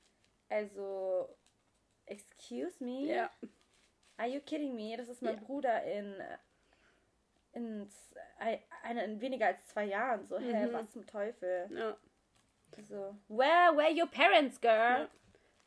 Also, 0.51 1.35
excuse 2.05 2.85
me? 2.85 3.07
Ja. 3.07 3.31
Are 4.19 4.29
you 4.29 4.41
kidding 4.41 4.77
me? 4.77 4.99
Das 4.99 5.09
ist 5.09 5.23
mein 5.23 5.37
ja. 5.37 5.41
Bruder 5.41 5.83
in 5.83 6.23
in, 7.55 7.89
eine, 8.83 9.05
in 9.05 9.21
weniger 9.21 9.47
als 9.47 9.67
zwei 9.69 9.85
Jahren. 9.87 10.27
So, 10.27 10.39
hä, 10.39 10.67
mhm. 10.67 10.73
was 10.75 10.91
zum 10.91 11.07
Teufel? 11.07 11.71
Ja. 11.73 11.97
So, 12.83 13.17
where 13.29 13.75
were 13.75 13.91
your 13.91 14.11
parents, 14.11 14.61
girl? 14.61 15.03
Ja. 15.03 15.09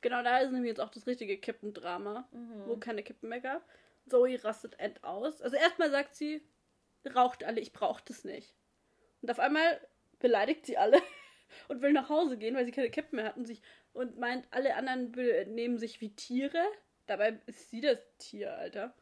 Genau, 0.01 0.21
da 0.21 0.37
ist 0.39 0.51
nämlich 0.51 0.69
jetzt 0.69 0.81
auch 0.81 0.91
das 0.91 1.07
richtige 1.07 1.37
Kippendrama, 1.37 2.27
mhm. 2.31 2.67
wo 2.67 2.77
keine 2.77 3.01
Kippen 3.01 3.29
mehr 3.29 3.39
gab. 3.39 3.63
Zoe 4.09 4.43
rastet 4.43 4.79
end 4.79 5.03
aus. 5.03 5.41
Also 5.41 5.55
erstmal 5.55 5.91
sagt 5.91 6.15
sie, 6.15 6.41
raucht 7.15 7.43
alle, 7.43 7.59
ich 7.59 7.73
brauche 7.73 8.03
das 8.05 8.23
nicht. 8.23 8.53
Und 9.21 9.31
auf 9.31 9.39
einmal 9.39 9.79
beleidigt 10.19 10.65
sie 10.65 10.77
alle 10.77 11.01
und 11.67 11.81
will 11.81 11.93
nach 11.93 12.09
Hause 12.09 12.37
gehen, 12.37 12.55
weil 12.55 12.65
sie 12.65 12.71
keine 12.71 12.89
Kippen 12.89 13.17
mehr 13.17 13.25
hat 13.25 13.37
und, 13.37 13.45
sich, 13.45 13.61
und 13.93 14.17
meint, 14.17 14.47
alle 14.51 14.75
anderen 14.75 15.11
nehmen 15.53 15.77
sich 15.77 16.01
wie 16.01 16.15
Tiere. 16.15 16.63
Dabei 17.05 17.39
ist 17.45 17.69
sie 17.69 17.81
das 17.81 17.99
Tier, 18.17 18.55
Alter. 18.57 18.93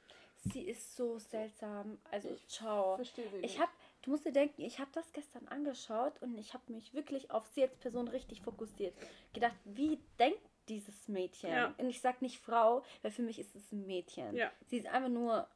Sie 0.54 0.62
ist 0.62 0.96
so 0.96 1.18
seltsam. 1.18 1.98
Also, 2.12 2.30
ich 2.30 2.48
ciao. 2.48 2.96
Verstehe 2.98 3.28
sie 3.30 3.38
ich 3.38 3.60
habe, 3.60 3.72
du 4.04 4.12
musst 4.12 4.26
dir 4.26 4.32
denken, 4.32 4.62
ich 4.62 4.80
habe 4.80 4.92
das 4.94 5.12
gestern 5.12 5.48
angeschaut 5.48 6.22
und 6.22 6.38
ich 6.38 6.54
habe 6.54 6.72
mich 6.72 6.94
wirklich 6.94 7.32
auf 7.32 7.48
sie 7.48 7.64
als 7.64 7.76
Person 7.78 8.08
richtig 8.08 8.42
fokussiert. 8.42 8.94
Gedacht, 9.34 9.56
wie 9.64 10.00
denkt 10.20 10.48
dieses 10.70 11.08
Mädchen? 11.08 11.52
Ja. 11.52 11.74
Und 11.78 11.90
ich 11.90 12.02
sag 12.02 12.22
nicht 12.22 12.40
Frau, 12.40 12.84
weil 13.02 13.12
für 13.12 13.22
mich 13.22 13.40
ist 13.40 13.56
es 13.56 13.72
ein 13.72 13.86
Mädchen. 13.86 14.36
Ja. 14.36 14.52
Sie 14.68 14.78
ist 14.78 14.88
einfach 14.88 15.10
nur 15.10 15.48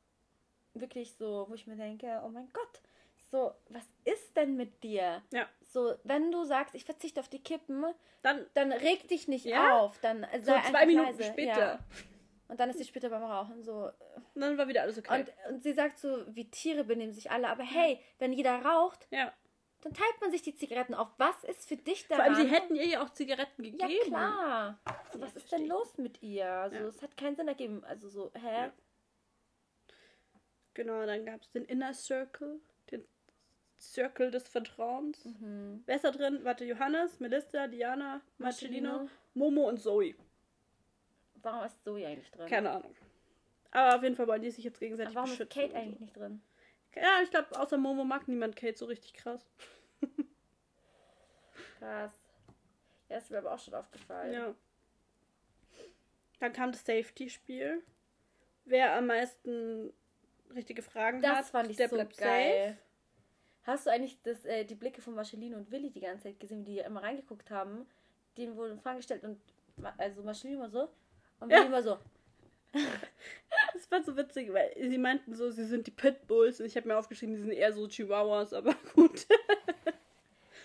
wirklich 0.74 1.14
so, 1.16 1.46
wo 1.50 1.54
ich 1.54 1.68
mir 1.68 1.76
denke, 1.76 2.22
oh 2.26 2.30
mein 2.30 2.50
Gott, 2.54 2.82
so, 3.32 3.54
was 3.70 3.86
ist 4.06 4.36
denn 4.36 4.56
mit 4.56 4.84
dir? 4.84 5.22
Ja. 5.32 5.48
So, 5.62 5.96
wenn 6.04 6.32
du 6.32 6.46
sagst, 6.46 6.74
ich 6.74 6.86
verzichte 6.86 7.20
auf 7.20 7.30
die 7.30 7.44
Kippen, 7.44 7.86
dann, 8.22 8.46
dann 8.56 8.72
reg 8.72 9.08
dich 9.08 9.28
nicht 9.28 9.46
ja? 9.46 9.78
auf. 9.78 10.00
Dann 10.00 10.26
so 10.40 10.54
zwei 10.70 10.86
Minuten 10.86 11.18
leise. 11.18 11.32
später. 11.32 11.60
Ja. 11.60 11.80
Und 12.48 12.60
dann 12.60 12.72
ist 12.72 12.80
sie 12.80 12.86
später 12.86 13.10
beim 13.10 13.24
Rauchen 13.24 13.62
so. 13.64 13.92
Und 14.34 14.42
dann 14.42 14.58
war 14.58 14.68
wieder 14.68 14.82
alles 14.82 14.98
okay. 14.98 15.20
Und, 15.20 15.54
und 15.54 15.64
sie 15.64 15.74
sagt 15.74 16.00
so, 16.00 16.26
wie 16.34 16.50
Tiere 16.50 16.84
benehmen 16.84 17.14
sich 17.14 17.30
alle. 17.30 17.48
Aber 17.48 17.64
hey, 17.64 18.00
wenn 18.18 18.34
jeder 18.34 18.66
raucht, 18.66 19.08
ja. 19.12 19.32
Dann 19.82 19.94
teilt 19.94 20.22
man 20.22 20.32
sich 20.32 20.42
die 20.42 20.56
Zigaretten 20.56 20.94
auf. 20.94 21.08
Was 21.18 21.44
ist 21.46 21.68
für 21.68 21.78
dich 21.78 22.08
da? 22.08 22.16
Vor 22.16 22.24
allem, 22.26 22.36
sie 22.36 22.48
hätten 22.48 22.76
ihr 22.76 22.86
ja 22.86 23.04
auch 23.04 23.10
Zigaretten 23.12 23.64
gegeben. 23.64 23.90
Ja, 23.90 24.04
klar. 24.04 24.80
So, 25.12 25.22
was 25.22 25.36
ist 25.36 25.52
denn 25.52 25.68
los 25.68 25.98
mit 25.98 26.22
ihr? 26.22 26.50
Also, 26.50 26.78
ja. 26.78 26.88
es 26.88 27.02
hat 27.02 27.16
keinen 27.16 27.36
Sinn 27.36 27.48
ergeben. 27.48 27.84
Also 27.86 28.10
so, 28.10 28.32
hä? 28.34 28.66
Ja. 28.66 28.74
Genau, 30.74 31.06
dann 31.06 31.26
gab 31.26 31.42
es 31.42 31.52
den 31.52 31.66
Inner 31.66 31.94
Circle, 31.94 32.60
den 32.92 33.06
Circle 33.80 34.32
des 34.32 34.48
Vertrauens. 34.48 35.26
Mhm. 35.26 35.84
Wer 35.86 35.96
ist 35.96 36.04
da 36.06 36.12
drin? 36.12 36.40
Warte, 36.44 36.66
Johannes, 36.66 37.20
Melissa, 37.20 37.68
Diana, 37.68 38.22
Marcellino, 38.38 39.10
Momo 39.34 39.68
und 39.68 39.80
Zoe. 39.80 40.16
Warum 41.42 41.66
ist 41.66 41.84
Zoe 41.84 42.06
eigentlich 42.06 42.32
drin? 42.32 42.48
Keine 42.48 42.72
Ahnung. 42.72 42.96
Aber 43.72 43.96
auf 43.96 44.04
jeden 44.04 44.16
Fall 44.16 44.28
wollen 44.28 44.42
die 44.42 44.52
sich 44.52 44.64
jetzt 44.64 44.80
gegenseitig 44.80 45.16
Aber 45.16 45.28
warum 45.28 45.40
ist 45.40 45.50
Kate 45.50 45.76
eigentlich 45.76 45.98
so. 45.98 46.04
nicht 46.04 46.18
drin? 46.18 46.42
Ja, 46.96 47.22
ich 47.24 47.30
glaube, 47.30 47.60
außer 47.60 47.78
Momo 47.78 48.04
mag 48.04 48.28
niemand 48.28 48.56
Kate 48.56 48.78
so 48.78 48.86
richtig 48.86 49.14
krass. 49.14 49.46
krass. 51.80 52.20
Ja, 53.10 53.18
ist 53.18 53.32
mir 53.32 53.40
aber 53.40 53.54
auch 53.54 53.60
schon 53.60 53.74
aufgefallen. 53.74 54.34
Ja. 54.34 54.56
Dann 56.40 56.54
kam 56.54 56.72
das 56.72 56.86
Safety-Spiel. 56.86 57.84
Wer 58.66 58.96
am 58.96 59.08
meisten 59.08 59.92
richtige 60.54 60.82
Fragen 60.82 61.22
das 61.22 61.38
hat, 61.38 61.46
fand 61.48 61.70
ich 61.72 61.78
der 61.78 61.90
so 61.90 61.96
bleibt 61.96 62.18
geil. 62.18 62.70
Safe. 62.70 62.78
Hast 63.64 63.86
du 63.86 63.92
eigentlich 63.92 64.22
das, 64.24 64.46
äh, 64.46 64.64
die 64.66 64.76
Blicke 64.76 65.02
von 65.02 65.16
Marceline 65.16 65.56
und 65.56 65.72
Willi 65.72 65.92
die 65.92 66.00
ganze 66.00 66.24
Zeit 66.24 66.40
gesehen, 66.40 66.66
wie 66.66 66.76
die 66.76 66.80
immer 66.80 67.04
reingeguckt 67.04 67.52
haben? 67.52 67.86
Die 68.38 68.56
wurden 68.56 68.80
Fragen 68.80 68.98
gestellt 68.98 69.24
und 69.24 69.40
also 69.98 70.24
Marceline 70.24 70.58
immer 70.58 70.70
so 70.70 70.90
und 71.40 71.50
Willi 71.50 71.62
ja. 71.62 71.66
immer 71.66 71.84
so. 71.84 72.00
Das 72.72 73.92
war 73.92 74.04
so 74.04 74.16
witzig, 74.16 74.54
weil 74.54 74.72
sie 74.78 74.98
meinten 74.98 75.34
so, 75.34 75.50
sie 75.50 75.66
sind 75.66 75.88
die 75.88 75.92
Pitbulls 75.92 76.60
und 76.60 76.66
ich 76.66 76.76
habe 76.76 76.88
mir 76.88 76.98
aufgeschrieben, 76.98 77.36
die 77.36 77.42
sind 77.42 77.52
eher 77.52 77.74
so 77.74 77.88
Chihuahuas, 77.88 78.54
aber 78.54 78.76
gut. 78.96 79.26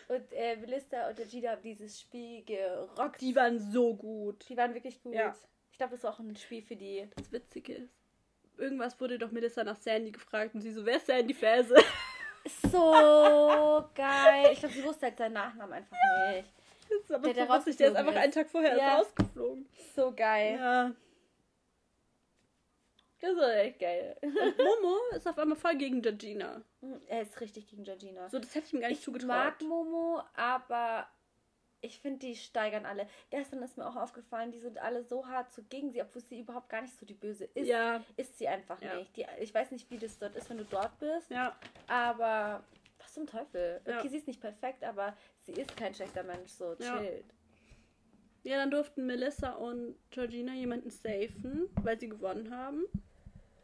und 0.08 0.32
äh, 0.32 0.56
Melissa 0.56 1.08
und 1.08 1.18
der 1.18 1.26
Gina 1.26 1.50
haben 1.50 1.62
dieses 1.62 2.00
Spiel 2.00 2.44
gerockt. 2.44 3.20
Die 3.20 3.34
waren 3.34 3.58
so 3.58 3.94
gut. 3.94 4.46
Die 4.48 4.56
waren 4.56 4.74
wirklich 4.74 5.02
gut. 5.02 5.14
Ja. 5.14 5.34
Ich 5.70 5.78
glaube, 5.78 5.92
das 5.92 6.04
war 6.04 6.14
auch 6.14 6.18
ein 6.20 6.36
Spiel 6.36 6.62
für 6.62 6.76
die. 6.76 7.08
Das 7.16 7.32
Witzige 7.32 7.74
ist, 7.74 7.94
irgendwas 8.58 9.00
wurde 9.00 9.18
doch 9.18 9.30
Melissa 9.30 9.64
nach 9.64 9.76
Sandy 9.76 10.12
gefragt 10.12 10.54
und 10.54 10.60
sie 10.60 10.72
so, 10.72 10.84
wer 10.84 10.96
ist 10.96 11.06
Sandy 11.06 11.34
Ferse? 11.34 11.74
So 12.70 12.92
geil. 13.94 14.50
Ich 14.52 14.60
glaube, 14.60 14.74
sie 14.74 14.84
wusste 14.84 15.06
halt 15.06 15.16
seinen 15.16 15.32
Nachnamen 15.32 15.72
einfach 15.72 15.96
nicht. 16.30 16.48
Das 16.88 17.00
ist 17.00 17.12
aber 17.12 17.24
der, 17.24 17.46
der, 17.46 17.46
der, 17.46 17.74
der 17.74 17.88
ist 17.88 17.96
einfach 17.96 18.14
einen 18.14 18.32
Tag 18.32 18.50
vorher 18.50 18.76
ja. 18.76 18.96
rausgeflogen. 18.96 19.66
So 19.96 20.12
geil. 20.12 20.56
Ja. 20.58 20.92
Das 23.24 23.32
ist 23.32 23.54
echt 23.54 23.78
geil. 23.78 24.16
Und 24.20 24.58
Momo 24.58 24.98
ist 25.16 25.26
auf 25.26 25.38
einmal 25.38 25.56
voll 25.56 25.76
gegen 25.76 26.02
Georgina. 26.02 26.60
Er 27.06 27.22
ist 27.22 27.40
richtig 27.40 27.66
gegen 27.68 27.82
Georgina. 27.82 28.28
So, 28.28 28.38
das 28.38 28.54
hätte 28.54 28.66
ich 28.66 28.74
ihm 28.74 28.80
gar 28.80 28.88
nicht 28.88 28.98
ich 28.98 29.04
zugetraut. 29.04 29.30
Ich 29.30 29.36
mag 29.36 29.62
Momo, 29.62 30.22
aber 30.34 31.08
ich 31.80 32.00
finde, 32.00 32.18
die 32.18 32.36
steigern 32.36 32.84
alle. 32.84 33.08
Gestern 33.30 33.62
ist 33.62 33.78
mir 33.78 33.86
auch 33.86 33.96
aufgefallen, 33.96 34.52
die 34.52 34.58
sind 34.58 34.78
alle 34.78 35.04
so 35.04 35.26
hart 35.26 35.52
so 35.52 35.62
gegen 35.62 35.90
sie, 35.90 36.02
obwohl 36.02 36.20
sie 36.20 36.38
überhaupt 36.38 36.68
gar 36.68 36.82
nicht 36.82 36.98
so 36.98 37.06
die 37.06 37.14
Böse 37.14 37.46
ist. 37.54 37.66
Ja. 37.66 38.04
Ist 38.16 38.36
sie 38.36 38.46
einfach 38.46 38.80
ja. 38.82 38.96
nicht. 38.96 39.16
Die, 39.16 39.26
ich 39.40 39.54
weiß 39.54 39.70
nicht, 39.70 39.90
wie 39.90 39.98
das 39.98 40.18
dort 40.18 40.36
ist, 40.36 40.50
wenn 40.50 40.58
du 40.58 40.64
dort 40.64 40.98
bist. 40.98 41.30
Ja. 41.30 41.56
Aber 41.86 42.62
was 42.98 43.14
zum 43.14 43.26
Teufel? 43.26 43.80
Okay, 43.84 44.04
ja. 44.04 44.08
sie 44.08 44.18
ist 44.18 44.26
nicht 44.26 44.42
perfekt, 44.42 44.84
aber 44.84 45.16
sie 45.40 45.52
ist 45.52 45.74
kein 45.78 45.94
schlechter 45.94 46.24
Mensch. 46.24 46.50
So, 46.50 46.74
chillt. 46.74 47.24
Ja, 48.42 48.58
dann 48.58 48.70
durften 48.70 49.06
Melissa 49.06 49.52
und 49.52 49.96
Georgina 50.10 50.52
jemanden 50.52 50.90
safen, 50.90 51.70
weil 51.82 51.98
sie 51.98 52.10
gewonnen 52.10 52.54
haben. 52.54 52.84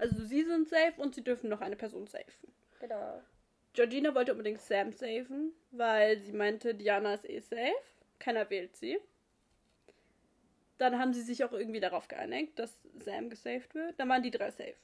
Also 0.01 0.24
sie 0.24 0.44
sind 0.44 0.66
safe 0.66 0.94
und 0.96 1.14
sie 1.14 1.22
dürfen 1.22 1.51
noch 1.51 1.61
eine 1.61 1.76
Person 1.76 2.07
safen. 2.07 2.51
Genau. 2.80 3.22
Georgina 3.74 4.14
wollte 4.14 4.32
unbedingt 4.32 4.62
Sam 4.62 4.92
safen, 4.92 5.53
weil 5.72 6.18
sie 6.22 6.32
meinte, 6.32 6.74
Diana 6.74 7.14
ist 7.14 7.28
eh 7.28 7.40
safe. 7.40 7.74
Keiner 8.18 8.48
wählt 8.48 8.74
sie. 8.76 8.98
Dann 10.78 10.98
haben 10.98 11.12
sie 11.12 11.20
sich 11.20 11.44
auch 11.44 11.53
irgendwie 11.53 11.80
darauf 11.80 12.09
geeinigt, 12.09 12.59
dass 12.59 12.74
Sam 12.98 13.28
gesaved 13.28 13.74
wird. 13.74 14.01
Dann 14.01 14.09
waren 14.09 14.22
die 14.22 14.30
drei 14.30 14.51
safe. 14.51 14.74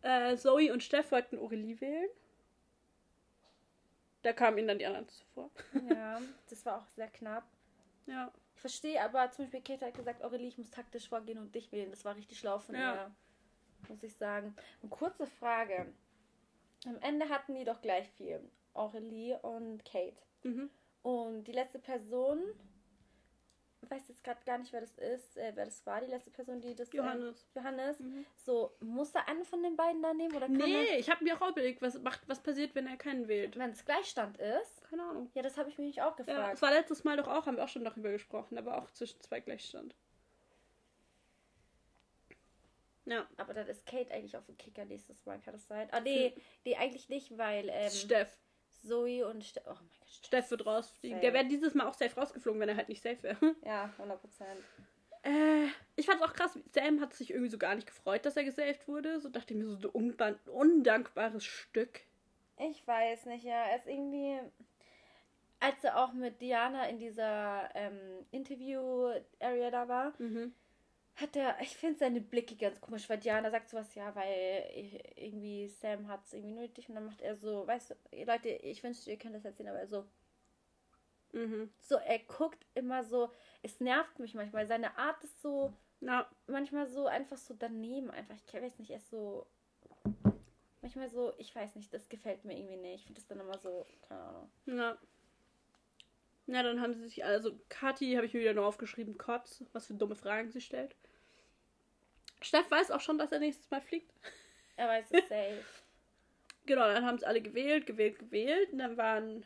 Äh, 0.00 0.36
Zoe 0.36 0.72
und 0.72 0.82
Steph 0.82 1.12
wollten 1.12 1.38
Aurelie 1.38 1.78
wählen. 1.78 2.08
Da 4.22 4.32
kamen 4.32 4.56
ihnen 4.56 4.68
dann 4.68 4.78
die 4.78 4.86
anderen 4.86 5.08
zuvor. 5.08 5.50
Ja, 5.90 6.22
das 6.48 6.64
war 6.64 6.78
auch 6.78 6.86
sehr 6.96 7.08
knapp. 7.08 7.44
Ja. 8.06 8.32
Ich 8.54 8.60
verstehe, 8.62 9.02
aber 9.02 9.30
zum 9.30 9.44
Beispiel 9.44 9.60
Kate 9.60 9.86
hat 9.86 9.94
gesagt, 9.94 10.24
Aurelie, 10.24 10.48
ich 10.48 10.56
muss 10.56 10.70
taktisch 10.70 11.06
vorgehen 11.06 11.38
und 11.38 11.54
dich 11.54 11.70
wählen. 11.70 11.90
Das 11.90 12.06
war 12.06 12.16
richtig 12.16 12.38
schlau 12.38 12.58
von 12.58 12.74
ja. 12.74 12.94
ihr, 12.94 13.16
muss 13.88 14.02
ich 14.02 14.14
sagen. 14.16 14.54
Und 14.82 14.90
kurze 14.90 15.26
Frage. 15.26 15.86
Am 16.86 16.98
Ende 17.00 17.28
hatten 17.28 17.54
die 17.54 17.64
doch 17.64 17.80
gleich 17.80 18.08
viel. 18.12 18.40
Aurelie 18.74 19.38
und 19.40 19.84
Kate. 19.84 20.16
Mhm. 20.42 20.70
Und 21.02 21.44
die 21.44 21.52
letzte 21.52 21.78
Person, 21.78 22.42
ich 23.82 23.90
weiß 23.90 24.08
jetzt 24.08 24.24
gerade 24.24 24.40
gar 24.44 24.58
nicht, 24.58 24.72
wer 24.72 24.80
das 24.80 24.98
ist, 24.98 25.36
äh, 25.36 25.52
wer 25.54 25.64
das 25.64 25.84
war, 25.86 26.00
die 26.00 26.10
letzte 26.10 26.30
Person, 26.30 26.60
die 26.60 26.74
das. 26.74 26.92
Johannes. 26.92 27.46
Äh, 27.54 27.58
Johannes. 27.58 28.00
Mhm. 28.00 28.26
So, 28.36 28.76
muss 28.80 29.14
er 29.14 29.28
einen 29.28 29.44
von 29.44 29.62
den 29.62 29.76
beiden 29.76 30.02
da 30.02 30.12
nehmen? 30.12 30.36
Oder 30.36 30.46
kann 30.46 30.56
nee, 30.56 30.86
er... 30.86 30.98
ich 30.98 31.08
habe 31.08 31.24
mir 31.24 31.40
auch 31.40 31.50
überlegt, 31.50 31.82
was, 31.82 32.00
macht, 32.00 32.28
was 32.28 32.42
passiert, 32.42 32.74
wenn 32.74 32.86
er 32.86 32.96
keinen 32.96 33.28
wählt. 33.28 33.56
Wenn 33.56 33.70
es 33.70 33.84
Gleichstand 33.84 34.38
ist? 34.38 34.82
Keine 34.90 35.02
Ahnung. 35.02 35.30
Ja, 35.34 35.42
das 35.42 35.56
habe 35.56 35.70
ich 35.70 35.78
mich 35.78 36.02
auch 36.02 36.16
gefragt. 36.16 36.38
Ja, 36.38 36.50
das 36.50 36.62
war 36.62 36.72
letztes 36.72 37.04
Mal 37.04 37.16
doch 37.16 37.28
auch, 37.28 37.46
haben 37.46 37.56
wir 37.56 37.64
auch 37.64 37.68
schon 37.68 37.84
darüber 37.84 38.10
gesprochen, 38.10 38.58
aber 38.58 38.78
auch 38.78 38.90
zwischen 38.90 39.20
zwei 39.20 39.40
Gleichstand. 39.40 39.94
Ja. 43.06 43.26
Aber 43.36 43.54
dann 43.54 43.66
ist 43.68 43.86
Kate 43.86 44.12
eigentlich 44.12 44.36
auf 44.36 44.44
dem 44.46 44.56
Kicker 44.56 44.84
nächstes 44.84 45.24
Mal, 45.24 45.40
kann 45.40 45.54
das 45.54 45.66
sein? 45.66 45.88
Ah, 45.92 46.00
nee, 46.00 46.34
nee, 46.64 46.76
eigentlich 46.76 47.08
nicht, 47.08 47.36
weil. 47.38 47.68
Ähm, 47.70 47.90
Steff. 47.90 48.36
Zoe 48.86 49.26
und 49.26 49.42
Ste 49.42 49.62
oh 49.66 49.74
mein 49.74 49.88
Gott, 50.00 50.10
Steff 50.10 50.50
wird 50.50 50.66
rausfliegen. 50.66 51.20
Der 51.20 51.32
wäre 51.32 51.46
dieses 51.46 51.74
Mal 51.74 51.86
auch 51.86 51.94
safe 51.94 52.14
rausgeflogen, 52.14 52.60
wenn 52.60 52.68
er 52.68 52.76
halt 52.76 52.88
nicht 52.88 53.02
safe 53.02 53.22
wäre. 53.22 53.56
Ja, 53.64 53.84
100 53.96 54.20
Prozent. 54.20 54.60
Äh, 55.22 55.66
ich 55.96 56.06
fand 56.06 56.20
es 56.20 56.26
auch 56.26 56.32
krass. 56.32 56.58
Sam 56.72 57.00
hat 57.00 57.14
sich 57.14 57.30
irgendwie 57.30 57.50
so 57.50 57.58
gar 57.58 57.74
nicht 57.74 57.86
gefreut, 57.86 58.24
dass 58.24 58.36
er 58.36 58.44
gesaved 58.44 58.86
wurde. 58.86 59.20
So 59.20 59.28
dachte 59.28 59.54
ich 59.54 59.60
mir 59.60 59.66
so 59.66 59.92
ein 59.92 60.38
undankbares 60.46 61.44
Stück. 61.44 62.02
Ich 62.58 62.86
weiß 62.86 63.26
nicht, 63.26 63.44
ja. 63.44 63.64
Er 63.64 63.76
ist 63.78 63.86
irgendwie. 63.86 64.38
Als 65.58 65.82
er 65.82 66.04
auch 66.04 66.12
mit 66.12 66.40
Diana 66.40 66.86
in 66.86 66.98
dieser 66.98 67.70
ähm, 67.74 68.26
Interview-Area 68.30 69.70
da 69.70 69.88
war, 69.88 70.12
mhm 70.18 70.52
hat 71.16 71.34
er, 71.34 71.58
ich 71.60 71.76
finde 71.76 71.98
seine 71.98 72.20
Blicke 72.20 72.56
ganz 72.56 72.80
komisch, 72.80 73.08
weil 73.08 73.18
Diana 73.18 73.50
sagt 73.50 73.70
sowas, 73.70 73.94
ja, 73.94 74.14
weil 74.14 75.00
irgendwie 75.16 75.66
Sam 75.68 76.08
hat 76.08 76.24
es 76.24 76.34
irgendwie 76.34 76.54
nötig 76.54 76.88
und 76.88 76.94
dann 76.94 77.06
macht 77.06 77.22
er 77.22 77.34
so, 77.34 77.66
weißt 77.66 77.90
du, 77.90 78.24
Leute, 78.24 78.50
ich 78.50 78.82
wünschte, 78.82 79.10
ihr 79.10 79.18
könnt 79.18 79.34
das 79.34 79.44
erzählen, 79.44 79.70
aber 79.70 79.86
so, 79.86 80.04
mhm. 81.32 81.72
so, 81.80 81.96
er 81.96 82.18
guckt 82.18 82.66
immer 82.74 83.02
so, 83.02 83.30
es 83.62 83.80
nervt 83.80 84.18
mich 84.18 84.34
manchmal, 84.34 84.66
seine 84.66 84.98
Art 84.98 85.24
ist 85.24 85.40
so, 85.40 85.72
ja. 86.00 86.28
manchmal 86.46 86.86
so 86.86 87.06
einfach 87.06 87.38
so 87.38 87.54
daneben, 87.54 88.10
einfach, 88.10 88.36
ich 88.46 88.52
weiß 88.52 88.78
nicht, 88.78 88.90
er 88.90 88.98
ist 88.98 89.08
so, 89.08 89.46
manchmal 90.82 91.08
so, 91.08 91.32
ich 91.38 91.54
weiß 91.56 91.76
nicht, 91.76 91.94
das 91.94 92.10
gefällt 92.10 92.44
mir 92.44 92.58
irgendwie 92.58 92.76
nicht, 92.76 93.00
ich 93.00 93.06
finde 93.06 93.20
das 93.20 93.28
dann 93.28 93.40
immer 93.40 93.58
so, 93.58 93.86
keine 94.02 94.20
Ahnung. 94.20 94.50
Ja. 94.66 94.98
Ja, 96.46 96.62
dann 96.62 96.80
haben 96.80 96.94
sie 96.94 97.02
sich, 97.02 97.24
also 97.24 97.58
Kathi 97.68 98.14
habe 98.14 98.26
ich 98.26 98.34
mir 98.34 98.40
wieder 98.40 98.54
nur 98.54 98.66
aufgeschrieben, 98.66 99.18
Kotz, 99.18 99.64
was 99.72 99.86
für 99.86 99.94
dumme 99.94 100.14
Fragen 100.14 100.50
sie 100.50 100.60
stellt. 100.60 100.94
Steff 102.40 102.70
weiß 102.70 102.90
auch 102.92 103.00
schon, 103.00 103.18
dass 103.18 103.32
er 103.32 103.40
nächstes 103.40 103.70
Mal 103.70 103.80
fliegt. 103.80 104.12
Er 104.76 104.88
weiß 104.88 105.06
es 105.10 105.28
safe. 105.28 105.64
genau, 106.66 106.86
dann 106.86 107.04
haben 107.04 107.16
es 107.16 107.24
alle 107.24 107.40
gewählt, 107.40 107.86
gewählt, 107.86 108.18
gewählt. 108.18 108.72
Und 108.72 108.78
dann 108.78 108.96
waren, 108.96 109.44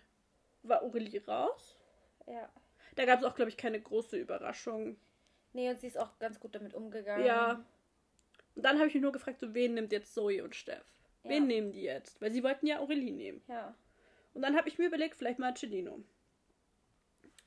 war 0.62 0.82
Aurelie 0.82 1.24
raus. 1.24 1.78
Ja. 2.26 2.50
Da 2.96 3.04
gab 3.06 3.20
es 3.20 3.24
auch, 3.24 3.34
glaube 3.34 3.50
ich, 3.50 3.56
keine 3.56 3.80
große 3.80 4.18
Überraschung. 4.18 4.96
Nee, 5.52 5.70
und 5.70 5.80
sie 5.80 5.86
ist 5.86 5.98
auch 5.98 6.18
ganz 6.18 6.38
gut 6.40 6.54
damit 6.54 6.74
umgegangen. 6.74 7.24
Ja. 7.24 7.64
Und 8.54 8.62
dann 8.62 8.78
habe 8.78 8.88
ich 8.88 8.94
mich 8.94 9.02
nur 9.02 9.12
gefragt, 9.12 9.40
so, 9.40 9.54
wen 9.54 9.74
nimmt 9.74 9.92
jetzt 9.92 10.12
Zoe 10.12 10.42
und 10.42 10.54
Steff? 10.54 10.84
Ja. 11.22 11.30
Wen 11.30 11.46
nehmen 11.46 11.72
die 11.72 11.82
jetzt? 11.82 12.20
Weil 12.20 12.30
sie 12.30 12.42
wollten 12.42 12.66
ja 12.66 12.80
Aurelie 12.80 13.12
nehmen. 13.12 13.42
Ja. 13.48 13.74
Und 14.34 14.42
dann 14.42 14.56
habe 14.56 14.68
ich 14.68 14.78
mir 14.78 14.86
überlegt, 14.86 15.16
vielleicht 15.16 15.38
Marcellino. 15.38 16.02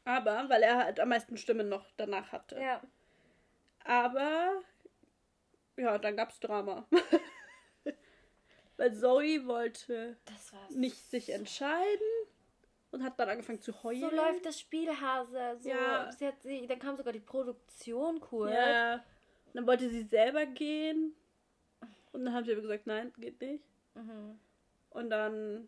Aber, 0.06 0.50
weil 0.50 0.64
er 0.64 0.78
halt 0.78 1.00
am 1.00 1.10
meisten 1.10 1.38
Stimmen 1.38 1.70
noch 1.70 1.90
danach 1.98 2.32
hatte. 2.32 2.60
Ja. 2.60 2.82
Aber, 3.86 4.62
ja, 5.78 5.98
dann 5.98 6.18
gab 6.18 6.30
es 6.30 6.40
Drama. 6.40 6.88
weil 8.78 8.94
Zoe 8.94 9.46
wollte 9.46 10.18
nicht 10.70 11.10
sich 11.10 11.30
entscheiden 11.30 12.08
und 12.92 13.04
hat 13.04 13.20
dann 13.20 13.30
angefangen 13.30 13.62
zu 13.62 13.84
heulen. 13.84 14.02
So 14.02 14.16
läuft 14.16 14.46
das 14.46 14.60
Spielhase. 14.60 15.58
So, 15.60 15.70
ja. 15.70 16.12
sie 16.12 16.28
hat 16.28 16.42
sie, 16.42 16.68
dann 16.68 16.80
kam 16.80 16.96
sogar 16.96 17.14
die 17.14 17.20
Produktion 17.20 18.20
kurz. 18.20 18.54
Ja. 18.54 19.04
Dann 19.54 19.68
wollte 19.68 19.90
sie 19.90 20.04
selber 20.04 20.46
gehen. 20.46 21.16
Und 22.12 22.26
dann 22.26 22.34
haben 22.34 22.46
sie 22.46 22.52
aber 22.52 22.62
gesagt, 22.62 22.88
nein, 22.88 23.12
geht 23.18 23.42
nicht. 23.42 23.64
Mhm. 23.96 24.40
Und 24.92 25.10
dann, 25.10 25.68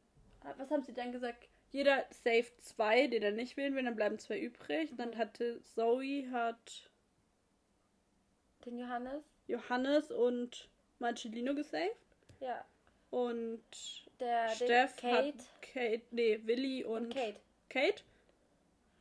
was 0.57 0.69
haben 0.69 0.83
sie 0.83 0.93
dann 0.93 1.11
gesagt? 1.11 1.47
Jeder 1.75 2.05
saved 2.23 2.63
zwei, 2.63 3.07
den 3.07 3.21
er 3.21 3.33
nicht 3.33 3.57
wählen 3.57 3.75
will, 3.75 3.83
dann 3.83 3.97
bleiben 3.97 4.17
zwei 4.17 4.39
übrig. 4.39 4.93
Mhm. 4.93 4.95
Dann 4.95 5.17
hatte 5.17 5.61
Zoe 5.63 6.31
hat 6.31 6.89
den 8.65 8.79
Johannes. 8.79 9.25
Johannes 9.47 10.09
und 10.09 10.69
Marcellino 10.99 11.53
gesaved. 11.53 11.97
Ja. 12.39 12.63
Und 13.09 13.61
der, 14.21 14.51
Steff 14.51 14.95
Kate. 14.95 15.33
hat 15.37 15.61
Kate, 15.61 16.01
nee, 16.11 16.39
Willi 16.45 16.85
und, 16.85 17.07
und 17.07 17.13
Kate. 17.13 17.41
Kate? 17.67 18.03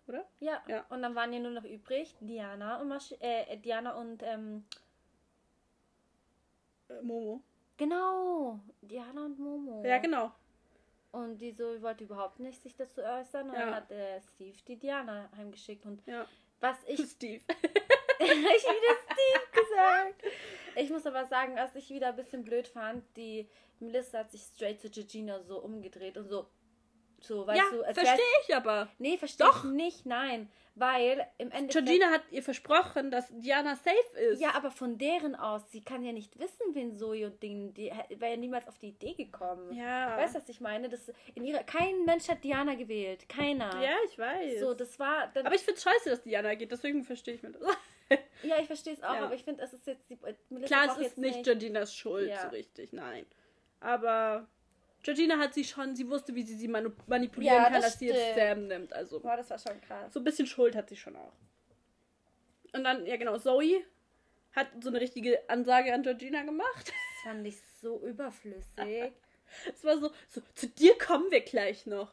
Oder? 0.09 0.27
Ja. 0.41 0.61
ja. 0.67 0.85
Und 0.89 1.03
dann 1.03 1.15
waren 1.15 1.33
ja 1.33 1.39
nur 1.39 1.53
noch 1.53 1.65
übrig 1.65 2.17
Diana 2.19 2.81
und 2.81 2.89
Masch 2.89 3.15
äh, 3.21 3.57
Diana 3.57 3.93
und 3.93 4.21
ähm, 4.25 4.65
äh, 6.89 7.01
Momo. 7.03 7.41
Genau, 7.77 8.59
Diana 8.83 9.27
und 9.27 9.39
Momo. 9.39 9.85
Ja, 9.85 9.99
genau. 9.99 10.33
Und 11.15 11.39
die 11.39 11.53
so 11.53 11.81
wollte 11.81 12.03
überhaupt 12.03 12.41
nicht 12.41 12.61
sich 12.61 12.75
dazu 12.75 13.01
äußern. 13.01 13.49
Und 13.49 13.55
ja. 13.55 13.67
dann 13.67 13.75
hat 13.77 13.91
äh, 13.93 14.21
Steve 14.21 14.57
die 14.67 14.77
Diana 14.77 15.31
heimgeschickt. 15.37 15.87
Und 15.87 16.05
ja. 16.07 16.27
was 16.59 16.77
ich. 16.89 17.01
Steve. 17.11 17.41
ich 18.19 18.29
wieder 18.29 18.97
Steve 19.05 19.47
gesagt. 19.53 20.25
Ich 20.75 20.91
muss 20.91 21.07
aber 21.07 21.25
sagen, 21.27 21.55
was 21.55 21.77
ich 21.77 21.89
wieder 21.91 22.09
ein 22.09 22.17
bisschen 22.17 22.43
blöd 22.43 22.67
fand, 22.67 23.05
die 23.17 23.49
Melissa 23.79 24.19
hat 24.19 24.33
sich 24.33 24.43
straight 24.43 24.81
zu 24.81 24.91
Georgina 24.91 25.41
so 25.43 25.61
umgedreht 25.63 26.17
und 26.17 26.29
so. 26.29 26.49
So, 27.27 27.47
weißt 27.47 27.59
ja, 27.59 27.65
du, 27.71 27.95
verstehe 27.95 28.25
ich 28.47 28.55
aber. 28.55 28.89
Nee, 28.99 29.17
verstehe 29.17 29.49
ich 29.49 29.65
nicht, 29.65 30.07
nein. 30.07 30.49
Weil 30.77 31.25
im 31.39 31.53
Endeffekt. 31.53 31.87
Georgina 31.87 32.11
hat 32.11 32.23
ihr 32.33 32.43
versprochen, 32.43 33.13
dass 33.13 33.29
Diana 33.31 33.77
safe 33.77 34.19
ist. 34.19 34.41
Ja, 34.41 34.55
aber 34.55 34.73
von 34.73 34.99
deren 34.99 35.37
aus, 35.37 35.71
sie 35.71 35.83
kann 35.83 36.03
ja 36.03 36.13
nicht 36.13 36.37
wissen, 36.39 36.75
wen 36.75 37.01
und 37.25 37.43
Ding, 37.43 37.73
die 37.75 37.93
wäre 38.09 38.33
ja 38.33 38.37
niemals 38.37 38.67
auf 38.67 38.77
die 38.79 38.89
Idee 38.89 39.15
gekommen. 39.15 39.73
Ja. 39.73 40.17
Weißt 40.17 40.35
du, 40.35 40.41
was 40.41 40.49
ich 40.49 40.61
meine? 40.61 40.89
Das, 40.89 41.13
in 41.37 41.45
ihrer, 41.45 41.63
kein 41.63 42.05
Mensch 42.05 42.29
hat 42.29 42.43
Diana 42.43 42.75
gewählt. 42.75 43.29
Keiner. 43.29 43.81
Ja, 43.81 43.97
ich 44.05 44.19
weiß. 44.19 44.61
So, 44.61 44.75
das 44.75 44.99
war. 44.99 45.29
Dann, 45.33 45.47
aber 45.47 45.55
ich 45.55 45.63
finde 45.63 45.79
es 45.79 45.85
scheiße, 45.85 46.11
dass 46.11 46.23
Diana 46.23 46.55
geht, 46.57 46.73
deswegen 46.73 47.05
verstehe 47.05 47.35
ich 47.35 47.43
mir 47.45 47.53
das. 47.53 47.63
ja, 48.43 48.59
ich 48.61 48.67
verstehe 48.67 48.95
es 48.95 49.03
auch, 49.03 49.15
ja. 49.15 49.27
aber 49.27 49.35
ich 49.35 49.45
finde, 49.45 49.63
es 49.63 49.73
ist 49.73 49.87
jetzt. 49.87 50.11
Die, 50.11 50.17
Klar, 50.65 50.99
es 50.99 51.07
ist 51.07 51.19
nicht 51.19 51.45
Georginas 51.45 51.95
Schuld, 51.95 52.29
ja. 52.29 52.43
so 52.43 52.49
richtig, 52.49 52.93
nein. 52.93 53.27
Aber 53.79 54.49
Georgina 55.05 55.39
hat 55.39 55.53
sie 55.53 55.65
schon, 55.65 55.95
sie 55.95 56.09
wusste, 56.09 56.35
wie 56.35 56.43
sie 56.43 56.57
sie 56.57 56.67
manipulieren 56.67 57.57
ja, 57.57 57.65
kann, 57.65 57.75
das 57.75 57.83
dass 57.85 57.95
stimmt. 57.97 58.13
sie 58.13 58.17
jetzt 58.17 58.37
Sam 58.37 58.67
nimmt. 58.67 58.93
Also, 58.95 59.21
Boah, 59.21 59.37
das 59.37 59.51
war 59.51 59.59
schon 59.59 59.79
krass. 59.83 60.13
So 60.15 60.21
ein 60.21 60.25
bisschen 60.25 60.47
Schuld 60.47 60.75
hat 60.75 60.89
sie 60.89 60.97
schon 60.97 61.15
auch. 61.15 61.35
Und 62.73 62.85
dann, 62.85 63.05
ja 63.05 63.17
genau, 63.19 63.37
Zoe 63.37 63.85
hat 64.53 64.69
so 64.81 64.89
eine 64.89 65.01
richtige 65.01 65.49
Ansage 65.49 65.93
an 65.93 66.03
Georgina 66.03 66.43
gemacht. 66.43 66.93
Das 67.25 67.33
fand 67.33 67.47
ich 67.47 67.57
so 67.81 68.01
überflüssig. 68.07 69.13
Es 69.73 69.83
war 69.83 69.99
so, 69.99 70.11
so, 70.29 70.43
zu 70.55 70.69
dir 70.69 70.99
kommen 70.99 71.31
wir 71.31 71.41
gleich 71.41 71.87
noch. 71.87 72.13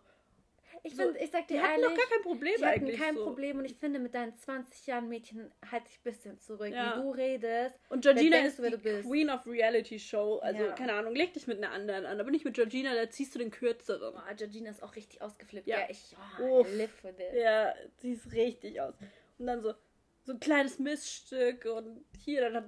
Ich, 0.84 0.96
so, 0.96 1.14
ich 1.14 1.30
sag 1.30 1.48
dir 1.48 1.60
die 1.60 1.64
ehrlich, 1.64 1.86
noch 1.86 1.96
gar 1.96 2.08
kein 2.08 2.22
Problem 2.24 2.56
die 2.58 2.66
hatten 2.66 2.98
kein 2.98 3.16
so. 3.16 3.24
Problem 3.24 3.60
und 3.60 3.66
ich 3.66 3.76
finde, 3.76 4.00
mit 4.00 4.16
deinen 4.16 4.36
20 4.36 4.88
Jahren 4.88 5.10
Mädchen 5.10 5.52
halt 5.70 5.88
dich 5.88 6.00
ein 6.00 6.04
bisschen 6.04 6.40
zurück, 6.40 6.72
ja. 6.72 6.98
wie 6.98 7.02
du 7.02 7.12
redest. 7.12 7.80
Und 7.90 8.02
Georgina 8.02 8.40
ist 8.40 8.58
die 8.58 9.02
Queen 9.02 9.30
of 9.30 9.46
Reality 9.46 10.00
Show, 10.00 10.40
also 10.40 10.64
ja. 10.64 10.72
keine 10.72 10.94
Ahnung, 10.94 11.14
leg 11.14 11.34
dich 11.34 11.46
mit 11.46 11.58
einer 11.58 11.72
anderen 11.72 12.06
an, 12.06 12.20
aber 12.20 12.32
nicht 12.32 12.46
mit 12.46 12.56
Georgina, 12.56 12.96
da 12.96 13.10
ziehst 13.10 13.36
du 13.36 13.40
den 13.40 13.52
kürzeren. 13.52 14.16
Oh, 14.16 14.36
Georgina 14.36 14.72
ist 14.72 14.82
auch 14.82 14.96
richtig 14.96 15.22
ausgeflippt. 15.22 15.68
Ja, 15.68 15.82
ja 15.82 15.86
ich 15.90 16.16
oh, 16.42 16.66
live 16.76 16.92
for 17.00 17.16
this. 17.16 17.36
Ja, 17.36 17.76
sie 17.98 18.14
ist 18.14 18.32
richtig 18.32 18.82
aus. 18.82 18.96
Und 19.38 19.46
dann 19.46 19.62
so, 19.62 19.74
so 20.24 20.34
ein 20.34 20.40
kleines 20.40 20.80
Miststück 20.80 21.66
und 21.66 22.04
hier, 22.18 22.42
dann 22.42 22.56
hat 22.56 22.66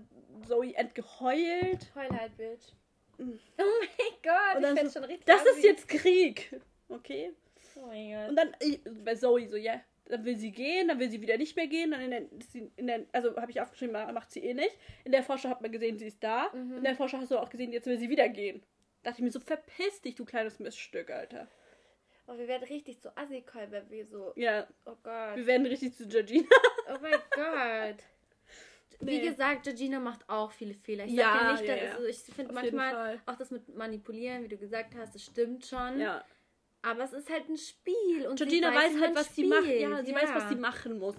Zoe 0.47 0.75
entgeheult. 0.75 1.91
Heul 1.95 2.09
halt, 2.09 2.37
Bitch. 2.37 2.73
Mm. 3.17 3.39
Oh 3.57 3.63
mein 3.79 4.13
Gott, 4.23 4.61
ich 4.61 4.79
find's 4.79 4.93
so, 4.93 4.99
schon 4.99 5.09
richtig 5.09 5.25
Das 5.25 5.43
ist 5.45 5.63
jetzt 5.63 5.87
Krieg. 5.87 6.59
Okay. 6.89 7.33
Oh 7.83 7.87
mein 7.87 8.11
Gott. 8.11 8.29
Und 8.29 8.35
dann 8.35 9.03
bei 9.03 9.15
Zoe 9.15 9.47
so, 9.47 9.57
ja, 9.57 9.81
dann 10.05 10.25
will 10.25 10.37
sie 10.37 10.51
gehen, 10.51 10.87
dann 10.87 10.99
will 10.99 11.09
sie 11.09 11.21
wieder 11.21 11.37
nicht 11.37 11.55
mehr 11.55 11.67
gehen. 11.67 11.91
Dann 11.91 12.01
in 12.01 12.11
der, 12.11 12.21
in 12.75 12.87
der 12.87 13.05
also 13.11 13.35
habe 13.35 13.51
ich 13.51 13.61
aufgeschrieben, 13.61 13.93
macht 14.13 14.31
sie 14.31 14.43
eh 14.43 14.53
nicht. 14.53 14.77
In 15.05 15.11
der 15.11 15.23
Vorschau 15.23 15.49
hat 15.49 15.61
man 15.61 15.71
gesehen, 15.71 15.97
sie 15.97 16.07
ist 16.07 16.23
da. 16.23 16.51
Mhm. 16.53 16.77
In 16.77 16.83
der 16.83 16.95
Vorschau 16.95 17.17
hast 17.17 17.31
du 17.31 17.37
auch 17.37 17.49
gesehen, 17.49 17.71
jetzt 17.71 17.87
will 17.87 17.97
sie 17.97 18.09
wieder 18.09 18.29
gehen. 18.29 18.63
Da 19.01 19.09
dachte 19.09 19.21
ich 19.21 19.25
mir 19.25 19.31
so, 19.31 19.39
verpiss 19.39 20.01
dich, 20.01 20.15
du 20.15 20.25
kleines 20.25 20.59
Miststück, 20.59 21.09
Alter. 21.09 21.47
Oh, 22.27 22.37
wir 22.37 22.47
werden 22.47 22.63
richtig 22.63 23.01
zu 23.01 23.15
assi 23.17 23.43
wenn 23.69 23.89
wir 23.89 24.05
so. 24.05 24.31
Ja. 24.35 24.65
Oh 24.85 24.95
Gott. 25.03 25.35
Wir 25.35 25.45
werden 25.45 25.65
richtig 25.65 25.93
zu 25.95 26.07
Georgina. 26.07 26.47
oh 26.89 26.97
mein 27.01 27.19
Gott. 27.31 28.03
Nee. 29.01 29.11
Wie 29.11 29.27
gesagt, 29.27 29.63
Georgina 29.63 29.99
macht 29.99 30.29
auch 30.29 30.51
viele 30.51 30.73
Fehler. 30.73 31.03
Ich 31.03 31.11
ja, 31.11 31.35
ja 31.35 31.51
nicht, 31.51 31.65
ja, 31.65 31.75
ja. 31.75 31.91
Also 31.95 32.05
ich 32.05 32.19
finde 32.19 32.53
manchmal 32.53 33.19
auch 33.25 33.35
das 33.35 33.51
mit 33.51 33.75
Manipulieren, 33.75 34.43
wie 34.43 34.47
du 34.47 34.57
gesagt 34.57 34.95
hast, 34.95 35.15
das 35.15 35.23
stimmt 35.23 35.65
schon. 35.65 35.99
Ja. 35.99 36.23
Aber 36.83 37.03
es 37.03 37.13
ist 37.13 37.29
halt 37.29 37.49
ein 37.49 37.57
Spiel. 37.57 38.27
Und 38.27 38.35
Georgina 38.35 38.73
weiß, 38.73 38.93
weiß 38.93 39.01
halt, 39.01 39.15
was 39.15 39.27
Spiel. 39.27 39.45
sie 39.45 39.49
macht. 39.49 39.65
Ja, 39.67 40.03
sie 40.03 40.11
ja. 40.11 40.21
weiß, 40.21 40.35
was 40.35 40.49
sie 40.49 40.55
machen 40.55 40.99
muss. 40.99 41.15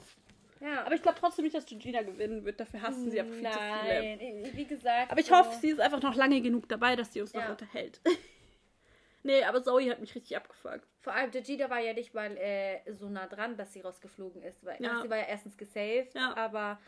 Ja. 0.61 0.85
Aber 0.85 0.95
ich 0.95 1.03
glaube 1.03 1.19
trotzdem 1.19 1.45
nicht, 1.45 1.55
dass 1.55 1.67
Georgina 1.67 2.03
gewinnen 2.03 2.45
wird. 2.45 2.61
Dafür 2.61 2.83
hassen 2.83 3.11
sie 3.11 3.21
einfach 3.21 3.35
viel 3.35 3.43
Nein. 3.43 4.19
zu 4.19 4.25
viele. 4.25 4.57
Wie 4.57 4.65
gesagt. 4.67 5.11
Aber 5.11 5.21
ich 5.21 5.27
so 5.27 5.37
hoffe, 5.37 5.59
sie 5.61 5.71
ist 5.71 5.81
einfach 5.81 6.03
noch 6.03 6.15
lange 6.15 6.41
genug 6.41 6.69
dabei, 6.69 6.97
dass 6.97 7.12
sie 7.12 7.21
uns 7.21 7.33
ja. 7.33 7.43
noch 7.43 7.51
unterhält. 7.51 8.01
nee, 9.23 9.43
aber 9.43 9.62
Zoe 9.62 9.91
hat 9.91 10.01
mich 10.01 10.15
richtig 10.15 10.37
abgefuckt. 10.37 10.87
Vor 11.01 11.15
allem 11.15 11.31
Georgina 11.31 11.69
war 11.71 11.81
ja 11.81 11.93
nicht 11.95 12.15
mal 12.15 12.37
äh, 12.37 12.81
so 12.93 13.09
nah 13.09 13.27
dran, 13.27 13.57
dass 13.57 13.73
sie 13.73 13.81
rausgeflogen 13.81 14.43
ist. 14.43 14.65
Weil 14.65 14.83
ja. 14.83 15.03
sie 15.03 15.11
war 15.11 15.19
ja 15.19 15.25
erstens 15.25 15.57
gesaved, 15.57 16.15
ja. 16.15 16.37
aber 16.37 16.79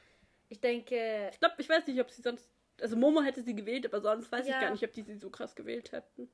ich 0.49 0.61
denke. 0.61 1.31
Ich 1.33 1.41
glaube, 1.41 1.57
ich 1.59 1.69
weiß 1.69 1.87
nicht, 1.87 2.01
ob 2.01 2.11
sie 2.11 2.23
sonst. 2.23 2.49
Also 2.81 2.95
Momo 2.95 3.23
hätte 3.23 3.43
sie 3.43 3.55
gewählt, 3.55 3.87
aber 3.87 4.03
sonst 4.03 4.31
weiß 4.31 4.47
ich 4.47 4.53
gar 4.53 4.71
nicht, 4.71 4.85
ob 4.85 4.93
die 4.93 5.03
sie 5.03 5.17
so 5.17 5.31
krass 5.31 5.55
gewählt 5.55 5.93
hätten. 5.93 6.31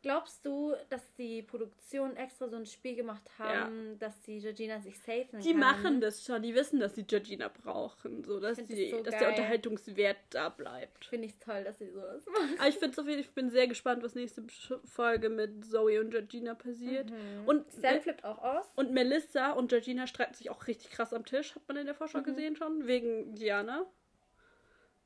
Glaubst 0.00 0.46
du, 0.46 0.74
dass 0.90 1.12
die 1.14 1.42
Produktion 1.42 2.14
extra 2.16 2.48
so 2.48 2.56
ein 2.56 2.66
Spiel 2.66 2.94
gemacht 2.94 3.28
haben, 3.36 3.90
ja. 3.90 3.94
dass 3.98 4.22
die 4.22 4.38
Georgina 4.38 4.80
sich 4.80 4.96
safen 5.00 5.40
Die 5.40 5.50
kann? 5.50 5.58
machen 5.58 6.00
das 6.00 6.24
schon, 6.24 6.40
die 6.40 6.54
wissen, 6.54 6.78
dass 6.78 6.94
sie 6.94 7.02
Georgina 7.02 7.48
brauchen, 7.48 8.22
so 8.22 8.38
dass, 8.38 8.64
die, 8.64 8.90
so 8.90 9.02
dass 9.02 9.18
der 9.18 9.30
Unterhaltungswert 9.30 10.18
da 10.30 10.50
bleibt. 10.50 11.06
Finde 11.06 11.26
ich 11.26 11.36
toll, 11.40 11.64
dass 11.64 11.78
sie 11.78 11.90
sowas 11.90 12.24
machen. 12.32 12.54
Aber 12.58 12.68
ich 12.68 12.76
finde 12.76 12.94
so 12.94 13.06
ich 13.08 13.30
bin 13.32 13.50
sehr 13.50 13.66
gespannt, 13.66 14.04
was 14.04 14.14
nächste 14.14 14.44
Folge 14.84 15.30
mit 15.30 15.64
Zoe 15.64 16.00
und 16.00 16.10
Georgina 16.10 16.54
passiert. 16.54 17.10
Mhm. 17.10 17.46
Und 17.46 17.72
Sam 17.72 18.00
flippt 18.00 18.24
auch 18.24 18.38
aus. 18.38 18.66
Und 18.76 18.92
Melissa 18.92 19.50
und 19.50 19.68
Georgina 19.68 20.06
streiten 20.06 20.34
sich 20.34 20.48
auch 20.50 20.68
richtig 20.68 20.90
krass 20.90 21.12
am 21.12 21.24
Tisch, 21.24 21.56
hat 21.56 21.66
man 21.66 21.76
in 21.76 21.86
der 21.86 21.96
Vorschau 21.96 22.18
mhm. 22.18 22.24
gesehen 22.24 22.54
schon, 22.54 22.86
wegen 22.86 23.34
Diana. 23.34 23.84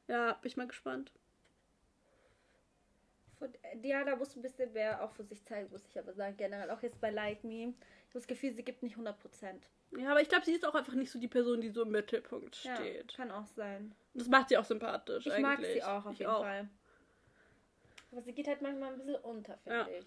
Ja, 0.06 0.34
bin 0.34 0.48
ich 0.48 0.58
mal 0.58 0.66
gespannt. 0.66 1.12
Diana 3.74 4.16
muss 4.16 4.36
ein 4.36 4.42
bisschen 4.42 4.72
mehr 4.72 5.02
auch 5.02 5.12
für 5.12 5.24
sich 5.24 5.44
zeigen, 5.44 5.70
muss 5.70 5.86
ich 5.88 5.98
aber 5.98 6.12
sagen. 6.12 6.36
Generell 6.36 6.70
auch 6.70 6.82
jetzt 6.82 7.00
bei 7.00 7.10
Like 7.10 7.44
Me. 7.44 7.54
Ich 7.54 7.66
habe 7.66 7.74
das 8.14 8.26
Gefühl, 8.26 8.52
sie 8.52 8.62
gibt 8.62 8.82
nicht 8.82 8.96
100%. 8.96 9.14
Ja, 9.98 10.10
aber 10.10 10.20
ich 10.20 10.28
glaube, 10.28 10.44
sie 10.44 10.52
ist 10.52 10.66
auch 10.66 10.74
einfach 10.74 10.94
nicht 10.94 11.10
so 11.10 11.18
die 11.18 11.28
Person, 11.28 11.60
die 11.60 11.70
so 11.70 11.82
im 11.82 11.90
Mittelpunkt 11.90 12.56
steht. 12.56 13.12
Ja, 13.12 13.16
kann 13.16 13.30
auch 13.30 13.46
sein. 13.48 13.94
Das 14.14 14.28
macht 14.28 14.48
sie 14.48 14.56
auch 14.56 14.64
sympathisch. 14.64 15.26
Ich 15.26 15.32
eigentlich. 15.32 15.42
mag 15.42 15.64
sie 15.64 15.82
auch 15.82 16.06
auf 16.06 16.12
ich 16.12 16.18
jeden 16.20 16.30
auch. 16.30 16.42
Fall. 16.42 16.68
Aber 18.10 18.22
sie 18.22 18.32
geht 18.32 18.46
halt 18.46 18.62
manchmal 18.62 18.92
ein 18.92 18.98
bisschen 18.98 19.16
unter, 19.16 19.56
finde 19.58 19.78
ja. 19.78 19.88
ich. 19.88 20.06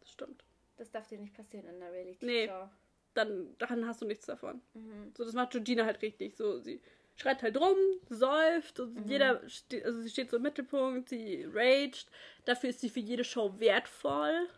Das 0.00 0.10
stimmt. 0.10 0.44
Das 0.76 0.90
darf 0.90 1.08
dir 1.08 1.18
nicht 1.18 1.34
passieren 1.34 1.66
in 1.66 1.80
der 1.80 1.92
Reality 1.92 2.18
Show. 2.20 2.26
Nee. 2.26 2.50
Dann, 3.14 3.56
dann 3.58 3.86
hast 3.86 4.02
du 4.02 4.06
nichts 4.06 4.26
davon. 4.26 4.60
Mhm. 4.74 5.12
So, 5.16 5.24
das 5.24 5.32
macht 5.32 5.50
Georgina 5.50 5.84
halt 5.84 6.02
richtig. 6.02 6.36
So, 6.36 6.58
sie 6.58 6.80
schreit 7.16 7.42
halt 7.42 7.58
rum, 7.58 7.76
säuft 8.08 8.78
und 8.80 8.94
mhm. 8.94 9.08
jeder 9.08 9.40
also 9.84 10.00
sie 10.00 10.10
steht 10.10 10.30
so 10.30 10.36
im 10.36 10.42
Mittelpunkt, 10.42 11.08
sie 11.08 11.46
raged. 11.52 12.08
Dafür 12.44 12.70
ist 12.70 12.80
sie 12.80 12.90
für 12.90 13.00
jede 13.00 13.24
Show 13.24 13.58
wertvoll. 13.58 14.48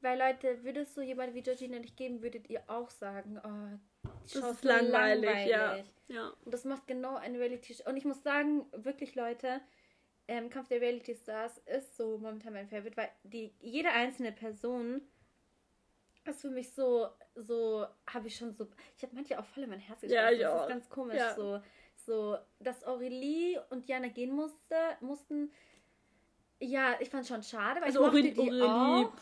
Weil 0.00 0.18
Leute, 0.18 0.62
würde 0.62 0.80
es 0.80 0.94
so 0.94 1.00
jemand 1.00 1.34
wie 1.34 1.42
Georgina 1.42 1.78
nicht 1.78 1.96
geben, 1.96 2.22
würdet 2.22 2.48
ihr 2.48 2.62
auch 2.68 2.90
sagen, 2.90 3.40
oh, 3.42 4.08
die 4.24 4.32
Show 4.32 4.40
das 4.40 4.52
ist 4.56 4.64
langweilig, 4.64 5.24
langweilig. 5.24 5.86
Ja. 6.08 6.14
ja. 6.14 6.32
Und 6.44 6.54
das 6.54 6.64
macht 6.64 6.86
genau 6.86 7.16
eine 7.16 7.38
Reality 7.38 7.74
Show. 7.74 7.88
Und 7.88 7.96
ich 7.96 8.04
muss 8.04 8.22
sagen, 8.22 8.66
wirklich 8.72 9.14
Leute, 9.16 9.60
ähm, 10.28 10.50
Kampf 10.50 10.68
der 10.68 10.80
Reality 10.80 11.14
Stars 11.14 11.58
ist 11.66 11.96
so 11.96 12.18
momentan 12.18 12.52
mein 12.52 12.68
Favorite, 12.68 12.96
weil 12.96 13.10
die, 13.24 13.52
jede 13.60 13.90
einzelne 13.90 14.30
Person 14.30 15.00
ist 16.26 16.42
für 16.42 16.50
mich 16.50 16.72
so, 16.72 17.08
so, 17.34 17.86
habe 18.06 18.28
ich 18.28 18.36
schon 18.36 18.52
so, 18.52 18.68
ich 18.96 19.02
habe 19.02 19.14
manche 19.14 19.38
auch 19.38 19.46
voll 19.46 19.64
in 19.64 19.70
mein 19.70 19.80
Herz 19.80 20.00
geschlossen. 20.00 20.14
Ja, 20.14 20.30
ja. 20.30 20.52
Das 20.52 20.62
ist 20.62 20.68
ganz 20.68 20.88
komisch, 20.90 21.16
ja. 21.16 21.34
so, 21.34 21.60
so, 22.08 22.38
dass 22.58 22.84
Aurelie 22.84 23.62
und 23.68 23.86
Jana 23.86 24.08
gehen 24.08 24.34
musste, 24.34 24.74
mussten, 25.00 25.52
ja, 26.58 26.96
ich 27.00 27.10
fand 27.10 27.22
es 27.22 27.28
schon 27.28 27.42
schade, 27.42 27.80
weil 27.80 27.88
also 27.88 28.00
ich 28.00 28.06
mochte 28.06 28.18
Aurelie, 28.18 28.32
die 28.32 28.62
Aurelie. 28.62 29.06
auch. 29.06 29.12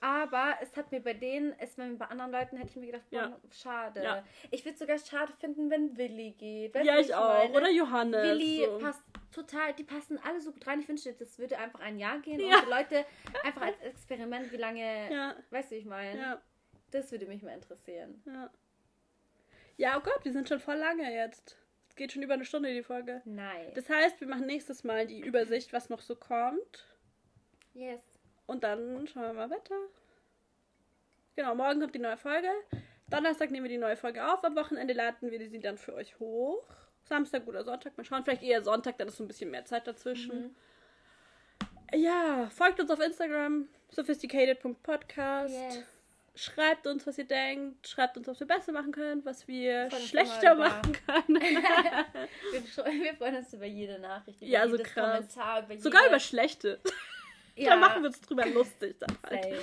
Aber 0.00 0.56
es 0.60 0.76
hat 0.76 0.90
mir 0.90 1.00
bei 1.00 1.14
denen, 1.14 1.54
es 1.58 1.76
bei 1.76 2.06
anderen 2.06 2.32
Leuten 2.32 2.56
hätte 2.56 2.70
ich 2.70 2.76
mir 2.76 2.86
gedacht, 2.86 3.08
boah, 3.08 3.16
ja. 3.16 3.40
schade. 3.52 4.02
Ja. 4.02 4.24
Ich 4.50 4.64
würde 4.64 4.76
sogar 4.76 4.98
schade 4.98 5.32
finden, 5.38 5.70
wenn 5.70 5.96
Willi 5.96 6.32
geht. 6.32 6.74
Weißt 6.74 6.84
ja, 6.84 6.98
ich 6.98 7.14
auch. 7.14 7.28
Meine? 7.28 7.56
Oder 7.56 7.70
Johannes. 7.70 8.22
Willi 8.22 8.64
so. 8.66 8.78
passt 8.78 9.02
total, 9.32 9.72
die 9.74 9.84
passen 9.84 10.18
alle 10.24 10.40
so 10.40 10.52
gut 10.52 10.66
rein. 10.66 10.80
Ich 10.80 10.88
wünschte, 10.88 11.14
das 11.14 11.38
würde 11.38 11.56
einfach 11.56 11.80
ein 11.80 11.98
Jahr 11.98 12.18
gehen 12.18 12.40
ja. 12.40 12.58
und 12.58 12.66
die 12.66 12.70
Leute 12.70 13.06
einfach 13.44 13.62
als 13.62 13.80
Experiment, 13.80 14.50
wie 14.50 14.56
lange, 14.56 15.10
ja. 15.10 15.36
weißt 15.50 15.70
du, 15.70 15.76
ich 15.76 15.86
meine. 15.86 16.20
Ja. 16.20 16.42
Das 16.90 17.10
würde 17.12 17.26
mich 17.26 17.42
mal 17.42 17.54
interessieren. 17.54 18.22
Ja. 18.26 18.50
Ja, 19.76 19.96
oh 19.98 20.00
Gott, 20.00 20.24
wir 20.24 20.32
sind 20.32 20.48
schon 20.48 20.60
voll 20.60 20.76
lange 20.76 21.12
jetzt 21.12 21.58
geht 21.96 22.12
schon 22.12 22.22
über 22.22 22.34
eine 22.34 22.44
Stunde 22.44 22.72
die 22.72 22.82
Folge. 22.82 23.22
Nein. 23.24 23.72
Das 23.74 23.88
heißt, 23.88 24.20
wir 24.20 24.28
machen 24.28 24.46
nächstes 24.46 24.84
Mal 24.84 25.06
die 25.06 25.20
Übersicht, 25.20 25.72
was 25.72 25.88
noch 25.88 26.00
so 26.00 26.16
kommt. 26.16 26.86
Yes. 27.72 28.18
Und 28.46 28.64
dann 28.64 29.06
schauen 29.06 29.22
wir 29.22 29.32
mal 29.32 29.50
weiter. 29.50 29.76
Genau, 31.36 31.54
morgen 31.54 31.80
kommt 31.80 31.94
die 31.94 32.00
neue 32.00 32.16
Folge. 32.16 32.48
Donnerstag 33.10 33.50
nehmen 33.50 33.64
wir 33.64 33.70
die 33.70 33.78
neue 33.78 33.96
Folge 33.96 34.26
auf. 34.26 34.44
Am 34.44 34.56
Wochenende 34.56 34.94
laden 34.94 35.30
wir 35.30 35.48
sie 35.48 35.60
dann 35.60 35.78
für 35.78 35.94
euch 35.94 36.18
hoch. 36.18 36.66
Samstag 37.04 37.46
oder 37.46 37.64
Sonntag. 37.64 37.96
Mal 37.96 38.04
schauen. 38.04 38.24
Vielleicht 38.24 38.42
eher 38.42 38.62
Sonntag, 38.62 38.98
dann 38.98 39.08
ist 39.08 39.16
so 39.16 39.24
ein 39.24 39.28
bisschen 39.28 39.50
mehr 39.50 39.64
Zeit 39.64 39.86
dazwischen. 39.86 40.54
Mhm. 41.92 41.98
Ja, 42.00 42.48
folgt 42.50 42.80
uns 42.80 42.90
auf 42.90 43.00
Instagram. 43.00 43.68
sophisticated.podcast. 43.90 45.54
Yes. 45.54 45.93
Schreibt 46.36 46.86
uns, 46.88 47.06
was 47.06 47.16
ihr 47.16 47.26
denkt. 47.26 47.86
Schreibt 47.86 48.16
uns, 48.16 48.26
was 48.26 48.40
wir 48.40 48.46
besser 48.46 48.72
machen 48.72 48.90
können, 48.90 49.24
was 49.24 49.46
wir 49.46 49.88
schlechter 49.90 50.56
machen 50.56 50.92
können. 51.06 51.40
wir, 51.40 52.62
wir, 53.02 53.14
freuen 53.14 53.36
uns 53.36 53.52
über 53.52 53.66
jede 53.66 54.00
Nachricht, 54.00 54.42
über 54.42 54.50
ja, 54.50 54.68
so 54.68 54.76
krass. 54.78 55.28
Kommentar, 55.28 55.64
über 55.64 55.78
Sogar 55.78 56.02
jede... 56.02 56.10
über 56.10 56.20
schlechte. 56.20 56.80
Ja. 57.56 57.70
da 57.70 57.76
machen 57.76 58.02
wir 58.02 58.08
uns 58.08 58.20
drüber 58.20 58.46
lustig 58.46 58.96
dann 58.98 59.16
halt. 59.22 59.60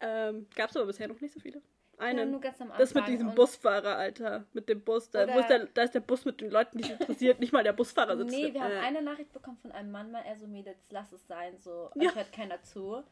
Ähm, 0.00 0.46
Gab 0.54 0.68
es 0.68 0.76
aber 0.76 0.84
bisher 0.84 1.08
noch 1.08 1.18
nicht 1.18 1.32
so 1.32 1.40
viele. 1.40 1.62
Einen. 1.96 2.42
Ja, 2.42 2.52
das 2.76 2.92
mit 2.92 3.08
diesem 3.08 3.34
Busfahrer, 3.34 3.96
Alter. 3.96 4.44
Mit 4.52 4.68
dem 4.68 4.82
Bus. 4.82 5.10
Da, 5.10 5.22
ist 5.22 5.48
der, 5.48 5.64
da 5.64 5.82
ist 5.82 5.94
der 5.94 6.00
Bus 6.00 6.26
mit 6.26 6.42
den 6.42 6.50
Leuten, 6.50 6.76
die 6.76 6.84
sich 6.84 6.92
interessiert. 6.92 7.40
nicht 7.40 7.54
mal 7.54 7.64
der 7.64 7.72
Busfahrer 7.72 8.18
sitzt. 8.18 8.32
Nee, 8.32 8.52
wir 8.52 8.60
äh. 8.60 8.64
haben 8.64 8.84
eine 8.84 9.00
Nachricht 9.00 9.32
bekommen 9.32 9.56
von 9.56 9.72
einem 9.72 9.90
Mann, 9.90 10.10
mal 10.10 10.22
er 10.26 10.36
so, 10.36 10.46
Mädels, 10.46 10.76
lass 10.90 11.10
es 11.12 11.26
sein. 11.26 11.58
So, 11.58 11.90
ja. 11.94 12.14
hört 12.14 12.32
keiner 12.34 12.62
zu. 12.62 13.02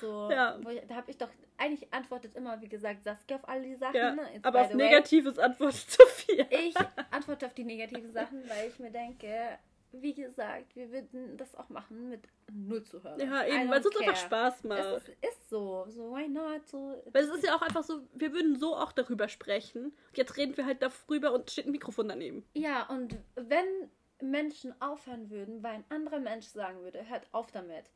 So, 0.00 0.30
ja. 0.30 0.58
ich, 0.70 0.86
da 0.86 0.96
habe 0.96 1.10
ich 1.10 1.18
doch 1.18 1.28
eigentlich 1.56 1.92
antwortet 1.92 2.34
immer, 2.34 2.60
wie 2.60 2.68
gesagt, 2.68 3.04
Saskia 3.04 3.36
auf 3.36 3.48
all 3.48 3.62
die 3.62 3.76
Sachen. 3.76 3.96
Ja, 3.96 4.14
ne? 4.14 4.22
aber 4.42 4.62
auf 4.62 4.74
Negatives 4.74 5.38
antwortet 5.38 5.84
Sophia. 5.90 6.46
Ich 6.50 6.74
antworte 7.10 7.46
auf 7.46 7.54
die 7.54 7.64
negativen 7.64 8.12
Sachen, 8.12 8.48
weil 8.48 8.68
ich 8.68 8.78
mir 8.78 8.90
denke, 8.90 9.58
wie 9.92 10.14
gesagt, 10.14 10.74
wir 10.74 10.90
würden 10.90 11.36
das 11.36 11.54
auch 11.54 11.68
machen 11.68 12.08
mit 12.08 12.22
null 12.52 12.82
Zuhörern. 12.82 13.20
Ja, 13.20 13.46
eben, 13.46 13.70
weil 13.70 13.80
es 13.80 13.86
uns 13.86 13.96
einfach 13.96 14.16
Spaß 14.16 14.64
macht. 14.64 14.80
Es 14.80 15.08
ist, 15.08 15.08
ist, 15.22 15.48
so, 15.50 15.86
so 15.88 16.14
why 16.14 16.28
not? 16.28 16.66
So, 16.66 17.02
weil 17.12 17.24
es 17.24 17.30
ist 17.30 17.44
ja 17.44 17.54
auch 17.54 17.62
einfach 17.62 17.84
so, 17.84 18.00
wir 18.12 18.32
würden 18.32 18.56
so 18.56 18.76
auch 18.76 18.92
darüber 18.92 19.28
sprechen. 19.28 19.92
Jetzt 20.14 20.36
reden 20.36 20.56
wir 20.56 20.66
halt 20.66 20.82
darüber 20.82 21.32
und 21.32 21.50
steht 21.50 21.66
ein 21.66 21.72
Mikrofon 21.72 22.08
daneben. 22.08 22.44
Ja, 22.54 22.88
und 22.88 23.16
wenn 23.36 23.66
Menschen 24.20 24.80
aufhören 24.80 25.30
würden, 25.30 25.62
weil 25.62 25.74
ein 25.74 25.84
anderer 25.88 26.18
Mensch 26.18 26.46
sagen 26.46 26.80
würde, 26.82 27.08
hört 27.08 27.26
auf 27.32 27.50
damit 27.50 27.90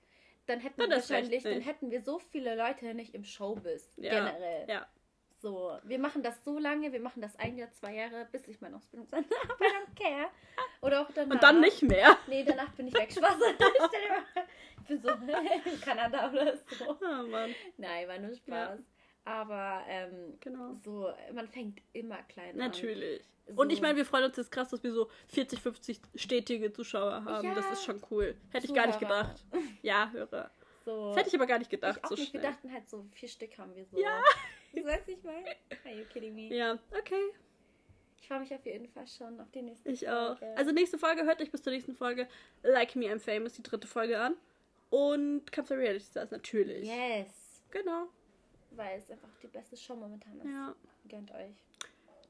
dann 0.49 0.61
hätten 0.61 0.81
wir 0.81 0.91
wahrscheinlich, 0.91 1.43
dann 1.43 1.61
hätten 1.61 1.91
wir 1.91 2.03
so 2.03 2.19
viele 2.19 2.55
Leute 2.55 2.95
nicht 2.95 3.15
im 3.15 3.25
Showbiz 3.25 3.93
ja. 3.97 4.15
generell. 4.15 4.67
Ja. 4.69 4.87
So, 5.41 5.79
wir 5.85 6.01
machen 6.01 6.23
das 6.23 6.43
so 6.43 6.59
lange, 6.59 6.93
wir 6.93 7.01
machen 7.01 7.23
das 7.23 7.37
ein 7.37 7.57
Jahr, 7.57 7.71
zwei 7.71 7.95
Jahre, 7.95 8.27
bis 8.33 8.49
ich 8.49 8.61
meine 8.61 8.77
Ausbildung 8.77 9.07
sage, 9.07 9.25
aber 9.45 9.65
I 9.65 9.69
don't 9.69 9.95
care. 9.95 10.31
Oder 10.81 11.03
auch 11.03 11.11
danach. 11.15 11.35
Und 11.35 11.43
dann 11.43 11.61
nicht 11.61 11.83
mehr. 11.83 12.17
Nee, 12.27 12.45
danach 12.45 12.73
bin 12.73 12.89
ich 12.89 12.95
weg. 12.95 13.13
Spaß. 13.13 13.37
ich 14.81 14.87
bin 14.89 15.01
so 15.01 15.09
in 15.71 15.81
Kanada 15.81 16.31
oder 16.31 16.57
so. 16.57 16.97
Oh 17.01 17.27
Mann. 17.29 17.55
Nein, 17.77 18.09
war 18.09 18.19
nur 18.19 18.35
Spaß. 18.35 18.81
Ja. 18.81 18.85
Aber 19.29 19.83
ähm, 19.87 20.39
genau. 20.41 20.75
so, 20.83 21.13
man 21.35 21.47
fängt 21.49 21.83
immer 21.93 22.17
klein 22.23 22.53
an. 22.53 22.57
Natürlich. 22.57 23.23
So. 23.47 23.61
Und 23.61 23.71
ich 23.71 23.83
meine, 23.83 23.97
wir 23.97 24.07
freuen 24.07 24.25
uns 24.25 24.39
jetzt 24.39 24.51
krass, 24.51 24.71
dass 24.71 24.83
wir 24.83 24.91
so 24.91 25.11
40, 25.29 25.61
50 25.61 26.01
stetige 26.15 26.73
Zuschauer 26.73 27.25
haben. 27.27 27.47
Ja, 27.47 27.55
das 27.55 27.71
ist 27.73 27.85
schon 27.85 28.03
cool. 28.11 28.35
Hätte 28.51 28.67
ich 28.67 28.75
gar 28.75 28.87
nicht 28.87 28.99
gedacht. 28.99 29.45
Ja, 29.83 30.11
Hörer. 30.11 30.51
So. 30.83 31.09
Das 31.09 31.19
hätte 31.19 31.29
ich 31.29 31.35
aber 31.35 31.47
gar 31.47 31.59
nicht 31.59 31.71
gedacht. 31.71 31.99
Ich 31.99 32.05
auch 32.05 32.09
so 32.09 32.15
nicht 32.15 32.31
schnell. 32.31 32.43
gedacht, 32.43 32.59
halt 32.73 32.89
so 32.89 33.05
vier 33.13 33.29
Stück 33.29 33.59
haben 33.59 33.75
wir 33.75 33.85
so. 33.85 33.99
Ja. 34.01 34.23
Du 34.75 34.83
weißt 34.85 35.07
nicht 35.07 35.23
mal. 35.23 35.45
Are 35.85 35.95
you 35.95 36.05
kidding 36.07 36.35
me? 36.35 36.55
Ja, 36.55 36.79
okay. 36.99 37.31
Ich 38.19 38.27
freue 38.27 38.41
mich 38.41 38.55
auf 38.55 38.65
jeden 38.65 38.89
Fall 38.89 39.07
schon 39.07 39.39
auf 39.41 39.51
die 39.51 39.63
nächste 39.63 39.91
ich 39.91 40.07
Folge. 40.07 40.39
Ich 40.41 40.47
auch. 40.47 40.57
Also 40.57 40.73
nächste 40.73 40.99
Folge, 40.99 41.25
hört 41.25 41.43
euch 41.43 41.51
bis 41.51 41.63
zur 41.63 41.73
nächsten 41.73 41.95
Folge 41.95 42.29
Like 42.63 42.97
Me 42.97 43.07
I'm 43.07 43.21
Famous, 43.21 43.55
die 43.55 43.63
dritte 43.63 43.87
Folge 43.87 44.19
an. 44.19 44.37
Und 44.89 45.53
Kampf 45.53 45.69
der 45.69 45.79
Reality 45.79 46.05
Stars 46.05 46.31
natürlich. 46.31 46.87
Yes. 46.89 47.63
Genau. 47.71 48.09
Weil 48.79 49.01
es 49.01 49.11
einfach 49.11 49.29
die 49.43 49.49
beste 49.49 49.77
Show 49.77 49.97
momentan 49.97 50.39
ist. 50.39 50.47
Ja. 50.47 50.73
Gönnt 51.09 51.33
euch. 51.33 51.57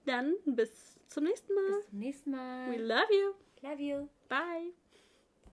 Dann 0.07 0.35
bis 0.47 0.99
zum 1.09 1.25
nächsten 1.25 1.55
Mal. 1.55 1.77
Bis 1.77 1.91
zum 1.91 1.99
nächsten 1.99 2.31
Mal. 2.31 2.73
We 2.73 2.79
love 2.79 3.13
you. 3.13 3.35
Love 3.61 3.83
you. 3.83 4.09
Bye. 4.31 4.73